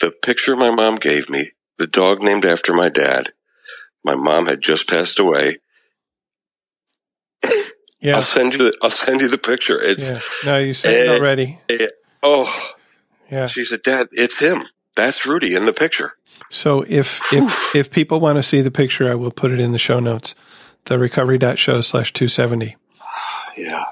The 0.00 0.10
picture 0.10 0.56
my 0.56 0.74
mom 0.74 0.96
gave 0.96 1.28
me, 1.28 1.50
the 1.78 1.86
dog 1.86 2.22
named 2.22 2.44
after 2.44 2.72
my 2.72 2.88
dad, 2.88 3.32
my 4.04 4.14
mom 4.14 4.46
had 4.46 4.62
just 4.62 4.88
passed 4.88 5.18
away. 5.18 5.58
Yeah. 8.00 8.16
I'll 8.16 8.22
send 8.22 8.52
you 8.52 8.58
the, 8.58 8.78
I'll 8.82 8.90
send 8.90 9.20
you 9.20 9.28
the 9.28 9.38
picture. 9.38 9.78
It's 9.78 10.10
yeah. 10.10 10.20
no, 10.46 10.58
you 10.58 10.72
said 10.72 10.94
it, 10.94 11.10
it 11.10 11.20
already. 11.20 11.60
It, 11.68 11.92
oh, 12.22 12.72
yeah. 13.30 13.46
She 13.46 13.64
said, 13.64 13.82
"Dad, 13.82 14.08
it's 14.12 14.38
him. 14.38 14.64
That's 14.96 15.26
Rudy 15.26 15.54
in 15.54 15.66
the 15.66 15.74
picture." 15.74 16.14
So 16.48 16.84
if 16.88 17.20
if 17.32 17.74
if 17.74 17.90
people 17.90 18.18
want 18.18 18.36
to 18.36 18.42
see 18.42 18.62
the 18.62 18.70
picture, 18.70 19.10
I 19.10 19.14
will 19.14 19.30
put 19.30 19.50
it 19.50 19.60
in 19.60 19.72
the 19.72 19.78
show 19.78 20.00
notes. 20.00 20.34
The 20.86 20.98
recovery.show 20.98 21.82
slash 21.82 22.12
two 22.14 22.28
seventy. 22.28 22.76
Yeah. 23.56 23.84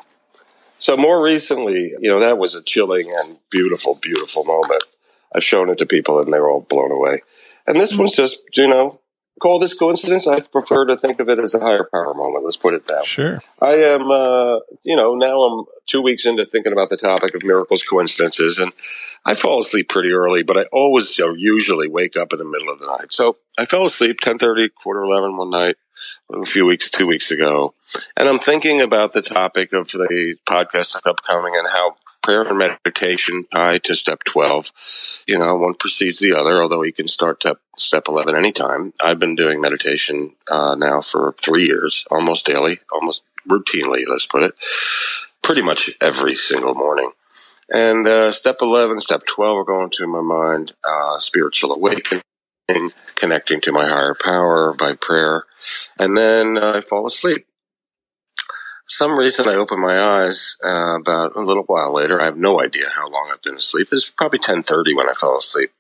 So 0.79 0.97
more 0.97 1.23
recently, 1.23 1.93
you 2.01 2.09
know, 2.09 2.21
that 2.21 2.39
was 2.39 2.55
a 2.55 2.63
chilling 2.63 3.13
and 3.23 3.39
beautiful, 3.51 3.99
beautiful 4.01 4.45
moment. 4.45 4.85
I've 5.35 5.45
shown 5.45 5.69
it 5.69 5.79
to 5.79 5.87
people 5.87 6.21
and 6.21 6.33
they're 6.33 6.49
all 6.49 6.61
blown 6.61 6.93
away. 6.93 7.23
And 7.67 7.77
this 7.77 7.93
mm-hmm. 7.93 8.03
one's 8.03 8.17
just, 8.17 8.41
you 8.57 8.69
know, 8.69 9.01
call 9.39 9.59
this 9.59 9.75
coincidence. 9.75 10.27
I 10.27 10.41
prefer 10.41 10.85
to 10.87 10.97
think 10.97 11.21
of 11.21 11.29
it 11.29 11.39
as 11.39 11.55
a 11.55 11.61
higher 11.61 11.89
power 11.91 12.15
moment. 12.15 12.45
Let's 12.45 12.57
put 12.57 12.75
it 12.75 12.87
that 12.87 13.01
way. 13.01 13.07
Sure. 13.07 13.41
I 13.61 13.75
am, 13.75 14.11
uh, 14.11 14.61
you 14.83 14.97
know, 14.97 15.15
now 15.15 15.41
I'm 15.43 15.65
two 15.87 16.03
weeks 16.03 16.27
into 16.27 16.45
thinking 16.45 16.73
about 16.73 16.91
the 16.91 16.97
topic 16.97 17.35
of 17.35 17.43
miracles, 17.43 17.83
coincidences, 17.83 18.59
and 18.59 18.73
I 19.25 19.35
fall 19.35 19.61
asleep 19.61 19.89
pretty 19.89 20.13
early, 20.13 20.43
but 20.43 20.57
I 20.57 20.65
always 20.73 21.19
usually 21.19 21.89
wake 21.89 22.17
up 22.17 22.33
in 22.33 22.39
the 22.39 22.45
middle 22.45 22.71
of 22.71 22.79
the 22.79 22.87
night. 22.87 23.13
So 23.13 23.37
I 23.59 23.65
fell 23.65 23.85
asleep 23.85 24.19
1030, 24.25 24.71
quarter 24.83 25.03
11 25.03 25.37
one 25.37 25.51
night, 25.51 25.77
a 26.33 26.45
few 26.45 26.67
weeks, 26.67 26.91
two 26.91 27.07
weeks 27.07 27.31
ago. 27.31 27.75
And 28.17 28.29
I'm 28.29 28.39
thinking 28.39 28.81
about 28.81 29.13
the 29.13 29.23
topic 29.23 29.73
of 29.73 29.89
the 29.89 30.37
podcast 30.47 31.01
upcoming 31.05 31.55
and 31.57 31.67
how 31.69 31.97
prayer 32.29 32.43
and 32.43 32.59
meditation 32.59 33.47
tied 33.51 33.83
to 33.83 33.97
step 33.97 34.23
12. 34.25 35.23
You 35.27 35.39
know, 35.39 35.57
one 35.57 35.73
precedes 35.73 36.19
the 36.19 36.35
other, 36.35 36.61
although 36.63 36.83
you 36.83 36.93
can 36.93 37.09
start 37.09 37.41
step, 37.41 37.59
step 37.79 38.03
11 38.07 38.37
anytime. 38.37 38.93
I've 39.03 39.19
been 39.19 39.35
doing 39.35 39.63
meditation 39.63 40.35
uh, 40.51 40.75
now 40.79 41.01
for 41.01 41.35
three 41.43 41.65
years, 41.65 42.05
almost 42.11 42.45
daily, 42.45 42.81
almost 42.93 43.23
routinely, 43.49 44.03
let's 44.07 44.27
put 44.27 44.43
it, 44.43 44.55
pretty 45.43 45.63
much 45.63 45.91
every 46.03 46.37
single 46.37 46.75
morning. 46.75 47.13
And 47.71 48.07
uh, 48.07 48.31
step 48.31 48.59
11, 48.61 49.01
step 49.01 49.23
12 49.35 49.57
are 49.57 49.65
going 49.65 49.89
to 49.93 50.07
my 50.07 50.21
mind, 50.21 50.75
uh, 50.85 51.21
spiritual 51.21 51.73
awakening, 51.73 52.21
connecting 53.15 53.63
to 53.63 53.73
my 53.73 53.89
higher 53.89 54.15
power 54.15 54.75
by 54.75 54.93
prayer. 55.01 55.45
And 55.99 56.15
then 56.15 56.59
I 56.59 56.83
fall 56.83 57.07
asleep 57.07 57.47
some 58.89 59.19
reason 59.19 59.47
I 59.47 59.55
opened 59.55 59.83
my 59.83 59.99
eyes 59.99 60.57
uh, 60.65 60.97
about 60.99 61.37
a 61.37 61.41
little 61.41 61.65
while 61.65 61.95
later. 61.95 62.21
I 62.21 62.25
have 62.25 62.39
no 62.39 62.61
idea 62.61 62.87
how 62.95 63.11
long 63.11 63.31
I've 63.31 63.43
been 63.43 63.57
asleep. 63.57 63.89
It's 63.93 64.09
probably 64.09 64.39
ten 64.39 64.63
thirty 64.63 64.95
when 64.95 65.09
I 65.09 65.13
fell 65.13 65.37
asleep. 65.37 65.71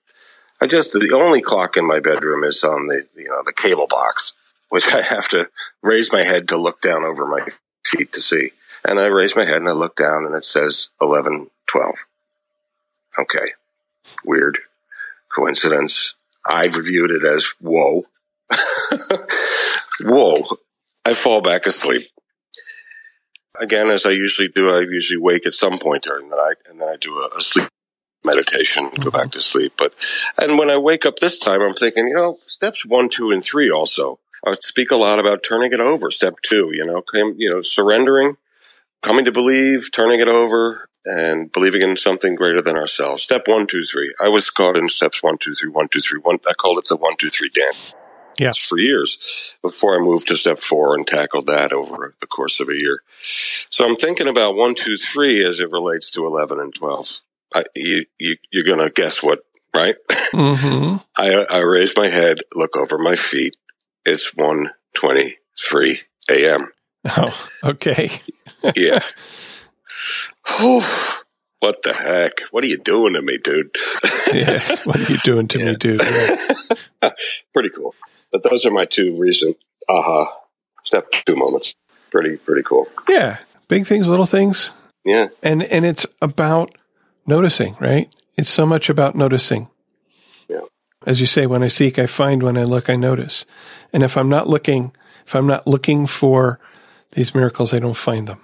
I 0.61 0.67
just 0.67 0.93
the 0.93 1.13
only 1.15 1.41
clock 1.41 1.77
in 1.77 1.87
my 1.87 2.01
bedroom 2.01 2.45
is 2.45 2.63
on 2.65 2.87
the 2.87 3.07
you 3.17 3.29
know 3.29 3.43
the 3.45 3.55
cable 3.55 3.87
box, 3.87 4.35
which 4.69 4.93
I 4.93 5.01
have 5.01 5.27
to 5.29 5.49
raise 5.83 6.13
my 6.13 6.23
head 6.23 6.49
to 6.49 6.59
look 6.59 6.83
down 6.83 7.05
over 7.05 7.27
my 7.27 7.41
feet 7.85 8.13
to 8.13 8.21
see. 8.21 8.51
And 8.87 9.01
I 9.01 9.07
raise 9.07 9.35
my 9.35 9.45
head 9.45 9.57
and 9.57 9.69
I 9.69 9.73
look 9.73 9.97
down 9.97 10.27
and 10.27 10.35
it 10.35 10.45
says 10.45 10.91
eleven 11.01 11.49
twelve. 11.67 11.97
Okay. 13.19 13.53
Weird. 14.25 14.59
Coincidence. 15.35 16.15
I've 16.47 16.77
reviewed 16.77 17.11
it 17.11 17.25
as 17.25 17.47
whoa. 17.61 18.05
whoa. 20.01 20.59
I 21.05 21.15
fall 21.15 21.41
back 21.41 21.67
asleep. 21.67 22.07
Again, 23.59 23.89
as 23.89 24.05
I 24.05 24.11
usually 24.11 24.49
do, 24.49 24.71
I 24.71 24.81
usually 24.81 25.19
wake 25.19 25.47
at 25.47 25.55
some 25.55 25.79
point 25.79 26.03
during 26.03 26.29
the 26.29 26.37
night 26.37 26.57
and 26.69 26.81
then 26.81 26.89
I 26.89 26.97
do 26.97 27.19
a, 27.19 27.29
a 27.37 27.41
sleep 27.41 27.69
meditation, 28.25 28.91
go 29.01 29.11
back 29.11 29.23
mm-hmm. 29.23 29.31
to 29.31 29.41
sleep. 29.41 29.73
But, 29.79 29.95
and 30.41 30.59
when 30.59 30.71
I 30.71 30.77
wake 30.77 31.07
up 31.07 31.19
this 31.19 31.39
time, 31.39 31.63
I'm 31.63 31.75
thinking, 31.75 32.09
you 32.09 32.15
know, 32.15 32.37
steps 32.41 32.85
one, 32.85 33.09
two, 33.09 33.31
and 33.31 33.45
three 33.45 33.71
also. 33.71 34.19
I 34.45 34.51
would 34.51 34.63
speak 34.63 34.91
a 34.91 34.97
lot 34.97 35.19
about 35.19 35.43
turning 35.43 35.73
it 35.73 35.81
over. 35.81 36.11
Step 36.11 36.35
two, 36.43 36.71
you 36.73 36.85
know, 36.85 37.03
you 37.37 37.51
know, 37.51 37.63
surrendering, 37.63 38.37
coming 39.03 39.25
to 39.25 39.33
believe, 39.33 39.91
turning 39.93 40.21
it 40.21 40.29
over, 40.29 40.89
and 41.05 41.51
believing 41.51 41.83
in 41.83 41.97
something 41.97 42.35
greater 42.35 42.61
than 42.61 42.77
ourselves. 42.77 43.23
Step 43.23 43.49
one, 43.49 43.67
two, 43.67 43.85
three. 43.85 44.15
I 44.21 44.29
was 44.29 44.51
caught 44.51 44.77
in 44.77 44.89
steps 44.89 45.23
one, 45.23 45.39
two, 45.39 45.55
three, 45.55 45.71
one, 45.71 45.89
two, 45.89 46.01
three. 46.01 46.21
One. 46.21 46.39
I 46.47 46.53
called 46.53 46.79
it 46.79 46.87
the 46.89 46.97
one, 46.97 47.17
two, 47.17 47.31
three 47.31 47.49
dance. 47.49 47.95
Yeah. 48.39 48.53
For 48.59 48.79
years 48.79 49.57
before 49.63 49.97
I 49.97 50.05
moved 50.05 50.29
to 50.29 50.37
step 50.37 50.59
four 50.59 50.95
and 50.95 51.07
tackled 51.07 51.47
that 51.47 51.73
over 51.73 52.15
the 52.21 52.27
course 52.27 52.61
of 52.61 52.69
a 52.69 52.77
year. 52.79 53.03
So 53.69 53.85
I'm 53.87 53.97
thinking 53.97 54.29
about 54.29 54.55
one, 54.55 54.75
two, 54.75 54.97
three 54.97 55.45
as 55.45 55.59
it 55.61 55.71
relates 55.71 56.11
to 56.13 56.25
11 56.27 56.61
and 56.61 56.75
12. 56.75 57.21
I, 57.55 57.65
you, 57.75 58.05
you, 58.19 58.37
you're 58.53 58.65
going 58.65 58.87
to 58.87 58.93
guess 58.93 59.23
what, 59.23 59.41
right? 59.75 59.97
Mm-hmm. 60.29 60.97
I, 61.17 61.47
I 61.49 61.59
raise 61.61 61.97
my 61.97 62.07
head, 62.07 62.41
look 62.55 62.77
over 62.77 62.99
my 62.99 63.17
feet. 63.17 63.57
It's 64.05 64.33
1.23 64.35 65.99
a.m. 66.31 66.69
Oh, 67.17 67.49
okay. 67.65 68.11
yeah. 68.77 69.01
what 71.61 71.77
the 71.83 71.95
heck? 71.95 72.41
What 72.53 72.63
are 72.63 72.67
you 72.67 72.77
doing 72.77 73.15
to 73.15 73.23
me, 73.23 73.39
dude? 73.39 73.71
yeah. 74.35 74.61
What 74.85 74.99
are 75.01 75.13
you 75.13 75.19
doing 75.25 75.49
to 75.49 75.59
Yeah. 75.61 75.65
me, 75.65 75.77
dude? 75.77 76.03
Yeah. 77.03 77.11
pretty 77.55 77.71
cool. 77.71 77.95
But 78.33 78.43
those 78.43 78.67
are 78.67 78.71
my 78.71 78.85
two 78.85 79.17
recent 79.17 79.57
aha 79.89 80.41
step 80.85 81.11
two 81.27 81.37
moments. 81.37 81.75
Pretty, 82.11 82.37
pretty 82.37 82.63
cool. 82.63 82.89
yeah. 83.09 83.39
Big 83.69 83.87
things, 83.87 84.09
little 84.09 84.27
things. 84.27 84.71
Yeah. 85.05 85.29
And 85.43 85.63
and 85.63 85.85
it's 85.85 86.07
about 86.23 86.75
noticing, 87.27 87.77
right? 87.81 88.13
It's 88.37 88.49
so 88.49 88.65
much 88.65 88.89
about 88.89 89.15
noticing. 89.15 89.69
Yeah. 90.49 90.63
As 91.07 91.21
you 91.21 91.27
say, 91.27 91.47
when 91.47 91.63
I 91.63 91.69
seek, 91.69 91.99
I 91.99 92.07
find. 92.07 92.43
When 92.43 92.57
I 92.57 92.65
look, 92.65 92.89
I 92.89 92.97
notice. 92.97 93.45
And 93.93 94.03
if 94.03 94.17
I'm 94.17 94.31
not 94.31 94.49
looking, 94.49 94.93
if 95.27 95.35
I'm 95.35 95.47
not 95.47 95.67
looking 95.67 96.07
for 96.07 96.59
these 97.13 97.35
miracles, 97.35 97.75
I 97.75 97.79
don't 97.79 97.97
find 97.97 98.27
them. 98.27 98.41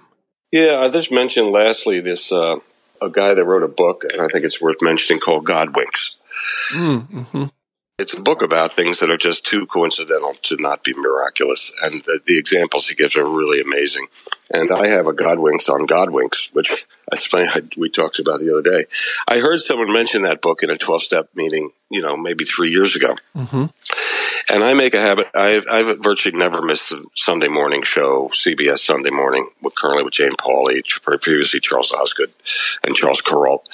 Yeah. 0.51 0.79
I 0.79 0.89
just 0.89 1.11
mentioned 1.11 1.51
lastly 1.51 2.01
this, 2.01 2.31
uh, 2.31 2.57
a 3.01 3.09
guy 3.09 3.33
that 3.33 3.45
wrote 3.45 3.63
a 3.63 3.67
book, 3.67 4.03
and 4.11 4.21
I 4.21 4.27
think 4.27 4.45
it's 4.45 4.61
worth 4.61 4.77
mentioning 4.81 5.19
called 5.19 5.45
God 5.45 5.75
Winks. 5.75 6.17
Mm-hmm. 6.75 7.45
It's 7.97 8.13
a 8.13 8.19
book 8.19 8.41
about 8.41 8.73
things 8.73 8.99
that 8.99 9.09
are 9.09 9.17
just 9.17 9.45
too 9.45 9.65
coincidental 9.67 10.33
to 10.33 10.57
not 10.57 10.83
be 10.83 10.93
miraculous. 10.93 11.71
And 11.81 12.03
the, 12.03 12.19
the 12.25 12.37
examples 12.37 12.89
he 12.89 12.95
gives 12.95 13.15
are 13.15 13.25
really 13.25 13.61
amazing. 13.61 14.07
And 14.51 14.69
I 14.69 14.89
have 14.89 15.07
a 15.07 15.13
God 15.13 15.39
winks 15.39 15.69
on 15.69 15.85
God 15.85 16.09
winks, 16.09 16.49
which 16.51 16.85
that's 17.09 17.25
funny. 17.25 17.45
I, 17.45 17.61
we 17.77 17.89
talked 17.89 18.19
about 18.19 18.41
the 18.41 18.51
other 18.51 18.69
day. 18.69 18.85
I 19.29 19.39
heard 19.39 19.61
someone 19.61 19.93
mention 19.93 20.23
that 20.23 20.41
book 20.41 20.61
in 20.61 20.69
a 20.69 20.77
12 20.77 21.03
step 21.03 21.29
meeting, 21.35 21.71
you 21.89 22.01
know, 22.01 22.17
maybe 22.17 22.43
three 22.43 22.69
years 22.69 22.97
ago. 22.97 23.15
Mm-hmm. 23.33 23.65
And 24.49 24.63
I 24.63 24.73
make 24.73 24.93
a 24.93 25.01
habit. 25.01 25.27
I've, 25.33 25.65
I've 25.69 25.97
virtually 25.99 26.37
never 26.37 26.61
missed 26.61 26.91
the 26.91 27.05
Sunday 27.15 27.47
morning 27.47 27.81
show, 27.83 28.29
CBS 28.29 28.79
Sunday 28.79 29.09
morning, 29.09 29.49
with, 29.61 29.75
currently 29.75 30.03
with 30.03 30.13
Jane 30.13 30.33
Pauley, 30.33 30.83
previously 31.01 31.59
Charles 31.59 31.91
Osgood 31.91 32.31
and 32.83 32.95
Charles 32.95 33.21
Kuralt. 33.21 33.65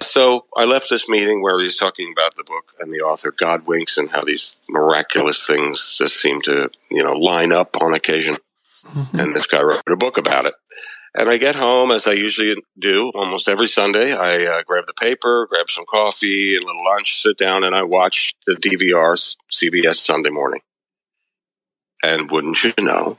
So 0.00 0.46
I 0.56 0.64
left 0.64 0.88
this 0.88 1.08
meeting 1.08 1.42
where 1.42 1.60
he's 1.60 1.76
talking 1.76 2.12
about 2.16 2.36
the 2.36 2.44
book 2.44 2.72
and 2.80 2.92
the 2.92 3.00
author 3.00 3.30
God 3.30 3.66
winks 3.66 3.98
and 3.98 4.10
how 4.10 4.22
these 4.22 4.56
miraculous 4.68 5.46
things 5.46 5.96
just 5.98 6.16
seem 6.16 6.40
to, 6.42 6.70
you 6.90 7.02
know, 7.02 7.12
line 7.12 7.52
up 7.52 7.76
on 7.82 7.92
occasion. 7.92 8.36
Mm-hmm. 8.86 9.18
And 9.18 9.36
this 9.36 9.46
guy 9.46 9.62
wrote 9.62 9.82
a 9.86 9.96
book 9.96 10.16
about 10.16 10.46
it. 10.46 10.54
And 11.18 11.30
I 11.30 11.38
get 11.38 11.56
home 11.56 11.90
as 11.90 12.06
I 12.06 12.12
usually 12.12 12.62
do 12.78 13.10
almost 13.14 13.48
every 13.48 13.68
Sunday. 13.68 14.12
I 14.12 14.44
uh, 14.44 14.62
grab 14.64 14.86
the 14.86 14.92
paper, 14.92 15.46
grab 15.48 15.70
some 15.70 15.86
coffee, 15.86 16.56
a 16.56 16.60
little 16.60 16.84
lunch, 16.84 17.22
sit 17.22 17.38
down, 17.38 17.64
and 17.64 17.74
I 17.74 17.84
watch 17.84 18.34
the 18.46 18.54
DVR's 18.54 19.38
CBS 19.50 19.96
Sunday 19.96 20.28
morning. 20.28 20.60
And 22.02 22.30
wouldn't 22.30 22.62
you 22.62 22.74
know, 22.78 23.16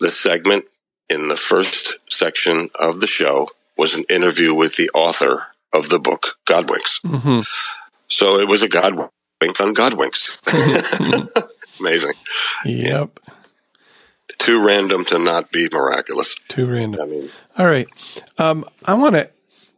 the 0.00 0.10
segment 0.10 0.66
in 1.08 1.28
the 1.28 1.36
first 1.36 1.94
section 2.10 2.68
of 2.74 3.00
the 3.00 3.06
show 3.06 3.48
was 3.76 3.94
an 3.94 4.04
interview 4.10 4.52
with 4.52 4.76
the 4.76 4.90
author 4.90 5.46
of 5.72 5.88
the 5.88 5.98
book, 5.98 6.36
Godwinks. 6.46 7.00
Mm-hmm. 7.04 7.40
So 8.08 8.38
it 8.38 8.48
was 8.48 8.62
a 8.62 8.68
Godwink 8.68 9.08
on 9.42 9.74
Godwinks. 9.74 10.40
Amazing. 11.80 12.12
Yep. 12.66 13.18
Too 14.44 14.64
random 14.64 15.04
to 15.06 15.18
not 15.18 15.50
be 15.50 15.68
miraculous. 15.70 16.34
Too 16.48 16.66
random. 16.66 17.00
I 17.00 17.04
mean, 17.06 17.30
All 17.58 17.66
right. 17.68 17.88
Um, 18.38 18.64
I 18.84 18.94
want 18.94 19.14
to 19.14 19.30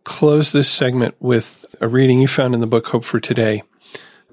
close 0.05 0.53
this 0.53 0.69
segment 0.69 1.14
with 1.21 1.64
a 1.81 1.89
reading 1.89 2.21
you 2.21 2.29
found 2.29 2.55
in 2.55 2.61
the 2.61 2.67
book 2.67 2.87
Hope 2.89 3.05
for 3.05 3.21
Today. 3.21 3.62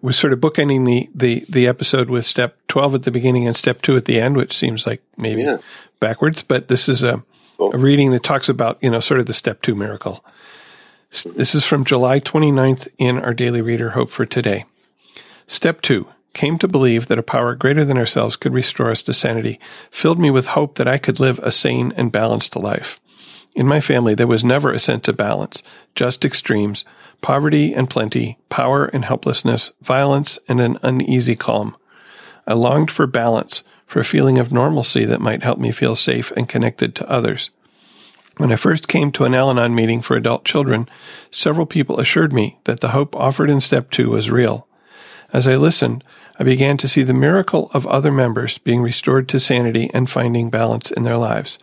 We're 0.01 0.11
sort 0.11 0.33
of 0.33 0.39
bookending 0.39 0.85
the, 0.85 1.09
the, 1.15 1.45
the 1.47 1.67
episode 1.67 2.09
with 2.09 2.25
step 2.25 2.57
12 2.67 2.95
at 2.95 3.03
the 3.03 3.11
beginning 3.11 3.47
and 3.47 3.55
step 3.55 3.81
2 3.81 3.95
at 3.95 4.05
the 4.05 4.19
end, 4.19 4.35
which 4.35 4.53
seems 4.57 4.85
like 4.85 5.01
maybe 5.17 5.43
Yeah. 5.43 5.57
backwards, 5.99 6.41
but 6.43 6.67
this 6.67 6.89
is 6.89 7.03
a, 7.03 7.23
Cool. 7.57 7.73
a 7.73 7.77
reading 7.77 8.09
that 8.11 8.23
talks 8.23 8.49
about, 8.49 8.77
you 8.81 8.89
know, 8.89 8.99
sort 8.99 9.19
of 9.19 9.27
the 9.27 9.33
step 9.33 9.61
2 9.61 9.75
miracle. 9.75 10.25
This 11.35 11.53
is 11.53 11.63
from 11.65 11.85
July 11.85 12.19
29th 12.19 12.87
in 12.97 13.19
our 13.19 13.33
daily 13.35 13.61
reader 13.61 13.91
Hope 13.91 14.09
for 14.09 14.25
Today. 14.25 14.65
Step 15.47 15.79
2 15.81 16.07
came 16.33 16.57
to 16.57 16.67
believe 16.67 17.07
that 17.07 17.19
a 17.19 17.23
power 17.23 17.55
greater 17.55 17.85
than 17.85 17.97
ourselves 17.97 18.35
could 18.35 18.53
restore 18.53 18.91
us 18.91 19.03
to 19.03 19.13
sanity, 19.13 19.59
filled 19.91 20.19
me 20.19 20.29
with 20.29 20.47
hope 20.47 20.75
that 20.75 20.87
I 20.87 20.97
could 20.97 21.19
live 21.19 21.39
a 21.39 21.51
sane 21.51 21.93
and 21.95 22.11
balanced 22.11 22.55
life. 22.55 22.99
In 23.55 23.67
my 23.67 23.81
family, 23.81 24.15
there 24.15 24.27
was 24.27 24.43
never 24.43 24.71
a 24.71 24.79
sense 24.79 25.07
of 25.07 25.17
balance, 25.17 25.61
just 25.93 26.25
extremes, 26.25 26.83
poverty 27.21 27.73
and 27.73 27.89
plenty, 27.89 28.37
power 28.49 28.85
and 28.85 29.05
helplessness, 29.05 29.71
violence 29.81 30.39
and 30.47 30.59
an 30.59 30.79
uneasy 30.81 31.35
calm. 31.35 31.75
I 32.47 32.53
longed 32.53 32.91
for 32.91 33.07
balance, 33.07 33.63
for 33.85 33.99
a 33.99 34.05
feeling 34.05 34.39
of 34.39 34.51
normalcy 34.51 35.05
that 35.05 35.21
might 35.21 35.43
help 35.43 35.59
me 35.59 35.71
feel 35.71 35.95
safe 35.95 36.31
and 36.31 36.49
connected 36.49 36.95
to 36.95 37.09
others. 37.09 37.51
When 38.37 38.51
I 38.51 38.55
first 38.55 38.87
came 38.87 39.11
to 39.11 39.25
an 39.25 39.35
Al 39.35 39.51
Anon 39.51 39.75
meeting 39.75 40.01
for 40.01 40.17
adult 40.17 40.43
children, 40.43 40.89
several 41.29 41.67
people 41.67 41.99
assured 41.99 42.33
me 42.33 42.57
that 42.63 42.79
the 42.79 42.89
hope 42.89 43.15
offered 43.15 43.51
in 43.51 43.61
step 43.61 43.91
two 43.91 44.09
was 44.09 44.31
real. 44.31 44.67
As 45.31 45.47
I 45.47 45.55
listened, 45.57 46.03
I 46.39 46.43
began 46.43 46.77
to 46.77 46.87
see 46.87 47.03
the 47.03 47.13
miracle 47.13 47.69
of 47.73 47.85
other 47.85 48.11
members 48.11 48.57
being 48.57 48.81
restored 48.81 49.29
to 49.29 49.39
sanity 49.39 49.89
and 49.93 50.09
finding 50.09 50.49
balance 50.49 50.91
in 50.91 51.03
their 51.03 51.17
lives. 51.17 51.59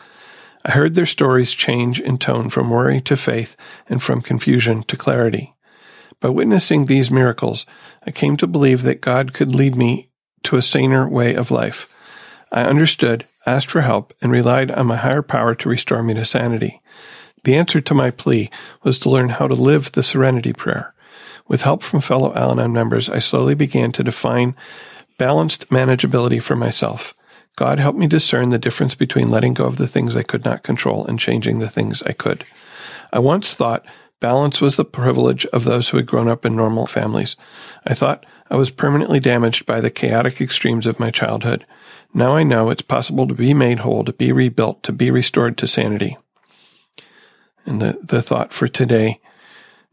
I 0.65 0.73
heard 0.73 0.95
their 0.95 1.07
stories 1.07 1.53
change 1.53 2.01
in 2.01 2.19
tone 2.19 2.51
from 2.51 2.71
worry 2.71 3.01
to 3.03 3.17
faith 3.17 3.57
and 3.89 4.03
from 4.03 4.23
confusion 4.23 4.83
to 4.85 4.97
clarity. 4.97 5.55
By 6.21 6.29
witnessing 6.29 6.85
these 6.85 7.11
miracles, 7.11 7.67
I 8.07 8.11
came 8.11 8.37
to 8.37 8.47
believe 8.47 8.83
that 8.83 9.01
God 9.01 9.33
could 9.33 9.55
lead 9.55 9.75
me 9.75 10.11
to 10.45 10.57
a 10.57 10.63
saner 10.63 11.09
way 11.09 11.35
of 11.35 11.51
life. 11.51 11.97
I 12.53 12.63
understood, 12.63 13.27
asked 13.47 13.71
for 13.71 13.81
help, 13.81 14.13
and 14.21 14.31
relied 14.31 14.71
on 14.71 14.87
my 14.87 14.97
higher 14.97 15.23
power 15.23 15.55
to 15.55 15.69
restore 15.69 16.03
me 16.03 16.15
to 16.15 16.25
sanity. 16.25 16.83
The 17.45 17.57
answer 17.57 17.81
to 17.81 17.95
my 17.95 18.11
plea 18.11 18.51
was 18.83 18.99
to 19.01 19.11
learn 19.11 19.31
how 19.31 19.49
to 19.49 19.55
live 19.55 19.93
the 19.93 20.03
serenity 20.03 20.53
prayer. 20.53 20.95
With 21.51 21.63
help 21.63 21.83
from 21.83 22.01
fellow 22.01 22.33
Al 22.35 22.53
Anon 22.53 22.73
members, 22.73 23.09
I 23.09 23.19
slowly 23.19 23.57
began 23.57 23.91
to 23.93 24.05
define 24.05 24.55
balanced 25.19 25.69
manageability 25.69 26.41
for 26.41 26.55
myself. 26.55 27.13
God 27.57 27.81
helped 27.81 27.99
me 27.99 28.07
discern 28.07 28.51
the 28.51 28.59
difference 28.59 28.95
between 28.95 29.31
letting 29.31 29.55
go 29.55 29.65
of 29.65 29.77
the 29.77 29.89
things 29.89 30.15
I 30.15 30.23
could 30.23 30.45
not 30.45 30.63
control 30.63 31.05
and 31.05 31.19
changing 31.19 31.59
the 31.59 31.69
things 31.69 32.05
I 32.05 32.13
could. 32.13 32.45
I 33.13 33.19
once 33.19 33.53
thought 33.53 33.85
balance 34.21 34.61
was 34.61 34.77
the 34.77 34.85
privilege 34.85 35.45
of 35.47 35.65
those 35.65 35.89
who 35.89 35.97
had 35.97 36.07
grown 36.07 36.29
up 36.29 36.47
in 36.47 36.55
normal 36.55 36.87
families. 36.87 37.35
I 37.85 37.95
thought 37.95 38.25
I 38.49 38.55
was 38.55 38.71
permanently 38.71 39.19
damaged 39.19 39.67
by 39.67 39.81
the 39.81 39.91
chaotic 39.91 40.41
extremes 40.41 40.87
of 40.87 41.01
my 41.01 41.11
childhood. 41.11 41.67
Now 42.15 42.37
I 42.37 42.45
know 42.45 42.71
it's 42.71 42.81
possible 42.81 43.27
to 43.27 43.35
be 43.35 43.55
made 43.55 43.81
whole, 43.81 44.05
to 44.05 44.13
be 44.13 44.31
rebuilt, 44.31 44.85
to 44.85 44.93
be 44.93 45.11
restored 45.11 45.59
to 45.59 45.67
sanity. 45.67 46.17
And 47.67 47.83
the, 47.83 47.99
the 48.05 48.23
thought 48.23 48.53
for 48.53 48.69
today, 48.69 49.20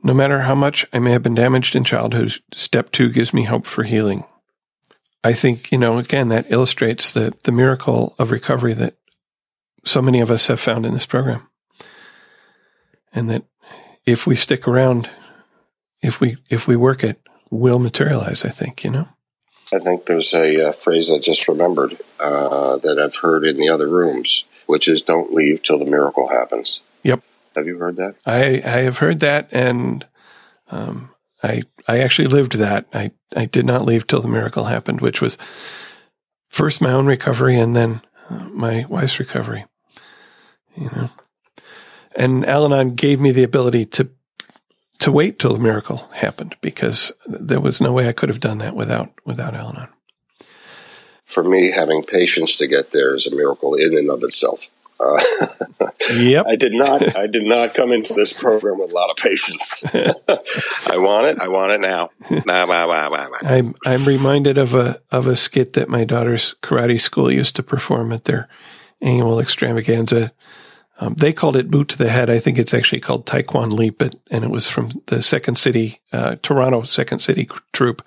no 0.08 0.14
matter 0.14 0.40
how 0.40 0.56
much 0.56 0.86
I 0.94 1.00
may 1.00 1.12
have 1.12 1.22
been 1.22 1.36
damaged 1.36 1.76
in 1.76 1.84
childhood, 1.84 2.34
step 2.54 2.92
two 2.92 3.10
gives 3.10 3.34
me 3.34 3.44
hope 3.44 3.66
for 3.66 3.84
healing. 3.84 4.24
I 5.22 5.34
think, 5.34 5.70
you 5.70 5.78
know, 5.78 5.98
again, 5.98 6.30
that 6.30 6.50
illustrates 6.50 7.12
the, 7.12 7.34
the 7.44 7.52
miracle 7.52 8.16
of 8.18 8.32
recovery 8.32 8.74
that 8.74 8.96
so 9.84 10.02
many 10.02 10.22
of 10.22 10.32
us 10.32 10.48
have 10.48 10.62
found 10.62 10.86
in 10.86 10.94
this 10.94 11.06
program. 11.06 11.50
And 13.12 13.30
that 13.30 13.44
if 14.06 14.26
we 14.26 14.38
stick 14.38 14.66
around, 14.66 15.10
if 16.02 16.22
we, 16.22 16.38
if 16.50 16.68
we 16.68 16.78
work 16.78 17.04
it, 17.04 17.20
will 17.50 17.80
materialize, 17.80 18.46
I 18.46 18.50
think, 18.50 18.86
you 18.86 18.92
know? 18.92 19.10
I 19.74 19.80
think 19.80 20.06
there's 20.06 20.34
a 20.34 20.70
uh, 20.70 20.72
phrase 20.72 21.12
I 21.12 21.20
just 21.20 21.50
remembered 21.50 21.98
uh, 22.22 22.78
that 22.78 22.98
I've 22.98 23.18
heard 23.18 23.46
in 23.46 23.58
the 23.58 23.68
other 23.68 23.90
rooms, 23.90 24.46
which 24.66 24.88
is 24.88 25.02
"Don't 25.02 25.34
leave 25.34 25.62
till 25.62 25.78
the 25.78 25.86
miracle 25.86 26.30
happens." 26.30 26.80
Have 27.58 27.68
you 27.68 27.78
heard 27.78 27.98
that? 27.98 28.16
I, 28.26 28.62
I 28.64 28.84
have 28.88 29.00
heard 29.00 29.20
that 29.20 29.50
and 29.52 30.06
Um, 30.70 31.10
I 31.44 31.64
I 31.88 32.00
actually 32.00 32.28
lived 32.28 32.58
that. 32.58 32.86
I 32.94 33.12
I 33.36 33.46
did 33.46 33.66
not 33.66 33.86
leave 33.86 34.06
till 34.06 34.22
the 34.22 34.28
miracle 34.28 34.66
happened, 34.66 35.02
which 35.02 35.22
was 35.22 35.38
first 36.50 36.82
my 36.82 36.92
own 36.92 37.08
recovery 37.08 37.58
and 37.60 37.76
then 37.76 38.02
uh, 38.30 38.50
my 38.52 38.86
wife's 38.90 39.20
recovery. 39.20 39.66
You 40.76 40.90
know, 40.92 41.10
and 42.16 42.46
Al-Anon 42.46 42.96
gave 42.96 43.20
me 43.20 43.32
the 43.32 43.44
ability 43.44 43.86
to 43.86 44.10
to 45.00 45.12
wait 45.12 45.40
till 45.40 45.54
the 45.54 45.64
miracle 45.64 46.10
happened 46.14 46.56
because 46.62 47.14
there 47.26 47.62
was 47.62 47.80
no 47.80 47.94
way 47.94 48.10
I 48.10 48.14
could 48.14 48.30
have 48.30 48.42
done 48.42 48.58
that 48.58 48.76
without 48.76 49.10
without 49.26 49.56
Al-Anon. 49.56 49.90
For 51.26 51.44
me, 51.44 51.72
having 51.72 52.04
patience 52.04 52.58
to 52.58 52.68
get 52.68 52.92
there 52.92 53.16
is 53.16 53.28
a 53.28 53.36
miracle 53.36 53.76
in 53.76 53.98
and 53.98 54.10
of 54.10 54.24
itself. 54.24 54.70
Uh, 55.00 55.22
yep. 56.16 56.46
I 56.50 56.56
did 56.56 56.74
not. 56.74 57.16
I 57.16 57.28
did 57.28 57.44
not 57.44 57.74
come 57.74 57.92
into 57.92 58.14
this 58.14 58.34
program 58.34 58.80
with 58.80 58.92
a 58.92 58.94
lot 58.94 59.10
of 59.10 59.18
patience. 59.18 59.86
I 59.94 60.98
want 60.98 61.28
it. 61.28 61.40
I 61.40 61.48
want 61.48 61.72
it 61.74 61.82
now. 61.82 62.10
Nah, 62.30 62.66
nah, 62.66 62.86
nah, 62.86 63.28
I'm 63.44 63.76
I'm 63.86 64.06
reminded 64.06 64.58
of 64.58 64.74
a 64.74 65.02
of 65.12 65.28
a 65.28 65.36
skit 65.36 65.74
that 65.74 65.90
my 65.90 66.04
daughter's 66.04 66.56
karate 66.62 67.00
school 67.00 67.32
used 67.32 67.56
to 67.58 67.64
perform 67.64 68.12
at 68.12 68.26
their 68.26 68.50
annual 69.02 69.40
extravaganza. 69.40 70.32
Um, 71.00 71.14
they 71.14 71.32
called 71.32 71.56
it 71.56 71.70
boot 71.70 71.90
to 71.90 71.98
the 71.98 72.10
head. 72.10 72.30
I 72.30 72.40
think 72.40 72.58
it's 72.58 72.74
actually 72.74 73.02
called 73.02 73.28
Ti 73.28 73.44
Kwan 73.44 73.70
Leep, 73.70 74.02
and 74.02 74.44
it 74.44 74.50
was 74.50 74.68
from 74.68 75.04
the 75.08 75.22
Second 75.22 75.58
City, 75.58 76.02
uh, 76.12 76.38
Toronto 76.42 76.82
Second 76.84 77.20
City 77.20 77.48
troupe. 77.72 78.02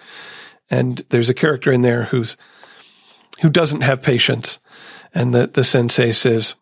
And 0.68 1.04
there's 1.10 1.28
a 1.28 1.34
character 1.34 1.70
in 1.70 1.82
there 1.82 2.04
who's 2.04 2.36
who 3.42 3.48
doesn't 3.48 3.82
have 3.82 4.02
patience, 4.02 4.58
and 5.14 5.32
the 5.32 5.46
the 5.46 5.64
sensei 5.64 6.12
says, 6.12 6.54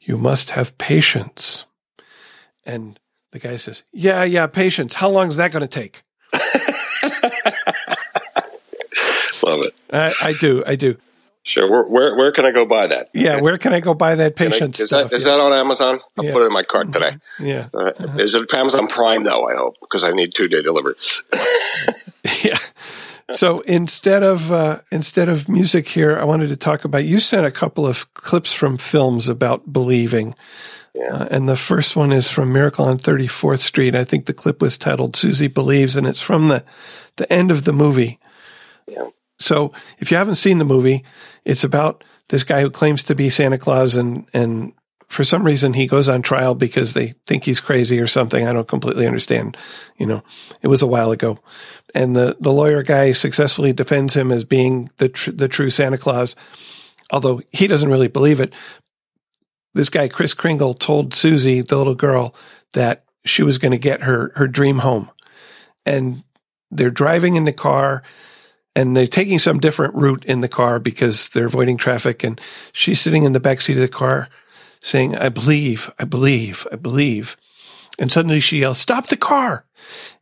you 0.00 0.16
must 0.16 0.50
have 0.50 0.76
patience. 0.78 1.64
And 2.64 2.98
the 3.32 3.38
guy 3.38 3.56
says, 3.56 3.82
Yeah, 3.92 4.24
yeah, 4.24 4.46
patience. 4.46 4.94
How 4.94 5.08
long 5.08 5.28
is 5.28 5.36
that 5.36 5.52
going 5.52 5.62
to 5.62 5.68
take? 5.68 6.02
Love 9.42 9.62
it. 9.64 9.72
I, 9.92 10.12
I, 10.22 10.32
do. 10.38 10.62
I 10.66 10.76
do. 10.76 10.96
Sure. 11.42 11.68
Where, 11.68 11.84
where, 11.84 12.16
where 12.16 12.32
can 12.32 12.44
I 12.44 12.52
go 12.52 12.66
buy 12.66 12.86
that? 12.86 13.08
Yeah, 13.14 13.40
where 13.40 13.58
can 13.58 13.72
I 13.72 13.80
go 13.80 13.94
buy 13.94 14.14
that 14.14 14.36
patience? 14.36 14.78
I, 14.78 14.82
is 14.82 14.88
stuff? 14.90 15.10
that 15.10 15.16
is 15.16 15.24
yeah. 15.24 15.32
that 15.32 15.40
on 15.40 15.52
Amazon? 15.52 15.98
I'll 16.18 16.24
yeah. 16.24 16.32
put 16.32 16.42
it 16.42 16.46
in 16.46 16.52
my 16.52 16.62
cart 16.62 16.88
mm-hmm. 16.88 17.02
today. 17.02 17.16
Yeah. 17.40 17.68
Uh, 17.72 17.92
uh-huh. 17.98 18.18
Is 18.18 18.34
it 18.34 18.52
Amazon 18.54 18.86
Prime 18.86 19.24
though? 19.24 19.46
I 19.46 19.56
hope 19.56 19.76
because 19.80 20.04
I 20.04 20.12
need 20.12 20.34
two 20.34 20.48
day 20.48 20.62
delivery. 20.62 20.94
yeah. 22.44 22.58
So 23.34 23.60
instead 23.60 24.22
of 24.22 24.50
uh, 24.50 24.80
instead 24.90 25.28
of 25.28 25.48
music 25.48 25.88
here, 25.88 26.18
I 26.18 26.24
wanted 26.24 26.48
to 26.48 26.56
talk 26.56 26.84
about. 26.84 27.04
You 27.04 27.20
sent 27.20 27.46
a 27.46 27.50
couple 27.50 27.86
of 27.86 28.12
clips 28.14 28.52
from 28.52 28.78
films 28.78 29.28
about 29.28 29.72
believing, 29.72 30.34
yeah. 30.94 31.14
uh, 31.14 31.28
and 31.30 31.48
the 31.48 31.56
first 31.56 31.96
one 31.96 32.12
is 32.12 32.28
from 32.28 32.52
Miracle 32.52 32.86
on 32.86 32.98
Thirty 32.98 33.26
Fourth 33.26 33.60
Street. 33.60 33.94
I 33.94 34.04
think 34.04 34.26
the 34.26 34.34
clip 34.34 34.60
was 34.60 34.78
titled 34.78 35.16
"Susie 35.16 35.48
Believes," 35.48 35.96
and 35.96 36.06
it's 36.06 36.20
from 36.20 36.48
the 36.48 36.64
the 37.16 37.30
end 37.32 37.50
of 37.50 37.64
the 37.64 37.72
movie. 37.72 38.18
Yeah. 38.88 39.08
So 39.38 39.72
if 39.98 40.10
you 40.10 40.16
haven't 40.16 40.36
seen 40.36 40.58
the 40.58 40.64
movie, 40.64 41.04
it's 41.44 41.64
about 41.64 42.04
this 42.28 42.44
guy 42.44 42.60
who 42.60 42.70
claims 42.70 43.02
to 43.04 43.14
be 43.14 43.30
Santa 43.30 43.58
Claus, 43.58 43.94
and 43.94 44.26
and 44.32 44.72
for 45.10 45.24
some 45.24 45.42
reason 45.44 45.72
he 45.72 45.88
goes 45.88 46.08
on 46.08 46.22
trial 46.22 46.54
because 46.54 46.94
they 46.94 47.14
think 47.26 47.44
he's 47.44 47.60
crazy 47.60 48.00
or 48.00 48.06
something. 48.06 48.46
I 48.46 48.52
don't 48.52 48.68
completely 48.68 49.06
understand. 49.06 49.56
You 49.98 50.06
know, 50.06 50.22
it 50.62 50.68
was 50.68 50.82
a 50.82 50.86
while 50.86 51.10
ago, 51.10 51.40
and 51.94 52.14
the 52.14 52.36
the 52.40 52.52
lawyer 52.52 52.84
guy 52.84 53.12
successfully 53.12 53.72
defends 53.72 54.14
him 54.14 54.30
as 54.30 54.44
being 54.44 54.88
the 54.98 55.08
tr- 55.08 55.32
the 55.32 55.48
true 55.48 55.68
Santa 55.68 55.98
Claus, 55.98 56.36
although 57.10 57.42
he 57.52 57.66
doesn't 57.66 57.90
really 57.90 58.08
believe 58.08 58.38
it. 58.38 58.54
This 59.74 59.90
guy 59.90 60.08
Kris 60.08 60.32
Kringle 60.32 60.74
told 60.74 61.12
Susie, 61.12 61.60
the 61.60 61.76
little 61.76 61.96
girl, 61.96 62.34
that 62.72 63.04
she 63.24 63.42
was 63.42 63.58
going 63.58 63.72
to 63.72 63.78
get 63.78 64.02
her 64.02 64.30
her 64.36 64.46
dream 64.46 64.78
home, 64.78 65.10
and 65.84 66.22
they're 66.70 66.90
driving 66.90 67.34
in 67.34 67.44
the 67.44 67.52
car. 67.52 68.02
And 68.76 68.96
they're 68.96 69.08
taking 69.08 69.40
some 69.40 69.58
different 69.58 69.96
route 69.96 70.24
in 70.24 70.42
the 70.42 70.48
car 70.48 70.78
because 70.78 71.28
they're 71.30 71.46
avoiding 71.46 71.76
traffic. 71.76 72.22
And 72.22 72.40
she's 72.72 73.00
sitting 73.00 73.24
in 73.24 73.32
the 73.32 73.40
back 73.40 73.60
seat 73.60 73.76
of 73.76 73.82
the 73.82 73.88
car, 73.88 74.28
saying, 74.80 75.16
I 75.16 75.28
believe, 75.28 75.90
I 75.98 76.04
believe, 76.04 76.66
I 76.72 76.76
believe. 76.76 77.36
And 77.98 78.10
suddenly 78.10 78.40
she 78.40 78.58
yells, 78.60 78.78
Stop 78.78 79.08
the 79.08 79.16
car. 79.16 79.64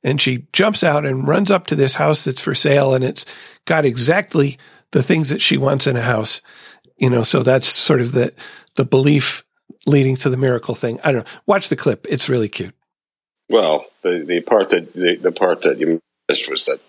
And 0.03 0.21
she 0.21 0.47
jumps 0.53 0.83
out 0.83 1.05
and 1.05 1.27
runs 1.27 1.51
up 1.51 1.67
to 1.69 1.77
this 1.77 1.95
house 1.95 2.25
that's 2.25 2.41
for 2.41 2.55
sale. 2.55 2.95
And 2.95 3.05
it's 3.05 3.25
got 3.65 3.85
exactly 3.85 4.59
the 4.93 5.03
things 5.03 5.29
that 5.29 5.41
she 5.41 5.57
wants 5.57 5.87
in 5.87 5.97
a 5.97 6.03
house. 6.03 6.41
You 6.97 7.11
know, 7.11 7.23
so 7.23 7.43
that's 7.43 7.69
sort 7.69 8.01
of 8.01 8.13
the, 8.13 8.33
the 8.75 8.85
belief 8.85 9.45
leading 9.87 10.17
to 10.17 10.31
the 10.31 10.37
miracle 10.37 10.75
thing. 10.75 10.99
I 11.05 11.13
don't 11.13 11.25
know. 11.25 11.33
Watch 11.47 11.69
the 11.69 11.77
clip. 11.77 12.07
It's 12.09 12.29
really 12.29 12.49
cute. 12.49 12.75
Well, 13.49 13.87
the, 14.03 14.25
the 14.25 14.41
part 14.41 14.71
that 14.71 14.93
the, 14.95 15.17
the 15.17 15.33
part 15.33 15.63
that 15.63 15.79
you 15.79 16.01
missed 16.29 16.51
was 16.51 16.67
that 16.67 16.81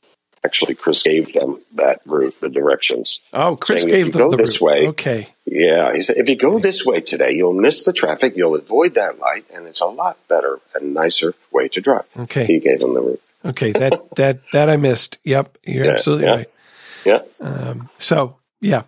actually 0.45 0.75
Kris 0.75 1.03
gave 1.03 1.33
them 1.33 1.59
that 1.75 2.01
route, 2.05 2.39
the 2.41 2.49
directions. 2.49 3.19
Oh, 3.33 3.55
Kris 3.55 3.81
Saying, 3.81 3.91
gave 3.93 3.99
if 4.01 4.05
you 4.07 4.11
them 4.13 4.21
go 4.21 4.31
the 4.31 4.37
this 4.37 4.61
route. 4.61 4.65
way. 4.65 4.87
Okay. 4.89 5.27
Yeah, 5.45 5.93
he 5.93 6.01
said 6.01 6.17
if 6.17 6.29
you 6.29 6.35
go 6.35 6.59
this 6.59 6.85
way 6.85 7.01
today, 7.01 7.31
you'll 7.33 7.53
miss 7.53 7.85
the 7.85 7.93
traffic, 7.93 8.35
you'll 8.37 8.55
avoid 8.55 8.95
that 8.95 9.19
light, 9.19 9.45
and 9.53 9.67
it's 9.67 9.81
a 9.81 9.85
lot 9.85 10.17
better 10.27 10.59
and 10.75 10.93
nicer 10.93 11.33
way 11.51 11.67
to 11.69 11.81
drive. 11.81 12.05
Okay. 12.17 12.45
He 12.45 12.59
gave 12.59 12.79
them 12.79 12.93
the 12.93 13.01
route. 13.01 13.21
Okay. 13.45 13.71
That 13.71 13.99
that 14.15 14.39
that 14.53 14.69
I 14.69 14.77
missed. 14.77 15.17
Yep. 15.23 15.57
You're 15.65 15.85
Yeah, 15.85 15.91
absolutely 15.91 16.25
yeah. 16.25 16.35
right. 16.35 16.47
Yeah. 17.05 17.19
Um, 17.41 17.89
so 17.97 18.35
yeah. 18.61 18.83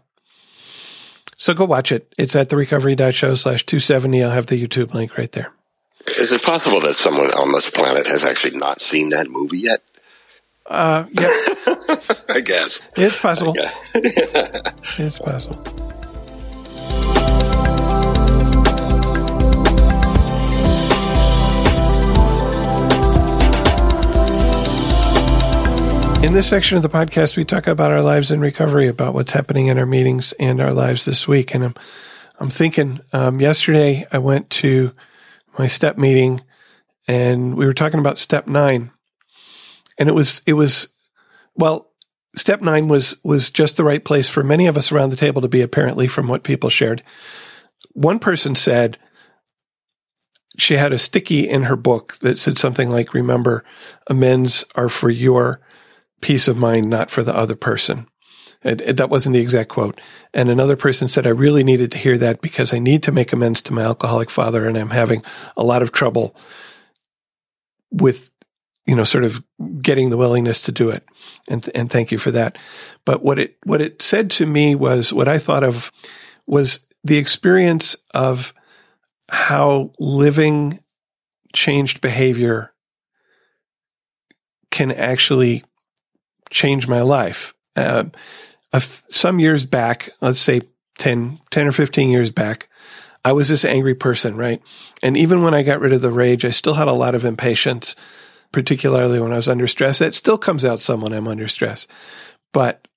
So 1.38 1.54
go 1.56 1.66
watch 1.66 1.92
it. 1.92 2.14
It's 2.18 2.36
at 2.36 2.50
therecovery.show 2.50 3.34
slash 3.36 3.66
270. 3.66 4.24
I'll 4.24 4.30
have 4.30 4.46
the 4.46 4.62
YouTube 4.64 4.94
link 4.94 5.18
right 5.18 5.32
there. 5.32 5.52
Is 6.20 6.32
it 6.32 6.44
possible 6.44 6.80
that 6.82 6.94
someone 6.94 7.32
on 7.32 7.52
this 7.52 7.70
planet 7.70 8.06
has 8.08 8.24
actually 8.24 8.58
not 8.58 8.80
seen 8.82 9.10
that 9.10 9.28
movie 9.30 9.60
yet? 9.60 9.82
Uh, 10.72 11.06
yeah, 11.12 11.26
I 12.30 12.40
guess. 12.40 12.82
it's 12.96 13.22
possible. 13.22 13.54
Yeah. 13.58 13.72
It's 14.98 15.20
possible. 15.20 15.58
In 26.24 26.34
this 26.34 26.48
section 26.48 26.78
of 26.78 26.84
the 26.84 26.90
podcast, 26.90 27.36
we 27.36 27.44
talk 27.44 27.68
about 27.68 27.92
our 27.92 28.02
lives 28.02 28.32
in 28.32 28.40
recovery, 28.40 28.88
about 28.88 29.14
what's 29.14 29.34
happening 29.34 29.68
in 29.68 29.78
our 29.78 29.86
meetings 29.86 30.34
and 30.40 30.62
our 30.62 30.72
lives 30.72 31.04
this 31.04 31.28
week. 31.28 31.54
And 31.54 31.66
I'm, 31.66 31.76
I'm 32.40 32.50
thinking, 32.50 33.02
um, 33.12 33.42
yesterday 33.42 34.08
I 34.10 34.20
went 34.20 34.50
to 34.52 34.94
my 35.60 35.68
step 35.68 35.98
meeting 35.98 36.42
and 37.10 37.56
we 37.56 37.66
were 37.66 37.74
talking 37.74 38.00
about 38.00 38.20
step 38.20 38.48
nine 38.48 38.92
and 40.02 40.10
it 40.10 40.14
was, 40.14 40.42
it 40.48 40.54
was, 40.54 40.88
well, 41.54 41.92
step 42.36 42.60
nine 42.60 42.88
was, 42.88 43.18
was 43.24 43.52
just 43.52 43.78
the 43.78 43.84
right 43.84 44.04
place 44.04 44.28
for 44.28 44.44
many 44.44 44.66
of 44.66 44.76
us 44.76 44.92
around 44.92 45.12
the 45.12 45.16
table 45.16 45.44
to 45.44 45.48
be 45.48 45.62
apparently 45.62 46.08
from 46.08 46.28
what 46.28 46.42
people 46.42 46.72
shared. 46.72 47.04
One 47.92 48.18
person 48.18 48.56
said, 48.56 48.98
she 50.58 50.74
had 50.74 50.92
a 50.92 50.98
sticky 50.98 51.48
in 51.48 51.66
her 51.66 51.76
book 51.76 52.18
that 52.22 52.40
said 52.40 52.58
something 52.58 52.90
like, 52.90 53.14
remember, 53.14 53.64
amends 54.08 54.66
are 54.74 54.90
for 54.90 55.12
your 55.12 55.62
peace 56.20 56.48
of 56.48 56.58
mind, 56.58 56.90
not 56.90 57.12
for 57.12 57.22
the 57.22 57.36
other 57.36 57.56
person. 57.56 58.08
And, 58.64 58.82
and 58.82 58.98
that 58.98 59.12
wasn't 59.12 59.34
the 59.34 59.40
exact 59.42 59.70
quote. 59.70 60.02
And 60.34 60.50
another 60.50 60.76
person 60.76 61.10
said, 61.10 61.28
I 61.28 61.30
really 61.30 61.64
needed 61.64 61.92
to 61.92 62.00
hear 62.00 62.18
that 62.18 62.42
because 62.42 62.74
I 62.74 62.80
need 62.80 63.04
to 63.04 63.12
make 63.12 63.34
amends 63.34 63.62
to 63.62 63.74
my 63.74 63.84
alcoholic 63.84 64.32
father 64.32 64.66
and 64.66 64.76
I'm 64.80 64.90
having 64.90 65.22
a 65.56 65.64
lot 65.64 65.84
of 65.84 65.92
trouble 65.92 66.36
with, 67.92 68.32
you 68.86 68.96
know, 68.96 69.04
sort 69.04 69.24
of 69.24 69.44
getting 69.82 70.10
the 70.10 70.18
willingness 70.18 70.62
to 70.62 70.72
do 70.72 70.90
it. 70.90 71.06
And, 71.48 71.70
and 71.76 71.90
thank 71.90 72.12
you 72.12 72.18
for 72.18 72.32
that. 72.32 72.58
But 73.06 73.24
what 73.24 73.40
it, 73.40 73.58
what 73.64 73.82
it 73.82 74.02
said 74.02 74.32
to 74.32 74.46
me 74.46 74.76
was 74.76 75.14
what 75.14 75.28
I 75.28 75.38
thought 75.38 75.64
of 75.64 75.92
was 76.48 76.86
the 77.04 77.18
experience 77.18 77.96
of 78.14 78.54
how 79.30 79.92
living 80.00 80.80
changed 81.54 82.02
behavior 82.02 82.74
can 84.72 84.92
actually 84.92 85.64
change 86.50 86.88
my 86.88 87.02
life. 87.02 87.54
Uh, 87.76 88.06
some 88.80 89.40
years 89.40 89.66
back, 89.66 90.10
let's 90.22 90.40
say 90.40 90.62
10, 90.98 91.40
10 91.50 91.68
or 91.68 91.72
15 91.72 92.10
years 92.10 92.32
back, 92.32 92.70
I 93.24 93.34
was 93.34 93.50
this 93.50 93.66
angry 93.66 93.96
person, 93.96 94.36
right? 94.36 94.62
And 95.04 95.16
even 95.16 95.44
when 95.44 95.54
I 95.54 95.64
got 95.64 95.80
rid 95.80 95.94
of 95.94 96.02
the 96.02 96.12
rage, 96.12 96.44
I 96.44 96.52
still 96.52 96.74
had 96.74 96.88
a 96.88 96.94
lot 96.94 97.16
of 97.16 97.26
impatience, 97.26 97.96
particularly 98.52 99.20
when 99.20 99.34
I 99.34 99.38
was 99.38 99.48
under 99.48 99.68
stress. 99.68 100.02
It 100.02 100.16
still 100.16 100.38
comes 100.38 100.66
out 100.66 100.80
some 100.80 101.02
when 101.02 101.14
I'm 101.14 101.28
under 101.28 101.48
stress. 101.48 101.88
But 102.54 102.88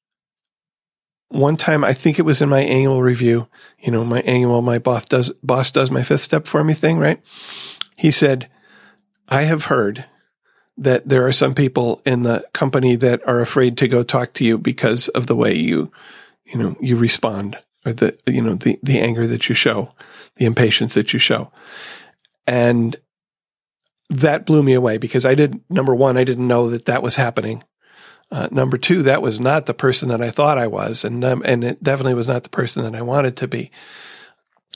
one 1.28 1.56
time, 1.56 1.84
I 1.84 1.92
think 1.92 2.18
it 2.18 2.24
was 2.24 2.42
in 2.42 2.48
my 2.48 2.60
annual 2.60 3.02
review, 3.02 3.48
you 3.80 3.90
know, 3.90 4.04
my 4.04 4.20
annual, 4.20 4.62
my 4.62 4.78
boss 4.78 5.04
does, 5.04 5.30
boss 5.42 5.70
does 5.70 5.90
my 5.90 6.02
fifth 6.02 6.20
step 6.20 6.46
for 6.46 6.62
me 6.62 6.74
thing, 6.74 6.98
right? 6.98 7.20
He 7.96 8.10
said, 8.10 8.48
I 9.28 9.42
have 9.42 9.64
heard 9.66 10.04
that 10.76 11.06
there 11.06 11.26
are 11.26 11.32
some 11.32 11.54
people 11.54 12.02
in 12.04 12.22
the 12.22 12.44
company 12.52 12.96
that 12.96 13.26
are 13.26 13.40
afraid 13.40 13.78
to 13.78 13.88
go 13.88 14.02
talk 14.02 14.32
to 14.34 14.44
you 14.44 14.58
because 14.58 15.08
of 15.08 15.26
the 15.26 15.36
way 15.36 15.54
you, 15.54 15.90
you 16.44 16.58
know, 16.58 16.76
you 16.80 16.96
respond 16.96 17.58
or 17.86 17.92
the, 17.92 18.16
you 18.26 18.42
know, 18.42 18.54
the, 18.54 18.78
the 18.82 18.98
anger 18.98 19.26
that 19.26 19.48
you 19.48 19.54
show, 19.54 19.92
the 20.36 20.46
impatience 20.46 20.94
that 20.94 21.12
you 21.12 21.18
show. 21.18 21.50
And 22.46 22.96
that 24.10 24.46
blew 24.46 24.62
me 24.62 24.74
away 24.74 24.98
because 24.98 25.24
I 25.24 25.34
did 25.34 25.60
number 25.70 25.94
one, 25.94 26.16
I 26.16 26.24
didn't 26.24 26.46
know 26.46 26.70
that 26.70 26.86
that 26.86 27.02
was 27.02 27.16
happening. 27.16 27.62
Uh, 28.30 28.48
number 28.50 28.78
two, 28.78 29.02
that 29.04 29.22
was 29.22 29.38
not 29.38 29.66
the 29.66 29.74
person 29.74 30.08
that 30.08 30.20
I 30.20 30.30
thought 30.30 30.58
I 30.58 30.66
was, 30.66 31.04
and 31.04 31.24
um, 31.24 31.42
and 31.44 31.62
it 31.62 31.82
definitely 31.82 32.14
was 32.14 32.28
not 32.28 32.42
the 32.42 32.48
person 32.48 32.82
that 32.82 32.94
I 32.94 33.02
wanted 33.02 33.36
to 33.38 33.48
be. 33.48 33.70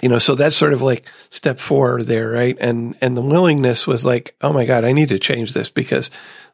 You 0.00 0.08
know, 0.08 0.20
so 0.20 0.36
that's 0.36 0.54
sort 0.54 0.74
of 0.74 0.82
like 0.82 1.06
step 1.30 1.58
four 1.58 2.02
there, 2.02 2.30
right? 2.30 2.56
And 2.60 2.96
and 3.00 3.16
the 3.16 3.22
willingness 3.22 3.86
was 3.86 4.04
like, 4.04 4.36
oh 4.42 4.52
my 4.52 4.64
god, 4.64 4.84
I 4.84 4.92
need 4.92 5.08
to 5.08 5.18
change 5.18 5.54
this 5.54 5.70
because 5.70 6.10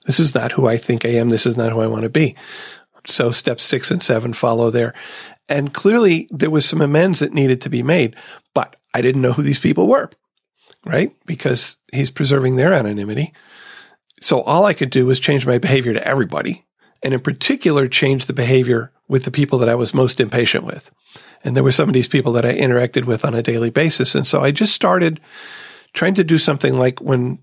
this 0.07 0.19
is 0.19 0.35
not 0.35 0.53
who 0.53 0.67
I 0.67 0.79
think 0.79 1.05
I 1.05 1.11
am. 1.11 1.29
This 1.29 1.47
is 1.47 1.57
not 1.57 1.73
who 1.73 1.81
I 1.81 1.89
want 1.89 2.05
to 2.05 2.09
be. 2.09 2.37
So 3.07 3.31
step 3.31 3.61
six 3.61 3.91
and 3.91 4.03
seven 4.03 4.33
follow 4.33 4.71
there, 4.71 4.95
and 5.49 5.75
clearly 5.75 6.27
there 6.31 6.51
was 6.51 6.67
some 6.67 6.81
amends 6.81 7.19
that 7.19 7.35
needed 7.35 7.61
to 7.63 7.71
be 7.71 7.83
made, 7.83 8.17
but 8.55 8.77
I 8.95 9.03
didn't 9.03 9.21
know 9.21 9.33
who 9.33 9.43
these 9.43 9.61
people 9.61 9.89
were, 9.89 10.11
right? 10.85 11.15
Because 11.27 11.77
he's 11.93 12.11
preserving 12.11 12.57
their 12.57 12.73
anonymity. 12.73 13.33
So 14.21 14.43
all 14.43 14.65
I 14.65 14.75
could 14.75 14.91
do 14.91 15.07
was 15.07 15.21
change 15.21 15.47
my 15.47 15.59
behavior 15.59 15.93
to 15.93 16.07
everybody 16.07 16.65
and 17.03 17.13
in 17.13 17.21
particular 17.21 17.87
change 17.87 18.27
the 18.27 18.33
behavior 18.33 18.91
with 19.09 19.25
the 19.25 19.31
people 19.31 19.59
that 19.59 19.69
I 19.69 19.75
was 19.75 19.93
most 19.93 20.21
impatient 20.21 20.65
with. 20.65 20.91
And 21.45 21.55
there 21.55 21.63
were 21.63 21.73
some 21.73 21.89
of 21.89 21.95
these 21.95 22.09
people 22.09 22.33
that 22.33 22.47
I 22.47 22.55
interacted 22.55 23.05
with 23.05 23.25
on 23.25 23.35
a 23.35 23.43
daily 23.43 23.71
basis. 23.71 24.15
And 24.15 24.27
so 24.27 24.41
I 24.41 24.51
just 24.51 24.73
started 24.73 25.21
trying 25.93 26.15
to 26.15 26.25
do 26.25 26.39
something 26.39 26.79
like 26.79 27.01
when 27.01 27.39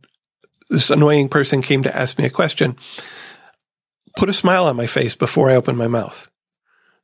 this 0.69 0.89
annoying 0.89 1.29
person 1.29 1.61
came 1.61 1.83
to 1.83 1.95
ask 1.95 2.17
me 2.17 2.25
a 2.25 2.29
question, 2.29 2.77
put 4.17 4.29
a 4.29 4.33
smile 4.33 4.65
on 4.65 4.75
my 4.75 4.87
face 4.87 5.13
before 5.13 5.51
I 5.51 5.55
open 5.55 5.75
my 5.75 5.87
mouth. 5.87 6.29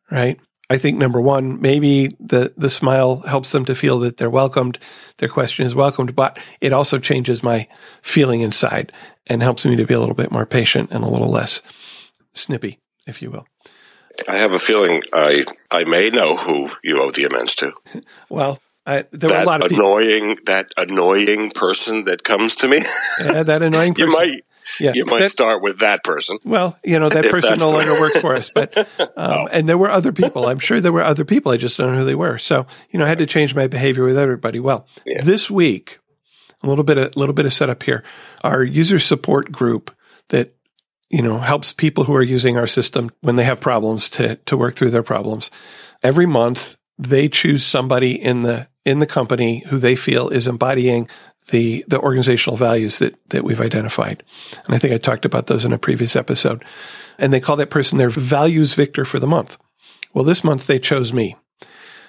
Right. 0.09 0.39
I 0.69 0.77
think 0.77 0.97
number 0.97 1.21
one, 1.21 1.61
maybe 1.61 2.09
the, 2.19 2.53
the 2.57 2.69
smile 2.69 3.17
helps 3.21 3.51
them 3.51 3.63
to 3.65 3.75
feel 3.75 3.99
that 3.99 4.17
they're 4.17 4.29
welcomed. 4.29 4.79
Their 5.17 5.29
question 5.29 5.65
is 5.65 5.73
welcomed, 5.73 6.15
but 6.15 6.39
it 6.59 6.73
also 6.73 6.99
changes 6.99 7.41
my 7.41 7.67
feeling 8.01 8.41
inside 8.41 8.91
and 9.27 9.41
helps 9.41 9.65
me 9.65 9.77
to 9.77 9.85
be 9.85 9.93
a 9.93 9.99
little 9.99 10.15
bit 10.15 10.31
more 10.31 10.45
patient 10.45 10.91
and 10.91 11.03
a 11.03 11.07
little 11.07 11.29
less 11.29 11.61
snippy, 12.33 12.79
if 13.05 13.21
you 13.21 13.31
will. 13.31 13.47
I 14.27 14.37
have 14.37 14.51
a 14.51 14.59
feeling 14.59 15.03
I 15.13 15.45
I 15.69 15.83
may 15.83 16.09
know 16.09 16.37
who 16.37 16.71
you 16.83 16.99
owe 17.01 17.11
the 17.11 17.25
amends 17.25 17.55
to. 17.55 17.73
well, 18.29 18.59
I, 18.85 19.05
there 19.11 19.29
that 19.29 19.31
were 19.31 19.43
a 19.43 19.45
lot 19.45 19.65
of 19.65 19.71
annoying 19.71 20.37
people. 20.37 20.43
that 20.45 20.71
annoying 20.75 21.51
person 21.51 22.05
that 22.05 22.23
comes 22.23 22.55
to 22.57 22.67
me. 22.67 22.83
Yeah, 23.23 23.43
that 23.43 23.61
annoying 23.61 23.93
person. 23.95 24.09
you 24.09 24.17
might 24.17 24.41
yeah, 24.79 24.93
you 24.93 25.05
might 25.05 25.19
that, 25.19 25.31
start 25.31 25.61
with 25.61 25.79
that 25.79 26.03
person. 26.03 26.37
Well, 26.43 26.77
you 26.83 26.99
know 26.99 27.09
that 27.09 27.25
person 27.25 27.57
no 27.59 27.71
longer 27.71 27.93
works 27.99 28.19
for 28.19 28.33
us, 28.35 28.49
but 28.53 28.77
um, 28.99 29.07
Oh. 29.17 29.47
and 29.51 29.67
there 29.67 29.77
were 29.77 29.89
other 29.89 30.11
people. 30.11 30.47
I'm 30.47 30.59
sure 30.59 30.79
there 30.79 30.91
were 30.93 31.03
other 31.03 31.25
people. 31.25 31.51
I 31.51 31.57
just 31.57 31.77
don't 31.77 31.91
know 31.93 31.99
who 31.99 32.05
they 32.05 32.15
were. 32.15 32.37
So 32.37 32.65
you 32.91 32.99
know, 32.99 33.05
I 33.05 33.09
had 33.09 33.19
to 33.19 33.25
change 33.25 33.55
my 33.55 33.67
behavior 33.67 34.03
with 34.03 34.17
everybody. 34.17 34.59
Well, 34.59 34.87
Yeah. 35.05 35.21
this 35.23 35.49
week, 35.49 35.99
a 36.63 36.67
little 36.67 36.83
bit, 36.83 36.97
a 36.97 37.11
little 37.19 37.33
bit 37.33 37.45
of 37.45 37.53
setup 37.53 37.83
here. 37.83 38.03
Our 38.43 38.63
user 38.63 38.99
support 38.99 39.51
group 39.51 39.91
that 40.29 40.53
you 41.09 41.21
know 41.21 41.37
helps 41.39 41.71
people 41.73 42.03
who 42.03 42.13
are 42.15 42.23
using 42.23 42.57
our 42.57 42.67
system 42.67 43.09
when 43.21 43.35
they 43.37 43.43
have 43.45 43.59
problems 43.61 44.09
to 44.11 44.35
to 44.45 44.57
work 44.57 44.75
through 44.75 44.89
their 44.91 45.03
problems. 45.03 45.49
Every 46.03 46.25
month, 46.25 46.77
they 46.99 47.29
choose 47.29 47.65
somebody 47.65 48.21
in 48.21 48.43
the 48.43 48.67
in 48.85 48.99
the 48.99 49.05
company 49.07 49.63
who 49.67 49.77
they 49.79 49.95
feel 49.95 50.29
is 50.29 50.47
embodying 50.47 51.07
the 51.49 51.85
the 51.87 51.99
organizational 51.99 52.57
values 52.57 52.99
that 52.99 53.15
that 53.29 53.43
we've 53.43 53.61
identified. 53.61 54.23
And 54.65 54.75
I 54.75 54.79
think 54.79 54.93
I 54.93 54.97
talked 54.97 55.25
about 55.25 55.47
those 55.47 55.65
in 55.65 55.73
a 55.73 55.77
previous 55.77 56.15
episode. 56.15 56.63
And 57.17 57.33
they 57.33 57.39
call 57.39 57.55
that 57.55 57.69
person 57.69 57.97
their 57.97 58.09
values 58.09 58.73
victor 58.75 59.03
for 59.03 59.19
the 59.19 59.27
month. 59.27 59.57
Well, 60.13 60.23
this 60.23 60.43
month 60.43 60.67
they 60.67 60.79
chose 60.79 61.13
me. 61.13 61.35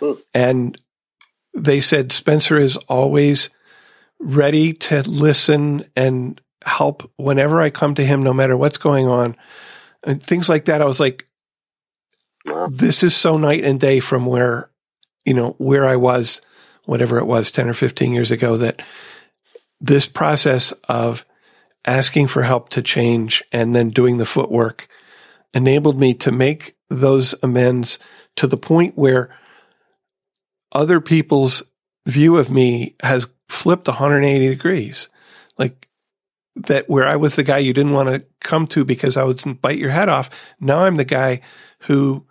Hmm. 0.00 0.12
And 0.34 0.80
they 1.54 1.80
said 1.80 2.12
Spencer 2.12 2.58
is 2.58 2.76
always 2.88 3.50
ready 4.20 4.72
to 4.72 5.02
listen 5.08 5.84
and 5.96 6.40
help 6.64 7.10
whenever 7.16 7.60
I 7.60 7.70
come 7.70 7.94
to 7.94 8.04
him, 8.04 8.22
no 8.22 8.32
matter 8.32 8.56
what's 8.56 8.78
going 8.78 9.06
on. 9.06 9.36
And 10.04 10.22
things 10.22 10.48
like 10.48 10.66
that. 10.66 10.82
I 10.82 10.86
was 10.86 11.00
like, 11.00 11.26
Wow. 12.44 12.68
this 12.70 13.02
is 13.02 13.14
so 13.14 13.36
night 13.36 13.64
and 13.64 13.80
day 13.80 14.00
from 14.00 14.26
where, 14.26 14.70
you 15.24 15.34
know, 15.34 15.54
where 15.58 15.86
I 15.86 15.96
was, 15.96 16.40
whatever 16.84 17.18
it 17.18 17.26
was 17.26 17.50
10 17.50 17.68
or 17.68 17.74
15 17.74 18.12
years 18.12 18.30
ago, 18.30 18.56
that 18.56 18.82
this 19.80 20.06
process 20.06 20.72
of 20.88 21.24
asking 21.86 22.26
for 22.26 22.42
help 22.42 22.68
to 22.70 22.82
change 22.82 23.42
and 23.52 23.74
then 23.74 23.90
doing 23.90 24.18
the 24.18 24.26
footwork 24.26 24.88
enabled 25.54 25.98
me 25.98 26.14
to 26.14 26.32
make 26.32 26.76
those 26.90 27.34
amends 27.42 27.98
to 28.36 28.46
the 28.46 28.56
point 28.56 28.96
where 28.96 29.34
other 30.72 31.00
people's 31.00 31.62
view 32.06 32.36
of 32.36 32.50
me 32.50 32.94
has 33.02 33.26
flipped 33.48 33.88
180 33.88 34.48
degrees. 34.48 35.08
Like 35.56 35.88
that, 36.56 36.88
where 36.88 37.06
I 37.06 37.16
was 37.16 37.36
the 37.36 37.42
guy 37.42 37.58
you 37.58 37.72
didn't 37.72 37.92
want 37.92 38.08
to 38.08 38.24
come 38.40 38.66
to 38.68 38.84
because 38.84 39.16
I 39.16 39.24
would 39.24 39.60
bite 39.60 39.78
your 39.78 39.90
head 39.90 40.08
off. 40.08 40.30
Now 40.60 40.80
I'm 40.80 40.96
the 40.96 41.04
guy 41.04 41.40
who, 41.80 42.26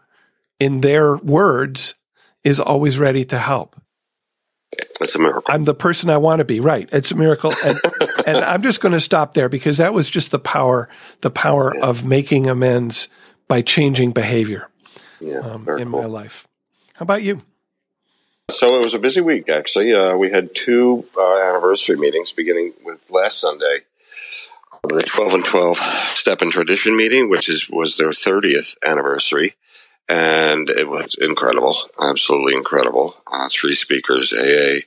in 0.59 0.81
their 0.81 1.17
words, 1.17 1.95
is 2.43 2.59
always 2.59 2.99
ready 2.99 3.25
to 3.25 3.37
help. 3.37 3.79
That's 4.99 5.15
a 5.15 5.19
miracle. 5.19 5.43
I'm 5.47 5.63
the 5.63 5.73
person 5.73 6.09
I 6.09 6.17
want 6.17 6.39
to 6.39 6.45
be. 6.45 6.59
Right. 6.59 6.89
It's 6.91 7.11
a 7.11 7.15
miracle. 7.15 7.53
And, 7.65 7.77
and 8.27 8.37
I'm 8.37 8.61
just 8.61 8.81
going 8.81 8.93
to 8.93 8.99
stop 8.99 9.33
there 9.33 9.49
because 9.49 9.77
that 9.77 9.93
was 9.93 10.09
just 10.09 10.31
the 10.31 10.39
power, 10.39 10.89
the 11.21 11.31
power 11.31 11.73
Yeah. 11.75 11.85
of 11.85 12.05
making 12.05 12.49
amends 12.49 13.09
by 13.47 13.61
changing 13.61 14.11
behavior 14.11 14.69
yeah, 15.19 15.39
um, 15.39 15.67
in 15.69 15.91
cool. 15.91 16.01
my 16.01 16.05
life. 16.05 16.47
How 16.95 17.03
about 17.03 17.23
you? 17.23 17.39
So 18.49 18.67
it 18.79 18.83
was 18.83 18.93
a 18.93 18.99
busy 18.99 19.21
week, 19.21 19.49
actually. 19.49 19.93
Uh, 19.93 20.15
we 20.15 20.31
had 20.31 20.55
two 20.55 21.05
uh, 21.17 21.37
anniversary 21.49 21.97
meetings, 21.97 22.31
beginning 22.31 22.73
with 22.83 23.11
last 23.11 23.39
Sunday, 23.39 23.79
the 24.87 25.03
12 25.03 25.33
and 25.33 25.43
12 25.43 25.77
Step 26.13 26.41
and 26.41 26.51
Tradition 26.51 26.95
meeting, 26.95 27.29
which 27.29 27.49
is 27.49 27.69
was 27.69 27.97
their 27.97 28.09
30th 28.09 28.75
anniversary, 28.85 29.55
and 30.09 30.69
it 30.69 30.87
was 30.87 31.15
incredible, 31.19 31.77
absolutely 32.01 32.55
incredible. 32.55 33.15
Uh, 33.31 33.49
three 33.51 33.75
speakers, 33.75 34.33
AA, 34.33 34.79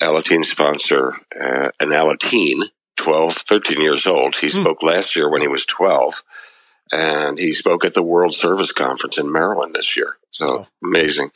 Alateen 0.00 0.44
sponsor, 0.44 1.16
uh, 1.40 1.70
an 1.80 1.90
Alateen, 1.90 2.64
12, 2.96 3.34
13 3.34 3.80
years 3.80 4.06
old. 4.06 4.36
He 4.36 4.48
Hmm. 4.50 4.62
spoke 4.62 4.82
last 4.82 5.14
year 5.16 5.30
when 5.30 5.42
he 5.42 5.48
was 5.48 5.66
12, 5.66 6.22
and 6.92 7.38
he 7.38 7.52
spoke 7.52 7.84
at 7.84 7.94
the 7.94 8.02
World 8.02 8.34
Service 8.34 8.72
Conference 8.72 9.18
in 9.18 9.30
Maryland 9.30 9.74
this 9.74 9.96
year. 9.96 10.16
So 10.30 10.66
amazing 10.84 11.30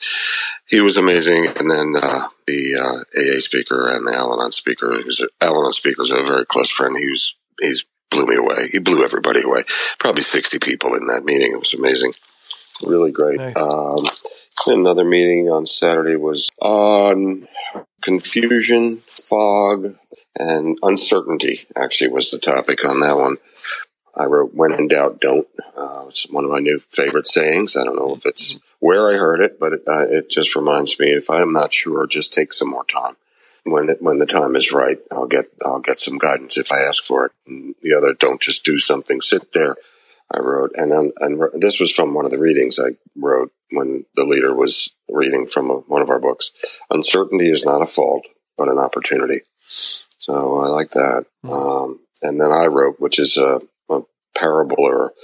he 0.67 0.81
was 0.81 0.97
amazing. 0.97 1.47
And 1.59 1.71
then 1.71 1.95
uh, 2.01 2.29
the 2.47 2.77
uh, 2.77 3.19
AA 3.19 3.41
speaker 3.41 3.89
and 3.89 4.07
the 4.07 4.15
Al-Anon 4.15 4.53
speaker, 4.53 4.93
who's 5.03 5.25
Al-Anon 5.41 5.73
speaker 5.73 6.03
is 6.03 6.11
a 6.11 6.23
very 6.23 6.45
close 6.47 6.71
friend. 6.71 6.97
He 6.99 7.09
was 7.11 7.35
he's 7.61 7.85
blew 8.11 8.27
me 8.27 8.37
away. 8.37 8.69
He 8.71 8.79
blew 8.79 9.03
everybody 9.05 9.43
away. 9.43 9.65
Probably 9.99 10.23
sixty 10.23 10.59
people 10.59 10.95
in 10.95 11.07
that 11.07 11.25
meeting. 11.25 11.53
It 11.53 11.59
was 11.59 11.75
amazing, 11.75 12.13
really 12.87 13.13
great. 13.13 13.39
Nice. 13.39 13.57
Um, 13.57 14.07
another 14.67 15.05
meeting 15.05 15.49
on 15.49 15.67
Saturday 15.67 16.17
was 16.17 16.49
on 16.61 17.47
confusion, 18.03 18.99
fog, 18.99 19.97
and 20.39 20.79
uncertainty. 20.83 21.67
Actually, 21.77 22.11
was 22.11 22.31
the 22.31 22.39
topic 22.39 22.87
on 22.87 23.01
that 23.01 23.17
one. 23.17 23.37
I 24.17 24.25
wrote, 24.25 24.55
"When 24.55 24.73
in 24.73 24.89
doubt, 24.89 25.21
don't." 25.21 25.49
Uh, 25.77 26.07
it's 26.09 26.29
one 26.29 26.45
of 26.45 26.51
my 26.51 26.59
new 26.59 26.81
favorite 26.91 27.29
sayings. 27.29 27.77
I 27.77 27.85
don't 27.85 27.97
know 27.97 28.15
if 28.15 28.27
it's 28.27 28.59
where 28.81 29.11
I 29.11 29.15
heard 29.15 29.41
it, 29.41 29.59
but 29.61 29.73
it, 29.75 29.83
uh, 29.87 30.07
it 30.09 30.31
just 30.31 30.57
reminds 30.57 30.99
me: 30.99 31.13
if 31.13 31.31
I 31.31 31.41
am 31.41 31.53
not 31.53 31.73
sure, 31.73 32.07
just 32.07 32.33
take 32.33 32.53
some 32.53 32.71
more 32.71 32.85
time. 32.85 33.17
When 33.65 33.91
it, 33.91 33.99
when 34.01 34.19
the 34.19 34.27
time 34.27 34.57
is 34.57 34.73
right, 34.73 34.99
I'll 35.13 35.27
get 35.27 35.47
I'll 35.65 35.81
get 35.81 35.99
some 35.99 36.19
guidance 36.19 36.57
if 36.57 36.73
I 36.73 36.81
ask 36.81 37.05
for 37.05 37.27
it. 37.27 37.33
And 37.47 37.75
the 37.83 37.95
other, 37.95 38.15
don't 38.15 38.41
just 38.41 38.65
do 38.65 38.79
something. 38.79 39.21
Sit 39.21 39.53
there. 39.53 39.77
I 40.33 40.39
wrote, 40.41 40.73
and 40.75 40.93
then, 40.93 41.13
and 41.19 41.41
this 41.61 41.81
was 41.81 41.93
from 41.93 42.15
one 42.15 42.25
of 42.25 42.31
the 42.31 42.39
readings 42.39 42.79
I 42.79 42.91
wrote 43.17 43.53
when 43.71 44.05
the 44.15 44.25
leader 44.25 44.55
was 44.55 44.93
reading 45.09 45.47
from 45.47 45.71
a, 45.71 45.75
one 45.75 46.03
of 46.03 46.11
our 46.11 46.21
books. 46.21 46.53
Uncertainty 46.91 47.51
is 47.51 47.65
not 47.65 47.83
a 47.83 47.87
fault, 47.87 48.27
but 48.57 48.69
an 48.69 48.79
opportunity. 48.79 49.41
So 49.67 50.59
I 50.59 50.69
like 50.69 50.91
that. 50.91 51.27
Mhm. 51.45 51.53
Um, 51.53 52.01
and 52.23 52.41
then 52.41 52.53
I 52.53 52.67
wrote, 52.67 53.01
which 53.01 53.19
is 53.19 53.37
a, 53.37 53.61
a 53.89 54.01
parable 54.37 54.81
or 54.85 55.15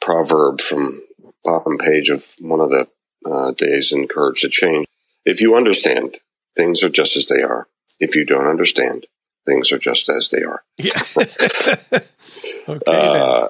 proverb 0.00 0.60
from 0.60 1.02
bottom 1.44 1.78
page 1.78 2.08
of 2.08 2.34
one 2.38 2.60
of 2.60 2.70
the 2.70 2.86
uh, 3.26 3.52
days 3.52 3.92
in 3.92 4.08
Courage 4.08 4.40
to 4.40 4.48
Change. 4.48 4.86
If 5.24 5.40
you 5.40 5.56
understand, 5.56 6.18
things 6.56 6.82
are 6.82 6.88
just 6.88 7.16
as 7.16 7.28
they 7.28 7.42
are. 7.42 7.68
If 7.98 8.14
you 8.14 8.24
don't 8.24 8.46
understand, 8.46 9.06
things 9.46 9.72
are 9.72 9.78
just 9.78 10.08
as 10.08 10.30
they 10.30 10.42
are. 10.42 10.62
Yeah. 10.78 11.02
okay. 12.68 12.80
Uh, 12.86 13.48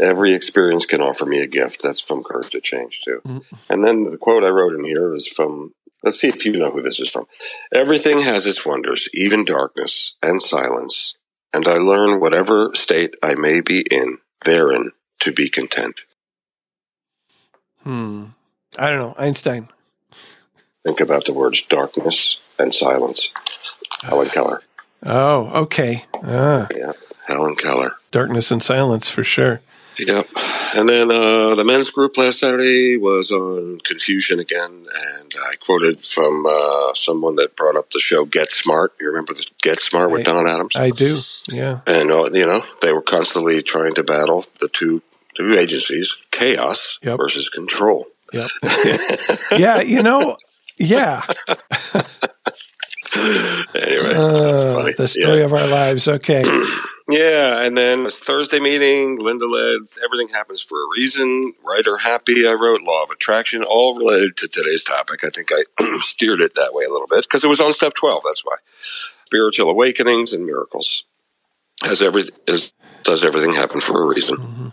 every 0.00 0.34
experience 0.34 0.86
can 0.86 1.00
offer 1.00 1.26
me 1.26 1.40
a 1.40 1.46
gift. 1.46 1.82
That's 1.82 2.00
from 2.00 2.22
Courage 2.22 2.50
to 2.50 2.60
Change, 2.60 3.02
too. 3.04 3.20
Mm. 3.26 3.44
And 3.68 3.84
then 3.84 4.04
the 4.10 4.18
quote 4.18 4.44
I 4.44 4.48
wrote 4.48 4.74
in 4.74 4.84
here 4.84 5.12
is 5.14 5.26
from, 5.26 5.72
let's 6.02 6.20
see 6.20 6.28
if 6.28 6.44
you 6.44 6.52
know 6.52 6.70
who 6.70 6.82
this 6.82 7.00
is 7.00 7.08
from. 7.08 7.26
Everything 7.72 8.20
has 8.20 8.46
its 8.46 8.64
wonders, 8.64 9.08
even 9.14 9.44
darkness 9.44 10.14
and 10.22 10.40
silence. 10.40 11.16
And 11.52 11.66
I 11.66 11.78
learn 11.78 12.20
whatever 12.20 12.70
state 12.74 13.14
I 13.22 13.34
may 13.34 13.60
be 13.60 13.84
in, 13.90 14.18
therein 14.44 14.92
to 15.20 15.32
be 15.32 15.48
content. 15.48 16.00
Hmm. 17.82 18.24
I 18.78 18.90
don't 18.90 18.98
know. 18.98 19.14
Einstein. 19.16 19.68
Think 20.84 21.00
about 21.00 21.24
the 21.24 21.32
words 21.32 21.62
darkness 21.62 22.38
and 22.58 22.74
silence. 22.74 23.30
Helen 24.04 24.28
Keller. 24.28 24.62
Oh, 25.04 25.62
okay. 25.62 26.04
Ah, 26.22 26.68
Yeah. 26.74 26.92
Helen 27.26 27.56
Keller. 27.56 27.92
Darkness 28.10 28.50
and 28.50 28.62
silence 28.62 29.10
for 29.10 29.24
sure. 29.24 29.60
Yep. 29.98 30.26
And 30.76 30.88
then 30.88 31.10
uh, 31.10 31.54
the 31.54 31.64
men's 31.64 31.90
group 31.90 32.16
last 32.18 32.40
Saturday 32.40 32.96
was 32.96 33.30
on 33.30 33.80
confusion 33.80 34.38
again, 34.38 34.70
and 34.70 35.32
I 35.50 35.56
quoted 35.56 36.04
from 36.04 36.44
uh, 36.46 36.92
someone 36.94 37.36
that 37.36 37.56
brought 37.56 37.76
up 37.76 37.90
the 37.90 38.00
show 38.00 38.24
Get 38.26 38.52
Smart. 38.52 38.92
You 39.00 39.08
remember 39.08 39.32
the 39.32 39.46
Get 39.62 39.80
Smart 39.80 40.10
with 40.10 40.20
I, 40.20 40.24
Don 40.24 40.46
Adams? 40.46 40.76
I 40.76 40.90
do. 40.90 41.18
Yeah. 41.48 41.80
And 41.86 42.10
uh, 42.10 42.30
you 42.32 42.46
know 42.46 42.62
they 42.82 42.92
were 42.92 43.02
constantly 43.02 43.62
trying 43.62 43.94
to 43.94 44.04
battle 44.04 44.44
the 44.60 44.68
two 44.68 45.02
two 45.34 45.52
agencies: 45.52 46.16
chaos 46.30 46.98
yep. 47.02 47.16
versus 47.16 47.48
control. 47.48 48.06
Yep. 48.32 48.50
yeah. 49.58 49.80
You 49.80 50.02
know. 50.02 50.36
Yeah. 50.78 51.22
anyway, 53.74 54.12
uh, 54.14 54.92
the 54.98 55.08
story 55.08 55.38
yeah. 55.38 55.44
of 55.44 55.54
our 55.54 55.66
lives. 55.68 56.06
Okay. 56.06 56.44
Yeah, 57.08 57.62
and 57.62 57.78
then 57.78 58.06
it's 58.06 58.20
Thursday 58.20 58.58
meeting. 58.58 59.18
Linda 59.20 59.46
led. 59.46 59.82
Everything 60.04 60.28
happens 60.28 60.60
for 60.60 60.76
a 60.76 60.88
reason. 60.96 61.54
Right 61.64 61.86
or 61.86 61.98
happy. 61.98 62.48
I 62.48 62.52
wrote 62.54 62.82
Law 62.82 63.04
of 63.04 63.10
Attraction, 63.10 63.62
all 63.62 63.96
related 63.96 64.36
to 64.38 64.48
today's 64.48 64.82
topic. 64.82 65.22
I 65.22 65.28
think 65.28 65.50
I 65.52 65.98
steered 66.00 66.40
it 66.40 66.54
that 66.54 66.72
way 66.72 66.84
a 66.84 66.92
little 66.92 67.06
bit 67.06 67.22
because 67.22 67.44
it 67.44 67.48
was 67.48 67.60
on 67.60 67.72
step 67.72 67.94
twelve. 67.94 68.22
That's 68.24 68.44
why 68.44 68.56
spiritual 68.74 69.70
awakenings 69.70 70.32
and 70.32 70.44
miracles. 70.44 71.04
As 71.84 72.02
every 72.02 72.24
as, 72.48 72.72
does 73.04 73.24
everything 73.24 73.54
happen 73.54 73.80
for 73.80 74.02
a 74.02 74.06
reason. 74.06 74.36
Mm-hmm. 74.36 74.68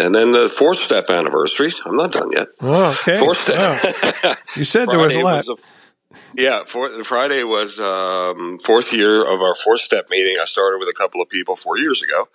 And 0.00 0.14
then 0.14 0.32
the 0.32 0.48
fourth 0.48 0.78
step 0.78 1.08
anniversary. 1.10 1.70
I'm 1.84 1.96
not 1.96 2.12
done 2.12 2.30
yet. 2.32 2.48
Oh, 2.60 2.90
okay. 3.00 3.18
Fourth 3.18 3.38
step. 3.38 3.58
Wow. 3.58 4.34
You 4.56 4.64
said 4.64 4.88
there 4.88 4.98
was 4.98 5.14
a 5.14 5.22
lot. 5.22 5.36
Was 5.36 5.48
a, 5.48 5.56
yeah, 6.34 6.64
for, 6.64 7.04
Friday 7.04 7.44
was 7.44 7.80
um, 7.80 8.58
fourth 8.58 8.92
year 8.92 9.22
of 9.22 9.40
our 9.40 9.54
fourth 9.54 9.80
step 9.80 10.08
meeting. 10.10 10.36
I 10.40 10.44
started 10.44 10.78
with 10.78 10.88
a 10.88 10.94
couple 10.94 11.20
of 11.20 11.28
people 11.28 11.54
four 11.54 11.76
years 11.78 12.02
ago, 12.02 12.28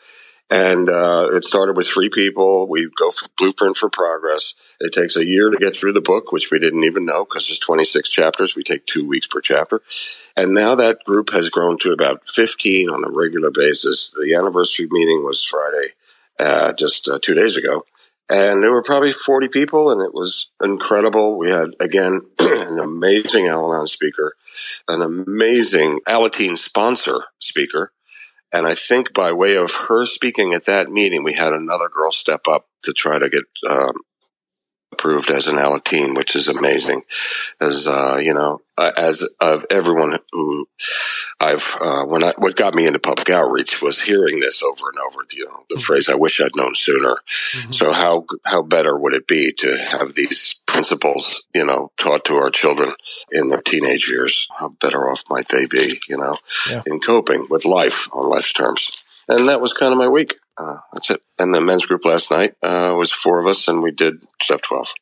and 0.51 0.87
uh, 0.87 1.29
it 1.31 1.43
started 1.43 1.75
with 1.75 1.87
three 1.87 2.09
people. 2.09 2.67
We 2.67 2.89
go 2.95 3.09
for 3.09 3.27
Blueprint 3.37 3.77
for 3.77 3.89
Progress. 3.89 4.55
It 4.79 4.93
takes 4.93 5.15
a 5.15 5.25
year 5.25 5.49
to 5.49 5.57
get 5.57 5.75
through 5.75 5.93
the 5.93 6.01
book, 6.01 6.31
which 6.31 6.51
we 6.51 6.59
didn't 6.59 6.83
even 6.83 7.05
know 7.05 7.25
because 7.25 7.47
there's 7.47 7.59
26 7.59 8.09
chapters. 8.11 8.55
We 8.55 8.63
take 8.63 8.85
two 8.85 9.07
weeks 9.07 9.27
per 9.27 9.41
chapter, 9.41 9.81
and 10.37 10.53
now 10.53 10.75
that 10.75 11.03
group 11.05 11.31
has 11.31 11.49
grown 11.49 11.77
to 11.79 11.91
about 11.91 12.29
15 12.29 12.89
on 12.89 13.03
a 13.03 13.09
regular 13.09 13.51
basis. 13.51 14.11
The 14.11 14.35
anniversary 14.35 14.87
meeting 14.91 15.23
was 15.23 15.43
Friday, 15.43 15.93
uh, 16.39 16.73
just 16.73 17.09
uh, 17.09 17.19
two 17.21 17.33
days 17.33 17.57
ago 17.57 17.85
and 18.29 18.63
there 18.63 18.71
were 18.71 18.83
probably 18.83 19.11
40 19.11 19.49
people 19.49 19.91
and 19.91 20.01
it 20.01 20.13
was 20.13 20.49
incredible. 20.61 21.37
We 21.37 21.49
had 21.49 21.71
again 21.79 22.21
an 22.39 22.79
amazing 22.79 23.47
Al-Anon 23.47 23.87
speaker, 23.87 24.33
an 24.87 25.01
amazing 25.01 25.99
Alateen 26.07 26.57
sponsor 26.57 27.25
speaker. 27.39 27.91
And 28.51 28.67
I 28.67 28.75
think 28.75 29.13
by 29.13 29.33
way 29.33 29.55
of 29.55 29.71
her 29.87 30.05
speaking 30.05 30.53
at 30.53 30.65
that 30.65 30.89
meeting, 30.89 31.23
we 31.23 31.33
had 31.33 31.53
another 31.53 31.89
girl 31.89 32.11
step 32.11 32.47
up 32.47 32.67
to 32.83 32.93
try 32.93 33.17
to 33.17 33.27
get 33.27 33.43
um, 33.67 33.95
approved 34.91 35.31
as 35.31 35.47
an 35.47 35.55
Alateen, 35.55 36.15
which 36.15 36.35
is 36.35 36.47
amazing. 36.47 37.01
As 37.59 37.87
uh, 37.87 38.19
you 38.21 38.33
know, 38.33 38.61
as 38.77 39.27
of 39.39 39.65
everyone 39.69 40.19
who 40.31 40.67
I've 41.43 41.75
uh, 41.81 42.05
when 42.05 42.23
I 42.23 42.33
what 42.37 42.55
got 42.55 42.73
me 42.73 42.87
into 42.87 42.99
public 42.99 43.29
outreach 43.29 43.81
was 43.81 44.01
hearing 44.01 44.39
this 44.39 44.63
over 44.63 44.89
and 44.89 44.99
over. 44.99 45.25
You 45.33 45.45
know, 45.45 45.65
the 45.69 45.75
mm-hmm. 45.75 45.83
phrase 45.83 46.07
"I 46.07 46.15
wish 46.15 46.39
I'd 46.39 46.55
known 46.55 46.73
sooner." 46.73 47.17
Mm-hmm. 47.17 47.71
So 47.73 47.91
how 47.91 48.25
how 48.45 48.61
better 48.61 48.97
would 48.97 49.13
it 49.13 49.27
be 49.27 49.51
to 49.51 49.77
have 49.77 50.15
these 50.15 50.59
principles, 50.65 51.45
you 51.53 51.65
know, 51.65 51.91
taught 51.97 52.25
to 52.25 52.37
our 52.37 52.49
children 52.49 52.93
in 53.29 53.49
their 53.49 53.61
teenage 53.61 54.09
years? 54.09 54.47
How 54.57 54.69
better 54.69 55.09
off 55.09 55.23
might 55.29 55.49
they 55.49 55.65
be, 55.65 55.99
you 56.07 56.17
know, 56.17 56.37
yeah. 56.69 56.81
in 56.85 56.99
coping 57.01 57.47
with 57.49 57.65
life 57.65 58.07
on 58.13 58.29
life's 58.29 58.53
terms? 58.53 59.03
And 59.27 59.49
that 59.49 59.61
was 59.61 59.73
kind 59.73 59.91
of 59.91 59.97
my 59.97 60.07
week. 60.07 60.35
Uh, 60.57 60.77
that's 60.93 61.09
it. 61.09 61.21
And 61.39 61.53
the 61.53 61.61
men's 61.61 61.85
group 61.85 62.05
last 62.05 62.31
night 62.31 62.55
uh, 62.61 62.95
was 62.97 63.11
four 63.11 63.39
of 63.39 63.47
us, 63.47 63.67
and 63.67 63.81
we 63.81 63.91
did 63.91 64.23
step 64.41 64.61
twelve. 64.61 64.93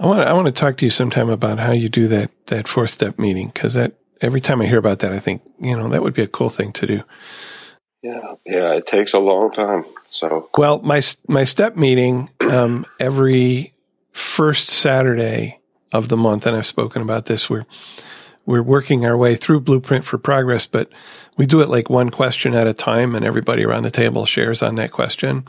I 0.00 0.06
want 0.06 0.20
I 0.20 0.32
want 0.32 0.46
to 0.46 0.52
talk 0.52 0.78
to 0.78 0.86
you 0.86 0.90
sometime 0.90 1.28
about 1.28 1.58
how 1.58 1.72
you 1.72 1.88
do 1.88 2.08
that 2.08 2.30
that 2.46 2.66
fourth 2.66 2.90
step 2.90 3.18
meeting 3.18 3.48
because 3.48 3.74
that 3.74 3.94
every 4.20 4.40
time 4.40 4.60
I 4.60 4.66
hear 4.66 4.78
about 4.78 5.00
that, 5.00 5.12
I 5.12 5.18
think 5.18 5.42
you 5.60 5.76
know 5.76 5.88
that 5.88 6.02
would 6.02 6.14
be 6.14 6.22
a 6.22 6.28
cool 6.28 6.50
thing 6.50 6.72
to 6.74 6.86
do. 6.86 7.02
Yeah, 8.02 8.34
yeah, 8.46 8.74
it 8.74 8.86
takes 8.86 9.12
a 9.12 9.18
long 9.18 9.52
time. 9.52 9.84
So 10.10 10.48
well, 10.56 10.80
my 10.80 11.02
my 11.26 11.44
step 11.44 11.76
meeting 11.76 12.30
um, 12.40 12.86
every 13.00 13.74
first 14.12 14.70
Saturday 14.70 15.60
of 15.92 16.08
the 16.08 16.16
month, 16.16 16.46
and 16.46 16.56
I've 16.56 16.66
spoken 16.66 17.02
about 17.02 17.26
this. 17.26 17.50
We're 17.50 17.66
we're 18.46 18.62
working 18.62 19.04
our 19.04 19.16
way 19.16 19.36
through 19.36 19.60
Blueprint 19.60 20.04
for 20.04 20.16
Progress, 20.16 20.66
but 20.66 20.90
we 21.36 21.44
do 21.44 21.60
it 21.60 21.68
like 21.68 21.90
one 21.90 22.10
question 22.10 22.54
at 22.54 22.66
a 22.66 22.74
time, 22.74 23.14
and 23.14 23.24
everybody 23.24 23.64
around 23.64 23.82
the 23.82 23.90
table 23.90 24.26
shares 24.26 24.62
on 24.62 24.76
that 24.76 24.90
question. 24.90 25.42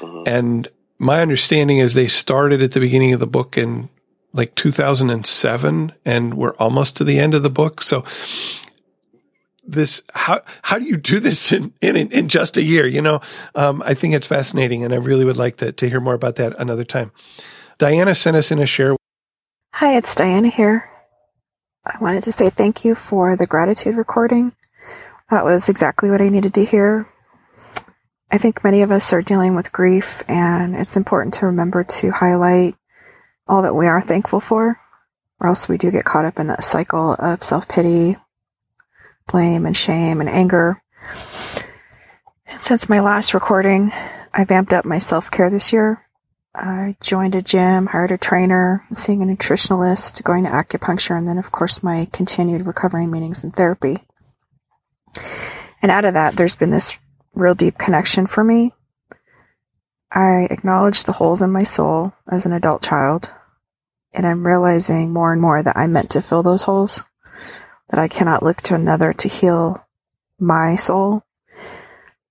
Mm-hmm. 0.00 0.22
And 0.26 0.68
my 0.98 1.20
understanding 1.20 1.78
is 1.78 1.94
they 1.94 2.08
started 2.08 2.62
at 2.62 2.72
the 2.72 2.80
beginning 2.80 3.12
of 3.12 3.20
the 3.20 3.26
book 3.26 3.58
in 3.58 3.88
like 4.32 4.54
2007 4.54 5.92
and 6.04 6.34
we're 6.34 6.54
almost 6.54 6.96
to 6.96 7.04
the 7.04 7.18
end 7.18 7.34
of 7.34 7.42
the 7.42 7.50
book. 7.50 7.82
So 7.82 8.04
this, 9.64 10.02
how, 10.12 10.42
how 10.62 10.78
do 10.78 10.84
you 10.84 10.96
do 10.96 11.20
this 11.20 11.52
in, 11.52 11.72
in, 11.80 11.96
in 11.96 12.28
just 12.28 12.56
a 12.56 12.62
year? 12.62 12.86
You 12.86 13.02
know, 13.02 13.20
um, 13.54 13.82
I 13.84 13.94
think 13.94 14.14
it's 14.14 14.26
fascinating 14.26 14.84
and 14.84 14.92
I 14.92 14.96
really 14.96 15.24
would 15.24 15.36
like 15.36 15.58
to, 15.58 15.72
to 15.72 15.88
hear 15.88 16.00
more 16.00 16.14
about 16.14 16.36
that 16.36 16.58
another 16.58 16.84
time. 16.84 17.12
Diana 17.78 18.14
sent 18.14 18.36
us 18.36 18.50
in 18.50 18.58
a 18.58 18.66
share. 18.66 18.96
Hi, 19.74 19.96
it's 19.96 20.14
Diana 20.14 20.48
here. 20.48 20.88
I 21.84 21.98
wanted 22.00 22.22
to 22.24 22.32
say 22.32 22.48
thank 22.48 22.84
you 22.84 22.94
for 22.94 23.36
the 23.36 23.46
gratitude 23.46 23.96
recording. 23.96 24.52
That 25.30 25.44
was 25.44 25.68
exactly 25.68 26.10
what 26.10 26.20
I 26.20 26.28
needed 26.28 26.54
to 26.54 26.64
hear. 26.64 27.08
I 28.30 28.38
think 28.38 28.62
many 28.62 28.82
of 28.82 28.92
us 28.92 29.12
are 29.12 29.20
dealing 29.20 29.54
with 29.54 29.72
grief, 29.72 30.22
and 30.28 30.76
it's 30.76 30.96
important 30.96 31.34
to 31.34 31.46
remember 31.46 31.84
to 31.84 32.10
highlight 32.10 32.76
all 33.46 33.62
that 33.62 33.74
we 33.74 33.86
are 33.86 34.00
thankful 34.00 34.40
for, 34.40 34.78
or 35.40 35.48
else 35.48 35.68
we 35.68 35.78
do 35.78 35.90
get 35.90 36.04
caught 36.04 36.24
up 36.24 36.38
in 36.38 36.46
that 36.48 36.64
cycle 36.64 37.14
of 37.18 37.42
self 37.42 37.68
pity, 37.68 38.16
blame, 39.26 39.66
and 39.66 39.76
shame 39.76 40.20
and 40.20 40.28
anger. 40.28 40.82
And 42.46 42.62
since 42.62 42.88
my 42.88 43.00
last 43.00 43.34
recording, 43.34 43.92
I 44.32 44.44
vamped 44.44 44.72
up 44.72 44.84
my 44.84 44.98
self 44.98 45.30
care 45.30 45.50
this 45.50 45.72
year. 45.72 46.06
I 46.54 46.96
joined 47.00 47.34
a 47.34 47.42
gym, 47.42 47.86
hired 47.86 48.10
a 48.10 48.18
trainer, 48.18 48.84
seeing 48.92 49.22
a 49.22 49.26
nutritionalist, 49.26 50.22
going 50.22 50.44
to 50.44 50.50
acupuncture, 50.50 51.16
and 51.16 51.26
then, 51.26 51.38
of 51.38 51.50
course, 51.50 51.82
my 51.82 52.08
continued 52.12 52.66
recovery 52.66 53.06
meetings 53.06 53.42
and 53.42 53.54
therapy. 53.56 54.04
And 55.80 55.90
out 55.90 56.04
of 56.04 56.14
that, 56.14 56.36
there's 56.36 56.56
been 56.56 56.70
this 56.70 56.98
real 57.34 57.54
deep 57.54 57.78
connection 57.78 58.26
for 58.26 58.44
me. 58.44 58.72
I 60.14 60.46
acknowledge 60.50 61.04
the 61.04 61.12
holes 61.12 61.42
in 61.42 61.50
my 61.50 61.62
soul 61.62 62.12
as 62.30 62.44
an 62.44 62.52
adult 62.52 62.82
child, 62.82 63.30
and 64.12 64.26
I'm 64.26 64.46
realizing 64.46 65.12
more 65.12 65.32
and 65.32 65.40
more 65.40 65.62
that 65.62 65.76
I'm 65.76 65.92
meant 65.92 66.10
to 66.10 66.22
fill 66.22 66.42
those 66.42 66.62
holes, 66.62 67.02
that 67.88 67.98
I 67.98 68.08
cannot 68.08 68.42
look 68.42 68.60
to 68.62 68.74
another 68.74 69.12
to 69.14 69.28
heal 69.28 69.84
my 70.38 70.76
soul. 70.76 71.22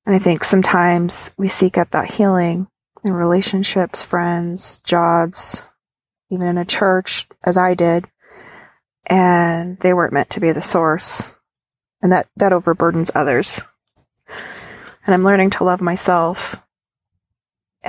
And 0.06 0.16
I 0.16 0.20
think 0.20 0.44
sometimes 0.44 1.32
we 1.38 1.48
seek 1.48 1.78
out 1.78 1.92
that 1.92 2.12
healing 2.12 2.68
in 3.04 3.14
relationships, 3.14 4.04
friends, 4.04 4.78
jobs, 4.84 5.64
even 6.30 6.48
in 6.48 6.58
a 6.58 6.66
church, 6.66 7.28
as 7.44 7.58
I 7.58 7.74
did, 7.74 8.08
and 9.08 9.80
they 9.80 9.94
weren't 9.94 10.14
meant 10.14 10.30
to 10.32 10.40
be 10.40 10.52
the 10.52 10.62
source. 10.62 11.36
And 12.04 12.12
that, 12.12 12.28
that 12.38 12.52
overburdens 12.52 13.12
others 13.16 13.62
and 15.06 15.14
I'm 15.14 15.24
learning 15.24 15.52
to 15.52 15.64
love 15.64 15.82
myself. 15.82 16.56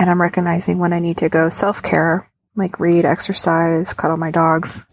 And 0.03 0.11
I'm 0.11 0.21
recognizing 0.21 0.79
when 0.79 0.93
I 0.93 0.99
need 0.99 1.19
to 1.19 1.29
go 1.29 1.49
self 1.49 1.81
care, 1.81 2.29
like 2.57 2.81
read, 2.81 3.05
exercise, 3.05 3.93
cuddle 3.93 4.17
my 4.17 4.33
dogs. 4.33 4.85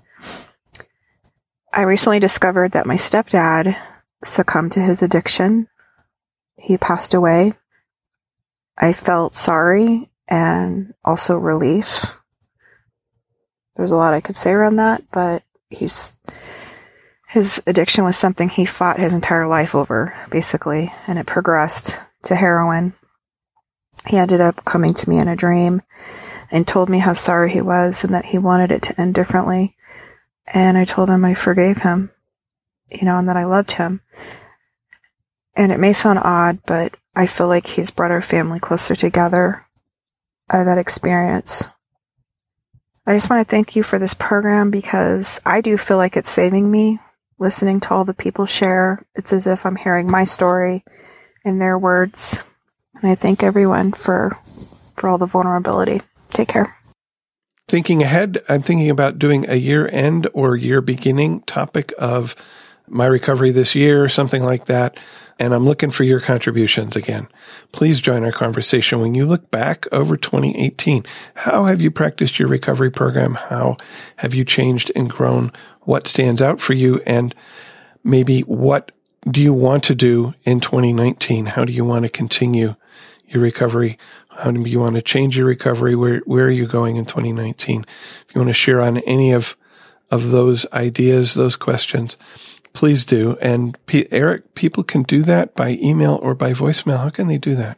I 1.73 1.81
recently 1.81 2.19
discovered 2.19 2.73
that 2.73 2.85
my 2.85 2.93
stepdad 2.93 3.75
succumbed 4.23 4.73
to 4.73 4.81
his 4.81 5.01
addiction. 5.01 5.67
He 6.57 6.77
passed 6.77 7.15
away. 7.15 7.53
I 8.77 8.93
felt 8.93 9.33
sorry 9.33 10.11
and 10.27 10.93
also 11.03 11.37
relief. 11.37 12.05
There's 13.77 13.91
a 13.91 13.97
lot 13.97 14.13
I 14.13 14.21
could 14.21 14.37
say 14.37 14.51
around 14.51 14.75
that, 14.75 15.05
but 15.11 15.41
he's 15.71 16.13
his 17.29 17.59
addiction 17.65 18.03
was 18.03 18.15
something 18.15 18.47
he 18.47 18.67
fought 18.67 18.99
his 18.99 19.13
entire 19.13 19.47
life 19.47 19.73
over, 19.73 20.15
basically, 20.29 20.93
and 21.07 21.17
it 21.17 21.25
progressed 21.25 21.97
to 22.25 22.35
heroin. 22.35 22.93
He 24.07 24.17
ended 24.17 24.41
up 24.41 24.65
coming 24.65 24.93
to 24.93 25.09
me 25.09 25.17
in 25.17 25.27
a 25.27 25.35
dream 25.35 25.81
and 26.51 26.67
told 26.67 26.89
me 26.89 26.99
how 26.99 27.13
sorry 27.13 27.51
he 27.51 27.61
was 27.61 28.03
and 28.03 28.13
that 28.13 28.25
he 28.25 28.37
wanted 28.37 28.71
it 28.71 28.83
to 28.83 28.99
end 28.99 29.13
differently. 29.13 29.75
And 30.47 30.77
I 30.77 30.85
told 30.85 31.09
him 31.09 31.23
I 31.25 31.35
forgave 31.35 31.77
him, 31.77 32.11
you 32.89 33.05
know, 33.05 33.17
and 33.17 33.29
that 33.29 33.37
I 33.37 33.45
loved 33.45 33.71
him. 33.71 34.01
And 35.55 35.71
it 35.71 35.79
may 35.79 35.93
sound 35.93 36.19
odd, 36.19 36.59
but 36.65 36.95
I 37.15 37.27
feel 37.27 37.47
like 37.47 37.67
he's 37.67 37.91
brought 37.91 38.11
our 38.11 38.21
family 38.21 38.59
closer 38.59 38.95
together 38.95 39.65
out 40.49 40.61
of 40.61 40.65
that 40.65 40.77
experience. 40.77 41.67
I 43.05 43.13
just 43.13 43.29
want 43.29 43.45
to 43.45 43.51
thank 43.51 43.75
you 43.75 43.83
for 43.83 43.99
this 43.99 44.13
program 44.13 44.71
because 44.71 45.41
I 45.45 45.61
do 45.61 45.77
feel 45.77 45.97
like 45.97 46.15
it's 46.15 46.29
saving 46.29 46.69
me 46.69 46.99
listening 47.39 47.79
to 47.79 47.93
all 47.93 48.05
the 48.05 48.13
people 48.13 48.45
share. 48.45 49.05
It's 49.15 49.33
as 49.33 49.47
if 49.47 49.65
I'm 49.65 49.75
hearing 49.75 50.09
my 50.09 50.25
story 50.25 50.83
in 51.43 51.57
their 51.57 51.77
words. 51.77 52.41
And 53.01 53.11
I 53.11 53.15
thank 53.15 53.43
everyone 53.43 53.93
for 53.93 54.31
for 54.95 55.09
all 55.09 55.17
the 55.17 55.25
vulnerability. 55.25 56.01
Take 56.29 56.49
care. 56.49 56.75
Thinking 57.67 58.01
ahead, 58.01 58.41
I'm 58.49 58.63
thinking 58.63 58.89
about 58.89 59.19
doing 59.19 59.49
a 59.49 59.55
year 59.55 59.87
end 59.87 60.27
or 60.33 60.55
year 60.55 60.81
beginning 60.81 61.41
topic 61.41 61.93
of 61.97 62.35
my 62.87 63.05
recovery 63.05 63.51
this 63.51 63.75
year, 63.75 64.09
something 64.09 64.41
like 64.41 64.65
that. 64.65 64.97
And 65.37 65.53
I'm 65.53 65.65
looking 65.65 65.91
for 65.91 66.03
your 66.03 66.19
contributions 66.19 66.95
again. 66.95 67.27
Please 67.71 68.01
join 68.01 68.25
our 68.25 68.31
conversation. 68.31 68.99
When 68.99 69.15
you 69.15 69.25
look 69.25 69.49
back 69.51 69.85
over 69.91 70.17
2018, 70.17 71.05
how 71.35 71.65
have 71.65 71.79
you 71.79 71.91
practiced 71.91 72.39
your 72.39 72.49
recovery 72.49 72.91
program? 72.91 73.35
How 73.35 73.77
have 74.17 74.33
you 74.33 74.43
changed 74.43 74.91
and 74.95 75.09
grown? 75.09 75.53
What 75.81 76.07
stands 76.07 76.41
out 76.41 76.59
for 76.59 76.73
you? 76.73 77.01
And 77.05 77.33
maybe 78.03 78.41
what 78.41 78.91
do 79.29 79.41
you 79.41 79.53
want 79.53 79.83
to 79.85 79.95
do 79.95 80.33
in 80.43 80.59
2019? 80.59 81.45
How 81.45 81.63
do 81.63 81.71
you 81.71 81.85
want 81.85 82.03
to 82.03 82.09
continue 82.09 82.75
your 83.29 83.41
recovery? 83.41 83.97
How 84.29 84.51
do 84.51 84.61
you 84.61 84.79
want 84.79 84.95
to 84.95 85.01
change 85.01 85.37
your 85.37 85.47
recovery? 85.47 85.95
Where, 85.95 86.19
where 86.19 86.45
are 86.45 86.51
you 86.51 86.67
going 86.67 86.97
in 86.97 87.05
2019? 87.05 87.85
If 88.27 88.35
you 88.35 88.39
want 88.39 88.49
to 88.49 88.53
share 88.53 88.81
on 88.81 88.97
any 88.99 89.31
of, 89.31 89.55
of 90.11 90.31
those 90.31 90.65
ideas, 90.71 91.33
those 91.33 91.55
questions, 91.55 92.17
please 92.73 93.05
do. 93.05 93.37
And 93.41 93.77
P- 93.85 94.07
Eric, 94.11 94.55
people 94.55 94.83
can 94.83 95.03
do 95.03 95.23
that 95.23 95.55
by 95.55 95.71
email 95.81 96.19
or 96.21 96.33
by 96.35 96.53
voicemail. 96.53 96.99
How 96.99 97.09
can 97.09 97.27
they 97.27 97.37
do 97.37 97.55
that? 97.55 97.77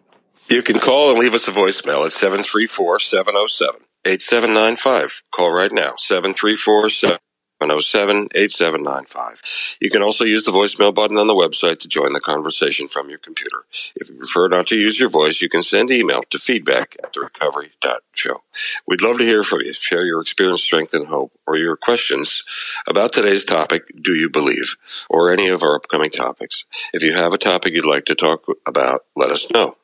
You 0.50 0.62
can 0.62 0.80
call 0.80 1.12
and 1.12 1.20
leave 1.20 1.34
us 1.34 1.48
a 1.48 1.52
voicemail 1.52 2.06
at 2.06 2.12
734 2.12 3.00
707 3.00 3.82
8795. 4.06 5.22
Call 5.34 5.52
right 5.52 5.72
now, 5.72 5.94
734 5.98 6.90
707 6.90 7.31
8795. 7.62 9.78
You 9.82 9.90
can 9.90 10.02
also 10.02 10.24
use 10.24 10.46
the 10.46 10.52
voicemail 10.52 10.94
button 10.94 11.18
on 11.18 11.28
the 11.28 11.36
website 11.36 11.80
to 11.80 11.88
join 11.88 12.14
the 12.14 12.20
conversation 12.20 12.88
from 12.88 13.10
your 13.10 13.20
computer. 13.20 13.64
If 13.96 14.10
you 14.10 14.16
prefer 14.16 14.48
not 14.48 14.68
to 14.68 14.76
use 14.76 15.00
your 15.00 15.10
voice, 15.10 15.42
you 15.42 15.50
can 15.50 15.64
send 15.64 15.92
email 15.92 16.24
to 16.30 16.40
feedback 16.40 16.96
at 17.04 17.14
therecovery.show. 17.14 18.42
We'd 18.88 19.02
love 19.02 19.18
to 19.20 19.26
hear 19.26 19.44
from 19.44 19.62
you. 19.62 19.74
Share 19.74 20.06
your 20.06 20.22
experience, 20.22 20.64
strength, 20.64 20.94
and 20.94 21.08
hope, 21.08 21.32
or 21.46 21.58
your 21.58 21.76
questions 21.76 22.44
about 22.88 23.14
today's 23.14 23.46
topic, 23.46 23.84
Do 24.02 24.16
You 24.16 24.30
Believe? 24.30 24.76
or 25.10 25.32
any 25.32 25.48
of 25.48 25.64
our 25.64 25.76
upcoming 25.76 26.10
topics. 26.10 26.66
If 26.94 27.04
you 27.04 27.16
have 27.16 27.34
a 27.34 27.38
topic 27.38 27.74
you'd 27.74 27.86
like 27.86 28.06
to 28.06 28.16
talk 28.16 28.46
about, 28.66 29.06
let 29.16 29.32
us 29.32 29.50
know. 29.52 29.76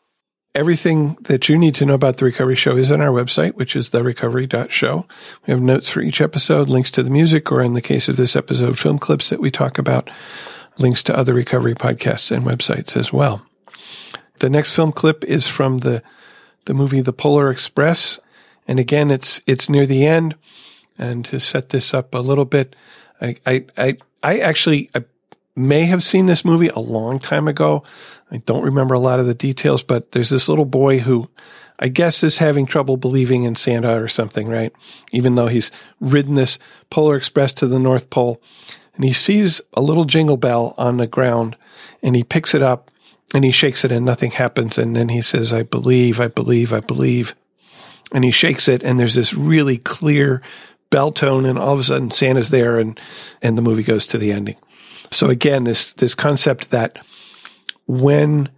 Everything 0.58 1.18
that 1.22 1.48
you 1.48 1.56
need 1.56 1.76
to 1.76 1.86
know 1.86 1.94
about 1.94 2.18
the 2.18 2.26
Recovery 2.26 2.56
Show 2.56 2.76
is 2.78 2.90
on 2.90 3.00
our 3.00 3.12
website, 3.12 3.54
which 3.54 3.76
is 3.76 3.92
therecovery.show. 3.92 5.06
We 5.46 5.52
have 5.52 5.62
notes 5.62 5.88
for 5.88 6.02
each 6.02 6.20
episode, 6.20 6.68
links 6.68 6.90
to 6.92 7.04
the 7.04 7.12
music, 7.12 7.52
or 7.52 7.62
in 7.62 7.76
the 7.76 7.82
case 7.82 8.10
of 8.10 8.16
this 8.16 8.36
episode, 8.36 8.80
film 8.80 8.98
clips 8.98 9.30
that 9.30 9.40
we 9.40 9.52
talk 9.52 9.78
about, 9.78 10.10
links 10.80 11.04
to 11.04 11.16
other 11.16 11.36
recovery 11.36 11.76
podcasts 11.76 12.36
and 12.36 12.44
websites 12.44 12.98
as 12.98 13.14
well. 13.14 13.46
The 14.40 14.50
next 14.50 14.72
film 14.72 14.94
clip 14.94 15.24
is 15.26 15.46
from 15.46 15.78
the, 15.78 16.02
the 16.66 16.74
movie 16.74 17.02
The 17.02 17.14
Polar 17.14 17.52
Express. 17.52 18.20
And 18.68 18.80
again, 18.80 19.12
it's, 19.12 19.42
it's 19.46 19.70
near 19.70 19.86
the 19.86 20.08
end. 20.08 20.34
And 20.98 21.24
to 21.26 21.40
set 21.40 21.70
this 21.70 21.94
up 21.94 22.16
a 22.16 22.18
little 22.18 22.46
bit, 22.46 22.76
I, 23.22 23.36
I, 23.46 23.66
I, 23.78 23.98
I 24.24 24.40
actually 24.40 24.90
I 24.96 25.06
may 25.58 25.86
have 25.86 26.04
seen 26.04 26.28
this 26.28 26.46
movie 26.46 26.70
a 26.70 26.80
long 26.80 27.20
time 27.20 27.48
ago. 27.48 27.84
I 28.32 28.38
don't 28.38 28.64
remember 28.64 28.94
a 28.94 29.00
lot 29.00 29.20
of 29.20 29.26
the 29.26 29.34
details, 29.34 29.84
but 29.84 30.12
there's 30.12 30.30
this 30.30 30.48
little 30.48 30.66
boy 30.66 31.00
who 31.00 31.30
I 31.80 31.90
guess 31.90 32.24
is 32.24 32.38
having 32.38 32.66
trouble 32.66 32.98
believing 32.98 33.44
in 33.44 33.56
Santa 33.56 34.02
or 34.02 34.08
something, 34.08 34.48
right? 34.48 34.74
Even 35.12 35.36
though 35.36 35.48
he's 35.48 35.72
ridden 36.00 36.36
this 36.36 36.58
Polar 36.90 37.16
Express 37.16 37.54
to 37.54 37.68
the 37.68 37.80
North 37.80 38.10
Pole 38.10 38.42
and 38.96 39.06
he 39.06 39.14
sees 39.14 39.62
a 39.74 39.82
little 39.82 40.06
jingle 40.06 40.38
bell 40.38 40.74
on 40.78 40.98
the 40.98 41.08
ground 41.08 41.56
and 42.02 42.16
he 42.16 42.24
picks 42.24 42.56
it 42.56 42.62
up 42.62 42.90
and 43.34 43.46
he 43.46 43.52
shakes 43.52 43.86
it 43.86 43.92
and 43.92 44.06
nothing 44.06 44.32
happens. 44.32 44.78
And 44.78 44.96
then 44.96 45.10
he 45.10 45.22
says, 45.22 45.54
I 45.54 45.64
believe, 45.64 46.20
I 46.20 46.28
believe, 46.28 46.74
I 46.74 46.80
believe. 46.80 47.36
And 48.12 48.24
he 48.24 48.32
shakes 48.32 48.68
it 48.68 48.84
and 48.84 49.00
there's 49.00 49.16
this 49.16 49.34
really 49.34 49.78
clear 49.78 50.42
bell 50.90 51.12
tone 51.12 51.46
and 51.46 51.60
all 51.60 51.74
of 51.74 51.80
a 51.80 51.84
sudden 51.84 52.10
Santa's 52.10 52.50
there 52.50 52.80
and, 52.80 53.00
and 53.42 53.58
the 53.58 53.62
movie 53.62 53.84
goes 53.84 54.08
to 54.08 54.18
the 54.18 54.32
ending. 54.32 54.56
So 55.12 55.30
again, 55.30 55.64
this, 55.64 55.94
this 55.94 56.16
concept 56.16 56.72
that 56.72 57.04
when 57.86 58.50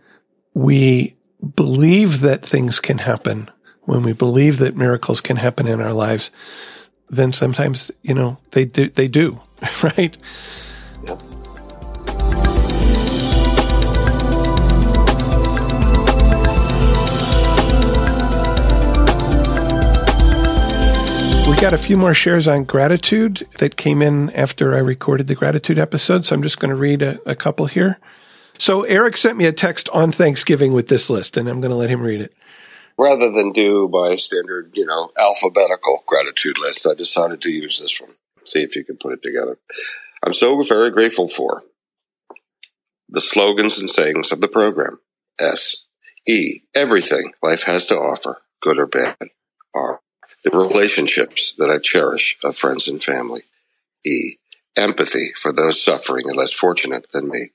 we 0.54 1.16
believe 1.56 2.22
that 2.22 2.46
things 2.46 2.80
can 2.80 2.98
happen, 2.98 3.50
when 3.84 4.04
we 4.04 4.14
believe 4.14 4.60
that 4.60 4.76
miracles 4.76 5.22
can 5.22 5.38
happen 5.38 5.68
in 5.68 5.82
our 5.82 5.94
lives, 5.94 6.32
then 7.10 7.34
sometimes, 7.34 7.92
you 8.02 8.14
know, 8.14 8.38
they 8.52 8.66
do, 8.66 8.90
they 8.90 9.08
do, 9.08 9.40
right? 9.84 10.18
We 21.50 21.56
got 21.56 21.74
a 21.74 21.80
few 21.80 21.98
more 21.98 22.14
shares 22.14 22.48
on 22.48 22.64
gratitude 22.64 23.46
that 23.58 23.76
came 23.76 24.04
in 24.04 24.30
after 24.30 24.76
I 24.76 24.78
recorded 24.78 25.26
the 25.26 25.34
gratitude 25.34 25.80
episode. 25.80 26.26
So 26.28 26.36
I'm 26.36 26.44
just 26.44 26.60
going 26.60 26.70
to 26.70 26.76
read 26.76 27.02
a, 27.02 27.20
a 27.26 27.36
couple 27.36 27.66
here. 27.66 28.00
So 28.60 28.84
Eric 28.84 29.18
sent 29.18 29.36
me 29.36 29.46
a 29.46 29.52
text 29.52 29.90
on 29.90 30.12
Thanksgiving 30.12 30.74
with 30.74 30.90
this 30.90 31.10
list, 31.10 31.38
and 31.38 31.50
I'm 31.50 31.60
going 31.60 31.72
to 31.72 31.76
let 31.76 31.90
him 31.90 32.02
read 32.02 32.22
it. 32.22 32.36
Rather 33.00 33.32
than 33.32 33.52
do 33.52 33.90
my 33.92 34.16
standard, 34.16 34.72
you 34.76 34.86
know, 34.86 35.12
alphabetical 35.18 36.04
gratitude 36.06 36.60
list, 36.60 36.86
I 36.86 36.94
decided 36.94 37.42
to 37.42 37.52
use 37.52 37.80
this 37.80 38.00
one. 38.00 38.12
See 38.46 38.62
if 38.62 38.76
you 38.76 38.86
can 38.86 38.98
put 38.98 39.14
it 39.14 39.24
together. 39.24 39.58
I'm 40.24 40.34
so 40.34 40.62
very 40.62 40.92
grateful 40.92 41.28
for 41.28 41.64
the 43.10 43.22
slogans 43.22 43.80
and 43.80 43.90
sayings 43.90 44.32
of 44.32 44.42
the 44.42 44.48
program. 44.48 45.00
S. 45.40 45.78
E. 46.28 46.62
Everything 46.76 47.34
life 47.42 47.64
has 47.64 47.88
to 47.88 48.00
offer, 48.00 48.38
good 48.62 48.78
or 48.78 48.86
bad. 48.86 49.18
The 50.44 50.52
relationships 50.52 51.54
that 51.58 51.70
I 51.70 51.80
cherish 51.80 52.38
of 52.44 52.56
friends 52.56 52.88
and 52.88 53.04
family. 53.04 53.42
E. 54.06 54.36
Empathy 54.78 55.34
for 55.36 55.52
those 55.52 55.84
suffering 55.84 56.28
and 56.28 56.38
less 56.38 56.54
fortunate 56.54 57.08
than 57.12 57.28
me 57.28 57.50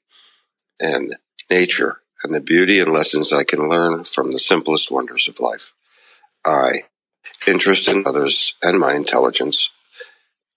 and 0.78 1.16
nature 1.51 2.01
and 2.23 2.35
the 2.35 2.40
beauty 2.40 2.81
and 2.81 2.93
lessons 2.93 3.32
I 3.32 3.44
can 3.44 3.69
learn 3.69 4.05
from 4.05 4.31
the 4.31 4.39
simplest 4.39 4.90
wonders 4.90 5.28
of 5.28 5.40
life. 5.40 5.73
I, 6.44 6.85
interest 7.47 7.89
in 7.89 8.05
others 8.06 8.55
and 8.62 8.78
my 8.78 8.94
intelligence. 8.94 9.70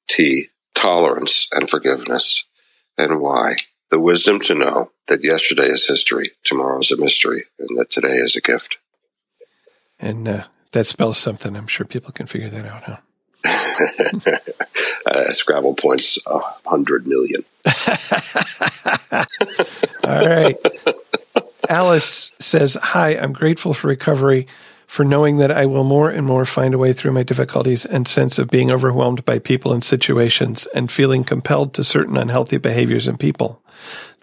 T, 0.07 0.47
tolerance 0.73 1.47
and 1.51 1.69
forgiveness. 1.69 2.45
And 2.97 3.19
Y, 3.19 3.55
the 3.91 3.99
wisdom 3.99 4.39
to 4.41 4.55
know 4.55 4.91
that 5.07 5.23
yesterday 5.23 5.65
is 5.65 5.87
history, 5.87 6.31
tomorrow 6.43 6.79
is 6.79 6.91
a 6.91 6.97
mystery, 6.97 7.43
and 7.59 7.77
that 7.77 7.89
today 7.89 8.15
is 8.15 8.35
a 8.35 8.41
gift. 8.41 8.77
And 9.99 10.27
uh, 10.27 10.43
that 10.77 10.85
spells 10.85 11.17
something. 11.17 11.55
I'm 11.55 11.65
sure 11.65 11.87
people 11.87 12.11
can 12.11 12.27
figure 12.27 12.49
that 12.49 12.65
out, 12.65 12.83
huh? 12.83 12.97
uh, 15.07 15.31
Scrabble 15.31 15.73
points 15.73 16.19
a 16.27 16.39
hundred 16.67 17.07
million. 17.07 17.43
All 20.03 20.27
right. 20.27 20.55
Alice 21.67 22.31
says, 22.39 22.75
Hi, 22.75 23.17
I'm 23.17 23.33
grateful 23.33 23.73
for 23.73 23.87
recovery, 23.87 24.45
for 24.85 25.03
knowing 25.03 25.37
that 25.37 25.51
I 25.51 25.65
will 25.65 25.83
more 25.83 26.11
and 26.11 26.27
more 26.27 26.45
find 26.45 26.75
a 26.75 26.77
way 26.77 26.93
through 26.93 27.11
my 27.11 27.23
difficulties 27.23 27.83
and 27.83 28.07
sense 28.07 28.37
of 28.37 28.49
being 28.49 28.69
overwhelmed 28.69 29.25
by 29.25 29.39
people 29.39 29.73
and 29.73 29.83
situations 29.83 30.67
and 30.75 30.91
feeling 30.91 31.23
compelled 31.23 31.73
to 31.73 31.83
certain 31.83 32.17
unhealthy 32.17 32.57
behaviors 32.57 33.07
and 33.07 33.19
people. 33.19 33.63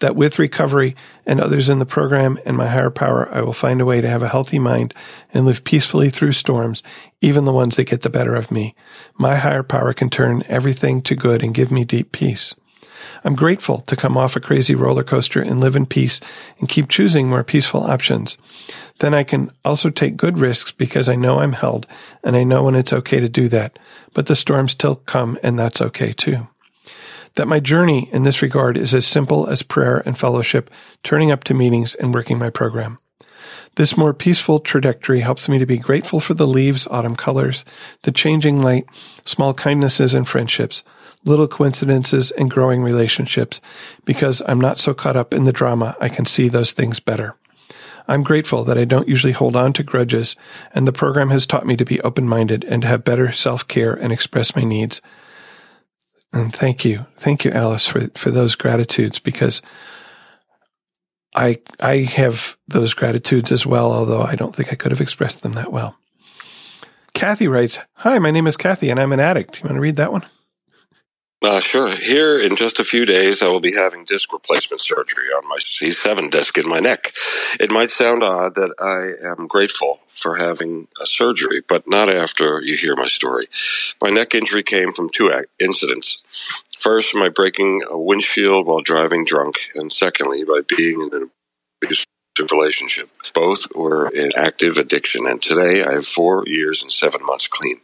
That 0.01 0.17
with 0.17 0.39
recovery 0.39 0.97
and 1.25 1.41
others 1.41 1.69
in 1.69 1.79
the 1.79 1.87
program 1.87 2.39
and 2.45 2.57
my 2.57 2.67
higher 2.67 2.91
power, 2.91 3.29
I 3.33 3.43
will 3.43 3.53
find 3.53 3.81
a 3.81 3.85
way 3.85 4.01
to 4.01 4.09
have 4.09 4.23
a 4.23 4.29
healthy 4.29 4.59
mind 4.59 4.93
and 5.33 5.47
live 5.47 5.65
peacefully 5.65 6.11
through 6.11 6.33
storms, 6.33 6.83
even 7.21 7.45
the 7.45 7.53
ones 7.53 7.77
that 7.77 7.89
get 7.89 8.03
the 8.03 8.11
better 8.11 8.35
of 8.35 8.51
me. 8.51 8.75
My 9.17 9.37
higher 9.37 9.63
power 9.63 9.93
can 9.93 10.11
turn 10.11 10.45
everything 10.49 11.01
to 11.03 11.15
good 11.15 11.43
and 11.43 11.55
give 11.55 11.71
me 11.71 11.85
deep 11.85 12.13
peace. 12.13 12.55
I'm 13.25 13.35
grateful 13.35 13.81
to 13.83 13.97
come 13.97 14.17
off 14.17 14.37
a 14.37 14.41
crazy 14.41 14.75
roller 14.75 15.05
coaster 15.05 15.41
and 15.41 15.61
live 15.61 15.77
in 15.77 15.87
peace 15.87 16.21
and 16.59 16.69
keep 16.69 16.89
choosing 16.89 17.29
more 17.29 17.45
peaceful 17.45 17.83
options. 17.83 18.37
Then 19.01 19.15
I 19.15 19.25
can 19.25 19.51
also 19.65 19.91
take 19.91 20.17
good 20.17 20.39
risks 20.39 20.73
because 20.73 21.09
I 21.09 21.17
know 21.17 21.41
I'm 21.41 21.53
held 21.53 21.87
and 22.23 22.37
I 22.37 22.45
know 22.45 22.63
when 22.65 22.75
it's 22.75 22.93
okay 22.93 23.21
to 23.21 23.29
do 23.29 23.49
that. 23.49 23.79
But 24.13 24.27
the 24.27 24.37
storms 24.37 24.73
still 24.73 24.97
come 24.97 25.39
and 25.43 25.59
that's 25.59 25.81
okay 25.81 26.13
too. 26.13 26.47
That 27.37 27.49
my 27.49 27.61
journey 27.61 28.09
in 28.13 28.23
this 28.23 28.43
regard 28.43 28.77
is 28.77 28.95
as 28.95 29.07
simple 29.07 29.49
as 29.49 29.63
prayer 29.63 30.03
and 30.07 30.17
fellowship, 30.17 30.71
turning 31.03 31.31
up 31.31 31.45
to 31.45 31.55
meetings 31.55 31.95
and 31.95 32.15
working 32.15 32.39
my 32.39 32.51
program. 32.51 32.99
This 33.77 33.97
more 33.97 34.15
peaceful 34.15 34.61
trajectory 34.61 35.21
helps 35.21 35.49
me 35.49 35.59
to 35.59 35.67
be 35.67 35.79
grateful 35.79 36.21
for 36.21 36.35
the 36.35 36.47
leaves, 36.47 36.87
autumn 36.87 37.17
colors, 37.17 37.65
the 38.03 38.13
changing 38.13 38.63
light, 38.63 38.87
small 39.25 39.53
kindnesses 39.53 40.15
and 40.15 40.29
friendships, 40.29 40.85
little 41.25 41.49
coincidences 41.49 42.31
and 42.33 42.51
growing 42.51 42.83
relationships 42.83 43.61
because 44.05 44.43
I'm 44.47 44.61
not 44.61 44.79
so 44.79 44.95
caught 44.95 45.17
up 45.17 45.35
in 45.35 45.43
the 45.43 45.53
drama. 45.53 45.97
I 46.01 46.09
can 46.09 46.27
see 46.27 46.49
those 46.49 46.71
things 46.71 47.01
better. 47.01 47.35
I'm 48.07 48.23
grateful 48.23 48.63
that 48.65 48.79
I 48.79 48.85
don't 48.85 49.09
usually 49.09 49.33
hold 49.33 49.57
on 49.57 49.73
to 49.73 49.83
grudges 49.83 50.37
and 50.73 50.87
the 50.87 50.93
program 50.93 51.31
has 51.31 51.47
taught 51.47 51.67
me 51.67 51.75
to 51.77 51.85
be 51.85 52.01
open-minded 52.03 52.63
and 52.65 52.83
to 52.83 52.89
have 52.89 53.03
better 53.03 53.33
self-care 53.33 53.95
and 53.95 54.13
express 54.13 54.55
my 54.55 54.63
needs. 54.63 55.01
And 56.35 56.53
thank 56.53 56.85
you. 56.85 57.07
Thank 57.17 57.45
you, 57.45 57.53
Alice, 57.53 57.87
for, 57.87 58.09
for 58.17 58.33
those 58.33 58.57
gratitudes 58.57 59.21
because 59.21 59.63
I, 61.33 61.61
I 61.79 61.99
have 61.99 62.57
those 62.67 62.93
gratitudes 62.93 63.53
as 63.53 63.65
well, 63.65 63.93
although 63.93 64.23
I 64.23 64.35
don't 64.35 64.55
think 64.55 64.73
I 64.73 64.75
could 64.75 64.91
have 64.91 65.01
expressed 65.01 65.45
them 65.45 65.53
that 65.53 65.71
well. 65.71 65.97
Kathy 67.13 67.47
writes, 67.47 67.79
Hi, 67.99 68.19
my 68.19 68.33
name 68.33 68.49
is 68.49 68.57
Kathy 68.57 68.91
and 68.91 68.99
I'm 68.99 69.13
an 69.13 69.21
addict. 69.21 69.63
You 69.63 69.69
want 69.69 69.77
to 69.77 69.81
read 69.81 69.95
that 69.97 70.11
one? 70.11 70.27
Uh, 71.45 71.61
sure. 71.61 71.95
Here 71.95 72.39
in 72.39 72.57
just 72.57 72.81
a 72.81 72.85
few 72.85 73.05
days, 73.05 73.43
I 73.43 73.49
will 73.49 73.61
be 73.61 73.75
having 73.75 74.05
disc 74.05 74.33
replacement 74.33 74.81
surgery 74.81 75.27
on 75.27 75.47
my 75.47 75.59
C7 75.59 76.31
disc 76.31 76.57
in 76.57 76.67
my 76.67 76.81
neck. 76.81 77.13
It 77.61 77.71
might 77.71 77.91
sound 77.91 78.23
odd 78.23 78.55
that 78.55 78.75
I 78.81 79.29
am 79.29 79.47
grateful 79.47 80.01
for 80.09 80.37
having 80.37 80.89
a 80.99 81.05
surgery, 81.05 81.61
but 81.69 81.87
not 81.87 82.09
after 82.09 82.63
you 82.63 82.79
hear 82.79 82.97
my 82.97 83.09
story. 83.09 83.49
My 84.03 84.09
neck 84.09 84.35
injury 84.35 84.63
came 84.63 84.95
from 84.95 85.11
two 85.11 85.31
incidents. 85.61 86.65
First, 86.79 87.15
my 87.15 87.29
breaking 87.29 87.83
a 87.91 87.99
windshield 87.99 88.67
while 88.67 88.81
driving 88.81 89.27
drunk, 89.27 89.57
and 89.75 89.93
secondly, 89.93 90.45
by 90.45 90.61
being 90.67 90.99
in 91.03 91.11
an 91.13 91.31
abusive 91.83 92.07
relationship. 92.43 93.11
Both 93.33 93.75
were 93.75 94.09
in 94.09 94.31
active 94.37 94.77
addiction, 94.77 95.27
and 95.27 95.41
today 95.41 95.85
I 95.85 95.93
have 95.93 96.07
four 96.07 96.45
years 96.47 96.83
and 96.83 96.91
seven 96.91 97.25
months 97.25 97.47
clean. 97.47 97.81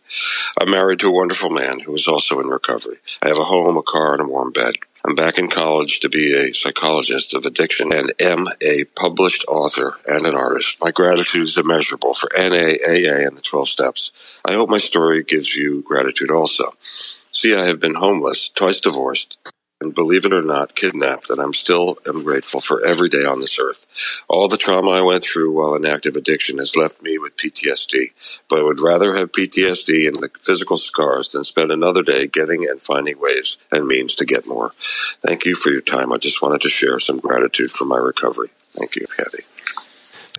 I'm 0.61 0.71
married 0.71 1.01
to 1.01 1.09
a 1.09 1.13
wonderful 1.13 1.51
man 1.51 1.81
who 1.81 1.95
is 1.95 2.09
also 2.09 2.41
in 2.41 2.49
recovery. 2.49 2.97
I 3.23 3.29
have 3.29 3.39
a 3.39 3.45
home, 3.45 3.77
a 3.77 3.83
car, 3.83 4.13
and 4.13 4.23
a 4.23 4.27
warm 4.27 4.53
bed. 4.53 4.75
I'm 5.05 5.15
back 5.15 5.39
in 5.39 5.49
college 5.49 6.01
to 6.01 6.11
be 6.11 6.35
a 6.35 6.53
psychologist 6.53 7.33
of 7.33 7.47
addiction 7.47 7.91
and 7.93 8.13
am 8.21 8.49
a 8.61 8.85
published 8.85 9.47
author 9.49 9.97
and 10.07 10.27
an 10.27 10.35
artist. 10.35 10.79
My 10.81 10.91
gratitude 10.91 11.45
is 11.45 11.57
immeasurable 11.57 12.13
for 12.13 12.29
NAAA 12.37 13.27
and 13.27 13.37
the 13.37 13.41
12 13.43 13.69
steps. 13.69 14.41
I 14.45 14.53
hope 14.53 14.69
my 14.69 14.79
story 14.79 15.23
gives 15.23 15.57
you 15.57 15.83
gratitude 15.83 16.31
also. 16.31 16.75
See, 16.81 17.55
I 17.55 17.65
have 17.65 17.81
been 17.81 17.95
homeless, 17.95 18.51
twice 18.51 18.81
divorced, 18.81 19.39
and 19.81 19.95
believe 19.95 20.27
it 20.27 20.35
or 20.35 20.43
not, 20.43 20.75
kidnapped, 20.75 21.31
and 21.31 21.41
I'm 21.41 21.55
still 21.55 21.97
am 22.07 22.23
grateful 22.23 22.61
for 22.61 22.85
every 22.85 23.09
day 23.09 23.25
on 23.25 23.41
this 23.41 23.59
earth. 23.59 23.87
All 24.29 24.47
the 24.47 24.59
trauma 24.59 24.91
I 24.91 25.01
went 25.01 25.23
through 25.23 25.53
while 25.53 25.75
in 25.75 25.87
active 25.87 26.17
addiction 26.17 26.59
has 26.59 26.77
left 26.77 27.03
me 27.03 27.17
with 27.19 27.37
PTSD, 27.37 28.43
but 28.49 28.59
I 28.59 28.63
would 28.63 28.81
rather 28.81 29.17
have 29.17 29.33
PTSD 29.33 30.07
and 30.07 30.17
the 30.17 30.31
physical 30.41 30.77
scars 30.77 31.31
than 31.31 31.45
spend 31.45 31.73
another 31.73 32.03
day 32.03 32.27
getting 32.27 32.69
and 32.69 32.81
finding 32.81 33.19
ways 33.19 33.57
and 33.73 33.87
means 33.87 34.15
to 34.17 34.27
get 34.27 34.47
more. 34.47 34.73
Thank 34.77 35.47
you 35.47 35.55
for 35.55 35.71
your 35.71 35.81
time. 35.81 36.13
I 36.13 36.19
just 36.19 36.43
wanted 36.43 36.61
to 36.63 36.69
share 36.69 36.99
some 36.99 37.19
gratitude 37.19 37.71
for 37.71 37.87
my 37.87 37.99
recovery. 37.99 38.51
Thank 38.73 38.97
you, 38.97 39.07
Kathy. 39.07 39.45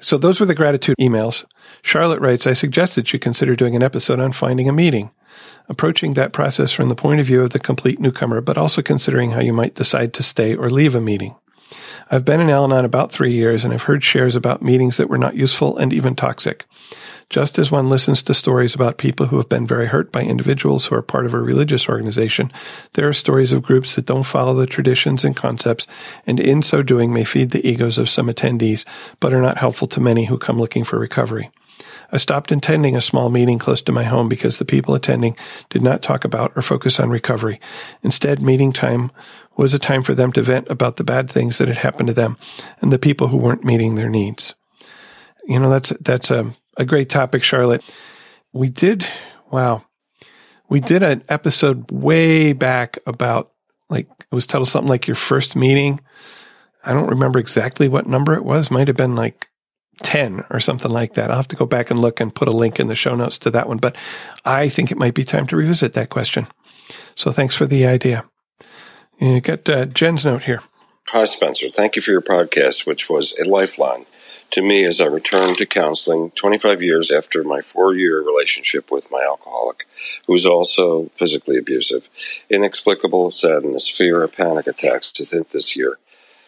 So 0.01 0.17
those 0.17 0.39
were 0.39 0.45
the 0.45 0.55
gratitude 0.55 0.95
emails. 0.99 1.45
Charlotte 1.81 2.21
writes, 2.21 2.45
I 2.45 2.53
suggested 2.53 3.11
you 3.11 3.19
consider 3.19 3.55
doing 3.55 3.75
an 3.75 3.83
episode 3.83 4.19
on 4.19 4.33
finding 4.33 4.69
a 4.69 4.73
meeting 4.73 5.09
approaching 5.69 6.13
that 6.13 6.33
process 6.33 6.73
from 6.73 6.89
the 6.89 6.95
point 6.95 7.19
of 7.19 7.27
view 7.27 7.41
of 7.41 7.51
the 7.51 7.59
complete 7.59 7.99
newcomer, 7.99 8.41
but 8.41 8.57
also 8.57 8.81
considering 8.81 9.31
how 9.31 9.39
you 9.39 9.53
might 9.53 9.75
decide 9.75 10.13
to 10.13 10.23
stay 10.23 10.55
or 10.55 10.69
leave 10.69 10.95
a 10.95 11.01
meeting. 11.01 11.35
I've 12.09 12.25
been 12.25 12.41
in 12.41 12.49
Al 12.49 12.65
Anon 12.65 12.83
about 12.83 13.13
three 13.13 13.31
years 13.31 13.63
and 13.63 13.73
I've 13.73 13.83
heard 13.83 14.03
shares 14.03 14.35
about 14.35 14.61
meetings 14.61 14.97
that 14.97 15.09
were 15.09 15.17
not 15.17 15.35
useful 15.35 15.77
and 15.77 15.93
even 15.93 16.15
toxic. 16.15 16.65
Just 17.29 17.57
as 17.57 17.71
one 17.71 17.89
listens 17.89 18.21
to 18.23 18.33
stories 18.33 18.75
about 18.75 18.97
people 18.97 19.27
who 19.27 19.37
have 19.37 19.47
been 19.47 19.65
very 19.65 19.87
hurt 19.87 20.11
by 20.11 20.21
individuals 20.21 20.85
who 20.85 20.95
are 20.95 21.01
part 21.01 21.25
of 21.25 21.33
a 21.33 21.39
religious 21.39 21.87
organization, 21.87 22.51
there 22.93 23.07
are 23.07 23.13
stories 23.13 23.53
of 23.53 23.63
groups 23.63 23.95
that 23.95 24.05
don't 24.05 24.23
follow 24.23 24.53
the 24.53 24.65
traditions 24.67 25.23
and 25.23 25.33
concepts, 25.33 25.87
and 26.27 26.41
in 26.41 26.61
so 26.61 26.83
doing 26.83 27.13
may 27.13 27.23
feed 27.23 27.51
the 27.51 27.65
egos 27.65 27.97
of 27.97 28.09
some 28.09 28.27
attendees, 28.27 28.83
but 29.21 29.33
are 29.33 29.41
not 29.41 29.57
helpful 29.57 29.87
to 29.87 30.01
many 30.01 30.25
who 30.25 30.37
come 30.37 30.59
looking 30.59 30.83
for 30.83 30.99
recovery. 30.99 31.49
I 32.11 32.17
stopped 32.17 32.51
attending 32.51 32.95
a 32.95 33.01
small 33.01 33.29
meeting 33.29 33.57
close 33.57 33.81
to 33.83 33.91
my 33.91 34.03
home 34.03 34.27
because 34.27 34.57
the 34.57 34.65
people 34.65 34.95
attending 34.95 35.35
did 35.69 35.81
not 35.81 36.01
talk 36.01 36.25
about 36.25 36.51
or 36.55 36.61
focus 36.61 36.99
on 36.99 37.09
recovery. 37.09 37.59
Instead, 38.03 38.41
meeting 38.41 38.73
time 38.73 39.11
was 39.55 39.73
a 39.73 39.79
time 39.79 40.03
for 40.03 40.13
them 40.13 40.31
to 40.33 40.41
vent 40.41 40.69
about 40.69 40.97
the 40.97 41.03
bad 41.03 41.29
things 41.29 41.57
that 41.57 41.67
had 41.67 41.77
happened 41.77 42.07
to 42.07 42.13
them 42.13 42.37
and 42.81 42.91
the 42.91 42.99
people 42.99 43.27
who 43.27 43.37
weren't 43.37 43.63
meeting 43.63 43.95
their 43.95 44.09
needs. 44.09 44.55
You 45.45 45.59
know, 45.59 45.69
that's, 45.69 45.89
that's 46.01 46.31
a, 46.31 46.53
a 46.77 46.85
great 46.85 47.09
topic, 47.09 47.43
Charlotte. 47.43 47.83
We 48.53 48.69
did, 48.69 49.05
wow. 49.49 49.85
We 50.69 50.79
did 50.79 51.03
an 51.03 51.23
episode 51.29 51.91
way 51.91 52.53
back 52.53 52.97
about 53.05 53.51
like, 53.89 54.07
it 54.19 54.35
was 54.35 54.47
titled 54.47 54.69
something 54.69 54.89
like 54.89 55.07
your 55.07 55.15
first 55.15 55.55
meeting. 55.55 55.99
I 56.83 56.93
don't 56.93 57.09
remember 57.09 57.39
exactly 57.39 57.87
what 57.89 58.07
number 58.07 58.33
it 58.33 58.45
was. 58.45 58.71
Might 58.71 58.87
have 58.87 58.97
been 58.97 59.15
like 59.15 59.49
10 60.01 60.45
or 60.49 60.59
something 60.59 60.91
like 60.91 61.13
that. 61.13 61.29
I'll 61.29 61.37
have 61.37 61.47
to 61.49 61.55
go 61.55 61.65
back 61.65 61.91
and 61.91 61.99
look 61.99 62.19
and 62.19 62.33
put 62.33 62.47
a 62.47 62.51
link 62.51 62.79
in 62.79 62.87
the 62.87 62.95
show 62.95 63.15
notes 63.15 63.37
to 63.39 63.51
that 63.51 63.67
one, 63.67 63.77
but 63.77 63.95
I 64.45 64.69
think 64.69 64.91
it 64.91 64.97
might 64.97 65.13
be 65.13 65.23
time 65.23 65.47
to 65.47 65.55
revisit 65.55 65.93
that 65.93 66.09
question. 66.09 66.47
So 67.15 67.31
thanks 67.31 67.55
for 67.55 67.65
the 67.65 67.85
idea. 67.85 68.25
You 69.19 69.39
got 69.41 69.69
uh, 69.69 69.85
Jen's 69.85 70.25
note 70.25 70.43
here. 70.43 70.61
Hi, 71.07 71.25
Spencer. 71.25 71.69
Thank 71.69 71.95
you 71.95 72.01
for 72.01 72.11
your 72.11 72.21
podcast, 72.21 72.87
which 72.87 73.09
was 73.09 73.37
a 73.37 73.47
lifeline 73.47 74.05
to 74.51 74.61
me 74.61 74.83
as 74.83 74.99
I 74.99 75.05
returned 75.05 75.57
to 75.57 75.65
counseling 75.65 76.31
25 76.31 76.81
years 76.81 77.09
after 77.09 77.43
my 77.43 77.61
four 77.61 77.93
year 77.93 78.21
relationship 78.21 78.91
with 78.91 79.09
my 79.11 79.21
alcoholic, 79.21 79.87
who 80.25 80.33
was 80.33 80.45
also 80.45 81.09
physically 81.15 81.57
abusive. 81.57 82.09
Inexplicable 82.49 83.31
sadness, 83.31 83.87
fear, 83.87 84.23
and 84.23 84.31
panic 84.31 84.67
attacks 84.67 85.17
within 85.17 85.45
this 85.51 85.75
year. 85.75 85.97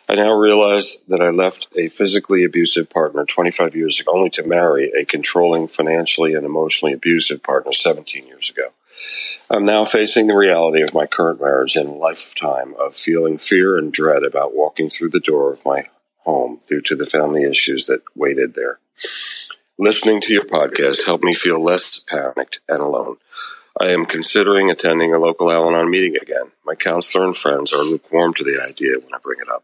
I 0.09 0.15
now 0.15 0.33
realize 0.33 0.99
that 1.07 1.21
I 1.21 1.29
left 1.29 1.69
a 1.77 1.87
physically 1.87 2.43
abusive 2.43 2.89
partner 2.89 3.25
25 3.25 3.75
years 3.75 3.99
ago 3.99 4.11
only 4.13 4.29
to 4.31 4.45
marry 4.45 4.91
a 4.91 5.05
controlling, 5.05 5.67
financially, 5.67 6.33
and 6.33 6.45
emotionally 6.45 6.93
abusive 6.93 7.41
partner 7.41 7.71
17 7.71 8.27
years 8.27 8.49
ago. 8.49 8.67
I'm 9.49 9.65
now 9.65 9.85
facing 9.85 10.27
the 10.27 10.37
reality 10.37 10.81
of 10.81 10.93
my 10.93 11.05
current 11.05 11.39
marriage 11.39 11.75
and 11.75 11.91
lifetime 11.91 12.73
of 12.79 12.95
feeling 12.95 13.37
fear 13.37 13.77
and 13.77 13.93
dread 13.93 14.23
about 14.23 14.55
walking 14.55 14.89
through 14.89 15.09
the 15.09 15.19
door 15.19 15.51
of 15.51 15.65
my 15.65 15.87
home 16.19 16.59
due 16.67 16.81
to 16.81 16.95
the 16.95 17.05
family 17.05 17.43
issues 17.43 17.87
that 17.87 18.01
waited 18.15 18.55
there. 18.55 18.79
Listening 19.77 20.21
to 20.21 20.33
your 20.33 20.45
podcast 20.45 21.05
helped 21.05 21.23
me 21.23 21.33
feel 21.33 21.61
less 21.61 21.99
panicked 21.99 22.59
and 22.67 22.81
alone. 22.81 23.17
I 23.79 23.87
am 23.87 24.05
considering 24.05 24.69
attending 24.69 25.13
a 25.13 25.17
local 25.17 25.49
Al 25.49 25.67
Anon 25.69 25.89
meeting 25.89 26.15
again. 26.15 26.51
My 26.65 26.75
counselor 26.75 27.25
and 27.25 27.35
friends 27.35 27.73
are 27.73 27.83
lukewarm 27.83 28.33
to 28.35 28.43
the 28.43 28.63
idea 28.67 28.99
when 28.99 29.13
I 29.13 29.17
bring 29.17 29.39
it 29.41 29.49
up. 29.49 29.63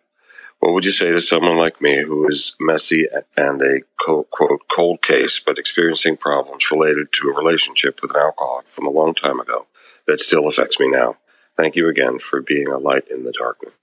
What 0.59 0.73
would 0.73 0.85
you 0.85 0.91
say 0.91 1.11
to 1.11 1.21
someone 1.21 1.57
like 1.57 1.81
me 1.81 2.03
who 2.03 2.27
is 2.27 2.55
messy 2.59 3.07
and 3.37 3.61
a 3.61 3.79
quote, 3.97 4.29
quote 4.29 4.67
cold 4.67 5.01
case, 5.01 5.39
but 5.39 5.57
experiencing 5.57 6.17
problems 6.17 6.69
related 6.69 7.07
to 7.13 7.29
a 7.29 7.35
relationship 7.35 8.01
with 8.01 8.13
an 8.13 8.21
alcoholic 8.21 8.67
from 8.67 8.85
a 8.85 8.91
long 8.91 9.15
time 9.15 9.39
ago 9.39 9.67
that 10.05 10.19
still 10.19 10.47
affects 10.47 10.79
me 10.79 10.89
now? 10.89 11.15
Thank 11.57 11.75
you 11.75 11.87
again 11.87 12.19
for 12.19 12.41
being 12.41 12.67
a 12.67 12.77
light 12.77 13.07
in 13.09 13.23
the 13.23 13.33
darkness. 13.37 13.73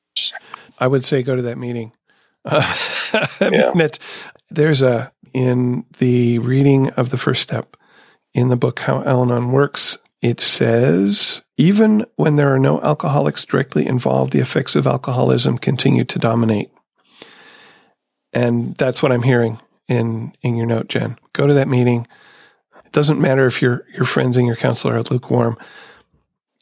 I 0.78 0.86
would 0.86 1.04
say 1.04 1.22
go 1.22 1.36
to 1.36 1.42
that 1.42 1.58
meeting. 1.58 1.92
Uh, 2.44 2.76
yeah. 3.40 3.88
there's 4.50 4.82
a 4.82 5.12
in 5.32 5.84
the 5.98 6.38
reading 6.38 6.90
of 6.90 7.10
the 7.10 7.18
first 7.18 7.42
step 7.42 7.76
in 8.32 8.48
the 8.48 8.56
book 8.56 8.80
How 8.80 9.02
Al 9.02 9.22
Anon 9.22 9.52
Works. 9.52 9.98
It 10.22 10.40
says 10.40 11.42
even 11.56 12.06
when 12.16 12.36
there 12.36 12.54
are 12.54 12.58
no 12.58 12.80
alcoholics 12.80 13.44
directly 13.44 13.86
involved, 13.86 14.32
the 14.32 14.40
effects 14.40 14.74
of 14.74 14.86
alcoholism 14.86 15.58
continue 15.58 16.04
to 16.04 16.18
dominate. 16.18 16.70
And 18.32 18.76
that's 18.76 19.02
what 19.02 19.12
I'm 19.12 19.22
hearing 19.22 19.60
in, 19.88 20.34
in 20.42 20.56
your 20.56 20.66
note, 20.66 20.88
Jen. 20.88 21.18
Go 21.32 21.46
to 21.46 21.54
that 21.54 21.68
meeting. 21.68 22.06
It 22.84 22.92
doesn't 22.92 23.20
matter 23.20 23.46
if 23.46 23.62
your, 23.62 23.86
your 23.94 24.04
friends 24.04 24.36
and 24.36 24.46
your 24.46 24.56
counselor 24.56 24.96
are 24.96 25.02
lukewarm. 25.02 25.56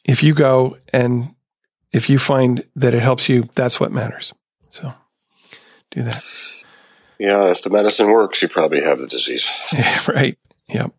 If 0.05 0.23
you 0.23 0.35
go 0.35 0.77
and 0.93 1.35
if 1.93 2.11
you 2.11 2.19
find 2.19 2.65
that 2.77 2.93
it 2.93 3.03
helps 3.03 3.29
you, 3.29 3.49
that's 3.55 3.79
what 3.79 3.93
matters. 3.93 4.35
So 4.69 4.93
do 5.93 6.03
that. 6.03 6.23
Yeah, 7.19 7.51
if 7.51 7.63
the 7.63 7.71
medicine 7.71 8.09
works, 8.11 8.43
you 8.43 8.49
probably 8.49 8.83
have 8.83 8.99
the 8.99 9.07
disease. 9.07 9.49
Yeah, 9.73 10.01
right. 10.09 10.37
Yep. 10.69 10.93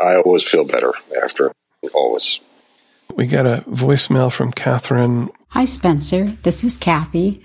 I 0.00 0.16
always 0.16 0.46
feel 0.46 0.64
better 0.64 0.92
after, 1.22 1.52
always. 1.94 2.40
We 3.14 3.26
got 3.26 3.46
a 3.46 3.64
voicemail 3.68 4.32
from 4.32 4.52
Catherine. 4.52 5.30
Hi, 5.48 5.64
Spencer. 5.64 6.26
This 6.42 6.62
is 6.62 6.76
Kathy 6.76 7.44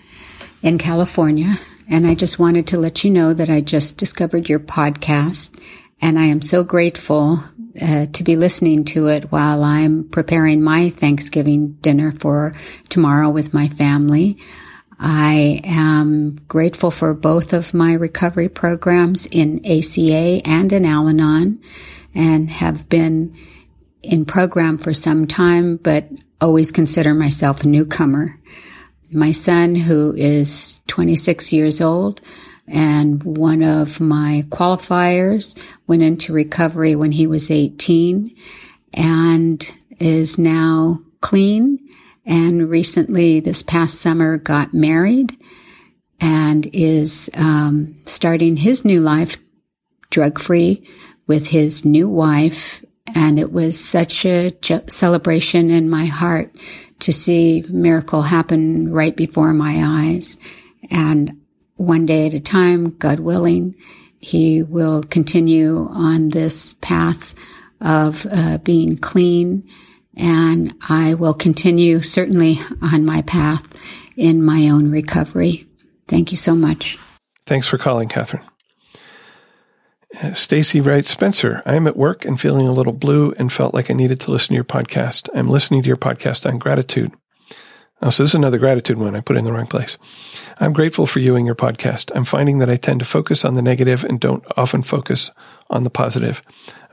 in 0.61 0.77
California. 0.77 1.57
And 1.89 2.07
I 2.07 2.15
just 2.15 2.39
wanted 2.39 2.67
to 2.67 2.77
let 2.77 3.03
you 3.03 3.11
know 3.11 3.33
that 3.33 3.49
I 3.49 3.61
just 3.61 3.97
discovered 3.97 4.49
your 4.49 4.59
podcast. 4.59 5.59
And 6.01 6.19
I 6.19 6.25
am 6.25 6.41
so 6.41 6.63
grateful 6.63 7.43
uh, 7.81 8.07
to 8.07 8.23
be 8.23 8.35
listening 8.35 8.85
to 8.85 9.07
it 9.07 9.31
while 9.31 9.63
I'm 9.63 10.09
preparing 10.09 10.61
my 10.61 10.89
Thanksgiving 10.89 11.73
dinner 11.81 12.13
for 12.19 12.53
tomorrow 12.89 13.29
with 13.29 13.53
my 13.53 13.67
family. 13.67 14.37
I 14.99 15.61
am 15.63 16.41
grateful 16.47 16.89
for 16.89 17.13
both 17.13 17.53
of 17.53 17.73
my 17.73 17.93
recovery 17.93 18.49
programs 18.49 19.25
in 19.25 19.65
ACA 19.65 20.41
and 20.45 20.71
in 20.71 20.85
Al 20.85 21.09
Anon 21.09 21.61
and 22.13 22.49
have 22.49 22.87
been 22.87 23.35
in 24.05 24.25
program 24.25 24.77
for 24.77 24.93
some 24.93 25.27
time, 25.27 25.77
but 25.77 26.07
always 26.41 26.71
consider 26.71 27.13
myself 27.13 27.63
a 27.63 27.67
newcomer. 27.67 28.39
My 29.11 29.31
son, 29.31 29.75
who 29.75 30.13
is 30.15 30.79
26 30.87 31.53
years 31.53 31.81
old, 31.81 32.21
and 32.67 33.23
one 33.23 33.61
of 33.61 33.99
my 33.99 34.45
qualifiers 34.49 35.57
went 35.87 36.03
into 36.03 36.33
recovery 36.33 36.95
when 36.95 37.11
he 37.11 37.27
was 37.27 37.51
18 37.51 38.35
and 38.93 39.71
is 39.99 40.39
now 40.39 41.01
clean 41.21 41.79
and 42.25 42.69
recently 42.69 43.39
this 43.39 43.61
past 43.61 43.99
summer 43.99 44.37
got 44.37 44.73
married 44.73 45.37
and 46.19 46.65
is 46.67 47.29
um, 47.35 47.95
starting 48.05 48.57
his 48.57 48.83
new 48.83 48.99
life 48.99 49.37
drug 50.09 50.39
free 50.39 50.87
with 51.27 51.47
his 51.47 51.85
new 51.85 52.07
wife. 52.07 52.83
And 53.13 53.37
it 53.37 53.51
was 53.51 53.83
such 53.83 54.25
a 54.25 54.51
celebration 54.87 55.69
in 55.69 55.89
my 55.89 56.05
heart 56.05 56.55
to 56.99 57.13
see 57.13 57.63
miracle 57.69 58.23
happen 58.23 58.91
right 58.91 59.15
before 59.15 59.53
my 59.53 59.81
eyes. 59.83 60.39
And 60.89 61.41
one 61.75 62.05
day 62.05 62.27
at 62.27 62.33
a 62.33 62.39
time, 62.39 62.91
God 62.97 63.19
willing, 63.19 63.75
he 64.19 64.63
will 64.63 65.03
continue 65.03 65.87
on 65.89 66.29
this 66.29 66.73
path 66.81 67.35
of 67.81 68.25
uh, 68.31 68.57
being 68.59 68.97
clean. 68.97 69.69
And 70.17 70.73
I 70.87 71.13
will 71.13 71.33
continue 71.33 72.01
certainly 72.01 72.59
on 72.81 73.05
my 73.05 73.21
path 73.23 73.63
in 74.15 74.41
my 74.41 74.69
own 74.69 74.89
recovery. 74.89 75.67
Thank 76.07 76.31
you 76.31 76.37
so 76.37 76.55
much. 76.55 76.97
Thanks 77.45 77.67
for 77.67 77.77
calling, 77.77 78.07
Catherine. 78.07 78.43
Stacy 80.33 80.81
writes, 80.81 81.09
Spencer, 81.09 81.61
I 81.65 81.75
am 81.75 81.87
at 81.87 81.97
work 81.97 82.25
and 82.25 82.39
feeling 82.39 82.67
a 82.67 82.73
little 82.73 82.93
blue 82.93 83.33
and 83.37 83.51
felt 83.51 83.73
like 83.73 83.89
I 83.89 83.93
needed 83.93 84.19
to 84.21 84.31
listen 84.31 84.49
to 84.49 84.53
your 84.55 84.63
podcast. 84.63 85.29
I'm 85.33 85.49
listening 85.49 85.81
to 85.83 85.87
your 85.87 85.97
podcast 85.97 86.49
on 86.49 86.57
gratitude. 86.57 87.11
Oh, 88.01 88.09
so 88.09 88.23
this 88.23 88.31
is 88.31 88.35
another 88.35 88.57
gratitude 88.57 88.97
one. 88.97 89.15
I 89.15 89.21
put 89.21 89.37
in 89.37 89.45
the 89.45 89.53
wrong 89.53 89.67
place. 89.67 89.97
I'm 90.59 90.73
grateful 90.73 91.07
for 91.07 91.19
you 91.19 91.35
and 91.35 91.45
your 91.45 91.55
podcast. 91.55 92.11
I'm 92.15 92.25
finding 92.25 92.59
that 92.59 92.69
I 92.69 92.75
tend 92.77 92.99
to 92.99 93.05
focus 93.05 93.43
on 93.43 93.55
the 93.55 93.61
negative 93.61 94.03
and 94.03 94.19
don't 94.19 94.43
often 94.55 94.83
focus 94.83 95.31
on 95.69 95.83
the 95.83 95.89
positive. 95.89 96.41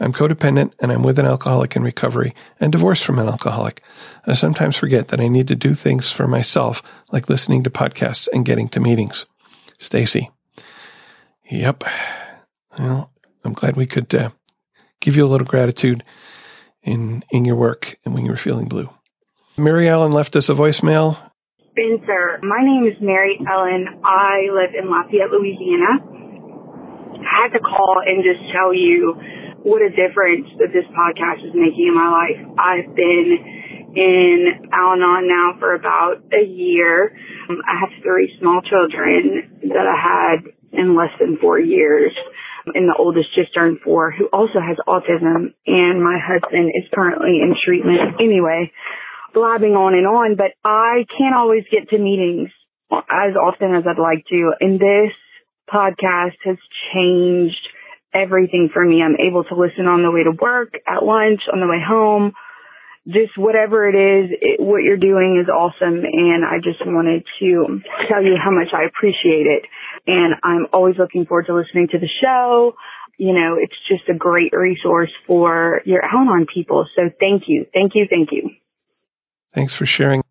I'm 0.00 0.12
codependent 0.12 0.72
and 0.80 0.90
I'm 0.90 1.02
with 1.02 1.18
an 1.18 1.26
alcoholic 1.26 1.76
in 1.76 1.82
recovery 1.82 2.34
and 2.60 2.72
divorced 2.72 3.04
from 3.04 3.18
an 3.18 3.28
alcoholic. 3.28 3.82
I 4.26 4.34
sometimes 4.34 4.76
forget 4.76 5.08
that 5.08 5.20
I 5.20 5.28
need 5.28 5.48
to 5.48 5.54
do 5.54 5.74
things 5.74 6.10
for 6.10 6.26
myself, 6.26 6.82
like 7.12 7.28
listening 7.28 7.62
to 7.64 7.70
podcasts 7.70 8.26
and 8.32 8.44
getting 8.44 8.68
to 8.70 8.80
meetings. 8.80 9.26
Stacy. 9.78 10.30
Yep. 11.50 11.84
Well, 12.78 13.11
I'm 13.44 13.52
glad 13.52 13.76
we 13.76 13.86
could 13.86 14.14
uh, 14.14 14.30
give 15.00 15.16
you 15.16 15.24
a 15.24 15.28
little 15.28 15.46
gratitude 15.46 16.04
in 16.82 17.24
in 17.30 17.44
your 17.44 17.56
work 17.56 17.98
and 18.04 18.14
when 18.14 18.24
you 18.24 18.30
were 18.30 18.36
feeling 18.36 18.68
blue. 18.68 18.88
Mary 19.56 19.88
Ellen 19.88 20.12
left 20.12 20.36
us 20.36 20.48
a 20.48 20.54
voicemail. 20.54 21.18
Spencer, 21.72 22.38
my 22.42 22.60
name 22.62 22.86
is 22.86 23.00
Mary 23.00 23.38
Ellen. 23.48 24.00
I 24.04 24.48
live 24.52 24.74
in 24.78 24.90
Lafayette, 24.90 25.30
Louisiana. 25.30 26.00
I 27.22 27.44
had 27.44 27.52
to 27.52 27.60
call 27.60 28.02
and 28.04 28.24
just 28.24 28.40
tell 28.52 28.74
you 28.74 29.14
what 29.62 29.80
a 29.80 29.90
difference 29.90 30.48
that 30.58 30.72
this 30.72 30.84
podcast 30.92 31.46
is 31.46 31.54
making 31.54 31.88
in 31.88 31.94
my 31.94 32.10
life. 32.10 32.40
I've 32.58 32.94
been 32.94 33.92
in 33.94 34.68
Al 34.72 34.92
Anon 34.92 35.28
now 35.28 35.56
for 35.58 35.74
about 35.74 36.24
a 36.32 36.44
year. 36.44 37.16
I 37.48 37.78
have 37.80 37.90
three 38.02 38.34
small 38.40 38.60
children 38.62 39.60
that 39.68 39.86
I 39.86 39.96
had 39.96 40.52
in 40.72 40.96
less 40.96 41.12
than 41.20 41.38
four 41.38 41.60
years 41.60 42.12
and 42.66 42.88
the 42.88 42.96
oldest 42.98 43.34
just 43.34 43.54
turned 43.54 43.80
four, 43.84 44.10
who 44.10 44.26
also 44.32 44.60
has 44.60 44.76
autism, 44.86 45.54
and 45.66 46.02
my 46.02 46.18
husband 46.18 46.72
is 46.74 46.88
currently 46.94 47.40
in 47.42 47.54
treatment 47.64 48.20
anyway, 48.20 48.70
blabbing 49.34 49.72
on 49.72 49.94
and 49.94 50.06
on, 50.06 50.36
but 50.36 50.52
I 50.64 51.04
can't 51.18 51.34
always 51.34 51.64
get 51.70 51.88
to 51.90 51.98
meetings 51.98 52.50
as 52.92 53.34
often 53.36 53.74
as 53.74 53.84
I'd 53.86 54.00
like 54.00 54.24
to, 54.28 54.52
and 54.60 54.78
this 54.78 55.12
podcast 55.72 56.36
has 56.44 56.58
changed 56.92 57.68
everything 58.12 58.68
for 58.72 58.84
me. 58.84 59.02
I'm 59.02 59.16
able 59.16 59.44
to 59.44 59.54
listen 59.54 59.86
on 59.86 60.02
the 60.02 60.10
way 60.10 60.22
to 60.24 60.32
work, 60.32 60.74
at 60.86 61.02
lunch, 61.02 61.40
on 61.52 61.60
the 61.60 61.66
way 61.66 61.80
home, 61.80 62.32
just 63.08 63.36
whatever 63.36 63.88
it 63.88 63.96
is, 63.96 64.30
it, 64.40 64.60
what 64.60 64.82
you're 64.82 64.96
doing 64.96 65.40
is 65.42 65.48
awesome. 65.48 66.04
And 66.04 66.44
I 66.44 66.58
just 66.62 66.84
wanted 66.86 67.24
to 67.40 67.80
tell 68.08 68.22
you 68.22 68.36
how 68.38 68.50
much 68.50 68.68
I 68.72 68.84
appreciate 68.84 69.46
it. 69.46 69.64
And 70.06 70.34
I'm 70.42 70.66
always 70.72 70.96
looking 70.98 71.26
forward 71.26 71.46
to 71.46 71.54
listening 71.54 71.88
to 71.92 71.98
the 71.98 72.08
show. 72.22 72.74
You 73.18 73.32
know, 73.32 73.56
it's 73.58 73.76
just 73.88 74.08
a 74.08 74.14
great 74.14 74.52
resource 74.52 75.12
for 75.26 75.80
your 75.84 76.04
Al-Anon 76.04 76.46
people. 76.52 76.86
So 76.96 77.10
thank 77.20 77.44
you. 77.46 77.66
Thank 77.72 77.92
you. 77.94 78.06
Thank 78.08 78.30
you. 78.32 78.50
Thanks 79.54 79.74
for 79.74 79.86
sharing. 79.86 80.22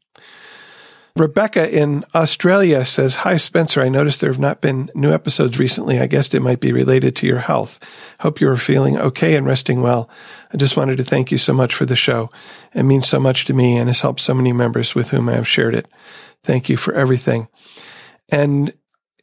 Rebecca 1.18 1.70
in 1.70 2.06
Australia 2.16 2.86
says, 2.86 3.16
Hi, 3.16 3.36
Spencer. 3.36 3.82
I 3.82 3.90
noticed 3.90 4.22
there 4.22 4.32
have 4.32 4.40
not 4.40 4.62
been 4.62 4.90
new 4.96 5.12
episodes 5.12 5.60
recently. 5.60 6.00
I 6.00 6.08
guessed 6.08 6.34
it 6.34 6.40
might 6.40 6.62
be 6.62 6.72
related 6.72 7.18
to 7.18 7.28
your 7.28 7.40
health. 7.40 7.80
Hope 8.22 8.40
you 8.40 8.50
are 8.50 8.58
feeling 8.58 8.98
okay 8.98 9.36
and 9.36 9.46
resting 9.46 9.82
well. 9.82 10.10
I 10.54 10.58
just 10.58 10.78
wanted 10.78 10.98
to 10.98 11.04
thank 11.04 11.30
you 11.30 11.38
so 11.38 11.54
much 11.54 11.76
for 11.76 11.86
the 11.86 11.98
show. 11.98 12.30
It 12.74 12.84
means 12.84 13.10
so 13.10 13.20
much 13.20 13.46
to 13.46 13.54
me 13.54 13.78
and 13.78 13.90
has 13.90 14.02
helped 14.02 14.22
so 14.22 14.34
many 14.34 14.54
members 14.54 14.96
with 14.96 15.10
whom 15.10 15.28
I 15.28 15.34
have 15.34 15.48
shared 15.48 15.76
it. 15.76 15.88
Thank 16.44 16.70
you 16.70 16.78
for 16.78 16.94
everything. 16.94 17.50
And 18.30 18.74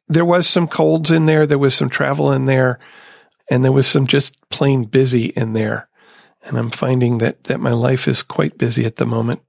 there 0.09 0.25
was 0.25 0.49
some 0.49 0.69
colds 0.69 1.11
in 1.11 1.27
there. 1.27 1.47
There 1.47 1.59
was 1.59 1.75
some 1.75 1.89
travel 1.89 2.33
in 2.33 2.47
there 2.47 2.79
and 3.51 3.65
there 3.65 3.73
was 3.73 3.87
some 3.87 4.07
just 4.07 4.49
plain 4.51 4.85
busy 4.85 5.27
in 5.27 5.53
there. 5.53 5.89
And 6.45 6.57
I'm 6.57 6.71
finding 6.71 7.19
that, 7.19 7.45
that 7.45 7.61
my 7.61 7.73
life 7.73 8.09
is 8.09 8.23
quite 8.23 8.59
busy 8.59 8.85
at 8.85 8.97
the 8.97 9.07
moment 9.07 9.43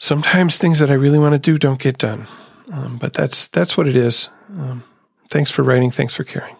sometimes 0.00 0.58
things 0.58 0.80
that 0.80 0.90
I 0.90 0.94
really 0.94 1.18
want 1.20 1.34
to 1.34 1.38
do 1.38 1.58
don't 1.58 1.80
get 1.80 1.98
done. 1.98 2.26
Um, 2.72 2.98
but 2.98 3.12
that's 3.12 3.46
that's 3.48 3.76
what 3.76 3.86
it 3.86 3.94
is. 3.94 4.28
Um, 4.48 4.82
thanks 5.28 5.52
for 5.52 5.62
writing. 5.62 5.92
Thanks 5.92 6.14
for 6.14 6.24
caring. 6.24 6.56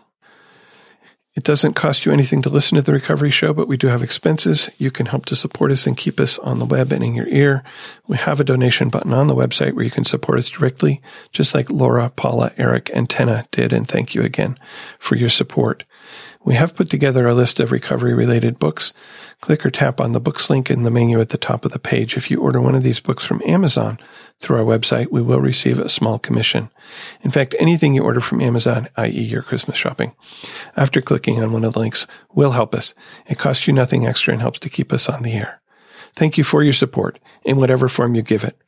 It 1.41 1.45
doesn't 1.45 1.73
cost 1.73 2.05
you 2.05 2.13
anything 2.13 2.43
to 2.43 2.51
listen 2.51 2.77
to 2.77 2.83
the 2.83 2.93
recovery 2.93 3.31
show, 3.31 3.55
but 3.55 3.67
we 3.67 3.79
do 3.79 3.87
have 3.87 4.03
expenses. 4.03 4.69
You 4.77 4.91
can 4.91 5.07
help 5.07 5.25
to 5.25 5.35
support 5.35 5.71
us 5.71 5.87
and 5.87 5.97
keep 5.97 6.21
us 6.21 6.39
on 6.39 6.59
the 6.59 6.67
web 6.67 6.93
and 6.93 7.03
in 7.03 7.15
your 7.15 7.29
ear. 7.29 7.65
We 8.07 8.19
have 8.19 8.41
a 8.41 8.45
donation 8.45 8.91
button 8.91 9.15
on 9.15 9.27
the 9.27 9.35
website 9.35 9.73
where 9.73 9.87
you 9.87 9.91
can 9.91 10.05
support 10.05 10.39
us 10.39 10.51
directly, 10.51 11.01
just 11.33 11.55
like 11.55 11.71
Laura, 11.71 12.11
Paula, 12.11 12.53
Eric, 12.59 12.91
and 12.93 13.09
Tenna 13.09 13.49
did. 13.53 13.73
And 13.73 13.89
thank 13.89 14.15
you 14.15 14.21
again 14.23 14.59
for 14.99 15.17
your 15.17 15.31
support. 15.31 15.85
We 16.45 16.55
have 16.55 16.75
put 16.75 16.91
together 16.91 17.27
a 17.27 17.35
list 17.35 17.61
of 17.61 17.73
recovery 17.73 18.15
related 18.15 18.59
books 18.59 18.93
Click 19.41 19.65
or 19.65 19.71
tap 19.71 20.01
on 20.01 20.13
the 20.13 20.21
books 20.21 20.51
link 20.51 20.71
in 20.71 20.83
the 20.83 20.91
menu 20.91 21.19
at 21.19 21.31
the 21.31 21.39
top 21.39 21.65
of 21.65 21.73
the 21.73 21.79
page. 21.79 22.17
If 22.17 22.31
you 22.31 22.43
order 22.43 22.61
one 22.61 22.75
of 22.75 22.83
these 22.83 23.01
books 23.01 23.25
from 23.25 23.41
Amazon 23.47 23.99
through 24.39 24.59
our 24.59 24.65
website, 24.65 25.11
we 25.11 25.23
will 25.23 25.41
receive 25.41 25.79
a 25.79 25.89
small 25.89 26.19
commission. 26.19 26.69
In 27.23 27.31
fact, 27.31 27.55
anything 27.59 27.95
you 27.95 28.03
order 28.03 28.21
from 28.21 28.43
Amazon, 28.43 28.89
i.e. 28.97 29.09
your 29.09 29.41
Christmas 29.41 29.79
shopping, 29.79 30.13
after 30.77 31.01
clicking 31.01 31.43
on 31.43 31.53
one 31.53 31.65
of 31.65 31.73
the 31.73 31.79
links 31.79 32.07
will 32.35 32.51
help 32.51 32.75
us. 32.75 32.93
It 33.27 33.39
costs 33.39 33.67
you 33.67 33.73
nothing 33.73 34.07
extra 34.07 34.35
and 34.35 34.43
helps 34.43 34.59
to 34.61 34.69
keep 34.69 34.93
us 34.93 35.09
on 35.09 35.23
the 35.23 35.33
air. 35.33 35.63
Thank 36.15 36.37
you 36.37 36.45
for 36.45 36.63
your 36.63 36.75
support 36.75 37.19
in 37.43 37.57
whatever 37.57 37.89
form 37.89 38.15
you 38.15 38.21
give 38.21 38.45
it. 38.45 38.59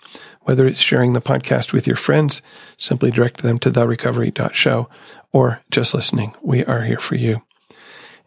Whether 0.43 0.66
it's 0.66 0.81
sharing 0.81 1.12
the 1.12 1.20
podcast 1.20 1.74
with 1.74 1.86
your 1.86 1.97
friends, 1.97 2.40
simply 2.78 3.11
direct 3.11 3.43
them 3.43 3.59
to 3.59 3.70
therecovery.show, 3.70 4.89
or 5.32 5.61
just 5.70 5.93
listening, 5.93 6.35
we 6.40 6.65
are 6.65 6.82
here 6.82 6.99
for 6.99 7.16
you. 7.16 7.43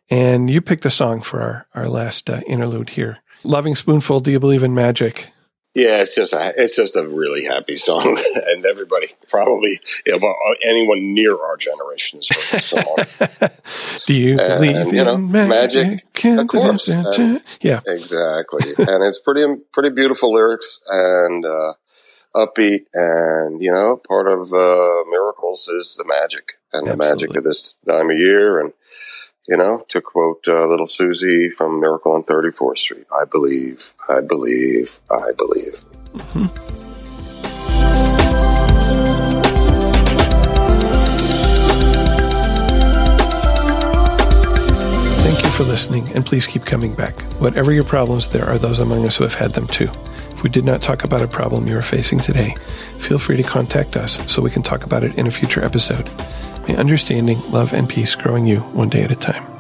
And 0.09 0.49
you 0.49 0.61
picked 0.61 0.85
a 0.85 0.91
song 0.91 1.21
for 1.21 1.41
our, 1.41 1.67
our 1.73 1.89
last 1.89 2.29
uh, 2.29 2.41
interlude 2.47 2.89
here. 2.89 3.19
Loving 3.43 3.75
Spoonful, 3.75 4.21
Do 4.21 4.31
You 4.31 4.39
Believe 4.39 4.63
in 4.63 4.73
Magic? 4.73 5.31
Yeah, 5.75 6.01
it's 6.01 6.15
just 6.15 6.31
a 6.31 6.53
it's 6.55 6.73
just 6.73 6.95
a 6.95 7.05
really 7.05 7.43
happy 7.43 7.75
song, 7.75 8.17
and 8.47 8.65
everybody 8.65 9.07
probably 9.27 9.77
if 10.05 10.23
uh, 10.23 10.33
anyone 10.63 11.13
near 11.13 11.37
our 11.37 11.57
generation 11.57 12.19
is 12.19 12.29
heard 12.29 12.61
the 12.61 13.57
song. 13.59 13.99
Do 14.07 14.13
you 14.13 14.39
and, 14.39 14.53
believe 14.53 14.75
in 14.77 14.95
you 14.95 15.03
know, 15.03 15.17
magic? 15.17 16.05
magic? 16.15 16.39
Of 16.39 16.47
course, 16.47 16.87
and, 16.87 17.43
yeah, 17.59 17.81
exactly. 17.85 18.69
and 18.77 19.03
it's 19.03 19.19
pretty 19.19 19.43
pretty 19.73 19.89
beautiful 19.89 20.33
lyrics 20.33 20.81
and 20.87 21.45
uh, 21.45 21.73
upbeat, 22.33 22.85
and 22.93 23.61
you 23.61 23.73
know, 23.73 23.99
part 24.07 24.29
of 24.29 24.53
uh, 24.53 25.03
miracles 25.09 25.67
is 25.67 25.95
the 25.97 26.05
magic 26.07 26.53
and 26.71 26.87
Absolutely. 26.87 26.91
the 26.91 27.15
magic 27.15 27.37
of 27.37 27.43
this 27.43 27.75
time 27.85 28.09
of 28.09 28.17
year, 28.17 28.61
and 28.61 28.71
you 29.47 29.57
know, 29.57 29.83
to 29.89 30.01
quote 30.01 30.47
uh, 30.47 30.65
little 30.67 30.87
Susie 30.87 31.49
from 31.49 31.79
Miracle 31.79 32.13
on 32.13 32.23
34th 32.23 32.77
Street, 32.77 33.05
I 33.11 33.25
believe, 33.25 33.93
I 34.09 34.21
believe, 34.21 34.99
I 35.09 35.31
believe. 35.37 35.75
Thank 45.21 45.43
you 45.43 45.49
for 45.49 45.63
listening, 45.63 46.07
and 46.15 46.25
please 46.25 46.47
keep 46.47 46.65
coming 46.65 46.95
back. 46.95 47.19
Whatever 47.39 47.71
your 47.71 47.83
problems, 47.83 48.31
there 48.31 48.45
are 48.45 48.57
those 48.57 48.79
among 48.79 49.05
us 49.05 49.15
who 49.15 49.23
have 49.25 49.35
had 49.35 49.51
them 49.51 49.67
too. 49.67 49.89
If 50.31 50.43
we 50.43 50.49
did 50.49 50.65
not 50.65 50.81
talk 50.81 51.03
about 51.03 51.21
a 51.21 51.27
problem 51.27 51.67
you 51.67 51.77
are 51.77 51.83
facing 51.83 52.19
today, 52.19 52.55
feel 52.99 53.19
free 53.19 53.37
to 53.37 53.43
contact 53.43 53.95
us 53.95 54.19
so 54.31 54.41
we 54.41 54.49
can 54.49 54.63
talk 54.63 54.83
about 54.83 55.03
it 55.03 55.17
in 55.17 55.27
a 55.27 55.31
future 55.31 55.63
episode. 55.63 56.09
May 56.67 56.75
understanding, 56.75 57.41
love, 57.51 57.73
and 57.73 57.87
peace 57.87 58.15
growing 58.15 58.47
you 58.47 58.59
one 58.59 58.89
day 58.89 59.03
at 59.03 59.11
a 59.11 59.15
time. 59.15 59.54